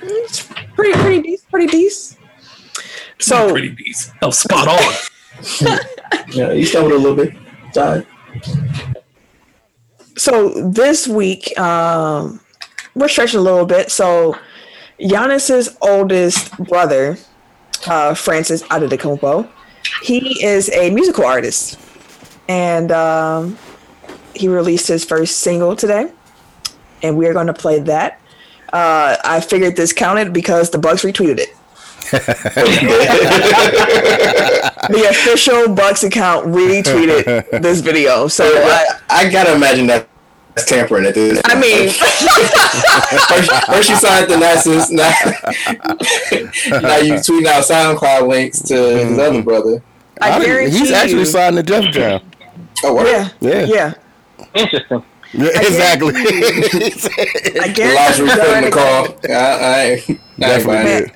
It's 0.02 0.48
pretty 0.74 0.92
pretty 0.98 1.22
decent, 1.22 1.50
pretty 1.50 1.66
decent. 1.66 2.20
So 3.18 3.50
pretty 3.50 3.70
decent. 3.70 4.16
Oh, 4.22 4.30
spot 4.30 4.68
on. 4.68 5.78
Yeah, 6.28 6.52
you 6.52 6.64
stumbled 6.64 6.92
a 6.92 6.96
little 6.96 7.16
bit. 7.16 7.34
Sorry. 7.72 8.06
so 10.16 10.48
this 10.70 11.08
week 11.08 11.58
um 11.58 12.40
we're 12.94 13.08
stretching 13.08 13.40
a 13.40 13.42
little 13.42 13.64
bit 13.66 13.90
so 13.90 14.36
Giannis's 15.00 15.76
oldest 15.80 16.56
brother 16.58 17.16
uh 17.86 18.14
francis 18.14 18.62
Adetokounmpo 18.64 19.48
he 20.02 20.42
is 20.44 20.70
a 20.70 20.90
musical 20.90 21.24
artist 21.24 21.78
and 22.48 22.90
um, 22.92 23.58
he 24.34 24.48
released 24.48 24.88
his 24.88 25.04
first 25.04 25.38
single 25.38 25.76
today, 25.76 26.10
and 27.02 27.16
we 27.16 27.26
are 27.26 27.32
going 27.32 27.46
to 27.48 27.54
play 27.54 27.80
that. 27.80 28.20
Uh, 28.72 29.16
I 29.24 29.40
figured 29.40 29.76
this 29.76 29.92
counted 29.92 30.32
because 30.32 30.70
the 30.70 30.78
Bucks 30.78 31.02
retweeted 31.04 31.38
it. 31.38 31.54
the 34.90 35.06
official 35.10 35.68
Bucks 35.74 36.02
account 36.02 36.46
retweeted 36.46 37.62
this 37.62 37.80
video, 37.80 38.28
so 38.28 38.44
I, 38.44 38.86
I, 39.08 39.26
I 39.26 39.30
gotta 39.30 39.54
imagine 39.54 39.86
that 39.88 40.08
that's 40.54 40.66
tampering 40.68 41.06
at 41.06 41.14
this. 41.14 41.40
I 41.44 41.54
mean, 41.58 41.88
first, 41.90 43.66
first 43.66 43.88
you 43.88 43.96
signed 43.96 44.30
the 44.30 44.36
Nasus, 44.36 44.90
now, 44.90 45.10
now 46.80 46.96
you 46.98 47.14
tweeting 47.14 47.46
out 47.46 47.64
SoundCloud 47.64 48.28
links 48.28 48.60
to 48.62 48.74
his 48.74 49.18
other 49.18 49.42
brother. 49.42 49.82
I 50.20 50.44
guarantee 50.44 50.78
He's 50.78 50.90
actually 50.90 51.20
you- 51.20 51.24
signed 51.26 51.56
to 51.56 51.62
Def 51.62 51.90
Jam. 51.92 52.20
Oh, 52.84 52.94
word. 52.96 53.06
yeah, 53.06 53.28
Yeah. 53.40 53.64
yeah. 53.66 53.94
Interesting. 54.54 55.04
Yeah, 55.34 55.48
exactly. 55.54 56.12
I 56.16 56.20
The 56.20 57.72
guarantee 57.74 57.94
last 57.94 58.18
you 58.18 58.24
recruit 58.26 58.42
in 58.44 58.50
during, 58.50 58.64
the 58.64 58.70
call. 58.70 59.06
I, 59.30 59.34
I, 59.34 60.04
I 60.16 60.20
Definitely 60.38 60.84
did. 61.06 61.12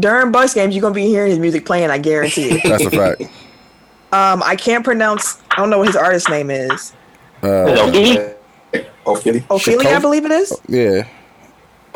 during 0.00 0.32
Bucks 0.32 0.54
games, 0.54 0.74
you're 0.74 0.82
gonna 0.82 0.94
be 0.94 1.06
hearing 1.06 1.30
his 1.30 1.38
music 1.38 1.64
playing. 1.64 1.90
I 1.90 1.98
guarantee 1.98 2.50
it. 2.50 2.62
That's 2.64 2.84
a 2.84 2.90
fact. 2.90 3.22
Um, 4.12 4.44
I 4.44 4.54
can't 4.54 4.84
pronounce. 4.84 5.42
I 5.50 5.56
don't 5.56 5.70
know 5.70 5.78
what 5.78 5.88
his 5.88 5.96
artist 5.96 6.28
name 6.30 6.48
is. 6.48 6.92
Uh, 7.42 8.30
Oh, 9.06 9.16
Philly. 9.16 9.44
Ophelia, 9.50 9.88
I 9.96 9.98
believe 9.98 10.24
it 10.24 10.30
is. 10.30 10.56
yeah. 10.68 11.08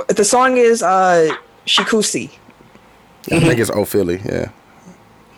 The 0.09 0.25
song 0.25 0.57
is 0.57 0.83
uh, 0.83 1.33
Shikusi. 1.65 2.31
I 3.31 3.39
think 3.41 3.61
it's 3.61 3.71
O'Philly. 3.71 4.21
Yeah. 4.25 4.51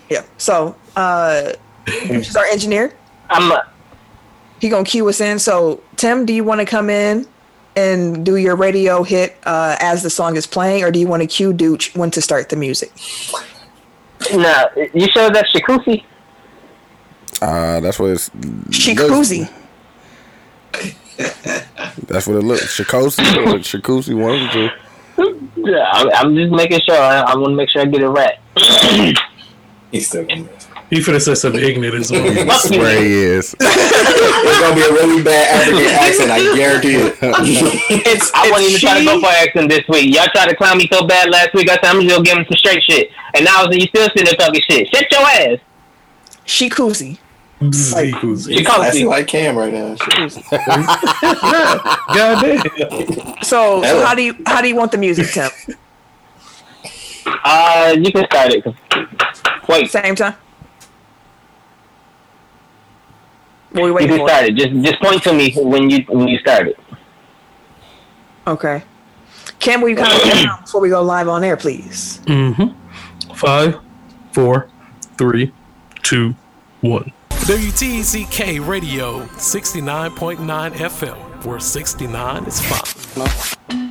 Yeah. 0.09 0.23
So, 0.39 0.74
uh, 0.97 1.52
which 2.09 2.28
is 2.28 2.36
our 2.36 2.47
engineer. 2.47 2.94
I'm 3.28 3.52
uh, 3.52 3.61
He 4.61 4.69
gonna 4.69 4.85
cue 4.85 5.09
us 5.09 5.20
in. 5.20 5.39
So, 5.39 5.82
Tim, 5.97 6.27
do 6.27 6.32
you 6.32 6.45
want 6.45 6.61
to 6.61 6.66
come 6.66 6.91
in 6.91 7.27
and 7.77 8.24
do 8.24 8.37
your 8.37 8.57
radio 8.57 9.03
hit 9.03 9.37
uh, 9.45 9.77
as 9.81 10.03
the 10.03 10.11
song 10.11 10.37
is 10.37 10.47
playing, 10.47 10.85
or 10.85 10.91
do 10.91 10.99
you 10.99 11.07
want 11.07 11.23
to 11.23 11.27
cue 11.27 11.53
Dooch 11.53 11.97
when 11.97 12.11
to 12.12 12.20
start 12.20 12.49
the 12.49 12.57
music? 12.57 12.93
nah. 14.35 14.66
You 14.95 15.09
sure 15.11 15.31
that's 15.31 15.53
Shikusi? 15.53 16.05
Uh, 17.41 17.81
that's 17.81 17.99
what 17.99 18.11
it's. 18.11 18.28
Shikusi. 18.69 19.51
That's 22.07 22.27
what 22.27 22.37
it 22.37 22.43
looks. 22.43 22.77
Shikosi 22.77 23.20
or 23.37 23.59
Shikusi, 23.59 24.15
one 24.20 24.35
of 24.35 24.41
the 24.41 24.70
two. 25.16 25.51
Yeah, 25.57 25.85
I'm, 25.93 26.11
I'm 26.15 26.35
just 26.35 26.53
making 26.53 26.81
sure. 26.81 26.97
I, 26.97 27.20
I 27.20 27.37
want 27.37 27.53
to 27.53 27.57
make 27.57 27.69
sure 27.69 27.82
I 27.82 27.85
get 27.85 28.03
it 28.03 28.09
right. 28.09 28.39
He's 29.91 30.09
still 30.09 30.24
getting 30.24 30.47
it. 30.47 30.60
He 30.91 30.99
finna 30.99 31.21
say 31.23 31.35
something 31.35 31.62
ignorant 31.62 32.01
as 32.01 32.11
well. 32.11 32.27
I 32.51 32.57
swear 32.59 33.01
he 33.03 33.15
is. 33.15 33.55
It's 34.43 34.61
gonna 34.61 34.75
be 34.75 34.83
a 34.83 34.93
really 34.93 35.23
bad 35.23 35.69
African 35.69 35.87
accent. 35.87 36.31
I 36.31 36.57
guarantee 36.57 36.95
it. 36.97 37.17
It's, 38.07 38.31
I 38.35 38.51
wasn't 38.51 38.71
even 38.71 38.75
it's 38.75 38.81
trying 38.81 38.99
to 38.99 39.05
go 39.05 39.21
for 39.21 39.27
accent 39.27 39.69
this 39.71 39.87
week. 39.89 40.15
Y'all 40.15 40.27
tried 40.35 40.49
to 40.49 40.57
clown 40.57 40.79
me 40.79 40.89
so 40.91 41.07
bad 41.07 41.31
last 41.31 41.55
week. 41.55 41.71
I 41.71 41.75
said 41.75 41.85
I'm 41.85 42.01
just 42.01 42.11
gonna 42.11 42.25
give 42.25 42.39
him 42.39 42.45
some 42.49 42.57
straight 42.57 42.83
shit, 42.83 43.11
and 43.35 43.45
now 43.45 43.71
you 43.71 43.87
still 43.87 44.09
sitting 44.09 44.25
there 44.25 44.35
talking 44.35 44.61
shit. 44.62 44.89
Shut 44.89 45.11
your 45.11 45.21
ass. 45.21 45.59
She 46.45 46.69
Shikusi. 46.69 47.19
Shikusi. 47.61 48.65
That's 48.65 48.97
Shikusi. 48.97 49.07
like 49.07 49.27
Cam 49.29 49.57
right 49.57 49.73
now. 49.73 49.95
God 52.15 52.43
damn. 52.43 53.43
So, 53.45 53.83
so 53.83 54.05
how 54.05 54.15
do 54.15 54.23
you 54.23 54.35
how 54.47 54.61
do 54.61 54.69
you 54.69 54.77
want 54.77 54.91
the 54.91 54.99
music, 54.99 55.29
Tim? 55.29 55.51
Uh, 57.45 57.95
you 57.99 58.11
can 58.11 58.27
start 58.27 58.53
it. 58.53 58.65
Wait, 59.69 59.91
Same 59.91 60.17
time. 60.17 60.35
What 63.73 63.83
we 63.83 63.89
you 63.89 63.95
waiting 63.95 64.09
can 64.11 64.19
for? 64.19 64.29
start 64.29 64.45
it. 64.47 64.55
Just 64.57 64.73
just 64.85 65.01
point 65.01 65.23
to 65.25 65.33
me 65.33 65.53
when 65.57 65.91
you 65.91 66.05
when 66.09 66.29
you 66.29 66.39
start 66.39 66.69
it. 66.69 66.79
Okay. 68.47 68.83
Cam, 69.59 69.81
will 69.81 69.91
you 69.91 69.97
count 69.97 70.13
us 70.13 70.43
down 70.45 70.61
before 70.63 70.81
we 70.81 70.89
go 70.89 71.03
live 71.03 71.29
on 71.29 71.45
air, 71.45 71.57
please? 71.57 72.21
Mm-hmm. 72.25 73.35
Five, 73.35 73.79
four, 74.33 74.69
three, 75.19 75.53
two, 76.03 76.35
one. 76.81 77.13
WTCK 77.31 78.67
Radio 78.67 79.21
69.9 79.25 80.73
FM, 80.73 81.45
where 81.45 81.61
69 81.61 82.45
is 82.45 82.61
fine. 82.61 83.90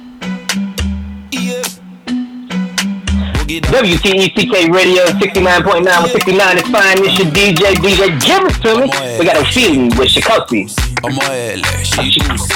WTECK 3.49 4.71
Radio 4.71 5.05
69.9 5.17 6.03
with 6.03 6.11
69 6.11 6.57
is 6.57 6.63
fine. 6.69 6.97
It's 7.01 7.17
your 7.17 7.31
DJ, 7.33 7.73
DJ. 7.81 8.21
Give 8.21 8.45
it 8.45 8.61
to 8.61 8.77
me. 8.77 9.17
We 9.17 9.25
got 9.25 9.37
a 9.41 9.45
feeling 9.51 9.89
with 9.97 10.09
Shikosi. 10.09 10.69
Ọmọ 11.01 11.23
ẹlẹ 11.33 11.83
ṣe 11.83 12.03
kùsì 12.27 12.53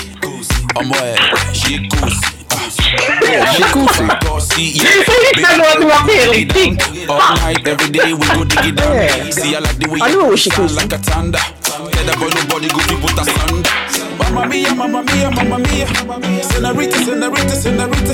ọmọ 0.76 0.96
ẹlẹ 0.96 1.34
ṣe 1.58 1.76
kùsì. 1.90 2.28
Shikusi. 3.56 4.06
I 5.46 5.58
know 5.58 5.88
what 5.88 5.94
I'm 5.94 6.08
feeling. 6.08 6.78
All 7.10 7.36
night, 7.42 7.68
every 7.68 7.90
day, 7.90 8.14
we 8.14 8.26
go 8.36 8.44
dig 8.44 8.66
it 8.66 8.76
down. 8.76 9.32
See, 9.32 9.56
I 9.56 9.60
like 9.60 9.78
the 9.80 9.88
way 9.90 10.00
I 10.00 10.10
you 10.10 10.18
knew 10.18 10.26
it 10.28 10.32
was 10.32 10.40
shine 10.42 10.54
Shikusi. 10.54 10.76
like 10.78 10.94
a 10.94 10.98
thunder. 11.00 11.40
Tell 11.64 12.06
the 12.06 12.14
boy 12.20 12.30
nobody 12.38 12.68
go 12.70 12.80
to 12.86 12.96
put. 13.02 14.03
Mamma 14.34 14.48
mia, 14.48 14.74
mamma 14.74 15.04
mia, 15.04 15.30
mamma 15.32 15.58
mia. 15.60 15.86
Senorita, 16.44 16.98
senorita, 16.98 17.56
senorita. 17.56 18.14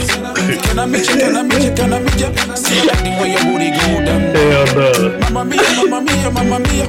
Can 0.67 0.79
I 0.79 0.85
meet 0.85 1.07
you, 1.09 1.17
can 1.17 1.37
I 1.37 1.43
meet 1.43 1.63
you, 1.63 1.71
can 1.73 1.93
I 1.93 1.99
meet 1.99 2.19
you? 2.19 2.55
See, 2.55 2.85
like 2.85 3.03
the 3.03 3.11
way 3.19 3.31
your 3.31 3.43
booty 3.45 3.71
go 3.71 4.03
down. 4.05 4.35
Hell 4.35 4.65
no. 4.75 5.19
Mamma 5.19 5.45
mia, 5.45 5.61
mamma 5.89 6.01
mia, 6.01 6.29
mamma 6.31 6.59
mia. 6.59 6.85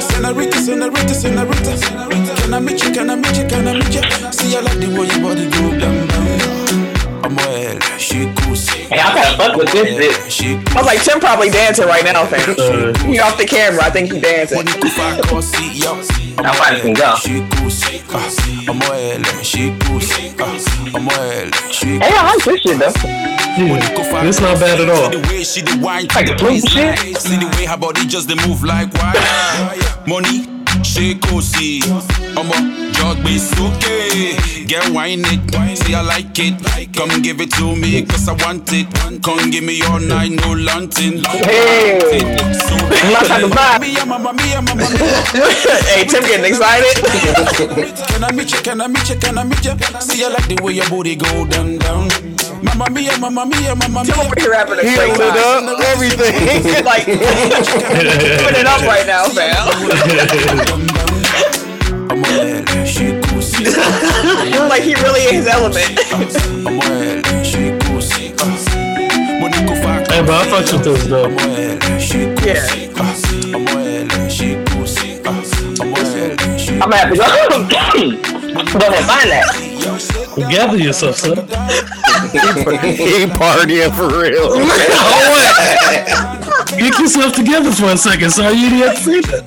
Senorita, 0.00 0.58
senorita, 0.60 1.14
senorita. 1.14 1.72
Can 2.40 2.54
I 2.54 2.60
meet 2.60 2.82
you, 2.84 2.92
can 2.92 3.10
I 3.10 3.16
meet 3.16 3.36
you, 3.36 3.46
can 3.48 3.66
I 3.68 3.74
meet 3.74 3.94
you? 3.94 4.02
See, 4.32 4.56
I 4.56 4.60
like 4.60 4.78
the 4.78 4.86
way 4.96 5.06
your 5.08 5.20
body 5.22 5.50
go 5.50 5.78
down, 5.78 6.06
down. 6.08 6.57
Ọmọ 7.26 7.42
ẹlẹ 7.62 7.78
ṣe 7.98 8.20
kùsì. 8.36 8.78
Hey, 8.90 9.00
I 9.00 9.14
gotta 9.14 9.36
fuck 9.36 9.56
with 9.56 9.70
this 9.72 9.88
bitch. 9.98 10.74
I 10.74 10.78
was 10.78 10.86
like, 10.86 11.02
Tim 11.02 11.20
probably 11.20 11.50
dancing 11.50 11.86
right 11.86 12.04
now, 12.04 12.24
fam. 12.26 12.40
Uh, 12.58 12.92
He 13.06 13.18
off 13.20 13.36
the 13.36 13.44
camera. 13.46 13.84
I 13.84 13.90
think 13.90 14.12
he 14.12 14.20
dancing. 14.20 14.56
Money 14.58 14.72
kò 14.72 14.88
fa 14.96 15.06
kọ 15.28 15.38
sí 15.42 15.64
yọ. 15.84 15.94
Now 16.42 16.52
find 16.52 16.80
some 16.82 16.94
go. 16.94 17.10
ṣe 17.24 17.36
kùsì. 17.52 17.92
ọmọ 18.70 18.88
ẹlẹ 19.10 19.34
ṣe 19.50 19.64
kùsì. 19.84 20.22
ọmọ 20.96 21.12
ẹlẹ 21.12 21.50
ṣe 21.78 21.90
Hey, 22.02 22.12
I 22.12 22.22
like 22.34 22.44
this 22.44 22.60
shit 22.62 22.78
though. 22.78 23.28
Hmm. 23.58 23.74
It's 24.28 24.40
not 24.40 24.60
bad 24.60 24.80
at 24.80 24.88
all. 24.88 25.10
The 25.10 25.18
way 25.28 25.42
she 25.42 25.62
the 25.62 25.76
wine, 25.82 26.06
Like 26.14 26.28
shit. 26.28 27.16
See 27.20 27.36
the 27.36 27.48
way 27.56 27.66
her 27.66 27.76
body 27.76 28.06
just 28.06 28.28
the 28.28 28.36
move 28.46 28.62
like 28.62 28.92
wine. 28.94 29.16
Money, 30.06 30.46
shake 30.84 31.24
see. 31.42 31.80
Omo, 32.38 32.54
jog 32.98 33.22
me 33.22 33.38
okay. 33.38 34.34
Get 34.66 34.90
wine 34.90 35.22
it, 35.24 35.78
see 35.78 35.94
I 35.94 36.02
like 36.02 36.38
it. 36.38 36.58
Come 36.94 37.22
give 37.22 37.40
it 37.40 37.50
to 37.52 37.74
me, 37.76 38.02
cause 38.04 38.28
I 38.28 38.32
want 38.44 38.70
it. 38.72 38.86
Come 39.22 39.50
give 39.50 39.64
me 39.64 39.80
all 39.82 40.00
night, 40.00 40.32
no 40.32 40.52
lunting. 40.52 41.22
Hey. 41.24 41.98
My 43.12 43.22
type 43.24 43.44
of 43.44 43.50
vibe. 43.52 43.80
Mia, 43.80 44.04
mamma 44.04 44.32
mia, 44.34 44.60
mamma 44.60 44.84
mia. 44.90 45.22
hey, 45.88 46.04
Tim 46.04 46.22
getting 46.24 46.44
excited. 46.44 46.96
Can 48.08 48.24
I 48.24 48.32
meet 48.32 48.52
you? 48.52 48.60
Can 48.60 48.80
I 48.80 48.88
meet 48.88 49.08
you? 49.08 49.16
Can 49.16 49.38
I 49.38 49.44
meet 49.44 49.64
you? 49.64 49.78
See 50.00 50.24
I 50.24 50.28
like 50.28 50.48
the 50.48 50.60
way 50.62 50.72
your 50.74 50.88
booty 50.90 51.14
go 51.16 51.46
down, 51.46 51.78
down. 51.78 52.08
Mamma 52.62 52.90
mia, 52.90 53.16
mamma 53.18 53.46
mia, 53.46 53.74
mamma 53.76 54.04
Tim 54.04 54.16
mia. 54.18 54.26
over 54.26 54.34
here 54.40 54.50
rapping 54.50 54.78
a 54.80 54.82
straight 54.82 55.16
Lit 55.16 55.34
time. 55.34 55.68
up, 55.68 55.80
everything. 55.94 56.84
Like, 56.84 57.06
put 58.44 58.54
it 58.58 58.66
up 58.66 58.82
right 58.82 59.06
now, 59.06 59.28
fam. 59.28 61.07
Like 64.68 64.82
he 64.82 64.94
really 64.94 65.20
is 65.20 65.30
his 65.32 65.46
element. 65.48 65.98
ọmọ 66.68 66.82
ẹlẹ 67.00 67.22
ṣe 67.50 67.62
kù 67.80 68.00
sí. 68.00 68.24
mo 69.40 69.46
ní 69.48 69.58
kó 69.68 69.74
fa 69.82 69.92
Hey, 70.12 70.22
but 70.22 70.34
I 70.34 70.36
fucks 70.50 70.70
with 70.72 70.84
this 70.84 71.02
though. 71.06 71.26
ọmọ 71.28 71.42
ẹlẹ 71.56 71.78
ṣe 72.08 72.20
kù 72.36 72.42
Yeah. 72.46 72.62
sí. 72.68 72.80
ọmọ 73.56 73.72
ẹlẹ 73.80 74.00
ṣe 74.36 74.48
kù 74.68 74.80
sí. 74.94 75.08
ọmọ 75.24 75.42
ẹlẹ 75.96 76.28
ṣe 76.62 76.72
I'm 76.80 76.86
gonna 76.90 76.96
have 76.96 77.10
to 77.10 77.14
go. 77.16 77.24
go 78.78 78.86
ahead, 78.86 79.04
find 79.10 79.28
that. 79.32 79.46
Gather 80.50 80.78
yourself, 80.78 81.16
son. 81.16 81.36
he 83.00 83.26
partying 83.38 83.92
for 83.96 84.08
real. 84.20 84.48
Get 86.78 86.94
yourself 87.00 87.32
together 87.34 87.72
for 87.72 87.90
a 87.90 87.96
second, 87.96 88.30
son. 88.30 88.54
You 88.56 88.70
didn't 88.70 88.96
see 88.96 89.20
that. 89.22 89.42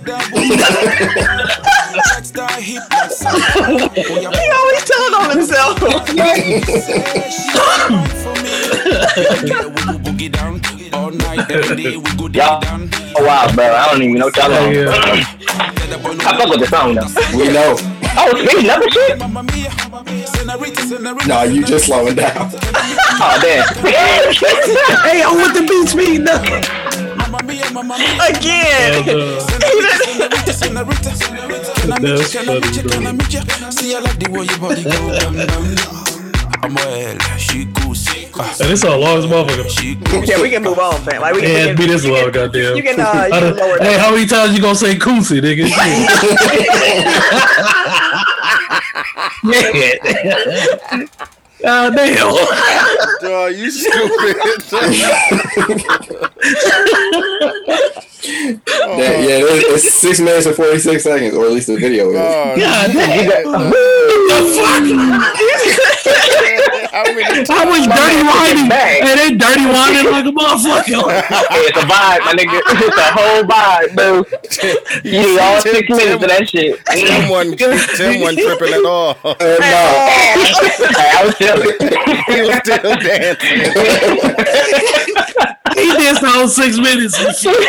Rockstar 1.93 2.51
hip 2.59 2.84
like 2.89 3.11
sound. 3.11 3.41
He 3.95 4.51
always 4.59 4.84
telling 4.85 5.13
on 5.15 5.30
himself. 5.38 5.80
for 5.80 6.13
me. 6.13 6.61
Yeah, 9.47 9.68
we 9.68 9.81
go 9.81 9.97
boogie 9.99 10.31
down 10.31 10.61
all 10.93 11.11
night, 11.11 11.49
every 11.51 11.76
day. 11.76 11.97
We 11.97 12.15
go 12.15 12.27
dig 12.27 12.41
Y'all. 12.41 12.61
Oh 13.18 13.26
wow, 13.26 13.51
bro. 13.53 13.65
I 13.65 13.91
don't 13.91 14.01
even 14.01 14.15
know 14.15 14.26
what 14.26 14.38
y'all 14.38 14.53
on. 14.53 14.73
yeah. 14.73 14.91
Tell 15.76 15.88
the 15.89 15.97
boy 16.01 16.15
I 16.19 16.38
fuck 16.38 16.49
with 16.49 16.59
the 16.59 16.68
song 16.68 16.95
though. 16.95 17.38
We 17.38 17.51
know. 17.51 17.76
Oh, 18.18 18.30
speaking 18.35 18.69
of 18.69 18.80
the 18.81 18.89
shit. 18.91 19.18
Mamma 19.19 19.43
mia, 19.43 19.72
senorita, 20.27 20.81
senorita. 20.81 21.27
No, 21.27 21.43
you 21.43 21.63
just 21.63 21.85
slowing 21.85 22.15
down. 22.15 22.51
Oh 23.23 23.39
damn. 23.41 23.68
Hey, 25.03 25.22
I 25.23 25.31
want 25.31 25.53
the 25.53 25.61
beats 25.68 25.93
me. 25.95 26.18
No. 26.18 27.01
Mamma 27.41 27.53
mia, 27.53 27.72
mamma 27.72 27.95
Again. 28.30 29.03
That's 29.03 30.59
funny, 30.59 30.84
bro. 30.84 30.95
See, 33.72 33.95
I 33.95 33.99
like 33.99 34.19
the 34.19 34.30
way 34.30 34.45
your 34.45 34.59
body 34.59 34.84
go 34.84 34.91
down, 34.91 35.34
down, 35.34 35.47
down. 35.47 35.76
I'm 36.63 36.76
well, 36.76 37.18
she 37.39 37.65
goosey. 37.65 38.26
And 38.61 38.72
it's 38.72 38.84
a 38.84 38.95
long 38.95 39.18
as 39.18 39.26
motherfucker. 39.26 39.68
She 39.69 39.95
goosey. 39.95 40.27
Yeah, 40.31 40.39
we 40.41 40.49
can 40.51 40.61
move 40.61 40.77
on, 40.77 41.01
fam. 41.01 41.19
Like 41.22 41.34
we 41.34 41.41
Yeah, 41.41 41.65
can, 41.68 41.76
be 41.77 41.88
this 41.88 42.03
you 42.05 42.13
long, 42.13 42.26
can, 42.26 42.34
goddamn. 42.34 42.76
you 42.77 42.84
can, 42.84 42.99
uh, 42.99 43.03
you 43.03 43.09
I 43.09 43.30
can 43.30 43.41
done- 43.41 43.55
lower 43.57 43.77
hey, 43.80 43.84
that. 43.85 43.99
how 43.99 44.11
many 44.11 44.26
times 44.27 44.53
you 44.55 44.61
gonna 44.61 44.76
say 44.76 44.93
Koosie, 44.95 45.41
nigga? 45.41 45.68
Shit. 51.01 51.22
God 51.61 51.95
damn. 51.95 52.35
Dog, 53.21 53.55
you 53.55 53.69
stupid. 53.71 54.35
Yeah, 58.23 59.17
yeah, 59.17 59.41
it's 59.41 59.85
it's 59.88 59.95
six 59.95 60.19
minutes 60.19 60.45
and 60.45 60.55
forty 60.55 60.77
six 60.77 61.01
seconds, 61.03 61.33
or 61.35 61.45
at 61.45 61.51
least 61.51 61.65
the 61.67 61.75
video 61.77 62.11
is. 62.11 62.17
Oh, 62.17 62.55
God 62.55 62.91
damn. 62.91 62.91
shit. 62.91 63.45
the 63.45 64.38
fuck? 64.53 65.41
How 66.91 67.03
many 67.05 67.23
How 67.47 67.63
much 67.65 67.88
dirty 67.88 68.21
whining? 68.27 68.67
back. 68.69 69.01
Hey, 69.01 69.15
they 69.15 69.31
dirty 69.38 69.65
whining 69.65 70.11
like 70.11 70.25
a 70.25 70.31
motherfucker. 70.31 71.09
Hey, 71.09 71.63
it's 71.71 71.77
a 71.77 71.81
vibe, 71.88 72.19
my 72.27 72.33
nigga. 72.35 72.59
It's 72.67 72.97
a 72.97 73.11
whole 73.15 73.43
vibe, 73.47 73.95
dude. 73.95 74.27
You 75.05 75.11
need 75.21 75.39
all 75.39 75.61
six 75.61 75.88
minutes 75.89 76.21
of 76.23 76.29
that 76.29 76.47
shit. 76.49 76.85
Tim 76.88 77.29
wasn't, 77.29 77.57
Tim 77.57 78.19
wasn't 78.21 78.39
tripping 78.39 78.73
at 78.75 78.83
all. 78.85 79.17
Uh, 79.23 79.35
no, 79.39 79.57
Hey, 79.57 80.35
I 81.15 81.23
was 81.25 81.35
chilling. 81.38 81.51
He 82.28 82.41
was 82.41 82.56
still 82.64 82.95
dancing. 82.95 83.60
he 85.76 85.86
danced 85.98 86.23
all 86.23 86.48
six 86.48 86.78
minutes 86.78 87.18
and 87.19 87.36
shit. 87.36 87.68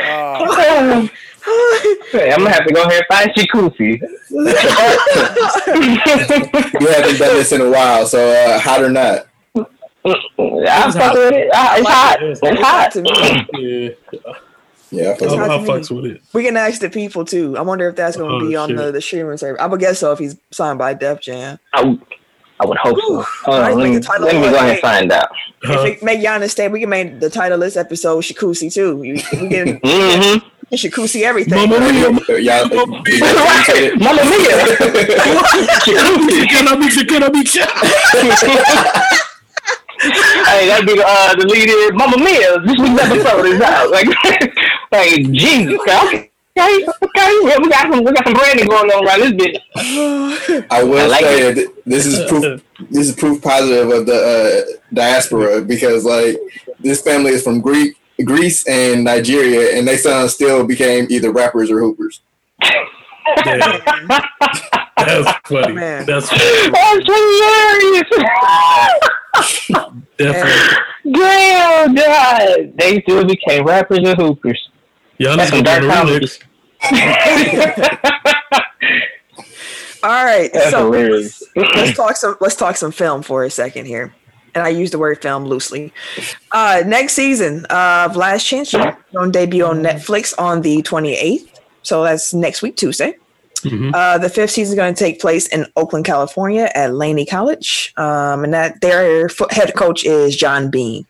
Oh, 0.00 1.08
Hey, 2.12 2.30
I'm 2.30 2.38
gonna 2.40 2.50
have 2.50 2.66
to 2.66 2.74
go 2.74 2.82
ahead 2.82 3.02
and 3.02 3.06
find 3.10 3.30
Shikusi. 3.34 4.00
you 6.80 6.88
haven't 6.88 7.18
done 7.18 7.36
this 7.36 7.52
in 7.52 7.60
a 7.62 7.70
while, 7.70 8.06
so 8.06 8.18
uh, 8.30 8.58
hot 8.58 8.82
or 8.82 8.90
not? 8.90 9.26
I'm 10.04 10.92
fucking 10.92 11.20
with 11.20 11.32
it. 11.32 11.50
Ah, 11.54 11.76
It's 11.78 11.88
hot. 11.88 12.22
It's 12.22 12.40
hot. 12.60 12.90
To 12.92 13.02
me. 13.54 13.96
Yeah, 14.90 15.02
Yeah, 15.04 15.10
I 15.10 15.16
feel 15.16 15.30
I, 15.30 15.46
like- 15.46 15.50
I 15.50 15.64
fucks 15.64 15.90
with 15.94 16.06
it. 16.12 16.22
We 16.32 16.44
can 16.44 16.56
ask 16.56 16.80
the 16.80 16.88
people 16.90 17.24
too. 17.24 17.56
I 17.56 17.62
wonder 17.62 17.88
if 17.88 17.96
that's 17.96 18.16
going 18.16 18.30
to 18.40 18.44
Oh, 18.44 18.48
be 18.48 18.56
on 18.56 18.68
shit. 18.68 18.76
the, 18.78 18.92
the 18.92 19.00
streaming 19.00 19.36
service. 19.36 19.60
I 19.60 19.66
would 19.66 19.80
guess 19.80 19.98
so 19.98 20.12
if 20.12 20.18
he's 20.18 20.36
signed 20.50 20.78
by 20.78 20.94
Def 20.94 21.20
Jam. 21.20 21.58
I 21.74 21.84
would, 21.84 22.00
I 22.60 22.66
would 22.66 22.78
hope 22.78 22.98
so. 22.98 23.22
Hold 23.44 23.60
on, 23.60 23.78
let 23.78 23.90
me, 23.90 23.98
let 23.98 24.20
me 24.34 24.40
go 24.50 24.54
ahead 24.56 24.70
and 24.70 24.78
find 24.80 25.12
out. 25.12 25.28
Huh? 25.62 25.80
If 25.82 25.96
it 25.98 26.02
make 26.02 26.20
Giannis 26.20 26.50
stay, 26.50 26.68
we 26.68 26.80
can 26.80 26.88
make 26.88 27.20
the 27.20 27.28
title 27.30 27.54
of 27.54 27.60
this 27.60 27.76
episode 27.76 28.20
Shikusi 28.24 28.72
too. 28.72 29.02
You, 29.02 29.14
we 29.14 29.48
can 29.48 29.78
Mm-hmm. 29.80 30.74
Shikusi 30.74 31.22
everything. 31.22 31.54
Mama 31.70 31.80
Mia, 31.80 32.38
y'all, 32.40 32.68
Mama 32.68 33.02
Mia. 33.06 33.20
guys? 33.20 33.92
Mamma 33.98 34.22
mia! 34.24 34.76
Can 35.80 36.68
I 36.68 36.76
be 36.76 37.04
can 37.06 37.22
I 37.22 37.28
be 37.30 37.42
hey, 40.00 40.68
that'd 40.68 40.86
be 40.86 40.94
the, 40.94 41.04
uh, 41.06 41.34
the 41.34 41.46
leader. 41.46 41.92
Mamma 41.94 42.18
mia! 42.18 42.60
This 42.60 42.78
week's 42.78 43.00
episode 43.02 43.46
is 43.46 43.60
out. 43.60 43.90
Like, 43.90 44.06
like 44.92 45.32
Jesus. 45.32 45.78
Okay, 45.80 45.96
okay, 45.96 46.86
okay. 47.02 47.38
Yeah, 47.44 47.58
we 47.60 47.68
got 47.68 47.92
some, 47.92 48.04
we 48.04 48.12
got 48.12 48.24
some 48.24 48.34
branding 48.34 48.66
going 48.66 48.90
on 48.90 49.06
around 49.06 49.20
this 49.20 49.32
bitch. 49.32 50.66
I 50.70 50.82
will 50.82 50.98
I 50.98 51.06
like 51.06 51.24
say 51.24 51.52
that 51.52 51.74
this 51.86 52.06
is 52.06 52.28
proof. 52.28 52.62
This 52.90 53.08
is 53.08 53.14
proof 53.14 53.42
positive 53.42 53.90
of 53.90 54.06
the 54.06 54.14
uh, 54.14 54.78
diaspora 54.92 55.62
because 55.62 56.04
like 56.04 56.36
this 56.80 57.02
family 57.02 57.32
is 57.32 57.42
from 57.42 57.60
Greek, 57.60 57.96
Greece, 58.24 58.66
and 58.66 59.04
Nigeria, 59.04 59.78
and 59.78 59.86
they 59.86 59.96
son 59.96 60.28
still 60.28 60.66
became 60.66 61.06
either 61.10 61.32
rappers 61.32 61.70
or 61.70 61.80
hoopers. 61.80 62.20
That's 64.96 65.38
funny. 65.48 65.72
Man. 65.74 66.06
That's 66.06 66.28
funny. 66.30 66.70
That's 66.70 67.06
hilarious. 67.06 68.10
definitely. 70.16 71.12
Damn, 71.12 71.94
God. 71.94 72.72
They 72.76 73.00
still 73.02 73.24
became 73.24 73.64
rappers 73.64 74.00
and 74.00 74.16
hoopers. 74.18 74.68
Y'all 75.18 75.36
That's 75.36 75.50
some 75.50 75.62
gonna 75.62 75.80
dark 75.80 76.06
do 76.06 76.20
the 76.20 76.38
All 80.00 80.24
right, 80.24 80.48
That's 80.52 80.70
so 80.70 80.92
hilarious. 80.92 81.42
let's 81.56 81.96
talk 81.96 82.16
some 82.16 82.36
let's 82.40 82.54
talk 82.54 82.76
some 82.76 82.92
film 82.92 83.22
for 83.22 83.42
a 83.44 83.50
second 83.50 83.86
here. 83.86 84.14
And 84.54 84.64
I 84.64 84.68
use 84.68 84.92
the 84.92 84.98
word 84.98 85.20
film 85.20 85.44
loosely. 85.44 85.92
Uh, 86.52 86.82
next 86.86 87.14
season 87.14 87.64
of 87.66 88.14
Last 88.16 88.44
Chance 88.46 88.72
U 88.74 88.92
on 89.18 89.30
debut 89.32 89.64
on 89.64 89.82
Netflix 89.82 90.32
on 90.38 90.62
the 90.62 90.82
28th. 90.82 91.48
So 91.82 92.04
that's 92.04 92.32
next 92.32 92.62
week, 92.62 92.76
Tuesday. 92.76 93.14
Mhm. 93.62 93.92
Uh, 93.92 94.18
the 94.18 94.28
fifth 94.30 94.52
season 94.52 94.72
is 94.74 94.76
going 94.76 94.94
to 94.94 94.98
take 94.98 95.20
place 95.20 95.48
in 95.48 95.66
Oakland, 95.76 96.04
California 96.04 96.70
at 96.76 96.94
Laney 96.94 97.26
College. 97.26 97.92
Um, 97.96 98.44
and 98.44 98.54
that 98.54 98.80
their 98.80 99.28
head 99.50 99.74
coach 99.74 100.04
is 100.04 100.36
John 100.36 100.70
Beam. 100.70 101.06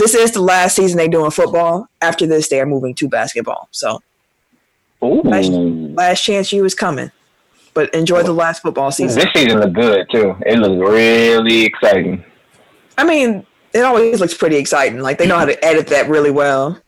This 0.00 0.14
is 0.14 0.32
the 0.32 0.40
last 0.40 0.76
season 0.76 0.96
they 0.96 1.08
do 1.08 1.26
in 1.26 1.30
football. 1.30 1.86
After 2.00 2.26
this, 2.26 2.48
they 2.48 2.58
are 2.58 2.64
moving 2.64 2.94
to 2.94 3.06
basketball. 3.06 3.68
So 3.70 4.00
Ooh. 5.04 5.20
Last 5.22 6.24
Chance 6.24 6.54
U 6.54 6.64
is 6.64 6.74
coming. 6.74 7.10
But 7.74 7.94
enjoy 7.94 8.22
the 8.22 8.32
last 8.32 8.62
football 8.62 8.90
season. 8.90 9.20
This 9.20 9.30
season 9.34 9.60
looked 9.60 9.74
good 9.74 10.06
too. 10.10 10.36
It 10.46 10.58
looks 10.58 10.90
really 10.90 11.66
exciting. 11.66 12.24
I 12.96 13.04
mean, 13.04 13.44
it 13.74 13.80
always 13.80 14.20
looks 14.20 14.32
pretty 14.32 14.56
exciting. 14.56 15.00
Like 15.00 15.18
they 15.18 15.26
know 15.26 15.38
how 15.38 15.44
to 15.44 15.62
edit 15.62 15.88
that 15.88 16.08
really 16.08 16.30
well. 16.30 16.80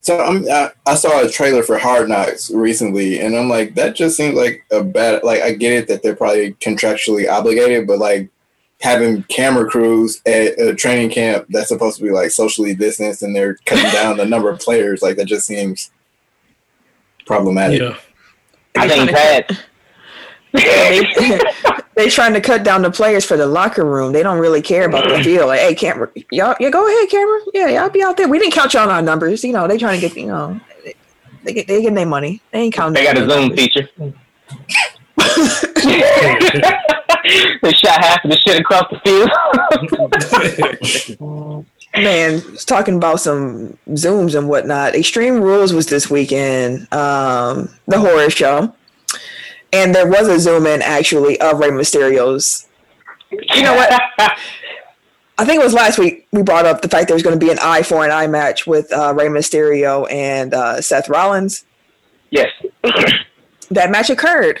So 0.00 0.20
I'm, 0.20 0.48
I, 0.48 0.70
I 0.86 0.94
saw 0.94 1.20
a 1.20 1.28
trailer 1.28 1.64
for 1.64 1.78
Hard 1.78 2.08
Knocks 2.08 2.48
recently, 2.48 3.18
and 3.18 3.34
I'm 3.34 3.48
like, 3.48 3.74
that 3.74 3.96
just 3.96 4.16
seems 4.16 4.36
like 4.36 4.64
a 4.70 4.84
bad. 4.84 5.24
Like 5.24 5.42
I 5.42 5.50
get 5.50 5.72
it 5.72 5.88
that 5.88 6.04
they're 6.04 6.14
probably 6.14 6.52
contractually 6.54 7.28
obligated, 7.28 7.88
but 7.88 7.98
like 7.98 8.30
having 8.84 9.22
camera 9.24 9.66
crews 9.66 10.20
at 10.26 10.60
a 10.60 10.74
training 10.74 11.08
camp 11.08 11.46
that's 11.48 11.68
supposed 11.68 11.96
to 11.96 12.02
be 12.02 12.10
like 12.10 12.30
socially 12.30 12.74
distanced, 12.74 13.22
and 13.22 13.34
they're 13.34 13.54
cutting 13.64 13.90
down 13.92 14.18
the 14.18 14.26
number 14.26 14.50
of 14.50 14.60
players, 14.60 15.00
like 15.02 15.16
that 15.16 15.24
just 15.24 15.46
seems 15.46 15.90
problematic. 17.26 17.80
Yeah. 17.80 17.96
I 18.76 18.88
think 18.88 19.10
that. 19.10 19.58
they, 20.54 21.40
they 21.96 22.08
trying 22.08 22.34
to 22.34 22.40
cut 22.40 22.62
down 22.62 22.82
the 22.82 22.90
players 22.90 23.24
for 23.24 23.36
the 23.36 23.46
locker 23.46 23.84
room. 23.84 24.12
They 24.12 24.22
don't 24.22 24.38
really 24.38 24.62
care 24.62 24.86
about 24.86 25.08
the 25.08 25.24
field. 25.24 25.48
Like, 25.48 25.60
hey, 25.60 25.74
camera, 25.74 26.10
y'all, 26.30 26.54
yeah, 26.60 26.70
go 26.70 26.86
ahead, 26.86 27.08
camera. 27.08 27.40
Yeah, 27.54 27.68
y'all 27.68 27.90
be 27.90 28.02
out 28.02 28.16
there. 28.16 28.28
We 28.28 28.38
didn't 28.38 28.52
count 28.52 28.74
y'all 28.74 28.84
on 28.84 28.90
our 28.90 29.02
numbers. 29.02 29.42
You 29.42 29.52
know, 29.52 29.66
they 29.66 29.78
trying 29.78 30.00
to 30.00 30.06
get, 30.08 30.16
you 30.16 30.26
know, 30.26 30.60
they 31.42 31.54
get 31.54 31.66
they 31.66 31.80
getting 31.80 31.94
their 31.94 32.06
money. 32.06 32.42
They 32.52 32.60
ain't 32.60 32.74
counting. 32.74 32.94
They 32.94 33.04
got 33.04 33.16
a 33.16 33.20
their 33.20 33.30
Zoom 33.30 33.48
numbers. 33.48 33.58
feature. 33.58 33.88
they 37.62 37.72
shot 37.72 38.04
half 38.04 38.24
of 38.24 38.30
the 38.30 38.36
shit 38.36 38.60
across 38.60 38.84
the 38.90 38.98
field. 39.04 39.30
Man, 41.96 42.42
talking 42.66 42.96
about 42.96 43.20
some 43.20 43.78
zooms 43.90 44.36
and 44.36 44.48
whatnot. 44.48 44.94
Extreme 44.96 45.40
Rules 45.40 45.72
was 45.72 45.86
this 45.86 46.10
weekend, 46.10 46.92
um, 46.92 47.68
the 47.86 48.00
horror 48.00 48.28
show, 48.30 48.74
and 49.72 49.94
there 49.94 50.08
was 50.08 50.28
a 50.28 50.40
zoom 50.40 50.66
in 50.66 50.82
actually 50.82 51.40
of 51.40 51.60
Rey 51.60 51.68
Mysterio's. 51.70 52.66
You 53.30 53.62
know 53.62 53.74
what? 53.74 53.92
I 55.38 55.44
think 55.44 55.60
it 55.60 55.64
was 55.64 55.74
last 55.74 55.98
week 55.98 56.26
we 56.32 56.42
brought 56.42 56.66
up 56.66 56.82
the 56.82 56.88
fact 56.88 57.08
there 57.08 57.14
was 57.14 57.22
going 57.22 57.38
to 57.38 57.44
be 57.44 57.50
an 57.50 57.58
eye 57.60 57.82
for 57.82 58.04
an 58.04 58.10
eye 58.10 58.26
match 58.28 58.66
with 58.66 58.92
uh, 58.92 59.12
Rey 59.14 59.26
Mysterio 59.26 60.10
and 60.10 60.52
uh, 60.54 60.80
Seth 60.80 61.08
Rollins. 61.08 61.64
yes. 62.30 62.50
That 63.70 63.90
match 63.90 64.10
occurred, 64.10 64.60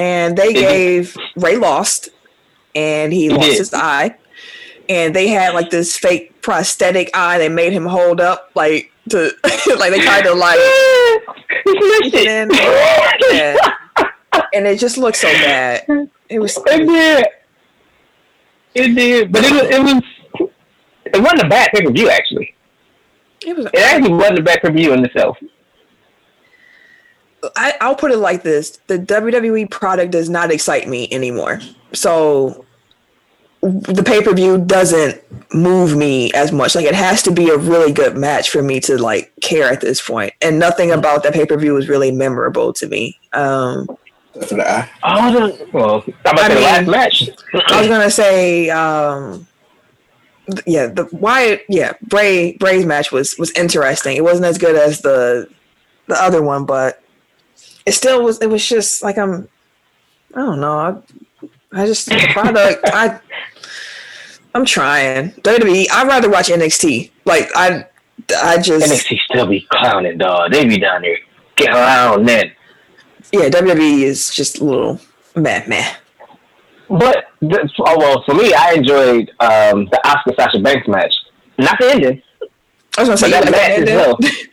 and 0.00 0.34
they 0.34 0.54
gave 0.54 1.14
Rey 1.36 1.56
lost, 1.56 2.08
and 2.74 3.12
he 3.12 3.28
lost 3.28 3.58
his 3.58 3.74
eye, 3.74 4.16
and 4.88 5.14
they 5.14 5.28
had 5.28 5.52
like 5.52 5.68
this 5.68 5.96
fake 5.96 6.40
prosthetic 6.40 7.10
eye 7.12 7.36
they 7.36 7.50
made 7.50 7.70
him 7.70 7.84
hold 7.84 8.18
up 8.18 8.50
like 8.54 8.90
to 9.10 9.30
like 9.78 9.92
they 9.92 10.00
tried 10.00 10.22
to 10.22 10.32
like 10.32 10.58
and, 12.16 12.50
yeah. 13.30 13.56
and 14.54 14.66
it 14.66 14.78
just 14.78 14.96
looked 14.96 15.18
so 15.18 15.28
bad. 15.28 15.84
It 16.30 16.38
was 16.38 16.56
It 16.66 16.86
did. 16.86 17.26
It 18.72 18.94
did, 18.94 19.32
but 19.32 19.44
it 19.44 19.52
was 19.52 19.62
it 19.64 19.82
was 19.82 20.50
it 21.04 21.20
wasn't 21.20 21.42
a 21.42 21.48
bad 21.48 21.70
pay 21.74 21.82
per 21.82 21.90
view 21.90 22.08
actually. 22.08 22.54
it 23.44 23.54
was 23.54 23.66
It 23.66 23.80
actually 23.80 24.14
wasn't 24.14 24.38
a 24.38 24.42
bad 24.42 24.62
pay 24.62 24.68
per 24.68 24.74
view 24.74 24.94
in 24.94 25.04
itself. 25.04 25.36
I, 27.56 27.74
I'll 27.80 27.96
put 27.96 28.10
it 28.12 28.18
like 28.18 28.42
this: 28.42 28.78
the 28.86 28.98
WWE 28.98 29.70
product 29.70 30.12
does 30.12 30.28
not 30.28 30.50
excite 30.50 30.88
me 30.88 31.08
anymore. 31.10 31.60
So 31.92 32.64
the 33.62 34.02
pay 34.04 34.22
per 34.22 34.32
view 34.32 34.58
doesn't 34.58 35.20
move 35.54 35.96
me 35.96 36.32
as 36.32 36.52
much. 36.52 36.74
Like 36.74 36.86
it 36.86 36.94
has 36.94 37.22
to 37.24 37.30
be 37.30 37.50
a 37.50 37.56
really 37.56 37.92
good 37.92 38.16
match 38.16 38.50
for 38.50 38.62
me 38.62 38.80
to 38.80 38.96
like 38.96 39.32
care 39.40 39.70
at 39.70 39.80
this 39.80 40.00
point. 40.06 40.32
And 40.40 40.58
nothing 40.58 40.90
about 40.90 41.22
that 41.24 41.34
pay 41.34 41.46
per 41.46 41.56
view 41.56 41.74
was 41.74 41.88
really 41.88 42.10
memorable 42.10 42.72
to 42.74 42.86
me. 42.86 43.18
Um, 43.32 43.86
For 44.46 44.54
the 44.54 44.68
eye. 44.70 44.90
Oh, 45.02 45.32
the, 45.32 45.68
well, 45.72 46.04
about 46.20 46.38
I 46.38 46.48
the 46.48 46.54
mean- 46.54 46.64
last 46.64 46.86
match? 46.88 47.30
I 47.66 47.80
was 47.80 47.88
gonna 47.88 48.10
say 48.10 48.70
um, 48.70 49.46
yeah, 50.66 50.86
the 50.86 51.08
Wyatt, 51.12 51.64
yeah, 51.68 51.92
Bray 52.02 52.56
Bray's 52.56 52.86
match 52.86 53.12
was 53.12 53.36
was 53.38 53.50
interesting. 53.52 54.16
It 54.16 54.24
wasn't 54.24 54.46
as 54.46 54.58
good 54.58 54.76
as 54.76 55.00
the 55.02 55.48
the 56.06 56.14
other 56.14 56.42
one, 56.42 56.64
but 56.64 57.02
it 57.86 57.92
still 57.92 58.22
was. 58.22 58.38
It 58.40 58.48
was 58.48 58.66
just 58.66 59.02
like 59.02 59.18
I'm. 59.18 59.48
I 60.34 60.40
don't 60.40 60.60
know. 60.60 60.78
I, 61.72 61.82
I 61.82 61.86
just 61.86 62.06
the 62.06 62.28
product. 62.32 62.82
I 62.84 63.20
I'm 64.54 64.64
trying. 64.64 65.30
WWE. 65.32 65.86
I'd 65.92 66.06
rather 66.06 66.30
watch 66.30 66.48
NXT. 66.48 67.10
Like 67.24 67.50
I, 67.54 67.86
I 68.36 68.58
just 68.58 68.90
NXT 68.90 69.18
still 69.20 69.46
be 69.46 69.66
clowning, 69.70 70.18
dog. 70.18 70.52
They 70.52 70.64
be 70.66 70.78
down 70.78 71.02
there 71.02 71.18
then. 72.24 72.52
yeah. 73.32 73.48
WWE 73.48 74.02
is 74.02 74.30
just 74.30 74.58
a 74.58 74.64
little 74.64 75.00
meh 75.36 75.64
meh. 75.66 75.94
But 76.88 77.26
the, 77.40 77.70
oh 77.80 77.98
well, 77.98 78.22
for 78.24 78.34
me, 78.34 78.52
I 78.52 78.72
enjoyed 78.72 79.30
um, 79.40 79.86
the 79.86 80.00
Asuka 80.04 80.34
Sasha 80.36 80.58
Banks 80.60 80.88
match. 80.88 81.14
Not 81.58 81.78
the 81.78 81.90
ending, 81.90 82.22
I 82.96 83.02
was 83.02 83.08
gonna 83.08 83.18
say 83.18 83.30
that 83.30 83.50
match 83.50 83.78
itself. 83.80 84.18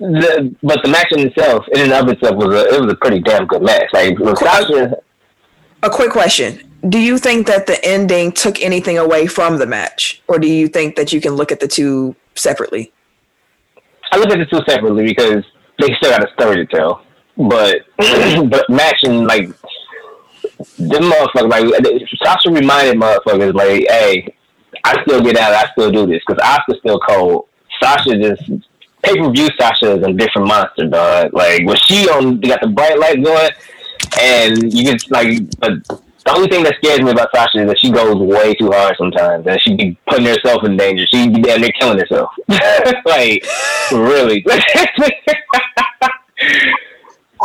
The, 0.00 0.54
but 0.62 0.82
the 0.82 0.88
match 0.88 1.12
in 1.12 1.20
itself, 1.20 1.66
in 1.74 1.82
and 1.82 1.92
of 1.92 2.08
itself, 2.08 2.34
was 2.34 2.54
a 2.54 2.74
it 2.74 2.80
was 2.80 2.90
a 2.90 2.96
pretty 2.96 3.20
damn 3.20 3.46
good 3.46 3.62
match. 3.62 3.84
Like 3.92 4.18
with 4.18 4.30
uh, 4.30 4.34
Sasha, 4.36 4.96
A 5.82 5.90
quick 5.90 6.10
question: 6.10 6.70
Do 6.88 6.98
you 6.98 7.18
think 7.18 7.46
that 7.48 7.66
the 7.66 7.78
ending 7.84 8.32
took 8.32 8.62
anything 8.62 8.96
away 8.96 9.26
from 9.26 9.58
the 9.58 9.66
match, 9.66 10.22
or 10.26 10.38
do 10.38 10.48
you 10.48 10.68
think 10.68 10.96
that 10.96 11.12
you 11.12 11.20
can 11.20 11.34
look 11.34 11.52
at 11.52 11.60
the 11.60 11.68
two 11.68 12.16
separately? 12.34 12.92
I 14.10 14.16
look 14.16 14.30
at 14.30 14.38
the 14.38 14.46
two 14.46 14.64
separately 14.66 15.04
because 15.04 15.44
they 15.78 15.94
still 15.96 16.10
got 16.10 16.24
a 16.24 16.32
story 16.32 16.56
to 16.56 16.66
tell. 16.66 17.02
But 17.36 17.82
but 18.48 18.70
matching 18.70 19.24
like 19.26 19.48
them 20.78 21.12
motherfuckers, 21.12 21.50
like 21.50 22.08
Sasha 22.24 22.50
reminded 22.50 22.96
motherfuckers, 22.96 23.52
like, 23.52 23.84
hey, 23.88 24.34
I 24.84 25.02
still 25.02 25.20
get 25.20 25.36
out, 25.36 25.52
I 25.52 25.70
still 25.72 25.90
do 25.90 26.06
this 26.06 26.22
because 26.26 26.42
Asuka's 26.42 26.78
still 26.80 26.98
cold. 27.00 27.48
Sasha 27.82 28.16
just 28.18 28.50
pay 29.02 29.16
per 29.16 29.30
view. 29.30 29.48
Sasha 29.58 29.96
is 29.96 30.02
a 30.02 30.12
different 30.12 30.48
monster, 30.48 30.86
dog. 30.86 31.32
Like 31.32 31.64
when 31.64 31.76
she 31.76 32.08
on, 32.08 32.40
got 32.40 32.60
the 32.60 32.68
bright 32.68 32.98
light 32.98 33.22
going, 33.22 33.50
and 34.20 34.72
you 34.72 34.84
just 34.92 35.10
like, 35.10 35.38
but. 35.58 35.72
The 36.22 36.34
only 36.34 36.48
thing 36.48 36.64
that 36.64 36.74
scares 36.76 37.00
me 37.00 37.12
about 37.12 37.30
Sasha 37.34 37.62
is 37.62 37.68
that 37.68 37.78
she 37.78 37.90
goes 37.90 38.16
way 38.16 38.54
too 38.54 38.70
hard 38.70 38.94
sometimes, 38.98 39.46
and 39.46 39.58
she 39.62 39.74
be 39.74 39.96
putting 40.06 40.26
herself 40.26 40.62
in 40.64 40.76
danger. 40.76 41.06
She 41.06 41.30
be 41.30 41.40
damn 41.40 41.62
near 41.62 41.72
killing 41.72 41.98
herself. 41.98 42.30
like, 43.06 43.42
really. 43.90 44.44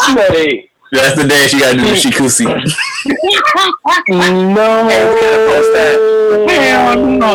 like, 0.09 0.71
That's 0.91 1.15
the 1.15 1.27
day 1.27 1.47
she 1.47 1.59
got 1.59 1.71
to 1.71 1.77
do 1.77 1.83
the 1.83 1.91
shikusi. 1.95 2.45
no. 4.09 4.87
post 5.47 5.71
that. 5.73 5.97
Hell 6.49 6.95
no. 7.05 7.31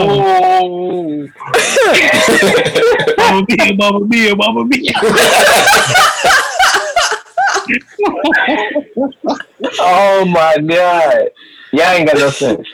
Mama 3.18 3.46
Mia, 3.48 3.74
Mama 3.74 4.00
Mia, 4.06 4.36
Mama 4.36 4.64
Mia. 4.64 4.92
Oh 9.78 10.24
my 10.26 10.56
god. 10.58 11.30
Y'all 11.72 11.92
ain't 11.92 12.08
got 12.08 12.18
no 12.18 12.30
sense. 12.30 12.66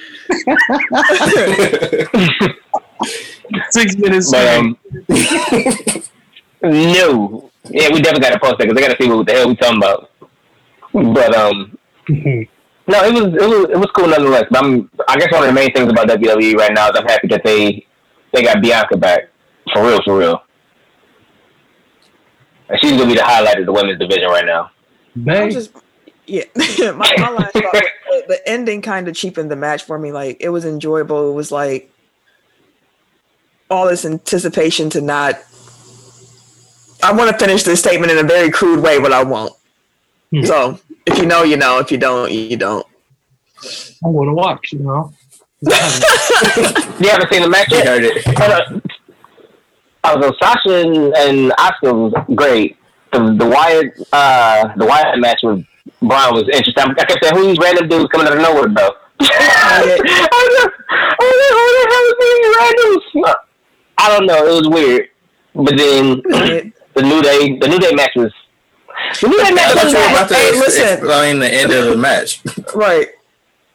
Six 3.70 3.96
minutes. 3.96 4.30
But 4.30 4.58
um, 4.58 4.78
no. 6.62 7.50
Yeah, 7.70 7.88
we 7.92 8.00
definitely 8.00 8.20
gotta 8.20 8.38
post 8.40 8.58
that 8.58 8.68
because 8.68 8.78
I 8.78 8.80
gotta 8.80 9.02
see 9.02 9.08
what 9.10 9.26
the 9.26 9.32
hell 9.32 9.48
we 9.48 9.56
talking 9.56 9.78
about. 9.78 10.10
But 10.97 11.35
um, 11.36 11.78
no, 12.09 13.05
it 13.05 13.12
was 13.12 13.35
it 13.35 13.48
was 13.48 13.70
it 13.70 13.78
was 13.78 13.90
cool 13.94 14.09
nonetheless. 14.09 14.44
But 14.51 14.64
I'm 14.64 14.90
I 15.09 15.16
guess 15.16 15.31
one 15.31 15.43
of 15.43 15.48
the 15.48 15.52
main 15.52 15.73
things 15.73 15.90
about 15.90 16.09
WWE 16.09 16.56
right 16.56 16.73
now 16.73 16.89
is 16.89 16.97
I'm 16.97 17.06
happy 17.06 17.28
that 17.28 17.43
they 17.44 17.86
they 18.32 18.43
got 18.43 18.62
Bianca 18.62 18.97
back 18.97 19.28
for 19.73 19.86
real 19.86 20.01
for 20.05 20.16
real. 20.16 20.43
And 22.68 22.81
she's 22.81 22.93
gonna 22.93 23.06
be 23.06 23.14
the 23.14 23.24
highlight 23.24 23.60
of 23.60 23.66
the 23.66 23.73
women's 23.73 23.98
division 23.98 24.28
right 24.28 24.47
now. 24.47 24.70
I'm 25.28 25.51
just 25.51 25.70
yeah. 26.27 26.44
my, 26.56 27.12
my 27.18 27.31
last 27.31 27.52
thought 27.52 27.73
the, 27.73 28.24
the 28.28 28.48
ending 28.48 28.82
kind 28.82 29.06
of 29.06 29.14
cheapened 29.14 29.51
the 29.51 29.56
match 29.56 29.85
for 29.85 29.98
me. 29.98 30.12
Like 30.12 30.39
it 30.40 30.48
was 30.48 30.64
enjoyable. 30.64 31.31
It 31.31 31.35
was 31.35 31.52
like 31.52 31.93
all 33.70 33.86
this 33.86 34.05
anticipation 34.05 34.90
to 34.90 35.01
not. 35.01 35.39
I 37.02 37.12
want 37.12 37.31
to 37.31 37.39
finish 37.39 37.62
this 37.62 37.81
statement 37.81 38.10
in 38.10 38.18
a 38.18 38.23
very 38.23 38.51
crude 38.51 38.82
way, 38.82 38.98
but 38.98 39.12
I 39.12 39.23
won't. 39.23 39.52
Hmm. 40.31 40.44
So 40.44 40.81
if 41.06 41.18
you 41.18 41.26
know, 41.26 41.42
you 41.42 41.56
know. 41.56 41.78
If 41.78 41.90
you 41.90 41.98
don't, 41.98 42.30
you 42.32 42.56
don't. 42.56 42.86
I 44.04 44.08
want 44.08 44.28
to 44.28 44.34
watch, 44.34 44.72
you 44.72 44.80
know. 44.80 45.12
You 46.98 47.08
haven't 47.10 47.30
seen 47.32 47.42
the 47.42 47.48
match 47.48 47.68
She 47.68 47.76
yet? 47.76 47.86
heard 47.86 48.04
it. 48.04 48.24
Hold 48.38 48.52
on. 48.52 48.82
Oh, 50.04 50.32
Sasha 50.40 50.86
and, 50.86 51.14
and 51.16 51.52
Asuka 51.58 51.92
was 51.92 52.12
great. 52.34 52.76
The 53.12 53.34
the 53.38 53.46
Wyatt 53.46 53.92
uh 54.12 54.68
the 54.76 54.86
Wyatt 54.86 55.18
match 55.18 55.40
with 55.42 55.64
Braun 56.00 56.34
was 56.34 56.44
interesting. 56.52 56.84
I 56.98 57.04
kept 57.04 57.22
saying, 57.24 57.34
who 57.36 57.46
these 57.48 57.58
random 57.58 57.88
dudes 57.88 58.08
coming 58.10 58.26
out 58.26 58.34
of 58.36 58.42
nowhere 58.42 58.68
though? 58.68 58.94
I 59.20 59.80
who 61.18 61.26
the 61.40 61.46
hell 61.92 62.06
is 62.08 62.16
these 62.20 63.14
randoms? 63.24 63.34
I 63.98 64.16
don't 64.16 64.26
know. 64.26 64.46
It 64.46 64.54
was 64.60 64.68
weird. 64.68 65.08
But 65.54 65.76
then 65.76 66.22
the 66.94 67.02
new 67.02 67.22
day 67.22 67.58
the 67.58 67.68
new 67.68 67.78
day 67.78 67.92
match 67.94 68.12
was 68.16 68.32
day 69.20 69.28
I 69.28 69.52
match 69.52 69.82
you 69.85 69.90
about 69.90 70.28
to 70.28 70.35
Hey, 70.35 70.51
listen. 70.52 70.89
explain 70.98 71.39
the 71.39 71.52
end 71.52 71.73
of 71.73 71.86
the 71.86 71.97
match. 71.97 72.43
Right. 72.74 73.09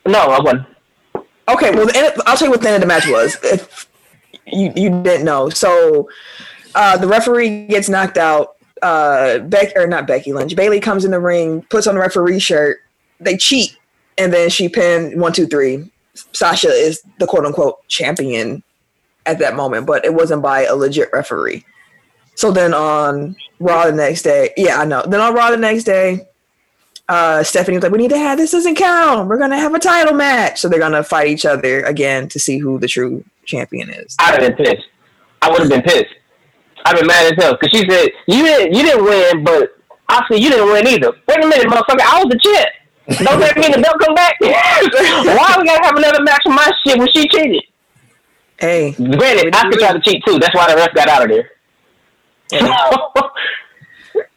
no, 0.06 0.19
I 0.19 0.39
wasn't. 0.41 0.68
Okay, 1.49 1.72
well, 1.76 1.85
the 1.88 1.95
end, 1.95 2.14
I'll 2.26 2.38
tell 2.38 2.48
you 2.48 2.52
what 2.52 2.61
the 2.61 2.68
end 2.69 2.76
of 2.76 2.81
the 2.81 2.88
match 2.88 3.07
was. 3.07 3.38
If 3.43 3.88
you 4.45 4.72
you 4.76 4.89
didn't 5.03 5.26
know, 5.26 5.49
so 5.49 6.10
uh, 6.76 6.98
the 6.98 7.07
referee 7.07 7.68
gets 7.68 7.89
knocked 7.89 8.18
out. 8.18 8.56
Uh, 8.81 9.38
Beck 9.39 9.73
or 9.76 9.85
not 9.85 10.07
Becky 10.07 10.34
Lynch. 10.34 10.56
Bayley 10.56 10.80
comes 10.80 11.06
in 11.06 11.11
the 11.11 11.19
ring, 11.19 11.61
puts 11.69 11.85
on 11.88 11.95
the 11.95 12.02
referee 12.02 12.39
shirt. 12.39 12.80
They 13.19 13.38
cheat, 13.38 13.77
and 14.18 14.34
then 14.34 14.49
she 14.49 14.69
pinned 14.69 15.19
one, 15.22 15.34
two, 15.34 15.45
three. 15.45 15.89
Sasha 16.34 16.69
is 16.69 17.03
the 17.19 17.27
quote 17.27 17.45
unquote 17.45 17.88
champion 17.88 18.64
at 19.26 19.38
that 19.39 19.56
moment, 19.56 19.85
but 19.85 20.03
it 20.03 20.14
wasn't 20.14 20.41
by 20.41 20.64
a 20.64 20.76
legit 20.76 21.10
referee. 21.14 21.64
So 22.35 22.51
then 22.51 22.73
on 22.73 23.35
Raw 23.59 23.85
the 23.85 23.91
next 23.91 24.23
day, 24.23 24.51
yeah, 24.57 24.79
I 24.79 24.85
know. 24.85 25.03
Then 25.07 25.21
on 25.21 25.33
Raw 25.33 25.51
the 25.51 25.57
next 25.57 25.83
day, 25.83 26.27
uh, 27.09 27.43
Stephanie 27.43 27.77
was 27.77 27.83
like, 27.83 27.91
"We 27.91 27.97
need 27.97 28.09
to 28.11 28.17
have 28.17 28.37
this 28.37 28.51
doesn't 28.51 28.75
count. 28.75 29.27
We're 29.27 29.37
gonna 29.37 29.59
have 29.59 29.73
a 29.73 29.79
title 29.79 30.13
match." 30.13 30.59
So 30.59 30.69
they're 30.69 30.79
gonna 30.79 31.03
fight 31.03 31.27
each 31.27 31.45
other 31.45 31.81
again 31.83 32.27
to 32.29 32.39
see 32.39 32.57
who 32.57 32.79
the 32.79 32.87
true 32.87 33.23
champion 33.45 33.89
is. 33.89 34.15
I'd 34.19 34.41
have 34.41 34.55
been 34.55 34.65
pissed. 34.65 34.87
I 35.41 35.49
would 35.49 35.59
have 35.59 35.69
been 35.69 35.81
pissed. 35.81 36.13
I'd 36.85 36.95
been 36.95 37.07
mad 37.07 37.33
as 37.33 37.43
hell 37.43 37.57
because 37.59 37.77
she 37.77 37.87
said 37.89 38.09
you 38.27 38.43
didn't 38.43 38.73
you 38.73 38.83
didn't 38.83 39.03
win, 39.03 39.43
but 39.43 39.77
I 40.09 40.25
said 40.27 40.39
you 40.39 40.49
didn't 40.49 40.71
win 40.71 40.87
either. 40.87 41.11
Wait 41.27 41.43
a 41.43 41.47
minute, 41.47 41.67
motherfucker! 41.67 42.01
I 42.01 42.23
was 42.23 42.29
the 42.29 42.39
champ. 42.39 42.69
Don't 43.27 43.39
that 43.39 43.57
mean 43.57 43.71
the 43.71 43.79
belt 43.79 43.99
come 43.99 44.15
back? 44.15 44.35
Why 44.39 45.55
we 45.59 45.65
gotta 45.65 45.83
have 45.85 45.97
another 45.97 46.23
match 46.23 46.41
for 46.43 46.53
my 46.53 46.71
shit 46.85 46.97
when 46.97 47.11
she 47.11 47.27
cheated? 47.27 47.63
Hey, 48.57 48.91
Granted, 48.93 49.55
I 49.55 49.69
could 49.69 49.79
try 49.79 49.91
to 49.91 49.99
cheat 49.99 50.23
too. 50.25 50.37
That's 50.37 50.53
why 50.55 50.69
the 50.69 50.75
ref 50.75 50.93
got 50.93 51.07
out 51.09 51.23
of 51.23 51.29
there. 51.29 51.49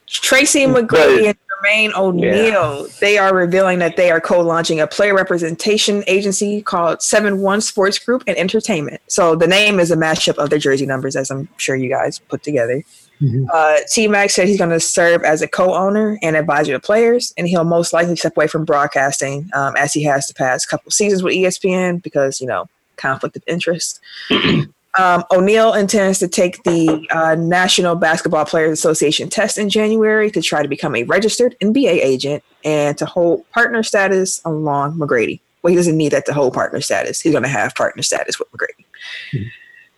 Tracy 0.06 0.64
McGrady 0.66 1.26
and 1.26 1.36
Jermaine 1.64 1.94
O'Neal, 1.94 2.86
they 3.00 3.18
are 3.18 3.34
revealing 3.34 3.78
that 3.80 3.96
they 3.96 4.10
are 4.10 4.20
co-launching 4.20 4.80
a 4.80 4.86
player 4.86 5.14
representation 5.14 6.04
agency 6.06 6.62
called 6.62 7.02
Seven 7.02 7.40
One 7.40 7.60
Sports 7.60 7.98
Group 7.98 8.22
and 8.26 8.36
Entertainment. 8.36 9.00
So 9.08 9.34
the 9.34 9.46
name 9.46 9.80
is 9.80 9.90
a 9.90 9.96
mashup 9.96 10.36
of 10.36 10.50
their 10.50 10.58
jersey 10.58 10.86
numbers, 10.86 11.16
as 11.16 11.30
I'm 11.30 11.48
sure 11.56 11.74
you 11.74 11.88
guys 11.88 12.18
put 12.18 12.42
together. 12.42 12.82
Mhm. 13.20 13.46
Uh, 13.52 13.78
T 13.90 14.08
Mac 14.08 14.30
said 14.30 14.48
he's 14.48 14.58
going 14.58 14.70
to 14.70 14.80
serve 14.80 15.22
as 15.22 15.40
a 15.40 15.48
co-owner 15.48 16.18
and 16.22 16.36
advisor 16.36 16.72
to 16.72 16.80
players, 16.80 17.32
and 17.36 17.48
he'll 17.48 17.64
most 17.64 17.92
likely 17.92 18.16
step 18.16 18.36
away 18.36 18.46
from 18.46 18.64
broadcasting 18.64 19.48
um, 19.54 19.74
as 19.76 19.92
he 19.92 20.02
has 20.04 20.26
the 20.26 20.34
past 20.34 20.68
couple 20.68 20.90
seasons 20.90 21.22
with 21.22 21.34
ESPN 21.34 22.02
because 22.02 22.40
you 22.40 22.46
know 22.46 22.68
conflict 22.96 23.36
of 23.36 23.42
interest. 23.46 24.00
Um, 24.98 25.24
O'Neal 25.32 25.74
intends 25.74 26.18
to 26.20 26.28
take 26.28 26.62
the 26.62 27.06
uh, 27.10 27.34
National 27.34 27.96
Basketball 27.96 28.44
Players 28.44 28.72
Association 28.78 29.28
test 29.28 29.58
in 29.58 29.68
January 29.68 30.30
to 30.30 30.40
try 30.40 30.62
to 30.62 30.68
become 30.68 30.94
a 30.94 31.02
registered 31.04 31.56
NBA 31.60 31.88
agent 31.88 32.44
and 32.64 32.96
to 32.98 33.06
hold 33.06 33.48
partner 33.50 33.82
status 33.82 34.40
along 34.44 34.96
McGrady. 34.98 35.40
Well, 35.62 35.70
he 35.70 35.76
doesn't 35.76 35.96
need 35.96 36.12
that 36.12 36.26
to 36.26 36.32
hold 36.32 36.54
partner 36.54 36.80
status. 36.80 37.20
He's 37.20 37.32
going 37.32 37.42
to 37.42 37.48
have 37.48 37.74
partner 37.74 38.02
status 38.02 38.38
with 38.38 38.48
McGrady. 38.52 38.84
Mhm. 39.32 39.50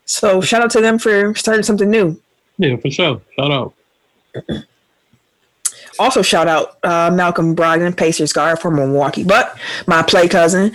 So 0.07 0.41
shout 0.41 0.63
out 0.63 0.71
to 0.71 0.81
them 0.81 0.99
for 0.99 1.35
starting 1.35 1.65
something 1.65 1.91
new. 1.91 2.21
Yeah, 2.59 2.77
for 2.77 2.91
sure. 2.91 3.21
Shout 3.39 3.51
out. 3.51 3.75
Also, 5.99 6.21
shout 6.21 6.47
out 6.47 6.77
uh, 6.85 7.11
Malcolm 7.11 7.57
Brogdon, 7.57 7.97
Pacers 7.97 8.31
guard 8.31 8.59
from 8.59 8.77
Milwaukee, 8.77 9.25
but 9.25 9.57
my 9.87 10.03
play 10.03 10.29
cousin. 10.29 10.73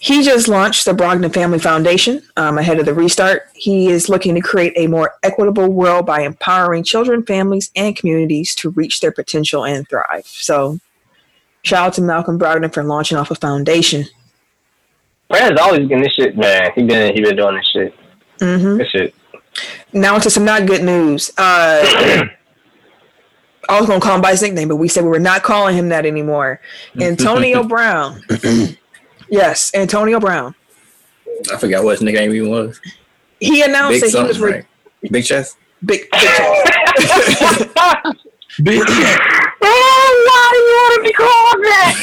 He 0.00 0.22
just 0.22 0.46
launched 0.46 0.84
the 0.84 0.92
Brogdon 0.92 1.32
Family 1.34 1.58
Foundation 1.58 2.22
um, 2.36 2.56
ahead 2.56 2.78
of 2.78 2.86
the 2.86 2.94
restart. 2.94 3.48
He 3.54 3.88
is 3.88 4.08
looking 4.08 4.36
to 4.36 4.40
create 4.40 4.72
a 4.76 4.86
more 4.86 5.14
equitable 5.24 5.68
world 5.68 6.06
by 6.06 6.20
empowering 6.20 6.84
children, 6.84 7.24
families, 7.24 7.72
and 7.74 7.96
communities 7.96 8.54
to 8.56 8.70
reach 8.70 9.00
their 9.00 9.10
potential 9.10 9.64
and 9.64 9.88
thrive. 9.88 10.24
So, 10.24 10.78
shout 11.62 11.88
out 11.88 11.94
to 11.94 12.02
Malcolm 12.02 12.38
Brogdon 12.38 12.72
for 12.72 12.84
launching 12.84 13.18
off 13.18 13.32
a 13.32 13.34
foundation. 13.34 14.04
Brandon's 15.28 15.60
always 15.60 15.88
getting 15.88 16.04
this 16.04 16.14
shit, 16.14 16.36
man. 16.36 16.70
He 16.76 16.84
been 16.84 17.14
he 17.14 17.20
been 17.20 17.36
doing 17.36 17.56
this 17.56 17.66
shit. 17.66 17.94
hmm 18.40 18.76
Good 18.78 18.90
shit. 18.90 19.14
Now 19.92 20.14
into 20.14 20.30
some 20.30 20.44
not 20.44 20.66
good 20.66 20.84
news. 20.84 21.30
Uh, 21.36 21.82
I 23.68 23.78
was 23.78 23.88
gonna 23.88 24.00
call 24.00 24.14
him 24.14 24.22
by 24.22 24.30
his 24.30 24.42
nickname, 24.42 24.68
but 24.68 24.76
we 24.76 24.86
said 24.88 25.02
we 25.02 25.10
were 25.10 25.18
not 25.18 25.42
calling 25.42 25.76
him 25.76 25.88
that 25.88 26.06
anymore. 26.06 26.60
Antonio 27.00 27.64
Brown. 27.64 28.22
yes, 29.30 29.70
Antonio 29.74 30.20
Brown. 30.20 30.54
I 31.52 31.56
forgot 31.56 31.84
what 31.84 31.92
his 31.92 32.02
nickname 32.02 32.32
even 32.34 32.50
was. 32.50 32.80
He 33.40 33.62
announced 33.62 34.00
Big 34.02 34.12
that 34.12 34.18
he 34.18 34.22
was 34.26 34.36
something, 34.36 34.42
re- 34.42 34.52
right? 34.52 34.66
Big 35.12 35.24
chest. 35.24 35.56
big. 35.84 36.10
big 36.10 36.20
chest. 36.20 37.68
Big 38.62 38.82
Oh, 38.82 38.86
why 40.26 40.50
do 40.52 40.58
you 40.58 40.74
want 40.74 40.92
to 40.96 41.00
be 41.04 41.12
called 41.12 41.58
that? 41.64 41.94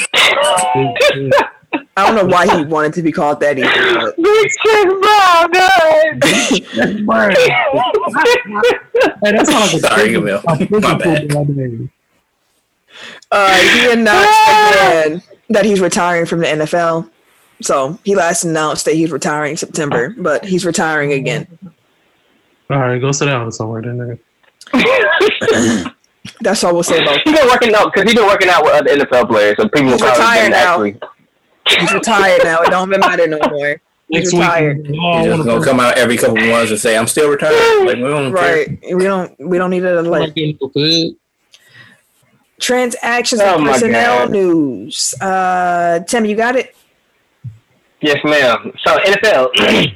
I 1.97 1.99
don't 2.06 2.15
know 2.15 2.26
why 2.26 2.45
he 2.57 2.64
wanted 2.64 2.93
to 2.93 3.02
be 3.02 3.11
called 3.11 3.39
that 3.41 3.57
either. 3.57 4.06
but- 4.06 4.15
Big 6.22 6.65
Chris 6.69 7.02
Brown. 7.02 7.31
Hey, 9.23 9.31
that's 9.31 9.49
not 9.49 9.61
like 9.65 9.73
a 9.73 9.80
Sorry, 9.80 10.11
Camille. 10.14 10.41
My 10.45 10.56
bad. 10.97 11.34
Uh, 13.31 13.53
he 13.57 13.91
announced 13.91 14.39
again 14.47 15.22
that 15.49 15.65
he's 15.65 15.80
retiring 15.81 16.26
from 16.26 16.39
the 16.39 16.45
NFL. 16.47 17.10
So 17.61 17.98
he 18.03 18.15
last 18.15 18.44
announced 18.44 18.86
that 18.86 18.95
he's 18.95 19.11
retiring 19.11 19.52
in 19.52 19.57
September, 19.57 20.14
but 20.18 20.44
he's 20.45 20.65
retiring 20.65 21.14
again. 21.14 21.48
All 22.69 22.80
right, 22.80 22.99
go 22.99 23.11
sit 23.11 23.26
down 23.26 23.52
somewhere 23.52 23.82
then. 23.82 24.19
That's 26.41 26.64
all 26.64 26.73
we'll 26.73 26.84
say 26.84 27.02
about. 27.02 27.19
He's 27.23 27.38
been 27.38 27.48
working 27.48 27.73
out 27.76 27.94
because 27.94 28.03
he's 28.11 28.15
been 28.19 28.27
working 28.27 28.49
out 28.49 28.64
with 28.64 28.73
other 28.73 28.90
NFL 28.98 29.30
players, 29.30 29.56
so 29.57 29.69
people 29.69 29.91
He's 29.91 30.02
probably 30.02 30.19
retired 30.19 30.52
now. 30.52 30.57
actually. 30.84 30.99
He's 31.80 31.94
retired 31.94 32.41
now. 32.44 32.61
It 32.61 32.69
don't 32.72 32.90
even 32.90 32.99
matter 32.99 33.27
no 33.27 33.40
more. 33.49 33.80
He's 34.10 34.32
Next 34.32 34.34
week, 34.34 34.41
retired. 34.41 34.88
we 34.88 34.99
all 34.99 35.18
He's 35.19 35.27
just 35.27 35.45
gonna 35.45 35.64
come 35.65 35.80
out 35.80 35.98
every 35.98 36.18
couple 36.18 36.38
of 36.38 36.48
months 36.49 36.72
and 36.72 36.80
say, 36.80 36.98
"I'm 36.98 37.07
still 37.07 37.30
retired." 37.30 37.53
Like 37.86 37.95
we 37.98 38.02
don't 38.03 38.34
care. 38.36 38.56
Right. 38.65 38.95
We 38.95 39.03
don't. 39.03 39.36
We 39.40 39.57
don't 39.57 39.69
need 39.69 39.80
to 39.82 39.99
I'm 39.99 40.06
like 40.06 40.27
not 40.27 40.36
getting 40.36 40.57
no 40.61 40.69
food. 40.69 41.15
transactions 42.60 43.41
Oh 43.44 43.57
and 43.57 43.65
personnel 43.65 44.19
God. 44.26 44.32
news. 44.32 45.14
Uh, 45.22 45.99
Tim, 46.07 46.26
you 46.26 46.36
got 46.36 46.56
it. 46.56 46.76
Yes, 48.06 48.18
ma'am. 48.23 48.72
So 48.86 48.98
NFL 48.99 49.49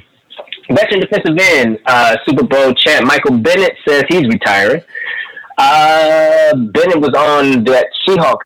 veteran 0.70 1.00
defensive 1.00 1.36
end, 1.38 1.78
uh, 1.86 2.16
Super 2.26 2.44
Bowl 2.44 2.74
champ 2.74 3.06
Michael 3.06 3.38
Bennett 3.38 3.76
says 3.86 4.02
he's 4.08 4.26
retiring. 4.26 4.82
Uh, 5.56 6.54
Bennett 6.56 7.00
was 7.00 7.10
on 7.16 7.62
that 7.64 7.86
Seahawks 8.08 8.38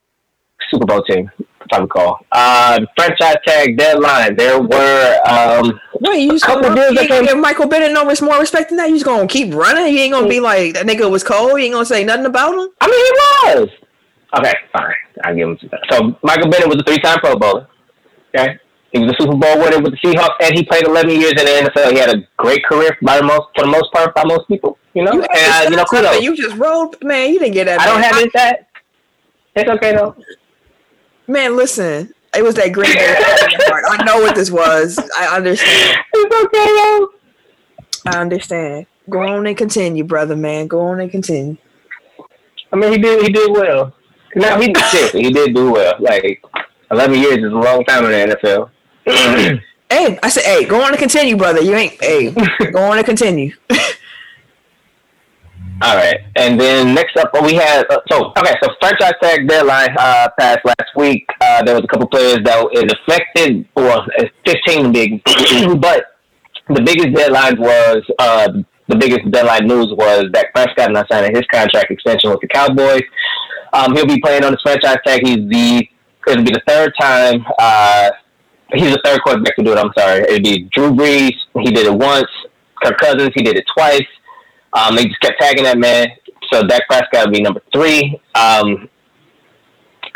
Super 0.70 0.84
Bowl 0.84 1.02
team, 1.04 1.30
if 1.38 1.46
I 1.72 1.78
recall. 1.78 2.18
Uh, 2.32 2.80
franchise 2.96 3.36
tag 3.46 3.78
deadline. 3.78 4.36
There 4.36 4.60
were 4.60 5.18
um, 5.28 5.80
Wait, 6.00 6.20
you 6.24 6.32
just 6.32 6.44
Couple 6.44 6.62
gonna 6.64 6.74
deals 6.74 6.94
that 6.94 7.00
ain't 7.02 7.08
gonna 7.10 7.26
came- 7.26 7.34
give 7.36 7.38
Michael 7.42 7.68
Bennett 7.68 7.92
no 7.92 8.04
more 8.04 8.38
respect 8.40 8.68
than 8.68 8.76
that? 8.78 8.88
You 8.90 8.96
just 8.96 9.06
gonna 9.06 9.26
keep 9.26 9.54
running? 9.54 9.86
He 9.86 10.02
ain't 10.02 10.12
gonna 10.12 10.28
be 10.28 10.40
like 10.40 10.74
that 10.74 10.84
nigga 10.86 11.10
was 11.10 11.24
cold. 11.24 11.58
He 11.58 11.66
ain't 11.66 11.72
gonna 11.74 11.86
say 11.86 12.04
nothing 12.04 12.26
about 12.26 12.52
him. 12.52 12.68
I 12.82 12.86
mean, 12.86 13.04
he 13.06 13.60
was. 13.60 13.68
Okay, 14.38 14.52
fine. 14.74 14.94
I'll 15.24 15.34
give 15.34 15.48
him 15.48 15.58
some 15.60 15.70
So 15.90 16.18
Michael 16.22 16.50
Bennett 16.50 16.68
was 16.68 16.78
a 16.80 16.82
three-time 16.82 17.18
Pro 17.20 17.36
Bowler. 17.36 17.68
Okay, 18.36 18.58
he 18.94 19.00
was 19.04 19.12
a 19.12 19.22
Super 19.22 19.36
Bowl 19.36 19.58
winner 19.58 19.80
with 19.80 19.92
the 19.92 19.98
Seahawks, 19.98 20.36
and 20.40 20.54
he 20.54 20.64
played 20.64 20.86
11 20.86 21.10
years 21.10 21.32
in 21.32 21.38
the 21.44 21.70
NFL. 21.70 21.90
He 21.92 21.98
had 21.98 22.10
a 22.14 22.26
great 22.36 22.64
career 22.64 22.96
by 23.02 23.18
the 23.18 23.24
most, 23.24 23.48
for 23.56 23.64
the 23.64 23.70
most 23.70 23.92
part, 23.92 24.14
by 24.14 24.22
most 24.24 24.46
people. 24.48 24.78
You 24.94 25.02
know, 25.04 25.12
You, 25.12 25.22
and 25.22 25.66
uh, 25.66 25.70
you 25.70 25.76
know, 25.76 25.84
kudos. 25.84 26.22
you 26.22 26.36
just 26.36 26.56
rolled, 26.56 26.96
man. 27.02 27.32
You 27.32 27.40
didn't 27.40 27.54
get 27.54 27.64
that. 27.64 27.80
I 27.80 27.86
don't 27.86 28.02
have 28.02 28.16
it 28.18 28.32
that. 28.34 28.68
It's 29.56 29.68
okay 29.68 29.92
though. 29.94 30.14
Man, 31.26 31.56
listen. 31.56 32.12
It 32.36 32.42
was 32.42 32.54
that 32.56 32.72
Green 32.72 32.92
Bay 32.92 33.14
part. 33.68 33.84
I 33.88 34.04
know 34.04 34.18
what 34.18 34.34
this 34.34 34.50
was. 34.50 34.98
I 35.18 35.36
understand. 35.36 35.98
It's 36.12 36.44
okay 36.44 36.64
though. 36.64 37.10
I 38.06 38.20
understand. 38.20 38.86
Go 39.10 39.20
on 39.22 39.46
and 39.46 39.56
continue, 39.56 40.04
brother, 40.04 40.36
man. 40.36 40.66
Go 40.66 40.80
on 40.80 41.00
and 41.00 41.10
continue. 41.10 41.56
I 42.72 42.76
mean, 42.76 42.92
he 42.92 42.98
did. 42.98 43.22
He 43.22 43.32
did 43.32 43.50
well. 43.50 43.94
Now 44.36 44.60
he 44.60 44.72
seriously, 44.90 45.22
he 45.22 45.30
did 45.30 45.54
do 45.54 45.70
well. 45.72 45.94
Like 46.00 46.42
11 46.90 47.18
years 47.18 47.38
is 47.38 47.44
a 47.44 47.56
long 47.56 47.84
time 47.84 48.04
in 48.06 48.10
the 48.30 48.36
NFL. 48.36 48.70
Hey, 49.90 50.18
I 50.22 50.28
said, 50.30 50.44
hey, 50.44 50.64
go 50.64 50.82
on 50.82 50.88
and 50.88 50.98
continue, 50.98 51.36
brother. 51.36 51.60
You 51.60 51.74
ain't, 51.74 52.02
hey, 52.02 52.30
go 52.72 52.82
on 52.90 52.96
and 52.96 53.06
continue. 53.06 53.52
All 55.82 55.94
right, 55.94 56.16
and 56.36 56.58
then 56.58 56.94
next 56.94 57.16
up, 57.16 57.30
we 57.42 57.54
had 57.54 57.84
uh, 57.90 57.98
so 58.10 58.32
okay, 58.38 58.54
so 58.62 58.70
franchise 58.80 59.12
tag 59.22 59.46
deadline 59.46 59.94
uh, 59.98 60.28
passed 60.38 60.64
last 60.64 60.96
week. 60.96 61.26
Uh, 61.40 61.62
there 61.64 61.74
was 61.74 61.84
a 61.84 61.86
couple 61.88 62.06
players 62.08 62.38
that 62.44 62.66
it 62.72 62.90
affected, 62.92 63.68
it's 63.76 64.34
fifteen 64.46 64.92
big, 64.92 65.22
but 65.80 66.16
the 66.68 66.80
biggest 66.80 67.14
deadline 67.14 67.60
was 67.60 68.02
uh, 68.18 68.52
the 68.88 68.96
biggest 68.96 69.30
deadline 69.30 69.66
news 69.66 69.88
was 69.96 70.26
that 70.32 70.54
Prescott 70.54 70.92
not 70.92 71.06
signing 71.10 71.34
his 71.34 71.44
contract 71.52 71.90
extension 71.90 72.30
with 72.30 72.40
the 72.40 72.48
Cowboys. 72.48 73.02
Um, 73.72 73.94
he'll 73.94 74.06
be 74.06 74.20
playing 74.20 74.44
on 74.44 74.52
his 74.52 74.62
franchise 74.62 74.98
tag. 75.04 75.20
He's 75.24 75.48
the 75.48 75.88
it'll 76.28 76.44
be 76.44 76.52
the 76.52 76.62
third 76.66 76.92
time. 77.00 77.44
Uh, 77.58 78.10
he's 78.72 78.92
the 78.92 79.00
third 79.04 79.22
quarterback 79.22 79.56
to 79.56 79.62
do 79.62 79.72
it. 79.72 79.78
I'm 79.78 79.92
sorry. 79.96 80.22
It'd 80.22 80.42
be 80.42 80.68
Drew 80.72 80.90
Brees. 80.92 81.34
He 81.60 81.70
did 81.70 81.86
it 81.86 81.94
once. 81.94 82.30
Kirk 82.82 82.98
Cousins. 82.98 83.30
He 83.34 83.42
did 83.42 83.56
it 83.56 83.64
twice. 83.76 84.06
Um, 84.72 84.96
they 84.96 85.04
just 85.04 85.20
kept 85.20 85.40
tagging 85.40 85.64
that 85.64 85.78
man. 85.78 86.08
So 86.52 86.62
Dak 86.66 86.82
Prescott 86.88 87.26
would 87.26 87.34
be 87.34 87.40
number 87.40 87.62
three. 87.72 88.20
Um, 88.34 88.88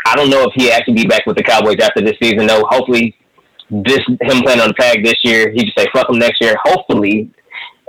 I 0.05 0.15
don't 0.15 0.29
know 0.29 0.43
if 0.43 0.53
he 0.55 0.71
actually 0.71 0.95
be 0.95 1.05
back 1.05 1.25
with 1.25 1.37
the 1.37 1.43
Cowboys 1.43 1.77
after 1.81 2.01
this 2.01 2.15
season. 2.21 2.47
though. 2.47 2.63
hopefully, 2.69 3.15
this 3.69 3.99
him 4.07 4.41
playing 4.41 4.59
on 4.59 4.69
the 4.69 4.75
tag 4.79 5.03
this 5.03 5.17
year, 5.23 5.51
he 5.51 5.63
just 5.63 5.77
say 5.77 5.85
fuck 5.93 6.09
him 6.09 6.19
next 6.19 6.41
year. 6.41 6.55
Hopefully, 6.63 7.31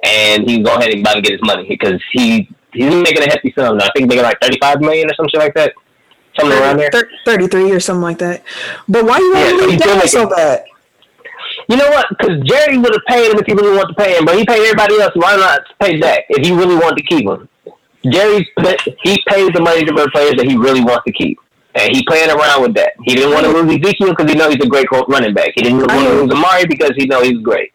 and 0.05 0.49
he 0.49 0.63
go 0.63 0.75
ahead 0.75 0.91
and 0.91 1.01
about 1.01 1.15
to 1.15 1.23
get 1.23 1.33
his 1.33 1.41
money 1.43 1.67
because 1.69 2.01
he 2.13 2.49
he's 2.73 2.95
making 2.95 3.23
a 3.23 3.31
hefty 3.31 3.53
sum. 3.57 3.79
I 3.81 3.89
think 3.95 4.09
making 4.09 4.25
like 4.25 4.41
thirty 4.41 4.59
five 4.61 4.81
million 4.81 5.09
or 5.11 5.15
something 5.15 5.41
like 5.41 5.55
that, 5.55 5.73
around 6.49 6.77
there. 6.79 6.91
Thir- 6.91 7.11
33 7.25 7.73
or 7.73 7.81
something 7.81 8.03
like 8.03 8.19
that. 8.19 8.43
But 8.89 9.05
why 9.05 9.19
you 9.19 9.33
want 9.35 9.49
to 9.49 9.57
leave 9.57 9.71
he's 9.71 9.81
still 9.81 9.89
down 9.89 9.97
making- 9.99 10.09
so 10.11 10.29
bad? 10.29 10.65
You 11.69 11.77
know 11.77 11.91
what? 11.91 12.07
Because 12.11 12.41
Jerry 12.45 12.79
would 12.79 12.93
have 12.93 13.05
paid 13.07 13.31
him 13.31 13.39
if 13.39 13.47
he 13.47 13.53
really 13.53 13.77
wanted 13.77 13.95
to 13.95 14.03
pay 14.03 14.17
him, 14.17 14.25
but 14.25 14.37
he 14.37 14.45
paid 14.45 14.61
everybody 14.65 15.01
else. 15.01 15.13
Why 15.15 15.37
not 15.37 15.61
pay 15.81 15.99
Dak 15.99 16.25
if 16.29 16.45
he 16.47 16.53
really 16.53 16.75
wanted 16.75 16.97
to 16.97 17.03
keep 17.05 17.27
him? 17.29 17.49
Jerry, 18.09 18.49
he 19.03 19.23
pays 19.29 19.51
the 19.53 19.61
money 19.61 19.85
to 19.85 19.93
the 19.93 20.09
players 20.11 20.35
that 20.37 20.47
he 20.47 20.57
really 20.57 20.83
wants 20.83 21.05
to 21.05 21.13
keep. 21.13 21.39
And 21.75 21.95
he 21.95 22.03
playing 22.05 22.31
around 22.31 22.63
with 22.63 22.75
that. 22.75 22.95
He 23.05 23.15
didn't 23.15 23.33
want 23.33 23.45
to 23.47 23.53
lose 23.53 23.71
Ezekiel 23.79 24.11
because 24.11 24.31
he 24.31 24.37
know 24.37 24.49
he's 24.51 24.61
a 24.61 24.67
great 24.67 24.87
running 25.09 25.35
back. 25.35 25.51
He 25.55 25.63
didn't 25.63 25.79
want 25.79 25.91
to 25.91 26.23
lose 26.23 26.33
Amari 26.33 26.67
because 26.67 26.93
he 26.97 27.07
know 27.07 27.23
he's 27.23 27.39
great. 27.43 27.73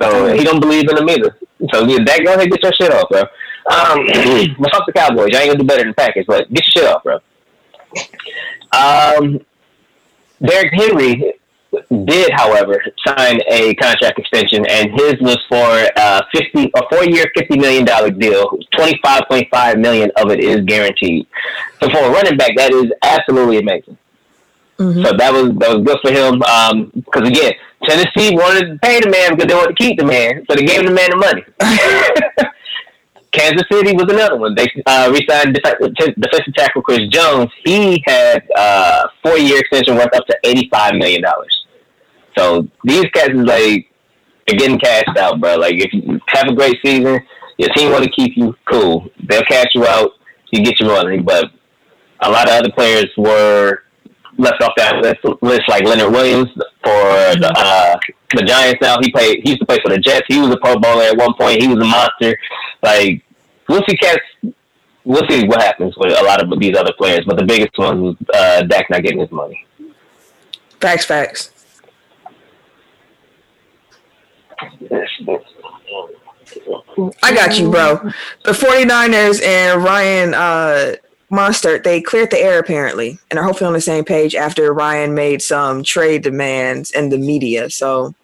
So 0.00 0.32
he 0.34 0.44
don't 0.44 0.60
believe 0.60 0.88
in 0.88 0.96
him 0.98 1.08
either. 1.08 1.36
So 1.72 1.84
yeah, 1.86 2.04
that 2.04 2.22
go 2.24 2.34
ahead 2.34 2.50
get 2.50 2.62
your 2.62 2.72
shit 2.72 2.92
off, 2.92 3.08
bro. 3.08 3.20
Um, 3.22 4.06
but 4.60 4.70
fuck 4.70 4.86
the 4.86 4.92
Cowboys. 4.94 5.30
Y'all 5.30 5.40
ain't 5.40 5.48
gonna 5.52 5.58
do 5.58 5.64
better 5.64 5.84
than 5.84 5.94
Packers, 5.94 6.26
but 6.28 6.52
get 6.52 6.64
your 6.66 6.84
shit 6.84 6.84
off, 6.84 7.02
bro. 7.02 7.18
Um, 8.72 9.40
Derrick 10.42 10.72
Henry 10.74 11.34
did, 12.04 12.30
however, 12.32 12.82
sign 13.06 13.40
a 13.48 13.74
contract 13.74 14.18
extension, 14.18 14.66
and 14.66 14.90
his 14.92 15.14
was 15.20 15.38
for 15.48 15.88
uh, 15.96 16.22
fifty 16.34 16.70
a 16.74 16.88
four 16.90 17.04
year, 17.04 17.26
fifty 17.34 17.58
million 17.58 17.84
dollar 17.84 18.10
deal. 18.10 18.58
Twenty 18.74 18.98
five 19.02 19.22
point 19.28 19.48
five 19.50 19.78
million 19.78 20.10
of 20.16 20.30
it 20.30 20.40
is 20.40 20.64
guaranteed. 20.64 21.26
So 21.80 21.90
for 21.90 21.98
a 21.98 22.10
running 22.10 22.36
back, 22.36 22.56
that 22.56 22.72
is 22.72 22.86
absolutely 23.02 23.58
amazing. 23.58 23.98
Mhm. 24.78 25.04
So 25.06 25.16
that 25.16 25.32
was 25.32 25.52
that 25.58 25.70
was 25.76 25.84
good 25.84 25.98
for 26.02 26.10
him. 26.10 26.38
Because 26.94 27.28
again, 27.28 27.52
Tennessee 27.84 28.34
wanted 28.36 28.72
to 28.72 28.78
pay 28.82 29.00
the 29.00 29.10
man 29.10 29.30
because 29.36 29.46
they 29.46 29.54
wanted 29.54 29.76
to 29.76 29.82
keep 29.82 29.98
the 29.98 30.04
man, 30.04 30.44
so 30.48 30.56
they 30.56 30.64
gave 30.64 30.84
the 30.84 30.90
man 30.90 31.10
the 31.10 31.16
money. 31.16 31.44
Kansas 33.32 33.64
City 33.70 33.92
was 33.92 34.06
another 34.08 34.36
one. 34.36 34.54
They 34.54 34.66
uh, 34.86 35.10
re-signed 35.12 35.54
defensive 35.54 36.54
tackle 36.54 36.82
Chris 36.82 37.06
Jones. 37.10 37.50
He 37.64 38.02
had 38.06 38.42
uh, 38.56 39.08
four-year 39.22 39.60
extension 39.60 39.96
worth 39.96 40.14
up 40.14 40.26
to 40.26 40.36
eighty-five 40.44 40.94
million 40.94 41.22
dollars. 41.22 41.66
So 42.38 42.66
these 42.84 43.06
guys 43.12 43.28
is 43.30 43.44
like 43.44 43.90
they're 44.46 44.58
getting 44.58 44.78
cashed 44.78 45.16
out, 45.18 45.40
bro. 45.40 45.56
Like 45.56 45.74
if 45.74 45.92
you 45.92 46.20
have 46.28 46.48
a 46.48 46.54
great 46.54 46.78
season, 46.84 47.20
your 47.58 47.68
team 47.70 47.92
want 47.92 48.04
to 48.04 48.10
keep 48.10 48.36
you, 48.36 48.54
cool. 48.70 49.10
They'll 49.28 49.42
cash 49.42 49.68
you 49.74 49.86
out. 49.86 50.12
You 50.52 50.62
get 50.62 50.78
your 50.80 50.90
money, 50.90 51.20
but 51.20 51.46
a 52.20 52.30
lot 52.30 52.48
of 52.48 52.54
other 52.54 52.72
players 52.72 53.06
were 53.16 53.82
left 54.38 54.62
off 54.62 54.72
that 54.76 54.96
list, 54.96 55.18
list 55.42 55.62
like 55.68 55.84
Leonard 55.84 56.12
Williams 56.12 56.48
for 56.84 57.34
the 57.40 57.52
uh, 57.56 57.98
the 58.34 58.42
Giants. 58.42 58.80
Now 58.80 58.96
he 59.00 59.10
played. 59.10 59.40
He 59.42 59.50
used 59.50 59.60
to 59.60 59.66
play 59.66 59.78
for 59.82 59.90
the 59.90 59.98
Jets. 59.98 60.26
He 60.28 60.40
was 60.40 60.50
a 60.50 60.56
Pro 60.56 60.78
Bowler 60.78 61.04
at 61.04 61.16
one 61.16 61.34
point. 61.34 61.62
He 61.62 61.68
was 61.68 61.78
a 61.78 61.84
monster. 61.84 62.38
Like 62.82 63.22
we'll 63.68 63.82
see, 63.88 63.96
cats. 63.96 64.20
We'll 65.04 65.28
see 65.28 65.46
what 65.46 65.62
happens 65.62 65.96
with 65.96 66.18
a 66.18 66.24
lot 66.24 66.42
of 66.42 66.58
these 66.58 66.76
other 66.76 66.92
players. 66.98 67.24
But 67.26 67.38
the 67.38 67.44
biggest 67.44 67.76
one 67.78 68.02
was 68.02 68.16
uh, 68.34 68.62
Dak 68.62 68.90
not 68.90 69.02
getting 69.02 69.20
his 69.20 69.30
money. 69.30 69.64
Facts, 70.80 71.04
facts. 71.04 71.52
I 77.22 77.34
got 77.34 77.58
you, 77.58 77.70
bro. 77.70 77.96
The 78.44 78.52
49ers 78.52 79.42
and 79.42 79.82
Ryan 79.82 80.34
uh, 80.34 80.96
Monster, 81.28 81.78
they 81.78 82.00
cleared 82.00 82.30
the 82.30 82.38
air 82.38 82.58
apparently, 82.58 83.18
and 83.30 83.38
are 83.38 83.44
hopefully 83.44 83.66
on 83.66 83.72
the 83.72 83.80
same 83.80 84.04
page 84.04 84.34
after 84.34 84.72
Ryan 84.72 85.14
made 85.14 85.42
some 85.42 85.82
trade 85.82 86.22
demands 86.22 86.92
in 86.92 87.08
the 87.08 87.18
media. 87.18 87.68
So 87.70 88.14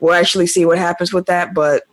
we'll 0.00 0.14
actually 0.14 0.46
see 0.46 0.66
what 0.66 0.78
happens 0.78 1.12
with 1.12 1.26
that. 1.26 1.54
But 1.54 1.84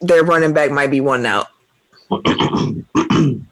their 0.00 0.24
running 0.24 0.52
back 0.52 0.70
might 0.70 0.90
be 0.90 1.00
one 1.00 1.24
out. 1.24 1.46
um, 2.10 3.46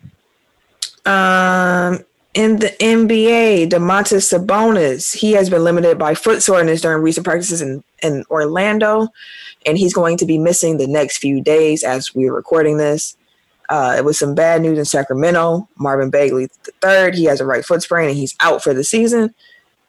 in 2.35 2.57
the 2.57 2.75
NBA, 2.79 3.71
Domantas 3.71 4.29
Sabonis, 4.33 5.17
he 5.17 5.33
has 5.33 5.49
been 5.49 5.65
limited 5.65 5.99
by 5.99 6.15
foot 6.15 6.43
soreness 6.43 6.83
during 6.83 7.03
recent 7.03 7.25
practices 7.25 7.63
in, 7.63 7.83
in 8.03 8.25
Orlando, 8.31 9.09
and 9.65 9.79
he's 9.79 9.95
going 9.95 10.17
to 10.19 10.27
be 10.27 10.39
missing 10.39 10.77
the 10.77 10.87
next 10.87 11.19
few 11.19 11.41
days 11.41 11.83
as 11.83 12.15
we're 12.15 12.35
recording 12.35 12.77
this. 12.77 13.17
Uh, 13.69 13.95
it 13.99 14.05
was 14.05 14.19
some 14.19 14.35
bad 14.35 14.63
news 14.63 14.79
in 14.79 14.85
Sacramento. 14.85 15.69
Marvin 15.77 16.11
Bagley 16.11 16.49
III, 16.85 17.13
he 17.13 17.25
has 17.25 17.41
a 17.41 17.47
right 17.47 17.65
foot 17.65 17.83
sprain 17.83 18.09
and 18.09 18.17
he's 18.17 18.35
out 18.41 18.63
for 18.63 18.73
the 18.73 18.85
season. 18.85 19.35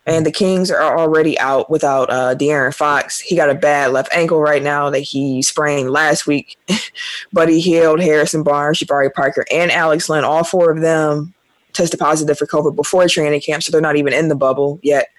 And 0.05 0.25
the 0.25 0.31
Kings 0.31 0.71
are 0.71 0.97
already 0.97 1.37
out 1.37 1.69
without 1.69 2.09
uh, 2.09 2.33
De'Aaron 2.33 2.73
Fox. 2.73 3.19
He 3.19 3.35
got 3.35 3.49
a 3.49 3.55
bad 3.55 3.91
left 3.91 4.09
ankle 4.11 4.41
right 4.41 4.63
now 4.63 4.89
that 4.89 5.01
he 5.01 5.41
sprained 5.43 5.91
last 5.91 6.25
week, 6.25 6.57
but 7.33 7.47
he 7.47 7.59
healed 7.59 8.01
Harrison 8.01 8.41
Barnes, 8.41 8.79
Jabari 8.79 9.13
Parker, 9.13 9.45
and 9.51 9.71
Alex 9.71 10.09
Len. 10.09 10.23
All 10.23 10.43
four 10.43 10.71
of 10.71 10.81
them 10.81 11.33
tested 11.73 11.99
positive 11.99 12.37
for 12.37 12.47
COVID 12.47 12.75
before 12.75 13.07
training 13.07 13.41
camp, 13.41 13.61
so 13.61 13.71
they're 13.71 13.81
not 13.81 13.97
even 13.97 14.13
in 14.13 14.29
the 14.29 14.35
bubble 14.35 14.79
yet. 14.81 15.09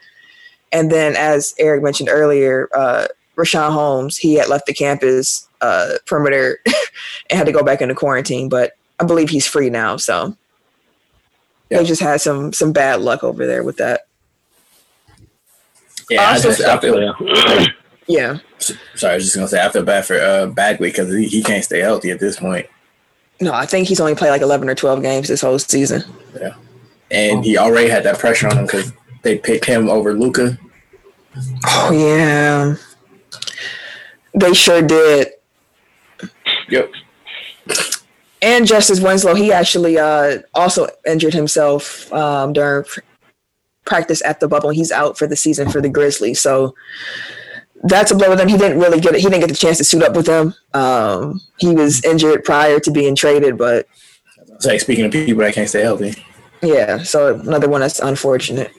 And 0.73 0.91
then, 0.91 1.15
as 1.17 1.55
Eric 1.59 1.83
mentioned 1.83 2.09
earlier, 2.09 2.69
uh, 2.75 3.07
Richaun 3.41 3.73
Holmes, 3.73 4.17
he 4.17 4.35
had 4.35 4.49
left 4.49 4.67
the 4.67 4.75
campus 4.75 5.49
uh, 5.61 5.95
perimeter 6.07 6.59
and 7.31 7.39
had 7.39 7.47
to 7.47 7.53
go 7.53 7.63
back 7.63 7.81
into 7.81 7.95
quarantine, 7.95 8.49
but 8.49 8.73
I 8.99 9.05
believe 9.05 9.31
he's 9.31 9.47
free 9.47 9.71
now. 9.71 9.97
So 9.97 10.37
Yeah. 11.71 11.79
they 11.79 11.85
just 11.85 12.01
had 12.03 12.21
some 12.21 12.53
some 12.53 12.73
bad 12.73 13.01
luck 13.01 13.25
over 13.25 13.47
there 13.47 13.63
with 13.63 13.77
that. 13.79 14.07
Yeah, 16.11 16.23
I, 16.23 16.33
Also- 16.35 16.49
just, 16.49 16.61
I 16.63 16.79
feel. 16.79 17.15
Yeah, 18.07 18.39
Sorry, 18.97 19.13
I 19.13 19.15
was 19.17 19.25
just 19.25 19.37
gonna 19.37 19.47
say 19.47 19.65
I 19.65 19.69
feel 19.69 19.85
bad 19.85 20.05
for 20.05 20.19
uh, 20.21 20.47
Bagley 20.47 20.89
because 20.91 21.15
he, 21.15 21.27
he 21.29 21.43
can't 21.45 21.63
stay 21.65 21.79
healthy 21.79 22.11
at 22.11 22.19
this 22.19 22.39
point, 22.41 22.67
no, 23.41 23.53
I 23.55 23.67
think 23.67 23.87
he's 23.87 24.01
only 24.01 24.17
played 24.17 24.31
like 24.31 24.43
eleven 24.43 24.69
or 24.69 24.75
twelve 24.75 25.01
games 25.01 25.29
this 25.29 25.41
whole 25.43 25.61
season. 25.61 26.03
Yeah, 26.39 26.55
and 27.13 27.45
he 27.45 27.57
already 27.57 27.89
had 27.89 28.03
that 28.03 28.19
pressure 28.19 28.49
on 28.49 28.59
him 28.59 28.67
because 28.67 28.93
they 29.23 29.39
picked 29.39 29.65
him 29.65 29.89
over 29.89 30.13
Luka. 30.13 30.59
Oh 31.65 31.93
yeah, 31.93 32.75
they 34.35 34.55
sure 34.55 34.83
did. 34.83 35.29
Yep. 36.69 36.93
And 38.43 38.67
Justice 38.67 39.01
Winslow, 39.01 39.35
he 39.35 39.53
actually 39.53 39.99
uh, 39.99 40.39
also 40.55 40.89
injured 41.07 41.35
himself 41.35 42.11
um, 42.13 42.53
during 42.53 42.85
pr- 42.85 43.01
practice 43.85 44.23
at 44.25 44.41
the 44.41 44.49
bubble. 44.49 44.71
He's 44.71 44.91
out 44.93 45.19
for 45.19 45.27
the 45.27 45.37
season 45.37 45.69
for 45.71 45.81
the 45.81 45.89
Grizzlies. 45.91 46.41
So 46.41 46.75
that's 47.85 48.11
a 48.11 48.15
blow 48.15 48.31
to 48.31 48.37
them. 48.37 48.49
He 48.49 48.57
didn't 48.57 48.79
really 48.81 49.01
get 49.01 49.15
it. 49.15 49.19
He 49.21 49.25
didn't 49.25 49.41
get 49.41 49.49
the 49.51 49.57
chance 49.57 49.79
to 49.79 49.85
suit 49.85 50.03
up 50.03 50.15
with 50.17 50.27
them. 50.27 50.55
Um, 50.73 51.41
he 51.59 51.75
was 51.75 52.03
injured 52.05 52.45
prior 52.45 52.81
to 52.81 52.91
being 52.91 53.15
traded, 53.15 53.59
but 53.59 53.87
It's 54.55 54.65
like 54.67 54.81
speaking 54.81 55.05
of 55.07 55.13
people 55.13 55.43
that 55.43 55.55
can't 55.55 55.69
stay 55.69 55.83
healthy. 55.83 56.15
yeah, 56.63 57.03
so 57.03 57.35
another 57.41 57.69
one 57.69 57.81
that's 57.83 58.01
unfortunate. 58.01 58.71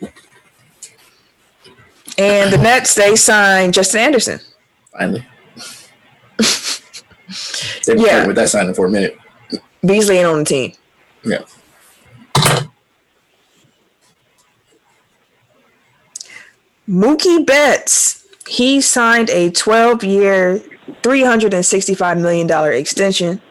And 2.18 2.52
the 2.52 2.57
Nets, 2.57 2.94
they 2.95 3.15
signed 3.15 3.73
Justin 3.73 4.02
Anderson. 4.02 4.40
Finally, 4.91 5.26
they've 7.85 7.97
Yeah. 7.97 8.03
flirting 8.03 8.27
with 8.27 8.35
that 8.38 8.49
signing 8.49 8.73
for 8.73 8.85
a 8.85 8.89
minute. 8.89 9.18
Beasley 9.85 10.18
ain't 10.18 10.27
on 10.27 10.39
the 10.39 10.45
team. 10.45 10.73
Yeah. 11.23 11.39
Mookie 16.89 17.45
Betts, 17.45 18.26
he 18.47 18.81
signed 18.81 19.30
a 19.30 19.49
12 19.51 20.03
year, 20.03 20.61
$365 21.03 22.19
million 22.22 22.73
extension 22.73 23.41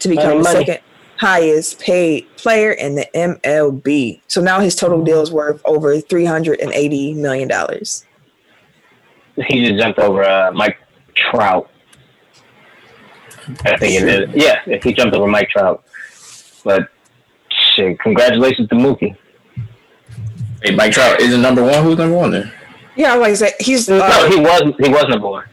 to 0.00 0.08
become 0.08 0.42
the 0.42 0.50
second 0.50 0.78
highest 1.18 1.80
paid 1.80 2.26
player 2.36 2.72
in 2.72 2.94
the 2.94 3.06
MLB. 3.14 4.20
So 4.28 4.40
now 4.40 4.60
his 4.60 4.74
total 4.74 5.02
deal 5.04 5.20
is 5.20 5.30
worth 5.32 5.60
over 5.64 5.96
$380 5.96 7.16
million. 7.16 7.50
He 9.46 9.68
just 9.68 9.80
jumped 9.80 9.98
over 9.98 10.22
uh, 10.24 10.50
Mike 10.52 10.78
Trout. 11.14 11.70
I 13.64 13.76
think 13.76 14.02
it 14.02 14.08
is. 14.08 14.34
Yeah, 14.34 14.60
he 14.82 14.92
jumped 14.92 15.14
over 15.14 15.26
Mike 15.26 15.48
Trout. 15.50 15.84
But 16.64 16.88
shit, 17.74 17.98
congratulations 18.00 18.68
to 18.70 18.74
Mookie. 18.74 19.16
Hey, 20.62 20.74
Mike 20.74 20.92
Trout 20.92 21.20
isn't 21.20 21.40
number 21.40 21.62
one. 21.62 21.82
Who's 21.84 21.96
number 21.98 22.16
one 22.16 22.30
then? 22.32 22.52
Yeah, 22.96 23.14
like 23.14 23.30
I 23.30 23.34
said, 23.34 23.52
he's 23.60 23.88
no, 23.88 23.98
uh, 24.00 24.28
he 24.28 24.36
was 24.40 24.62
he 24.80 24.88
was 24.90 25.04
number 25.08 25.28
one. 25.28 25.44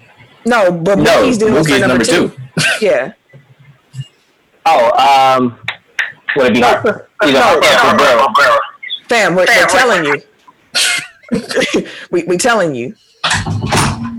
no, 0.45 0.71
but 0.71 0.97
No, 0.97 1.03
Mookie's 1.23 1.37
doing 1.37 1.53
Mookie's 1.53 1.69
number, 1.79 1.87
number 1.89 2.03
two. 2.05 2.29
two. 2.29 2.35
Yeah, 2.81 3.13
Oh, 4.65 5.35
um, 5.37 5.59
would 6.35 6.47
it 6.47 6.53
be 6.55 6.61
Harper? 6.61 7.07
Either 7.21 7.33
No, 7.33 7.39
Harper 7.61 8.03
or 8.03 8.27
Cabrera. 8.33 8.59
fam, 9.07 9.35
we're, 9.35 9.45
we're 9.45 9.67
telling 9.67 10.05
you. 10.05 10.21
we 12.11 12.23
we 12.23 12.37
telling 12.37 12.73
you. 12.75 12.95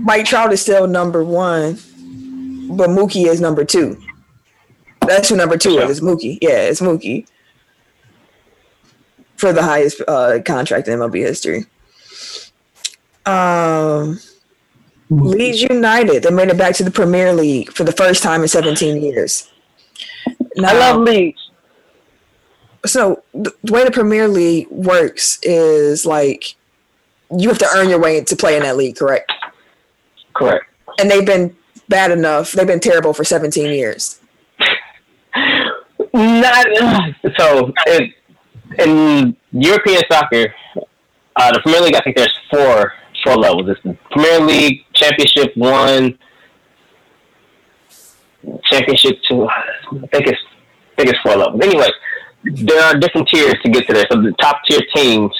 Mike 0.01 0.25
Trout 0.25 0.53
is 0.53 0.61
still 0.61 0.87
number 0.87 1.21
one, 1.23 1.77
but 2.67 2.89
Mookie 2.89 3.25
is 3.27 3.41
number 3.41 3.65
two. 3.65 4.01
That's 5.01 5.29
who 5.29 5.35
number 5.35 5.57
two 5.57 5.77
is. 5.77 5.89
It's 5.89 5.99
Mookie. 5.99 6.37
Yeah, 6.41 6.61
it's 6.61 6.81
Mookie 6.81 7.27
for 9.37 9.53
the 9.53 9.61
highest 9.61 10.01
uh, 10.07 10.39
contract 10.45 10.87
in 10.87 10.99
MLB 10.99 11.19
history. 11.19 11.65
Um, 13.25 14.19
Leeds 15.09 15.61
United. 15.61 16.23
They 16.23 16.31
made 16.31 16.49
it 16.49 16.57
back 16.57 16.75
to 16.75 16.83
the 16.83 16.91
Premier 16.91 17.33
League 17.33 17.71
for 17.71 17.83
the 17.83 17.91
first 17.91 18.23
time 18.23 18.41
in 18.41 18.47
17 18.47 19.01
years. 19.01 19.49
Now, 20.55 20.69
I 20.69 20.73
love 20.73 21.01
Leeds. 21.01 21.51
so 22.85 23.23
the 23.33 23.53
the 23.63 23.73
way 23.73 23.83
the 23.83 23.91
Premier 23.91 24.27
League 24.27 24.67
works 24.69 25.39
is 25.43 26.05
like 26.05 26.55
you 27.37 27.49
have 27.49 27.59
to 27.59 27.67
earn 27.75 27.89
your 27.89 27.99
way 27.99 28.23
to 28.23 28.35
play 28.35 28.55
in 28.57 28.63
that 28.63 28.77
league, 28.77 28.95
correct? 28.95 29.31
Correct. 30.33 30.65
And 30.99 31.11
they've 31.11 31.25
been 31.25 31.55
bad 31.89 32.11
enough. 32.11 32.51
They've 32.51 32.67
been 32.67 32.79
terrible 32.79 33.13
for 33.13 33.23
17 33.23 33.73
years. 33.73 34.19
Not 36.13 36.67
so 37.37 37.73
in, 37.87 38.13
in 38.79 39.37
European 39.51 40.01
soccer, 40.09 40.53
uh, 41.35 41.51
the 41.51 41.59
Premier 41.61 41.81
League. 41.81 41.95
I 41.95 42.01
think 42.01 42.17
there's 42.17 42.37
four 42.51 42.93
four 43.23 43.35
levels. 43.35 43.69
It's 43.69 43.81
the 43.83 43.97
Premier 44.11 44.39
League, 44.39 44.85
Championship 44.93 45.55
One, 45.55 46.17
Championship 48.63 49.19
Two. 49.27 49.47
I 49.47 50.07
think 50.11 50.27
it's 50.27 50.41
I 50.93 50.95
think 51.03 51.09
it's 51.09 51.19
four 51.21 51.35
levels. 51.35 51.61
Anyway, 51.61 51.89
there 52.43 52.83
are 52.83 52.97
different 52.97 53.27
tiers 53.27 53.55
to 53.63 53.69
get 53.69 53.87
to 53.87 53.93
there. 53.93 54.05
So 54.11 54.21
the 54.21 54.33
top 54.39 54.61
tier 54.67 54.81
teams, 54.95 55.31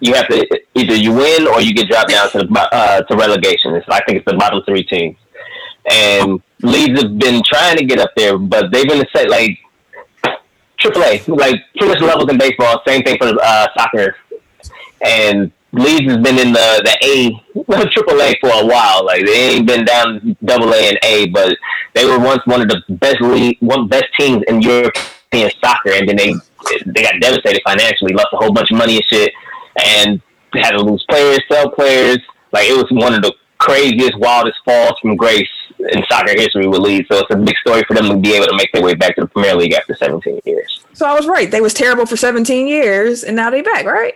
you 0.00 0.14
have 0.14 0.28
to 0.28 0.60
either 0.74 0.94
you 0.94 1.12
win 1.12 1.46
or 1.46 1.60
you 1.60 1.74
get 1.74 1.88
dropped 1.88 2.10
down 2.10 2.30
to 2.32 2.38
the 2.38 2.68
uh, 2.72 3.02
to 3.02 3.16
relegation. 3.16 3.74
It's, 3.74 3.86
I 3.88 4.02
think 4.04 4.18
it's 4.18 4.26
the 4.26 4.36
bottom 4.36 4.62
three 4.66 4.84
teams 4.84 5.16
and 5.90 6.40
Leeds 6.62 7.00
have 7.00 7.18
been 7.18 7.42
trying 7.44 7.76
to 7.76 7.84
get 7.84 7.98
up 7.98 8.10
there, 8.16 8.38
but 8.38 8.72
they've 8.72 8.88
been 8.88 9.04
set 9.14 9.30
like 9.30 9.58
AAA, 10.82 11.28
like 11.28 11.60
pretty 11.76 11.92
much 11.92 12.00
levels 12.00 12.30
in 12.30 12.38
baseball. 12.38 12.82
Same 12.86 13.02
thing 13.02 13.16
for 13.18 13.32
uh, 13.40 13.66
soccer, 13.76 14.16
and 15.04 15.52
Leeds 15.72 16.10
has 16.10 16.18
been 16.18 16.38
in 16.38 16.52
the 16.52 16.82
the 16.84 16.96
A 17.04 17.62
AAA 17.62 18.34
for 18.40 18.50
a 18.50 18.66
while. 18.66 19.04
Like 19.04 19.24
they 19.24 19.50
ain't 19.50 19.66
been 19.66 19.84
down 19.84 20.36
Double 20.44 20.72
A 20.72 20.88
and 20.88 20.98
A, 21.04 21.26
but 21.28 21.56
they 21.94 22.04
were 22.04 22.18
once 22.18 22.40
one 22.46 22.62
of 22.62 22.68
the 22.68 22.82
best 22.88 23.20
league, 23.20 23.58
one 23.60 23.86
best 23.88 24.06
teams 24.18 24.42
in 24.48 24.62
European 24.62 25.50
soccer, 25.62 25.92
and 25.92 26.08
then 26.08 26.16
they 26.16 26.34
they 26.86 27.02
got 27.02 27.20
devastated 27.20 27.62
financially, 27.64 28.12
lost 28.12 28.28
a 28.32 28.36
whole 28.36 28.52
bunch 28.52 28.70
of 28.70 28.78
money 28.78 28.96
and 28.96 29.04
shit, 29.04 29.32
and 29.84 30.20
had 30.54 30.70
to 30.72 30.80
lose 30.80 31.04
players, 31.08 31.40
sell 31.50 31.70
players. 31.70 32.18
Like 32.52 32.68
it 32.68 32.76
was 32.76 32.86
one 32.90 33.14
of 33.14 33.22
the 33.22 33.34
craziest, 33.58 34.16
wildest 34.18 34.58
falls 34.64 34.94
from 35.00 35.16
grace 35.16 35.48
in 35.78 36.02
soccer 36.08 36.32
history 36.32 36.66
with 36.66 36.80
Leeds. 36.80 37.08
So 37.08 37.18
it's 37.18 37.30
a 37.30 37.36
big 37.36 37.56
story 37.58 37.82
for 37.86 37.94
them 37.94 38.08
to 38.08 38.16
be 38.16 38.34
able 38.34 38.46
to 38.46 38.56
make 38.56 38.72
their 38.72 38.82
way 38.82 38.94
back 38.94 39.14
to 39.16 39.22
the 39.22 39.26
Premier 39.28 39.54
League 39.54 39.74
after 39.74 39.94
17 39.94 40.40
years. 40.44 40.84
So 40.92 41.06
I 41.06 41.14
was 41.14 41.26
right. 41.26 41.50
They 41.50 41.60
was 41.60 41.74
terrible 41.74 42.06
for 42.06 42.16
17 42.16 42.66
years, 42.66 43.24
and 43.24 43.36
now 43.36 43.50
they 43.50 43.60
back, 43.62 43.84
right? 43.84 44.14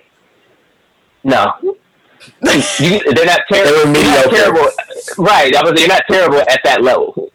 No. 1.24 1.52
you, 1.62 3.00
they're 3.14 3.26
not, 3.26 3.40
ter- 3.50 3.64
They 3.64 3.70
were 3.72 3.76
they're 3.76 3.86
not 3.86 3.92
mediocre. 3.92 4.30
terrible. 4.30 4.68
Right. 5.18 5.54
I 5.54 5.62
was, 5.62 5.72
they're 5.74 5.88
not 5.88 6.02
terrible 6.08 6.38
at 6.40 6.60
that 6.64 6.82
level. 6.82 7.30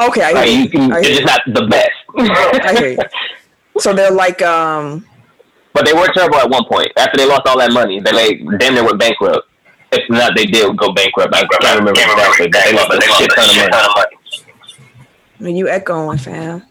Okay, 0.00 0.22
I 0.22 0.30
Like, 0.32 0.48
hear 0.48 0.56
you 0.58 0.62
you. 0.64 0.70
can, 0.70 0.92
I 0.92 1.00
they're 1.00 1.02
hear 1.12 1.20
just 1.22 1.26
not 1.26 1.40
the 1.46 1.66
best. 1.66 1.90
I 2.66 2.74
hear 2.78 2.90
you. 2.92 2.98
So 3.80 3.92
they're 3.92 4.10
like, 4.10 4.42
um, 4.42 5.06
But 5.78 5.86
they 5.86 5.92
were 5.92 6.08
terrible 6.08 6.38
at 6.38 6.50
one 6.50 6.64
point. 6.64 6.88
After 6.96 7.16
they 7.18 7.24
lost 7.24 7.46
all 7.46 7.56
that 7.60 7.72
money, 7.72 8.00
they 8.00 8.10
like 8.10 8.58
damn 8.58 8.74
near 8.74 8.84
went 8.84 8.98
bankrupt. 8.98 9.48
If 9.92 10.10
not, 10.10 10.34
they 10.34 10.44
did 10.44 10.76
go 10.76 10.92
bankrupt. 10.92 11.32
I 11.32 11.46
can't 11.46 11.78
remember 11.78 12.00
exactly, 12.00 12.48
but 12.48 12.64
they 12.64 12.72
lost 12.74 12.90
a 12.90 13.00
shit 13.12 13.30
ton 13.32 13.48
of 13.48 14.08
money. 15.38 15.56
you 15.56 15.68
echoing, 15.68 16.18
fam. 16.18 16.64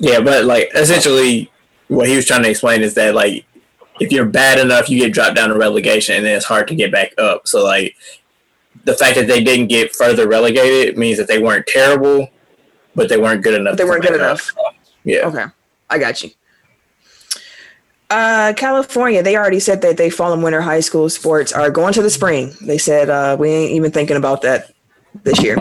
Yeah, 0.00 0.18
but 0.18 0.46
like 0.46 0.72
essentially, 0.74 1.48
what 1.86 2.08
he 2.08 2.16
was 2.16 2.26
trying 2.26 2.42
to 2.42 2.50
explain 2.50 2.82
is 2.82 2.94
that 2.94 3.14
like 3.14 3.46
if 4.00 4.10
you're 4.10 4.26
bad 4.26 4.58
enough, 4.58 4.90
you 4.90 4.98
get 4.98 5.12
dropped 5.12 5.36
down 5.36 5.50
to 5.50 5.56
relegation, 5.56 6.16
and 6.16 6.26
then 6.26 6.36
it's 6.36 6.46
hard 6.46 6.66
to 6.66 6.74
get 6.74 6.90
back 6.90 7.12
up. 7.18 7.46
So 7.46 7.62
like 7.62 7.94
the 8.82 8.94
fact 8.94 9.14
that 9.14 9.28
they 9.28 9.44
didn't 9.44 9.68
get 9.68 9.94
further 9.94 10.26
relegated 10.26 10.98
means 10.98 11.18
that 11.18 11.28
they 11.28 11.38
weren't 11.40 11.68
terrible, 11.68 12.30
but 12.96 13.08
they 13.08 13.16
weren't 13.16 13.44
good 13.44 13.54
enough. 13.54 13.76
They 13.76 13.84
weren't 13.84 14.02
good 14.02 14.16
enough. 14.16 14.52
up. 14.58 14.75
Yeah. 15.06 15.26
Okay, 15.28 15.44
I 15.88 15.98
got 15.98 16.22
you. 16.22 16.30
Uh, 18.10 18.52
California, 18.56 19.22
they 19.22 19.36
already 19.36 19.58
said 19.58 19.80
that 19.82 19.96
they 19.96 20.10
fall 20.10 20.32
and 20.32 20.42
winter 20.42 20.60
high 20.60 20.80
school 20.80 21.08
sports 21.08 21.52
are 21.52 21.70
going 21.70 21.92
to 21.94 22.02
the 22.02 22.10
spring. 22.10 22.52
They 22.60 22.78
said 22.78 23.08
uh, 23.08 23.36
we 23.38 23.48
ain't 23.50 23.72
even 23.72 23.90
thinking 23.90 24.16
about 24.16 24.42
that 24.42 24.72
this 25.24 25.42
year. 25.42 25.56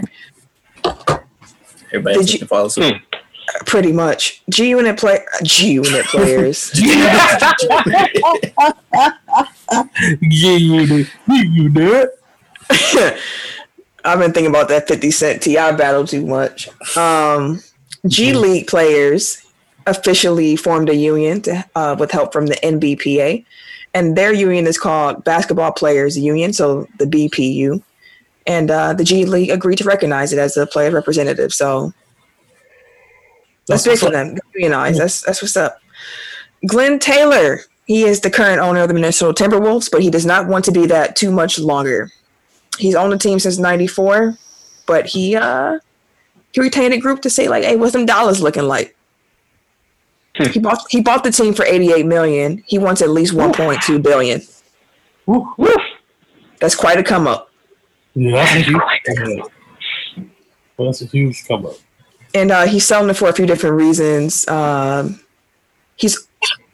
Everybody 1.91 2.19
Did 2.19 2.33
you- 2.41 2.47
follow 2.47 2.67
suit. 2.67 2.95
Pretty 3.67 3.93
much. 3.93 4.43
G 4.49 4.69
unit 4.69 4.97
play 4.97 5.19
G 5.43 5.73
unit 5.73 6.05
players. 6.07 6.71
You 6.77 6.93
do. 10.87 11.05
You 11.29 11.69
do. 11.69 12.09
I've 14.03 14.19
been 14.19 14.33
thinking 14.33 14.47
about 14.47 14.67
that 14.69 14.87
50 14.87 15.11
Cent 15.11 15.41
Ti 15.43 15.55
battle 15.55 16.05
too 16.05 16.25
much. 16.25 16.67
Um, 16.97 17.61
G 18.07 18.33
League 18.33 18.67
players 18.67 19.41
officially 19.87 20.55
formed 20.55 20.89
a 20.89 20.95
union 20.95 21.41
to, 21.43 21.65
uh, 21.75 21.95
with 21.99 22.11
help 22.11 22.33
from 22.33 22.47
the 22.47 22.55
NBPA, 22.55 23.45
and 23.93 24.15
their 24.17 24.33
union 24.33 24.67
is 24.67 24.77
called 24.77 25.23
Basketball 25.23 25.71
Players 25.71 26.17
Union, 26.17 26.53
so 26.53 26.87
the 26.97 27.05
BPU. 27.05 27.81
And 28.47 28.69
uh, 28.69 28.93
the 28.93 29.03
G 29.03 29.25
League 29.25 29.49
agreed 29.49 29.77
to 29.79 29.83
recognize 29.83 30.31
it 30.31 30.39
as 30.39 30.55
a 30.55 30.67
player 30.67 30.91
representative. 30.91 31.53
So 31.53 31.93
that's, 33.67 33.83
That's 33.83 34.01
big 34.01 34.07
for 34.07 34.11
them. 34.11 34.37
Unionize. 34.53 34.97
That's 34.97 35.21
that's 35.21 35.41
what's 35.41 35.57
up. 35.57 35.79
Glenn 36.67 36.99
Taylor. 36.99 37.61
He 37.87 38.03
is 38.03 38.21
the 38.21 38.31
current 38.31 38.59
owner 38.61 38.81
of 38.81 38.87
the 38.87 38.95
Minnesota 38.95 39.43
Timberwolves, 39.43 39.91
but 39.91 40.01
he 40.01 40.09
does 40.09 40.25
not 40.25 40.47
want 40.47 40.65
to 40.65 40.71
be 40.71 40.87
that 40.87 41.15
too 41.15 41.31
much 41.31 41.59
longer 41.59 42.09
he's 42.77 42.95
owned 42.95 43.11
the 43.11 43.17
team 43.17 43.39
since 43.39 43.57
94 43.57 44.37
but 44.85 45.05
he 45.05 45.35
uh 45.35 45.79
he 46.55 46.61
retained 46.61 46.93
a 46.93 46.97
group 46.97 47.21
to 47.21 47.29
say 47.29 47.49
like 47.49 47.65
hey 47.65 47.75
what's 47.75 47.91
them 47.91 48.05
dollars 48.05 48.41
looking 48.41 48.63
like? 48.63 48.95
He 50.51 50.59
bought 50.59 50.79
he 50.89 51.01
bought 51.01 51.25
the 51.25 51.31
team 51.31 51.53
for 51.53 51.65
88 51.65 52.05
million. 52.05 52.63
He 52.65 52.77
wants 52.77 53.01
at 53.01 53.09
least 53.09 53.33
1.2 53.33 54.01
billion. 54.01 54.41
Woo. 55.25 55.53
that's 56.61 56.75
quite 56.75 56.97
a 56.97 57.03
come 57.03 57.27
up. 57.27 57.51
Yeah, 58.13 58.31
that's 58.37 58.55
a 58.55 58.59
huge 58.61 58.81
come 59.05 59.41
up. 59.41 59.51
That's 60.77 61.01
a 61.01 61.05
huge 61.05 61.45
come 61.45 61.65
up. 61.65 61.73
and 62.33 62.51
uh 62.51 62.65
he's 62.67 62.85
selling 62.85 63.09
it 63.09 63.17
for 63.17 63.27
a 63.27 63.33
few 63.33 63.45
different 63.45 63.75
reasons. 63.75 64.47
Um 64.47 65.19
he's 65.97 66.25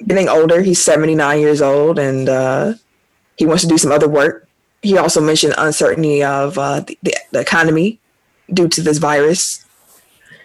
getting 0.05 0.29
older. 0.29 0.61
He's 0.61 0.83
79 0.83 1.39
years 1.39 1.61
old 1.61 1.97
and 1.97 2.29
uh 2.29 2.73
he 3.35 3.47
wants 3.47 3.63
to 3.63 3.67
do 3.69 3.79
some 3.79 3.91
other 3.91 4.07
work. 4.07 4.47
He 4.83 4.97
also 4.97 5.21
mentioned 5.21 5.55
uncertainty 5.57 6.23
of 6.23 6.59
uh 6.59 6.81
the, 6.81 6.99
the, 7.01 7.15
the 7.31 7.39
economy 7.39 7.99
due 8.53 8.67
to 8.67 8.81
this 8.81 8.99
virus 8.99 9.65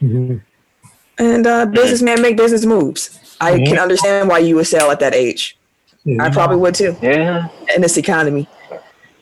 Mhm. 0.01 0.41
And 1.19 1.47
uh, 1.47 1.67
businessmen 1.67 2.21
make 2.21 2.37
business 2.37 2.65
moves. 2.65 3.19
I 3.41 3.53
Mhm. 3.53 3.67
can 3.67 3.79
understand 3.79 4.29
why 4.29 4.39
you 4.39 4.57
would 4.57 4.67
sell 4.67 4.91
at 4.91 5.01
that 5.01 5.15
age. 5.15 5.57
I 6.21 6.31
probably 6.31 6.59
would 6.59 6.75
too 6.75 6.97
Yeah. 7.03 7.49
in 7.75 7.83
this 7.83 7.97
economy. 7.97 8.49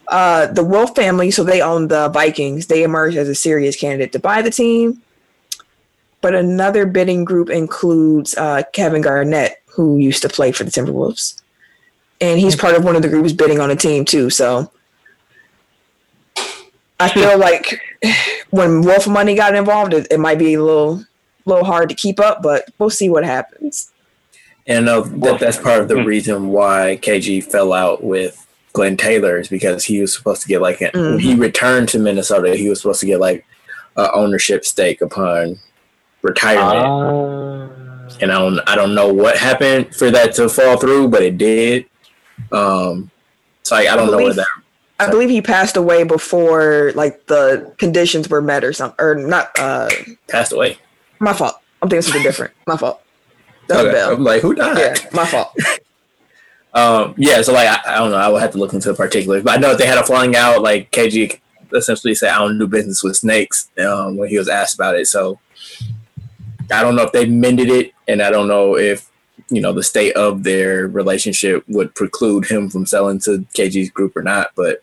Uh, 0.08 0.46
the 0.48 0.62
Wilf 0.62 0.94
family, 0.94 1.30
so 1.30 1.42
they 1.42 1.62
own 1.62 1.88
the 1.88 2.08
Vikings. 2.10 2.66
They 2.66 2.82
emerged 2.82 3.16
as 3.16 3.26
a 3.28 3.34
serious 3.34 3.74
candidate 3.74 4.12
to 4.12 4.18
buy 4.18 4.42
the 4.42 4.50
team. 4.50 5.00
But 6.20 6.34
another 6.34 6.84
bidding 6.84 7.24
group 7.24 7.48
includes 7.48 8.34
uh, 8.36 8.62
Kevin 8.72 9.00
Garnett, 9.00 9.62
who 9.66 9.96
used 9.98 10.20
to 10.22 10.28
play 10.28 10.52
for 10.52 10.64
the 10.64 10.70
Timberwolves, 10.70 11.40
and 12.20 12.38
he's 12.38 12.54
part 12.56 12.74
of 12.76 12.84
one 12.84 12.96
of 12.96 13.02
the 13.02 13.08
groups 13.08 13.32
bidding 13.32 13.60
on 13.60 13.70
the 13.70 13.76
team 13.76 14.04
too. 14.04 14.28
So 14.30 14.70
I 17.00 17.08
feel 17.08 17.38
like 17.38 17.80
when 18.50 18.82
Wilf 18.82 19.06
money 19.06 19.34
got 19.34 19.54
involved, 19.54 19.94
it, 19.94 20.06
it 20.10 20.20
might 20.20 20.38
be 20.38 20.54
a 20.54 20.62
little, 20.62 21.04
little 21.44 21.64
hard 21.64 21.88
to 21.88 21.94
keep 21.94 22.20
up. 22.20 22.42
But 22.42 22.68
we'll 22.78 22.90
see 22.90 23.08
what 23.08 23.24
happens. 23.24 23.90
And 24.66 24.88
uh, 24.88 25.02
that, 25.02 25.40
that's 25.40 25.58
part 25.58 25.82
of 25.82 25.88
the 25.88 26.04
reason 26.04 26.48
why 26.48 26.98
KG 27.02 27.44
fell 27.44 27.72
out 27.72 28.02
with 28.02 28.46
Glenn 28.72 28.96
Taylor 28.96 29.38
is 29.38 29.48
because 29.48 29.84
he 29.84 30.00
was 30.00 30.14
supposed 30.14 30.42
to 30.42 30.48
get 30.48 30.60
like 30.60 30.80
an, 30.80 30.90
when 30.94 31.18
he 31.18 31.34
returned 31.34 31.88
to 31.90 31.98
Minnesota, 31.98 32.56
he 32.56 32.68
was 32.68 32.80
supposed 32.80 33.00
to 33.00 33.06
get 33.06 33.20
like 33.20 33.44
a 33.96 34.12
ownership 34.12 34.64
stake 34.64 35.00
upon 35.00 35.58
retirement. 36.22 36.86
Uh, 36.86 38.18
and 38.20 38.32
I 38.32 38.38
don't 38.38 38.60
I 38.66 38.74
don't 38.74 38.94
know 38.94 39.12
what 39.12 39.36
happened 39.36 39.94
for 39.94 40.10
that 40.10 40.34
to 40.34 40.48
fall 40.48 40.76
through, 40.76 41.08
but 41.08 41.22
it 41.22 41.38
did. 41.38 41.86
Um, 42.50 43.10
so 43.62 43.76
I, 43.76 43.92
I 43.92 43.96
don't 43.96 44.10
know 44.10 44.18
where 44.18 44.34
that. 44.34 44.46
I 45.00 45.10
believe 45.10 45.28
he 45.28 45.42
passed 45.42 45.76
away 45.76 46.04
before 46.04 46.92
like 46.94 47.26
the 47.26 47.74
conditions 47.78 48.28
were 48.28 48.40
met 48.40 48.64
or 48.64 48.72
something, 48.72 49.04
or 49.04 49.14
not. 49.16 49.50
Uh, 49.58 49.90
passed 50.28 50.52
away. 50.52 50.78
my 51.18 51.32
fault. 51.32 51.56
I'm 51.82 51.88
thinking 51.88 52.02
something 52.02 52.22
different. 52.22 52.54
My 52.66 52.76
fault. 52.78 53.02
That's 53.66 53.80
Okay. 53.80 54.00
I'm 54.02 54.24
like, 54.24 54.40
who 54.40 54.54
died? 54.54 54.78
Yeah, 54.78 55.08
my 55.12 55.26
fault. 55.26 55.54
Um, 56.74 57.14
yeah, 57.16 57.40
so 57.42 57.52
like 57.52 57.68
I, 57.68 57.94
I 57.94 57.98
don't 57.98 58.10
know, 58.10 58.16
I 58.16 58.28
would 58.28 58.42
have 58.42 58.50
to 58.50 58.58
look 58.58 58.72
into 58.72 58.88
the 58.88 58.96
particulars, 58.96 59.44
but 59.44 59.56
I 59.56 59.60
know 59.60 59.76
they 59.76 59.86
had 59.86 59.96
a 59.96 60.02
falling 60.02 60.34
out. 60.34 60.60
Like 60.60 60.90
KG 60.90 61.38
essentially 61.72 62.16
said, 62.16 62.30
"I 62.30 62.38
don't 62.38 62.58
do 62.58 62.66
business 62.66 63.00
with 63.00 63.16
snakes." 63.16 63.70
Um, 63.78 64.16
when 64.16 64.28
he 64.28 64.36
was 64.38 64.48
asked 64.48 64.74
about 64.74 64.96
it, 64.96 65.06
so 65.06 65.38
I 66.72 66.82
don't 66.82 66.96
know 66.96 67.04
if 67.04 67.12
they 67.12 67.26
mended 67.26 67.68
it, 67.70 67.92
and 68.08 68.20
I 68.20 68.30
don't 68.30 68.48
know 68.48 68.76
if 68.76 69.08
you 69.50 69.60
know 69.60 69.72
the 69.72 69.82
state 69.82 70.14
of 70.14 70.42
their 70.42 70.88
relationship 70.88 71.64
would 71.68 71.94
preclude 71.94 72.46
him 72.46 72.70
from 72.70 72.86
selling 72.86 73.18
to 73.20 73.46
KG's 73.54 73.90
group 73.90 74.16
or 74.16 74.22
not. 74.22 74.48
But 74.56 74.82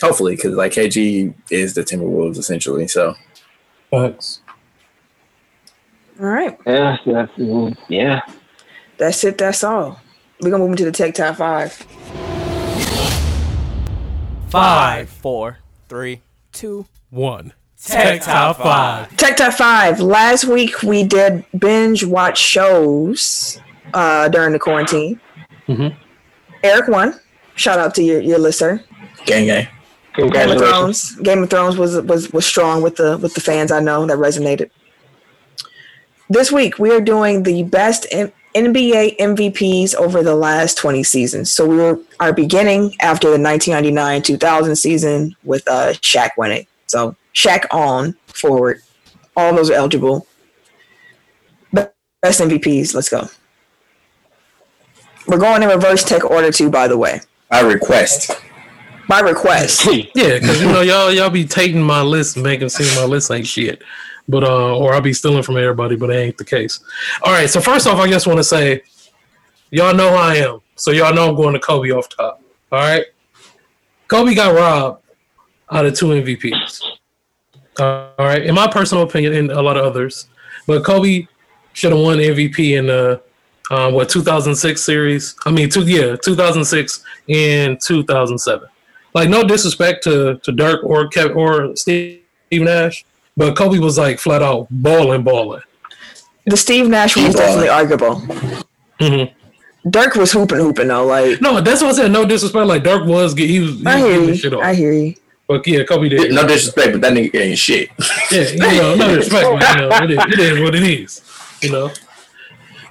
hopefully, 0.00 0.36
because 0.36 0.54
like 0.54 0.72
KG 0.72 1.34
is 1.50 1.74
the 1.74 1.82
Timberwolves 1.82 2.38
essentially, 2.38 2.88
so 2.88 3.14
Facts. 3.90 4.40
All 6.18 6.26
right, 6.26 6.58
yeah, 6.66 6.96
that's, 7.04 7.32
mm, 7.32 7.76
yeah. 7.88 8.20
that's 8.96 9.22
it. 9.24 9.38
That's 9.38 9.62
all. 9.62 10.00
We're 10.40 10.50
gonna 10.50 10.62
move 10.62 10.72
into 10.72 10.84
the 10.84 10.92
tech 10.92 11.14
top 11.14 11.36
five. 11.36 11.72
Five, 14.48 15.08
four, 15.10 15.58
three, 15.88 16.22
two, 16.52 16.86
one. 17.10 17.52
Tech 17.86 18.22
Top 18.22 18.56
5. 18.56 19.16
Tech 19.16 19.36
top 19.36 19.52
five. 19.52 20.00
Last 20.00 20.44
week 20.44 20.82
we 20.82 21.04
did 21.04 21.44
binge 21.56 22.04
watch 22.04 22.38
shows 22.38 23.60
uh, 23.94 24.28
during 24.28 24.52
the 24.52 24.58
quarantine. 24.58 25.20
Mhm. 25.68 25.94
Eric 26.62 26.88
won. 26.88 27.18
Shout 27.54 27.78
out 27.78 27.94
to 27.96 28.02
your 28.02 28.20
your 28.20 28.38
listener. 28.38 28.82
gang 29.24 29.46
gang. 29.46 29.68
Game 30.16 30.50
of 30.50 30.58
Thrones. 30.58 31.12
Game 31.16 31.42
of 31.42 31.50
Thrones 31.50 31.76
was 31.76 32.00
was 32.02 32.32
was 32.32 32.46
strong 32.46 32.82
with 32.82 32.96
the 32.96 33.18
with 33.18 33.34
the 33.34 33.40
fans. 33.40 33.70
I 33.70 33.80
know 33.80 34.06
that 34.06 34.16
resonated. 34.16 34.70
This 36.28 36.50
week 36.50 36.78
we 36.78 36.90
are 36.90 37.00
doing 37.00 37.42
the 37.44 37.62
best 37.64 38.06
N- 38.10 38.32
NBA 38.54 39.18
MVPs 39.18 39.94
over 39.94 40.22
the 40.22 40.34
last 40.34 40.78
20 40.78 41.02
seasons. 41.04 41.52
So 41.52 41.66
we 41.66 41.76
were, 41.76 42.00
are 42.20 42.32
beginning 42.32 42.94
after 43.00 43.30
the 43.30 43.36
1999-2000 43.36 44.76
season 44.78 45.36
with 45.44 45.62
uh, 45.68 45.92
Shaq 45.92 46.30
winning. 46.38 46.66
So 46.86 47.14
Shaq 47.34 47.66
on 47.70 48.16
forward. 48.28 48.80
All 49.36 49.54
those 49.54 49.68
are 49.70 49.74
eligible. 49.74 50.26
Be- 51.74 51.82
Best 52.22 52.40
MVPs. 52.40 52.94
Let's 52.94 53.10
go. 53.10 53.28
We're 55.26 55.38
going 55.38 55.62
in 55.62 55.68
reverse 55.68 56.04
tech 56.04 56.24
order 56.24 56.52
too, 56.52 56.70
by 56.70 56.88
the 56.88 56.96
way. 56.96 57.20
I 57.50 57.60
request. 57.60 58.30
By 59.08 59.20
request. 59.20 59.86
Yeah, 60.14 60.38
because 60.38 60.60
you 60.60 60.68
know 60.68 60.80
y'all 60.80 61.12
y'all 61.12 61.30
be 61.30 61.44
taking 61.44 61.82
my 61.82 62.02
list 62.02 62.36
and 62.36 62.44
making 62.44 62.66
it 62.66 62.70
seem 62.70 62.94
my 62.96 63.04
list 63.04 63.30
ain't 63.30 63.46
shit. 63.46 63.82
But 64.28 64.44
uh 64.44 64.76
or 64.76 64.94
I'll 64.94 65.00
be 65.00 65.12
stealing 65.12 65.42
from 65.42 65.56
everybody, 65.56 65.96
but 65.96 66.10
it 66.10 66.14
ain't 66.14 66.38
the 66.38 66.44
case. 66.44 66.80
All 67.22 67.32
right, 67.32 67.48
so 67.48 67.60
first 67.60 67.86
off 67.86 67.98
I 67.98 68.08
just 68.08 68.26
want 68.26 68.38
to 68.38 68.44
say 68.44 68.82
y'all 69.70 69.94
know 69.94 70.10
who 70.10 70.16
I 70.16 70.36
am. 70.36 70.60
So 70.76 70.90
y'all 70.90 71.14
know 71.14 71.28
I'm 71.28 71.36
going 71.36 71.54
to 71.54 71.60
Kobe 71.60 71.90
off 71.90 72.08
top. 72.08 72.42
All 72.70 72.80
right. 72.80 73.04
Kobe 74.08 74.34
got 74.34 74.54
robbed 74.54 75.02
out 75.70 75.86
of 75.86 75.94
two 75.94 76.06
MVPs. 76.06 76.82
all 77.78 78.12
right. 78.18 78.44
In 78.44 78.54
my 78.54 78.68
personal 78.68 79.04
opinion, 79.04 79.34
and 79.34 79.50
a 79.50 79.62
lot 79.62 79.76
of 79.76 79.84
others. 79.84 80.28
But 80.66 80.84
Kobe 80.84 81.26
should 81.72 81.92
have 81.92 82.00
won 82.00 82.18
MVP 82.18 82.78
in 82.78 82.86
the 82.86 83.22
uh, 83.70 83.90
what 83.90 84.08
2006 84.08 84.80
series. 84.80 85.34
I 85.44 85.50
mean, 85.50 85.68
two 85.70 85.82
yeah, 85.82 86.16
2006 86.16 87.04
and 87.28 87.80
2007 87.80 88.68
like 89.14 89.28
no 89.30 89.42
disrespect 89.44 90.04
to 90.04 90.38
to 90.42 90.52
Dirk 90.52 90.84
or 90.84 91.08
Kev 91.08 91.34
or 91.36 91.74
Steve 91.76 92.20
Nash, 92.52 93.04
but 93.36 93.56
Kobe 93.56 93.78
was 93.78 93.96
like 93.98 94.18
flat 94.18 94.42
out 94.42 94.66
balling, 94.70 95.22
balling. 95.22 95.62
The 96.44 96.56
Steve 96.56 96.88
Nash 96.88 97.16
one 97.16 97.26
was 97.26 97.34
He 97.34 97.40
definitely 97.40 97.68
arguable. 97.70 98.20
Mhm. 99.00 99.32
Dirk 99.90 100.14
was 100.16 100.32
hooping, 100.32 100.58
hooping 100.58 100.88
though. 100.88 101.06
Like 101.06 101.40
No, 101.40 101.60
that's 101.60 101.80
what 101.82 101.90
I 101.94 101.96
said. 102.02 102.10
No 102.12 102.24
disrespect. 102.26 102.66
Like 102.66 102.82
Dirk 102.84 103.06
was, 103.06 103.34
get- 103.34 103.48
he 103.48 103.60
was, 103.60 103.78
he 103.80 103.86
I 103.86 103.98
hear 103.98 104.08
getting 104.12 104.28
his 104.28 104.40
shit 104.40 104.52
you. 104.52 104.58
off. 104.58 104.64
I 104.64 104.74
hear 104.74 104.92
you. 104.92 105.14
But 105.48 105.66
yeah, 105.66 105.84
Kobe 105.84 106.08
did. 106.08 106.32
No 106.32 106.46
disrespect, 106.46 106.92
but 106.92 107.00
that 107.02 107.12
nigga 107.12 107.40
ain't 107.40 107.56
shit. 107.58 107.88
Yeah, 108.30 108.42
you 108.50 108.58
know, 108.82 108.94
no 108.96 109.14
disrespect. 109.16 109.46
But, 109.60 109.76
you 109.80 109.88
know, 109.88 109.96
it 109.96 110.10
is, 110.10 110.18
it 110.34 110.38
is 110.40 110.60
what 110.60 110.74
it 110.74 110.82
is. 110.82 111.22
You 111.62 111.70
know. 111.72 111.90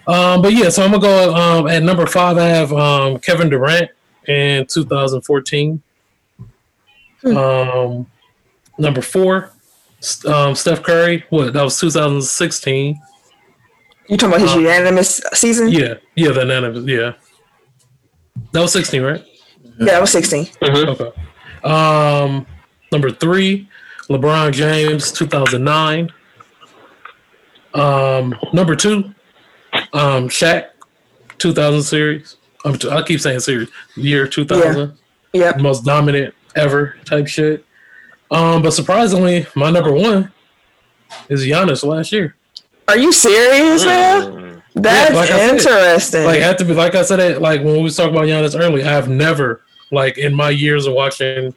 Um, 0.07 0.41
but 0.41 0.53
yeah, 0.53 0.69
so 0.69 0.83
I'm 0.83 0.91
gonna 0.91 1.01
go 1.01 1.33
um, 1.33 1.67
at 1.67 1.81
number 1.83 2.05
five. 2.05 2.37
I 2.37 2.47
have 2.47 2.71
um, 2.73 3.17
Kevin 3.19 3.49
Durant 3.49 3.89
in 4.27 4.65
2014. 4.67 5.81
Um, 7.25 8.05
number 8.77 9.01
four, 9.01 9.51
um, 10.27 10.53
Steph 10.53 10.83
Curry. 10.83 11.25
What 11.29 11.53
that 11.53 11.63
was 11.63 11.79
2016. 11.79 12.99
You 14.07 14.17
talking 14.17 14.35
about 14.35 14.41
his 14.41 14.53
Uh, 14.53 14.59
unanimous 14.59 15.21
season? 15.33 15.69
Yeah, 15.69 15.95
yeah, 16.15 16.31
the 16.31 16.45
none 16.45 16.63
of 16.63 16.75
it. 16.75 16.83
Yeah, 16.87 17.13
that 18.51 18.61
was 18.61 18.71
16, 18.73 19.01
right? 19.01 19.25
Yeah, 19.79 19.85
that 19.85 20.01
was 20.01 20.11
16. 20.11 20.47
Okay. 20.61 21.11
Um, 21.63 22.45
number 22.91 23.09
three, 23.09 23.67
LeBron 24.07 24.53
James, 24.53 25.11
2009. 25.11 26.11
Um, 27.73 28.35
number 28.53 28.75
two, 28.75 29.15
um, 29.95 30.29
Shaq, 30.29 30.67
2000 31.37 31.81
series. 31.81 32.37
I'm, 32.65 32.77
I 32.91 33.01
keep 33.01 33.21
saying 33.21 33.39
series. 33.39 33.69
Year 33.95 34.27
2000. 34.27 34.95
Yep. 35.33 35.59
Most 35.59 35.85
dominant 35.85 36.33
ever 36.55 36.95
type 37.05 37.27
shit. 37.27 37.65
Um, 38.31 38.61
but 38.61 38.71
surprisingly, 38.71 39.45
my 39.55 39.71
number 39.71 39.93
one 39.93 40.31
is 41.29 41.45
Giannis 41.45 41.85
last 41.85 42.11
year. 42.11 42.35
Are 42.87 42.97
you 42.97 43.11
serious, 43.11 43.85
man? 43.85 44.61
That's 44.75 45.15
like 45.15 45.31
I 45.31 45.37
said. 45.37 45.55
interesting. 45.55 46.23
Like, 46.25 46.41
I 46.41 46.43
have 46.43 46.57
to 46.57 46.65
be 46.65 46.73
like 46.73 46.95
I 46.95 47.03
said 47.03 47.19
it 47.19 47.41
like 47.41 47.63
when 47.63 47.77
we 47.77 47.83
was 47.83 47.95
talking 47.95 48.13
about 48.13 48.27
Giannis 48.27 48.59
earlier. 48.59 48.85
I 48.85 48.89
have 48.89 49.09
never 49.09 49.61
like 49.91 50.17
in 50.17 50.33
my 50.33 50.49
years 50.49 50.85
of 50.85 50.93
watching 50.93 51.53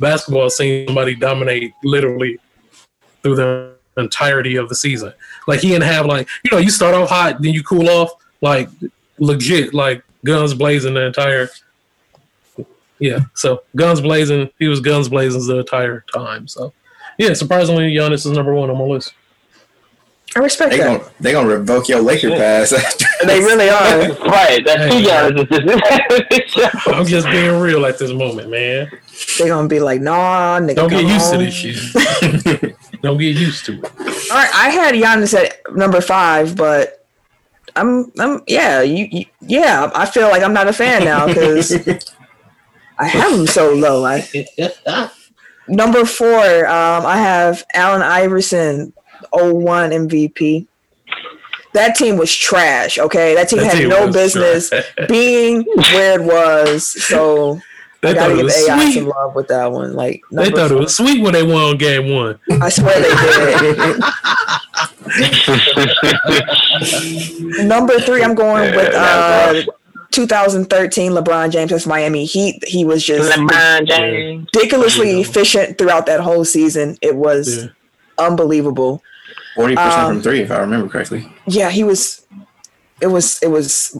basketball 0.00 0.50
seen 0.50 0.86
somebody 0.86 1.14
dominate 1.14 1.72
literally 1.84 2.38
through 3.22 3.36
the 3.36 3.76
entirety 3.96 4.56
of 4.56 4.68
the 4.68 4.74
season. 4.74 5.12
Like 5.46 5.60
he 5.60 5.68
didn't 5.68 5.84
have 5.84 6.06
like 6.06 6.28
you 6.44 6.50
know 6.50 6.58
you 6.58 6.70
start 6.70 6.94
off 6.94 7.08
hot 7.08 7.40
then 7.40 7.54
you 7.54 7.62
cool 7.62 7.88
off 7.88 8.10
like 8.40 8.68
legit 9.18 9.74
like 9.74 10.02
guns 10.24 10.54
blazing 10.54 10.94
the 10.94 11.06
entire. 11.06 11.48
Yeah, 12.98 13.20
so 13.34 13.62
guns 13.74 14.00
blazing. 14.00 14.50
He 14.58 14.68
was 14.68 14.80
guns 14.80 15.08
blazing 15.08 15.46
the 15.46 15.58
entire 15.58 16.04
time. 16.12 16.48
So 16.48 16.72
yeah, 17.18 17.34
surprisingly, 17.34 17.94
Giannis 17.94 18.26
is 18.26 18.32
number 18.32 18.54
one 18.54 18.70
on 18.70 18.78
my 18.78 18.84
list. 18.84 19.14
I 20.36 20.40
respect 20.40 20.70
They 20.72 20.78
that. 20.78 21.00
gonna 21.00 21.10
they 21.18 21.32
gonna 21.32 21.48
revoke 21.48 21.88
your 21.88 22.00
Laker 22.02 22.28
pass. 22.28 22.70
They 23.26 23.40
really 23.40 23.70
are. 23.70 24.12
Right, 24.28 24.62
that's 24.66 24.92
Hey, 24.92 25.02
two 25.02 25.08
Giannis. 25.08 26.82
I'm 26.94 27.06
just 27.06 27.26
being 27.28 27.58
real 27.58 27.86
at 27.86 27.98
this 27.98 28.12
moment, 28.12 28.50
man. 28.50 28.90
They're 29.38 29.48
gonna 29.48 29.66
be 29.66 29.80
like, 29.80 30.02
nah, 30.02 30.60
nigga. 30.60 30.74
Don't 30.74 30.90
get 30.90 31.00
come 31.00 31.10
used 31.10 31.32
to 31.32 31.38
this 31.38 31.54
shit. 31.54 32.76
Don't 33.02 33.16
get 33.16 33.34
used 33.34 33.64
to 33.64 33.78
it. 33.78 33.84
All 34.30 34.36
right, 34.36 34.50
I 34.54 34.68
had 34.68 34.94
Giannis 34.94 35.32
at 35.32 35.56
number 35.74 36.02
five, 36.02 36.54
but 36.54 37.06
I'm, 37.74 38.12
I'm, 38.18 38.42
yeah, 38.46 38.82
you, 38.82 39.08
you 39.10 39.24
yeah. 39.40 39.90
I 39.94 40.04
feel 40.04 40.28
like 40.28 40.42
I'm 40.42 40.52
not 40.52 40.68
a 40.68 40.72
fan 40.74 41.04
now 41.04 41.26
because 41.26 41.72
I 42.98 43.06
have 43.06 43.32
him 43.32 43.46
so 43.46 43.72
low. 43.72 44.04
I 44.04 44.28
number 45.68 46.04
four, 46.04 46.66
um, 46.66 47.06
I 47.06 47.16
have 47.16 47.64
Allen 47.72 48.02
Iverson, 48.02 48.92
01 49.36 49.90
MVP. 49.90 50.66
That 51.74 51.94
team 51.94 52.16
was 52.16 52.34
trash. 52.34 52.98
Okay, 52.98 53.34
that 53.34 53.48
team 53.50 53.58
That 53.60 53.72
had 53.72 53.78
team 53.80 53.88
no 53.90 54.10
business 54.10 54.70
trash. 54.70 54.84
being 55.08 55.62
where 55.76 56.18
it 56.20 56.24
was. 56.24 56.86
So 57.04 57.60
They 58.02 58.10
I 58.10 58.14
thought 58.14 58.20
gotta 58.28 58.32
it 58.34 58.36
give 58.36 58.44
was 58.44 58.68
AI 58.68 58.82
sweet. 58.84 58.94
some 58.94 59.06
love 59.08 59.34
with 59.34 59.48
that 59.48 59.72
one. 59.72 59.94
Like 59.94 60.20
They 60.30 60.44
number 60.44 60.56
thought 60.56 60.70
it 60.70 60.78
was 60.78 60.94
sweet 60.96 61.22
when 61.22 61.32
they 61.32 61.42
won 61.42 61.62
on 61.62 61.76
game 61.78 62.12
one. 62.14 62.38
I 62.62 62.68
swear 62.68 62.94
they 63.00 63.74
did. 63.74 64.00
Number 67.66 67.98
three, 68.00 68.22
I'm 68.22 68.34
going 68.34 68.74
with 68.74 68.94
uh, 68.94 69.62
2013 70.10 71.12
LeBron 71.12 71.50
James 71.50 71.72
as 71.72 71.86
Miami 71.86 72.24
Heat. 72.24 72.62
He 72.66 72.84
was 72.84 73.04
just 73.04 73.36
LeBron 73.38 73.86
James. 73.88 74.46
ridiculously 74.54 75.20
efficient 75.20 75.78
throughout 75.78 76.06
that 76.06 76.20
whole 76.20 76.44
season. 76.44 76.96
It 77.00 77.16
was 77.16 77.64
Yeah. 77.64 77.68
unbelievable. 78.18 79.02
Forty 79.54 79.74
percent 79.74 79.92
Um, 79.94 80.12
from 80.14 80.22
three, 80.22 80.40
if 80.40 80.50
I 80.50 80.58
remember 80.58 80.88
correctly. 80.88 81.30
Yeah, 81.46 81.70
he 81.70 81.82
was. 81.84 82.26
It 83.00 83.06
was. 83.08 83.38
It 83.42 83.48
was. 83.48 83.98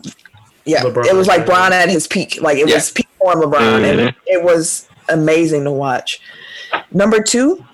Yeah, 0.65 0.83
LeBron 0.83 1.07
it 1.07 1.15
was 1.15 1.27
like 1.29 1.39
James. 1.41 1.51
Bron 1.51 1.73
at 1.73 1.89
his 1.89 2.07
peak. 2.07 2.41
Like 2.41 2.59
it 2.59 2.69
Yeah. 2.69 2.75
was 2.77 2.91
peak 2.91 3.07
form 3.19 3.41
LeBron, 3.41 3.85
and 3.85 4.15
it 4.27 4.43
was 4.43 4.89
amazing 5.09 5.65
to 5.65 5.71
watch. 5.71 6.21
Number 6.91 7.23
two, 7.23 7.65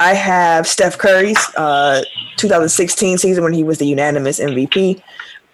I 0.00 0.14
have 0.14 0.66
Steph 0.66 0.96
Curry's 0.98 1.38
uh, 1.56 2.02
2016 2.38 3.18
season 3.18 3.44
when 3.44 3.52
he 3.52 3.62
was 3.62 3.78
the 3.78 3.86
unanimous 3.86 4.40
MVP. 4.40 5.02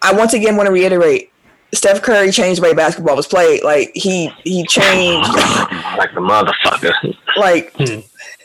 I 0.01 0.13
once 0.13 0.33
again 0.33 0.55
want 0.55 0.67
to 0.67 0.71
reiterate, 0.73 1.31
Steph 1.73 2.01
Curry 2.01 2.31
changed 2.31 2.61
the 2.61 2.63
way 2.67 2.73
basketball 2.73 3.17
was 3.17 3.27
played. 3.27 3.63
Like 3.63 3.91
he 3.93 4.31
he 4.43 4.65
changed. 4.65 5.29
Like 5.97 6.13
the 6.13 6.21
motherfucker. 6.21 6.93
like 7.35 7.73
Hmm. 7.77 7.99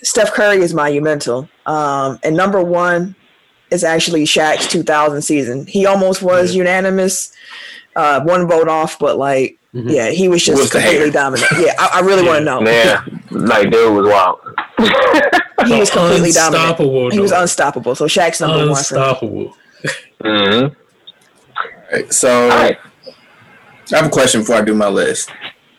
Steph 0.05 0.33
Curry 0.33 0.59
is 0.59 0.73
monumental. 0.75 1.49
Um, 1.67 2.19
and 2.23 2.37
number 2.37 2.63
one 2.63 3.15
is 3.71 3.83
actually 3.85 4.25
Shaq's 4.25 4.67
2000 4.69 5.23
season. 5.23 5.67
He 5.67 5.87
almost 5.87 6.23
was 6.23 6.55
unanimous, 6.55 7.33
uh, 7.97 8.21
one 8.23 8.47
vote 8.49 8.69
off, 8.69 8.99
but 8.99 9.17
like, 9.19 9.59
Mhm. 9.75 9.91
yeah, 9.91 10.11
he 10.11 10.29
was 10.29 10.45
just 10.45 10.61
Was 10.61 10.71
completely 10.71 11.11
dominant. 11.11 11.51
Yeah, 11.59 11.75
I, 11.79 11.99
I 11.99 12.01
really 12.03 12.23
want 12.25 12.39
to 12.39 12.45
know. 12.45 12.61
Yeah, 12.63 13.03
like 13.33 13.71
dude 13.71 13.93
was 13.95 14.07
wild. 14.07 14.39
He 15.67 15.79
was 15.81 15.89
completely 15.91 16.31
dominant. 16.31 16.63
Unstoppable. 16.71 17.11
He 17.11 17.19
was 17.21 17.33
unstoppable. 17.33 17.95
So 17.95 18.05
Shaq's 18.05 18.41
number 18.41 18.59
one 18.71 18.85
for 18.85 18.95
me. 18.95 19.01
unstoppable. 19.01 19.57
hmm 20.23 20.67
Right, 21.91 22.13
So 22.13 22.43
All 22.51 22.59
right. 22.59 22.77
I 23.93 23.97
have 23.97 24.07
a 24.07 24.11
question 24.11 24.41
before 24.43 24.57
I 24.57 24.61
do 24.63 24.75
my 24.75 24.89
list. 24.89 25.31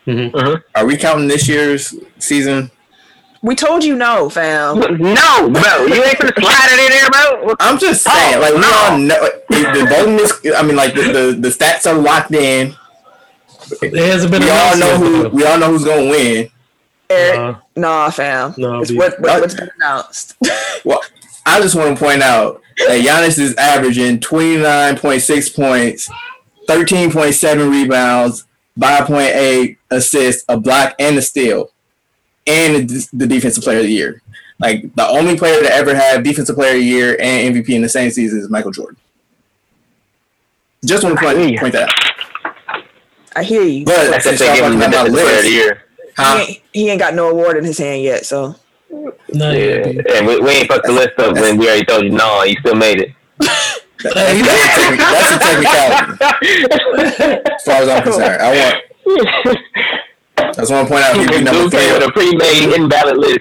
Mhm. 0.07 0.63
Are 0.75 0.85
we 0.85 0.97
counting 0.97 1.27
this 1.27 1.47
year's 1.47 1.93
season? 2.19 2.71
We 3.45 3.55
told 3.55 3.83
you 3.83 3.95
no, 3.95 4.29
fam. 4.29 4.79
No, 4.99 5.49
bro, 5.49 5.85
you 5.85 6.03
ain't 6.03 6.17
gonna 6.19 6.33
slide 6.35 6.69
it 6.71 6.79
in 6.79 6.89
there, 6.91 7.09
bro. 7.43 7.55
I'm 7.59 7.77
just 7.77 8.03
saying, 8.03 8.35
Oh, 8.35 8.39
like 8.41 8.53
we 8.53 8.59
no. 8.61 8.71
all 8.73 8.97
know 8.97 9.29
the 9.49 9.85
voting 9.89 10.19
is. 10.19 10.55
I 10.55 10.63
mean, 10.63 10.75
like 10.75 10.93
the, 10.95 11.01
the, 11.03 11.37
the 11.39 11.49
stats 11.49 11.85
are 11.85 11.93
locked 11.97 12.31
in. 12.33 12.73
It 13.81 13.93
hasn't 13.95 14.31
been 14.31 14.41
We 14.43 14.49
all 14.49 14.77
know 14.77 14.97
who. 14.97 15.29
We 15.29 15.45
all 15.45 15.57
know 15.59 15.67
who's 15.71 15.83
gonna 15.85 16.09
win. 16.09 16.49
Eric, 17.09 17.39
Uh, 17.39 17.59
nah, 17.75 18.09
fam. 18.09 18.55
No, 18.57 18.81
it's 18.81 18.89
be- 18.91 18.97
what, 18.97 19.19
what, 19.21 19.41
what's 19.41 19.53
been 19.53 19.69
announced. 19.77 20.35
Well, 20.83 21.01
I 21.45 21.61
just 21.61 21.75
want 21.75 21.97
to 21.97 22.03
point 22.03 22.21
out 22.23 22.61
that 22.87 23.01
Giannis 23.05 23.37
is 23.39 23.55
averaging 23.55 24.19
29.6 24.19 25.55
points, 25.55 26.09
13.7 26.67 27.71
rebounds, 27.71 28.45
5.8 28.79 29.77
assists, 29.91 30.43
a 30.49 30.57
block, 30.59 30.95
and 30.99 31.17
a 31.17 31.21
steal, 31.21 31.71
and 32.47 32.89
the, 32.89 33.09
the 33.13 33.27
defensive 33.27 33.63
player 33.63 33.79
of 33.79 33.85
the 33.85 33.91
year. 33.91 34.21
Like 34.59 34.93
the 34.95 35.07
only 35.07 35.37
player 35.37 35.61
to 35.61 35.73
ever 35.73 35.93
have 35.93 36.23
defensive 36.23 36.55
player 36.55 36.71
of 36.71 36.77
the 36.77 36.85
year 36.85 37.17
and 37.19 37.55
MVP 37.55 37.69
in 37.69 37.81
the 37.81 37.89
same 37.89 38.09
season 38.09 38.39
is 38.39 38.49
Michael 38.49 38.71
Jordan. 38.71 38.97
Just 40.85 41.03
want 41.03 41.17
to 41.17 41.25
point, 41.25 41.59
point 41.59 41.73
that 41.73 41.89
out. 41.89 42.83
I 43.35 43.43
hear 43.43 43.63
you. 43.63 43.85
But 43.85 44.11
That's 44.11 44.23
since 44.23 44.39
if 44.39 44.47
they 44.47 44.59
y'all 44.59 44.69
give 44.69 44.73
him 44.73 44.79
talking 44.79 44.93
about 44.93 45.05
defensive 45.07 45.25
player 45.25 45.37
of 45.37 45.43
the 45.43 45.49
year. 45.49 45.83
huh? 46.15 46.37
He, 46.37 46.43
ain't, 46.51 46.61
he 46.73 46.89
ain't 46.89 46.99
got 46.99 47.13
no 47.15 47.29
award 47.29 47.57
in 47.57 47.65
his 47.65 47.77
hand 47.77 48.03
yet, 48.03 48.25
so 48.25 48.55
not 49.33 49.55
Yeah, 49.55 49.87
and 50.15 50.27
we, 50.27 50.39
we 50.39 50.49
ain't 50.51 50.67
fucked 50.69 50.85
the 50.85 50.93
list 50.93 51.19
up 51.19 51.33
when 51.35 51.57
we 51.57 51.67
already 51.67 51.83
told 51.85 52.03
you 52.03 52.11
no. 52.11 52.43
You 52.43 52.55
still 52.59 52.75
made 52.75 53.01
it. 53.01 53.11
That's, 54.03 54.15
a 54.15 54.23
technic- 54.79 54.99
that's 54.99 55.35
a 55.35 55.39
technicality. 55.39 56.13
As 57.55 57.63
far 57.63 57.81
as 57.81 57.89
I'm 57.89 58.03
concerned, 58.03 58.41
I 58.41 58.73
want. 59.05 59.59
I 60.49 60.53
just 60.53 60.71
want 60.71 60.87
to 60.87 60.93
point 60.93 61.03
out 61.05 61.15
he'd 61.17 61.29
be 61.29 61.41
number 61.41 61.61
Dude 61.63 61.71
three. 61.71 61.79
came 61.79 61.93
with 61.93 62.09
a 62.09 62.11
pre-made 62.11 62.73
invalid 62.75 63.17
list. 63.17 63.39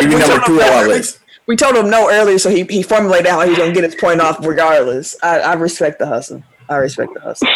He'd 0.00 0.08
be 0.08 0.16
number 0.16 0.40
two 0.46 0.60
on 0.60 0.72
our 0.72 0.88
list. 0.88 1.20
we 1.46 1.56
told 1.56 1.76
him 1.76 1.90
no 1.90 2.10
earlier, 2.10 2.38
so 2.38 2.50
he, 2.50 2.64
he 2.64 2.82
formulated 2.82 3.26
how 3.26 3.40
he 3.42 3.50
was 3.50 3.58
gonna 3.58 3.72
get 3.72 3.84
his 3.84 3.94
point 3.94 4.20
off 4.20 4.44
regardless. 4.44 5.16
I, 5.22 5.40
I 5.40 5.52
respect 5.54 5.98
the 5.98 6.06
hustle. 6.06 6.42
I 6.68 6.76
respect 6.76 7.14
the 7.14 7.20
hustle. 7.20 7.48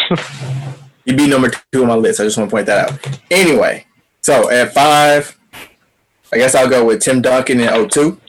He'd 1.05 1.17
be 1.17 1.27
number 1.27 1.51
two 1.71 1.81
on 1.81 1.87
my 1.89 1.95
list. 1.95 2.19
I 2.19 2.23
just 2.23 2.37
want 2.37 2.49
to 2.49 2.53
point 2.55 2.65
that 2.67 2.89
out. 2.91 3.19
Anyway, 3.29 3.85
so 4.21 4.49
at 4.49 4.73
five, 4.73 5.37
I 6.31 6.37
guess 6.37 6.55
I'll 6.55 6.69
go 6.69 6.85
with 6.85 7.01
Tim 7.01 7.21
Duncan 7.21 7.59
in 7.59 7.89
02. 7.89 8.19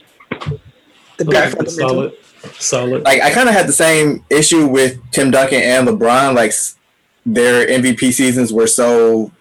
The 1.17 1.25
big 1.25 1.35
Okay, 1.55 1.65
solid, 1.69 2.13
solid. 2.59 3.03
Like 3.03 3.21
I 3.21 3.31
kind 3.31 3.47
of 3.47 3.55
had 3.55 3.67
the 3.67 3.73
same 3.73 4.25
issue 4.29 4.67
with 4.67 4.99
Tim 5.11 5.31
Duncan 5.31 5.61
and 5.61 5.87
LeBron. 5.87 6.35
Like 6.35 6.51
their 7.25 7.65
MVP 7.65 8.11
seasons 8.11 8.51
were 8.51 8.67
so 8.67 9.31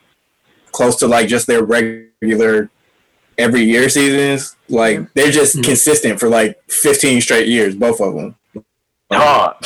close 0.75 0.97
to 0.97 1.07
like 1.07 1.29
just 1.29 1.47
their 1.47 1.63
regular 1.63 2.69
every 3.39 3.63
year 3.63 3.89
seasons. 3.89 4.57
Like 4.69 5.01
they're 5.15 5.31
just 5.31 5.57
Mhm. 5.57 5.65
consistent 5.65 6.21
for 6.21 6.29
like 6.29 6.59
15 6.69 7.21
straight 7.21 7.49
years, 7.49 7.75
both 7.75 8.01
of 8.01 8.15
them. 8.15 8.35
Hard. 9.13 9.57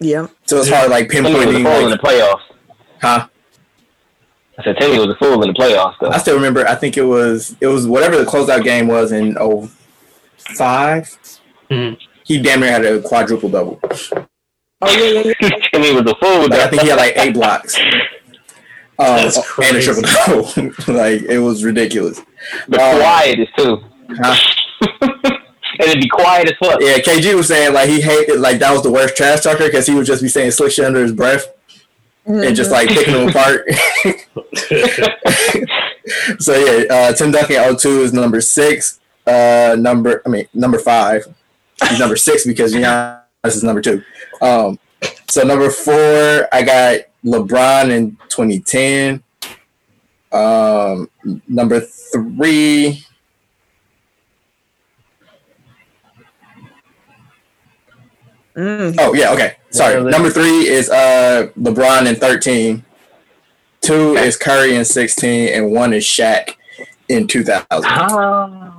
Yeah. 0.00 0.26
So 0.46 0.58
it's 0.58 0.68
hard 0.68 0.90
like 0.90 1.10
Timmy 1.10 1.32
was 1.34 1.44
a 1.44 1.48
pinpointing. 1.48 1.64
fool 1.64 1.84
in 1.84 1.90
the 1.90 1.98
playoffs. 1.98 2.42
huh? 3.00 3.26
I 4.58 4.64
said 4.64 4.76
Timmy 4.80 4.98
was 4.98 5.08
a 5.08 5.16
fool 5.16 5.42
in 5.42 5.48
the 5.52 5.54
playoffs, 5.58 5.94
though. 6.00 6.08
I 6.08 6.16
still 6.18 6.34
remember. 6.34 6.66
I 6.66 6.74
think 6.74 6.96
it 6.96 7.02
was 7.04 7.54
it 7.60 7.66
was 7.66 7.86
whatever 7.86 8.16
the 8.16 8.24
closeout 8.24 8.64
game 8.64 8.86
was 8.88 9.12
in 9.12 9.36
05. 9.36 11.18
Mhm. 11.70 11.96
He 12.24 12.40
damn 12.40 12.60
near 12.60 12.70
had 12.70 12.84
a 12.84 13.00
quadruple 13.02 13.48
double. 13.50 13.78
Oh 13.82 14.90
yeah, 14.90 15.20
yeah, 15.20 15.32
yeah. 15.40 15.48
and 15.72 15.84
he 15.84 15.92
was 15.92 16.02
a 16.10 16.14
fool. 16.16 16.48
Like, 16.48 16.60
I 16.60 16.68
think 16.68 16.82
he 16.82 16.88
had 16.88 16.96
like 16.98 17.14
eight 17.16 17.34
blocks. 17.34 17.76
Um, 18.98 19.16
That's 19.16 19.36
and 19.36 19.44
a 19.44 19.48
crazy. 19.48 19.82
triple 19.82 20.02
double. 20.02 20.72
like 20.94 21.22
it 21.22 21.38
was 21.38 21.64
ridiculous. 21.64 22.20
the 22.68 22.80
uh, 22.80 22.96
quietest 22.98 23.56
too. 23.56 23.78
Huh? 24.10 24.36
and 25.78 25.88
it'd 25.88 26.00
be 26.00 26.08
quiet 26.08 26.48
as 26.50 26.56
fuck. 26.58 26.80
Yeah, 26.80 26.98
KG 26.98 27.34
was 27.34 27.48
saying 27.48 27.74
like 27.74 27.88
he 27.88 28.00
hated 28.00 28.40
like 28.40 28.58
that 28.60 28.72
was 28.72 28.82
the 28.82 28.90
worst 28.90 29.16
trash 29.16 29.40
talker 29.42 29.66
because 29.66 29.86
he 29.86 29.94
would 29.94 30.06
just 30.06 30.22
be 30.22 30.28
saying 30.28 30.50
slick 30.52 30.72
shit 30.72 30.84
under 30.84 31.02
his 31.02 31.12
breath 31.12 31.46
and 32.24 32.56
just 32.56 32.70
like 32.70 32.88
picking 32.88 33.12
them 33.14 33.28
apart. 33.28 33.64
so 36.38 36.54
yeah, 36.54 36.84
uh, 36.90 37.12
Tim 37.12 37.30
Duncan 37.30 37.76
02 37.76 37.88
is 38.02 38.12
number 38.12 38.40
six. 38.40 39.00
Uh, 39.26 39.76
number 39.78 40.22
I 40.24 40.28
mean 40.28 40.46
number 40.54 40.78
five. 40.78 41.26
He's 41.88 41.98
number 41.98 42.16
six 42.16 42.46
because 42.46 42.72
Giannis 42.72 43.20
is 43.44 43.62
number 43.64 43.82
two. 43.82 44.02
Um, 44.40 44.78
so 45.28 45.42
number 45.42 45.68
four, 45.70 46.48
I 46.52 46.62
got 46.62 47.00
LeBron 47.26 47.90
in 47.90 48.16
2010. 48.28 49.22
Um, 50.32 51.10
number 51.48 51.80
three. 51.80 53.04
Mm, 58.56 58.94
Oh 58.98 59.12
yeah, 59.14 59.32
okay. 59.32 59.56
Sorry. 59.70 60.02
Yeah, 60.02 60.08
Number 60.10 60.30
three 60.30 60.66
is 60.66 60.88
uh 60.88 61.48
LeBron 61.58 62.06
in 62.06 62.16
thirteen. 62.16 62.84
Two 63.82 64.16
is 64.16 64.36
Curry 64.36 64.74
in 64.74 64.84
sixteen, 64.84 65.48
and 65.52 65.70
one 65.72 65.92
is 65.92 66.04
Shaq 66.04 66.54
in 67.08 67.26
two 67.26 67.44
thousand. 67.44 67.66
Ah. 67.84 68.72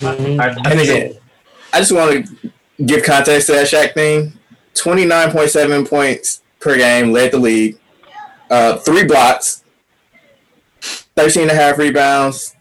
And 0.00 0.80
again, 0.80 1.14
I 1.72 1.80
just 1.80 1.92
want 1.92 2.26
to 2.26 2.52
give 2.84 3.02
context 3.02 3.48
to 3.48 3.52
that 3.54 3.66
Shaq 3.66 3.94
thing. 3.94 4.32
Twenty 4.74 5.04
nine 5.04 5.32
point 5.32 5.50
seven 5.50 5.84
points 5.84 6.42
per 6.60 6.76
game, 6.76 7.10
led 7.10 7.32
the 7.32 7.38
league. 7.38 7.78
Uh, 8.50 8.76
three 8.78 9.04
blocks, 9.04 9.64
13 11.16 11.42
and 11.42 11.50
a 11.50 11.54
half 11.54 11.78
rebounds, 11.78 12.54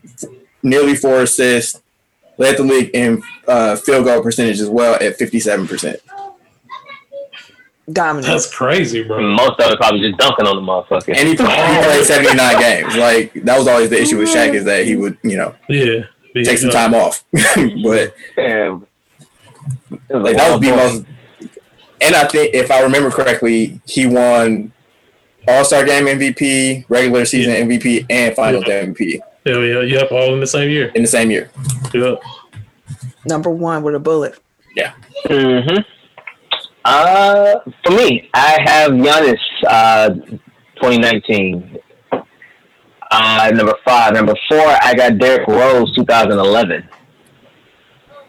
nearly 0.63 0.95
four 0.95 1.21
assists. 1.21 1.81
Led 2.37 2.57
the 2.57 2.63
league 2.63 2.89
in 2.93 3.23
uh, 3.47 3.77
field 3.77 4.03
goal 4.05 4.21
percentage 4.21 4.59
as 4.59 4.69
well 4.69 4.95
at 5.01 5.15
fifty 5.15 5.39
seven 5.39 5.65
percent. 5.67 6.01
dominant. 7.91 8.27
That's 8.27 8.53
crazy, 8.53 9.03
bro. 9.03 9.21
Most 9.21 9.59
of 9.59 9.71
it 9.71 9.77
probably 9.77 10.01
just 10.01 10.17
dunking 10.17 10.45
on 10.45 10.55
the 10.57 10.61
motherfucker. 10.61 11.09
And 11.15 11.27
he, 11.27 11.29
he 11.29 11.35
played 11.37 12.03
79 12.03 12.59
games. 12.59 12.95
Like 12.97 13.33
that 13.45 13.57
was 13.57 13.67
always 13.69 13.89
the 13.89 14.01
issue 14.01 14.17
with 14.17 14.27
Shaq 14.29 14.53
is 14.53 14.65
that 14.65 14.85
he 14.85 14.95
would, 14.97 15.17
you 15.23 15.37
know, 15.37 15.55
Yeah. 15.69 16.03
take 16.33 16.57
some 16.57 16.71
time 16.71 16.93
off. 16.93 17.23
but 17.31 18.13
Yeah. 18.37 18.79
It 20.09 20.13
was 20.13 20.23
like 20.23 20.35
that 20.35 20.51
would 20.51 20.61
be 20.61 20.71
most. 20.71 21.05
And 22.01 22.15
I 22.15 22.27
think 22.27 22.53
if 22.53 22.69
I 22.69 22.81
remember 22.81 23.11
correctly, 23.11 23.79
he 23.85 24.07
won 24.07 24.73
All 25.47 25.63
Star 25.65 25.85
Game 25.85 26.05
MVP, 26.05 26.85
regular 26.89 27.25
season 27.25 27.53
MVP, 27.67 28.05
and 28.09 28.35
Finals 28.35 28.65
MVP 28.65 29.19
Hell 29.45 29.63
yeah. 29.63 29.81
Yep. 29.81 30.11
All 30.11 30.33
in 30.33 30.39
the 30.39 30.47
same 30.47 30.69
year. 30.69 30.91
in 30.95 31.03
the 31.03 31.07
same 31.07 31.29
year. 31.29 31.51
Yep. 31.93 32.21
Number 33.27 33.49
one 33.51 33.83
with 33.83 33.95
a 33.95 33.99
bullet. 33.99 34.39
Yeah. 34.75 34.93
Mm-hmm. 35.27 35.77
Uh, 36.83 37.59
for 37.83 37.91
me, 37.91 38.29
I 38.33 38.59
have 38.63 38.91
Giannis, 38.91 39.39
uh, 39.67 40.09
2019. 40.75 41.79
Uh, 43.11 43.51
number 43.53 43.73
five. 43.85 44.13
Number 44.13 44.35
four, 44.49 44.65
I 44.81 44.93
got 44.95 45.17
Derrick 45.17 45.47
Rose, 45.47 45.95
2011. 45.95 46.87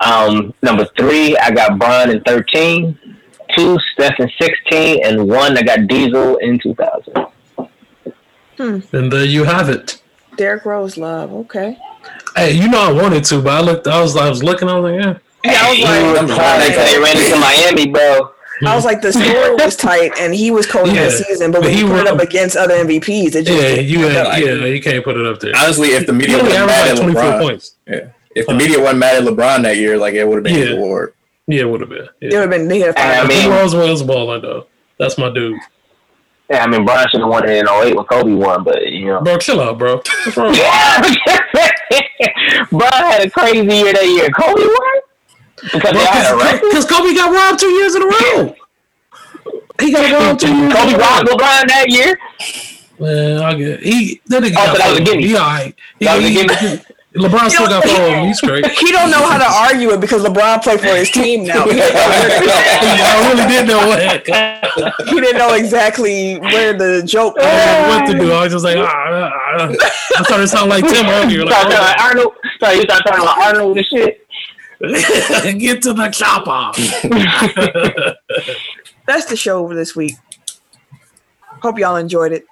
Um, 0.00 0.54
number 0.62 0.86
three, 0.98 1.36
I 1.36 1.50
got 1.50 1.78
Bron 1.78 2.10
in 2.10 2.22
13. 2.22 2.98
Two, 3.54 3.78
Steph 3.92 4.18
in 4.20 4.30
16. 4.40 5.04
And 5.04 5.28
one, 5.28 5.56
I 5.56 5.62
got 5.62 5.86
Diesel 5.86 6.36
in 6.38 6.58
2000. 6.58 7.14
Hmm. 8.56 8.78
And 8.92 9.12
there 9.12 9.24
you 9.24 9.44
have 9.44 9.68
it. 9.68 10.00
Derrick 10.36 10.64
Rose 10.64 10.96
love. 10.96 11.32
Okay. 11.32 11.78
Hey, 12.34 12.52
you 12.52 12.68
know 12.68 12.80
I 12.80 12.92
wanted 12.92 13.24
to, 13.24 13.40
but 13.42 13.52
I 13.52 13.60
looked. 13.60 13.86
I 13.86 14.00
was. 14.00 14.16
I 14.16 14.28
was 14.28 14.42
looking. 14.42 14.68
I 14.68 14.78
was 14.78 14.90
like, 14.92 15.02
yeah. 15.04 15.18
Yeah, 15.44 15.60
I 15.62 15.68
was 15.70 15.78
He 15.78 15.84
like, 15.84 16.22
was 16.22 16.30
hard 16.36 16.62
until 16.62 16.84
they 16.84 16.98
ran 16.98 17.16
into 17.16 17.38
Miami, 17.38 17.90
bro. 17.92 18.30
I 18.66 18.74
was 18.74 18.84
like, 18.86 19.02
the 19.02 19.12
story 19.12 19.54
was 19.54 19.76
tight, 19.88 20.12
and 20.18 20.34
he 20.34 20.50
was 20.50 20.66
cold 20.66 20.88
Yeah, 20.88 21.04
that 21.04 21.12
season. 21.12 21.50
But 21.52 21.58
but 21.60 21.66
when 21.66 21.74
he 21.76 21.82
he 21.82 21.88
put 21.88 22.00
it 22.00 22.06
up 22.06 22.20
against 22.20 22.56
other 22.56 22.74
MVPs, 22.74 23.34
it 23.34 23.44
just 23.44 23.50
Yeah, 23.50 23.74
you. 23.80 24.00
work 24.00 24.12
Had, 24.12 24.26
out. 24.26 24.38
yeah, 24.40 24.54
you 24.66 24.80
can't 24.80 25.04
put 25.04 25.16
it 25.16 25.26
up 25.26 25.40
there. 25.40 25.52
Honestly, 25.56 25.88
if 25.88 26.06
the 26.06 26.12
media 26.14 26.38
wasn't 26.42 26.66
mad 26.66 26.88
at 26.88 27.04
LeBron, 27.04 27.40
points. 27.42 27.74
yeah, 27.86 28.08
if 28.34 28.46
the 28.46 28.54
media 28.54 28.78
wasn't 28.80 28.98
mad 29.00 29.16
at 29.22 29.24
LeBron 29.30 29.62
that 29.64 29.76
year, 29.76 29.98
like 29.98 30.14
it 30.14 30.26
would 30.26 30.36
have 30.36 30.44
been 30.44 30.54
his 30.54 30.70
Yeah. 30.70 30.76
award. 30.76 31.12
Yeah, 31.46 31.62
it 31.62 31.70
would 31.70 31.80
have 31.80 31.90
been. 31.90 32.08
Yeah. 32.20 32.28
It 32.28 32.32
Yeah. 32.32 32.40
would 32.40 32.52
have 32.52 32.60
been. 32.60 32.68
They 32.68 32.80
had 32.80 32.96
I 32.96 33.18
five. 33.20 33.28
mean- 33.28 33.42
He 33.42 33.48
was 33.48 33.74
was 33.74 34.02
balling 34.02 34.42
though. 34.42 34.66
That's 34.98 35.16
my 35.18 35.30
dude, 35.30 35.58
Yeah, 36.50 36.64
I 36.64 36.66
mean, 36.68 36.84
Bron 36.84 37.06
should 37.10 37.20
have 37.20 37.28
won 37.28 37.48
it 37.48 37.56
in 37.58 37.68
08 37.68 37.94
when 37.96 38.04
Kobe 38.06 38.32
won, 38.32 38.62
but, 38.64 38.86
you 38.90 39.06
know. 39.06 39.20
bro. 39.20 39.36
Chill 39.36 39.60
out, 39.60 39.78
bro. 39.78 39.96
What's 40.24 40.36
wrong? 40.36 40.54
Bron 42.70 42.92
had 42.92 43.26
a 43.26 43.30
crazy 43.30 43.58
year 43.66 43.92
that 43.92 44.04
year. 44.06 44.28
Kobe 44.30 44.62
won? 44.62 45.00
Because 45.72 45.92
they 45.92 46.04
had 46.04 46.34
a 46.34 46.36
Kobe 46.86 47.14
got 47.14 47.32
robbed 47.34 47.58
two 47.60 47.70
years 47.70 47.94
in 47.94 48.02
a 48.02 48.06
row. 48.06 48.54
He 49.80 49.92
got 49.92 50.12
robbed 50.12 50.40
two 50.40 50.54
years. 50.54 50.72
Kobe 50.72 50.88
in 50.90 50.94
a 50.94 50.98
robbed 50.98 51.28
row. 51.28 51.34
LeBron 51.36 51.66
that 51.68 51.86
year? 51.88 52.18
Man, 52.98 53.42
I 53.42 53.54
get 53.54 53.80
he. 53.80 54.20
That 54.26 54.42
nigga 54.42 54.52
Oh, 54.52 54.54
got 54.54 54.72
so 54.72 54.78
that 54.78 54.88
was 54.90 54.98
a 55.00 55.04
fouled. 55.04 55.06
gimme. 55.06 55.26
He 55.26 55.36
all 55.36 55.46
right. 55.46 55.74
He, 55.98 56.04
That 56.06 56.16
was 56.16 56.24
a 56.24 56.28
he- 56.28 56.34
gimme. 56.34 56.54
LeBron 57.16 57.50
still 57.50 57.66
got 57.66 57.84
fouled. 57.84 58.26
He's 58.26 58.38
straight. 58.38 58.66
He 58.86 58.92
don't 58.92 59.10
know 59.10 59.26
how 59.26 59.38
to 59.38 59.72
argue 59.72 59.90
it 59.90 60.00
because 60.00 60.22
LeBron 60.22 60.62
played 60.62 60.80
for 60.80 60.86
his 60.86 61.10
team 61.10 61.44
now. 61.44 61.64
He 61.64 61.72
didn't 61.74 61.94
know, 61.94 62.00
I 62.04 63.28
really 63.32 63.48
didn't 63.48 63.68
know 63.68 63.86
what, 63.88 64.00
he 65.08 65.20
didn't 65.20 65.38
know 65.38 65.54
exactly 65.54 66.38
where 66.38 66.72
the 66.72 67.02
joke. 67.04 67.36
what 67.36 68.06
to 68.06 68.12
do. 68.18 68.32
I 68.32 68.44
was 68.44 68.52
just 68.52 68.64
like, 68.64 68.76
ah, 68.76 68.84
ah, 68.86 69.30
ah. 69.58 69.90
I 70.18 70.22
started 70.22 70.42
to 70.42 70.48
sound 70.48 70.70
like 70.70 70.84
Tim 70.84 71.06
earlier. 71.06 71.40
You 71.40 71.46
started 71.46 71.70
talking 71.70 71.78
Like, 71.78 71.96
like 71.96 72.00
Arnold. 72.00 72.34
So 72.60 72.70
you 72.70 72.82
started 72.82 73.04
talking 73.04 73.22
about 73.22 73.38
Arnold 73.38 73.76
and 73.78 73.86
shit. 73.86 74.26
oh, 74.84 75.52
get 75.58 75.82
to 75.82 75.92
the 75.94 76.10
chopper. 76.10 76.72
That's 79.06 79.26
the 79.26 79.36
show 79.36 79.66
for 79.66 79.74
this 79.74 79.96
week. 79.96 80.14
Hope 81.62 81.78
y'all 81.78 81.96
enjoyed 81.96 82.32
it. 82.32 82.46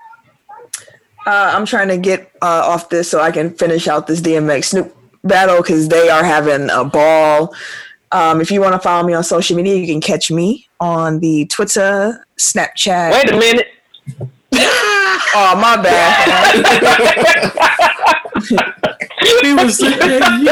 Uh, 1.26 1.52
I'm 1.54 1.64
trying 1.66 1.88
to 1.88 1.96
get 1.96 2.30
uh, 2.42 2.62
off 2.66 2.88
this 2.90 3.10
so 3.10 3.20
I 3.20 3.30
can 3.30 3.50
finish 3.50 3.88
out 3.88 4.06
this 4.06 4.20
DMX 4.20 4.66
Snoop 4.66 4.96
battle 5.22 5.62
because 5.62 5.88
they 5.88 6.08
are 6.10 6.22
having 6.22 6.68
a 6.70 6.84
ball. 6.84 7.54
Um, 8.12 8.40
if 8.40 8.50
you 8.50 8.60
want 8.60 8.74
to 8.74 8.78
follow 8.78 9.06
me 9.06 9.14
on 9.14 9.24
social 9.24 9.56
media, 9.56 9.74
you 9.74 9.86
can 9.86 10.00
catch 10.00 10.30
me 10.30 10.68
on 10.80 11.20
the 11.20 11.46
Twitter, 11.46 12.24
Snapchat. 12.38 13.12
Wait 13.12 13.30
a 13.30 13.36
minute. 13.38 13.68
Oh, 15.36 15.56
my 15.56 15.76
bad. 15.82 16.64
he 19.42 19.54
was 19.54 19.78
sitting 19.78 19.98
there. 19.98 20.20
You, 20.38 20.50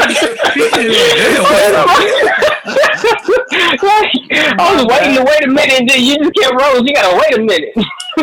I 4.59 4.75
was 4.75 4.85
waiting 4.85 5.15
to 5.15 5.23
wait 5.23 5.43
a 5.43 5.47
minute, 5.47 5.79
and 5.81 5.89
then 5.89 6.01
you 6.01 6.17
just 6.17 6.33
kept 6.35 6.53
Rose. 6.59 6.81
You 6.85 6.93
gotta 6.93 7.17
wait 7.17 7.37
a 7.39 7.41
minute. 7.43 7.73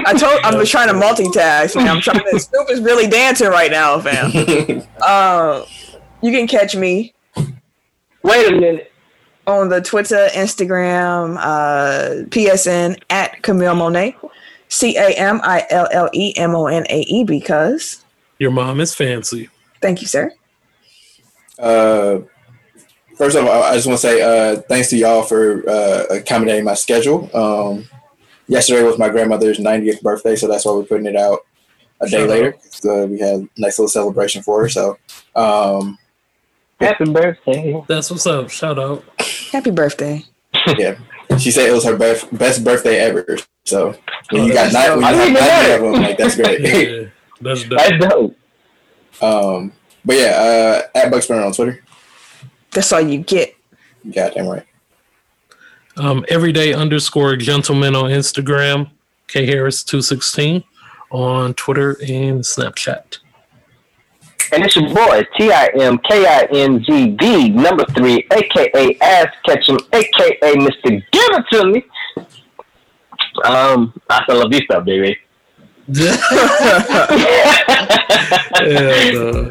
I 0.06 0.14
told 0.14 0.40
I'm 0.44 0.54
just 0.54 0.70
trying 0.70 0.88
to 0.88 0.94
multitask, 0.94 1.76
man. 1.76 1.88
I'm 1.88 2.00
trying 2.00 2.20
to. 2.30 2.38
Snoop 2.40 2.70
is 2.70 2.80
really 2.80 3.06
dancing 3.08 3.48
right 3.48 3.70
now, 3.70 4.00
fam. 4.00 4.82
Uh, 5.00 5.64
you 6.22 6.30
can 6.30 6.46
catch 6.46 6.76
me 6.76 7.14
Wait 8.22 8.52
a 8.52 8.60
minute. 8.60 8.92
on 9.46 9.70
the 9.70 9.80
Twitter, 9.80 10.28
Instagram, 10.32 11.38
uh, 11.40 12.24
PSN 12.28 13.00
at 13.08 13.42
Camille 13.42 13.74
Monae, 13.74 14.14
C 14.68 14.96
A 14.98 15.08
M 15.16 15.40
I 15.42 15.66
L 15.70 15.88
L 15.90 16.10
E 16.12 16.34
M 16.36 16.54
O 16.54 16.66
N 16.66 16.84
A 16.90 17.00
E. 17.00 17.24
Because 17.24 18.04
Your 18.38 18.50
mom 18.50 18.80
is 18.80 18.94
fancy. 18.94 19.48
thank 19.80 20.02
you, 20.02 20.06
sir. 20.06 20.30
Uh, 21.60 22.20
first 23.16 23.36
of 23.36 23.44
all, 23.46 23.62
I 23.62 23.74
just 23.74 23.86
want 23.86 24.00
to 24.00 24.06
say 24.06 24.20
uh, 24.22 24.60
thanks 24.62 24.88
to 24.90 24.96
y'all 24.96 25.22
for 25.22 25.68
uh, 25.68 26.04
accommodating 26.10 26.64
my 26.64 26.74
schedule. 26.74 27.28
Um, 27.36 27.88
yesterday 28.48 28.82
was 28.82 28.98
my 28.98 29.08
grandmother's 29.08 29.58
90th 29.58 30.00
birthday, 30.02 30.36
so 30.36 30.48
that's 30.48 30.64
why 30.64 30.72
we're 30.72 30.84
putting 30.84 31.06
it 31.06 31.16
out 31.16 31.40
a 32.00 32.06
day 32.08 32.18
Shout 32.20 32.28
later. 32.28 32.56
So 32.70 33.06
we 33.06 33.18
had 33.20 33.40
a 33.40 33.48
nice 33.58 33.78
little 33.78 33.88
celebration 33.88 34.42
for 34.42 34.62
her. 34.62 34.68
So 34.68 34.98
um, 35.36 35.98
Happy 36.80 37.04
birthday. 37.04 37.82
That's 37.86 38.10
what's 38.10 38.26
up. 38.26 38.48
Shout 38.48 38.78
out. 38.78 39.04
Happy 39.52 39.70
birthday. 39.70 40.24
yeah, 40.78 40.98
she 41.38 41.50
said 41.50 41.68
it 41.68 41.72
was 41.72 41.84
her 41.84 41.96
best 41.96 42.36
best 42.36 42.64
birthday 42.64 42.98
ever. 43.00 43.36
So 43.66 43.94
when 44.30 44.44
you 44.44 44.54
got 44.54 44.74
Oh, 44.74 44.98
nine, 44.98 44.98
when 44.98 45.00
you 45.00 45.06
I 45.06 45.12
have 45.12 45.18
didn't 45.18 45.36
even 45.36 45.48
90 45.68 45.72
of 45.72 45.92
them, 45.92 46.02
like 46.02 46.16
that's 46.18 46.36
great. 46.36 46.60
Yeah, 47.42 47.52
that's 47.54 47.64
dope. 47.64 47.78
That's 47.78 48.06
dope. 48.06 48.36
um, 49.22 49.72
but 50.04 50.16
yeah, 50.16 50.82
uh, 50.94 50.98
at 50.98 51.10
Buck 51.10 51.22
Spinner 51.22 51.42
on 51.42 51.52
Twitter. 51.52 51.82
That's 52.70 52.92
all 52.92 53.00
you 53.00 53.18
get. 53.18 53.54
Goddamn 54.12 54.48
right. 54.48 54.66
Um, 55.96 56.24
everyday 56.28 56.72
underscore 56.72 57.36
gentleman 57.36 57.94
on 57.94 58.10
Instagram. 58.10 58.90
K 59.26 59.46
Harris 59.46 59.82
two 59.84 60.02
sixteen 60.02 60.64
on 61.10 61.54
Twitter 61.54 61.96
and 62.00 62.40
Snapchat. 62.42 63.18
And 64.52 64.64
it's 64.64 64.74
your 64.74 64.92
boy, 64.92 65.22
T 65.36 65.52
I 65.52 65.68
M 65.78 65.98
K 65.98 66.26
I 66.26 66.48
N 66.52 66.82
G 66.82 67.08
D, 67.08 67.50
number 67.50 67.84
three, 67.94 68.26
aka 68.32 68.96
Ass 69.00 69.28
Ketchum, 69.44 69.78
aka 69.92 70.54
Mr. 70.54 71.02
Give 71.12 71.30
It 71.30 71.44
To 71.52 71.66
Me. 71.66 71.84
Um, 73.44 73.92
hasta 74.08 74.34
la 74.34 74.48
vista, 74.48 74.80
baby. 74.80 75.16
Yeah, 78.62 79.10
no. 79.12 79.50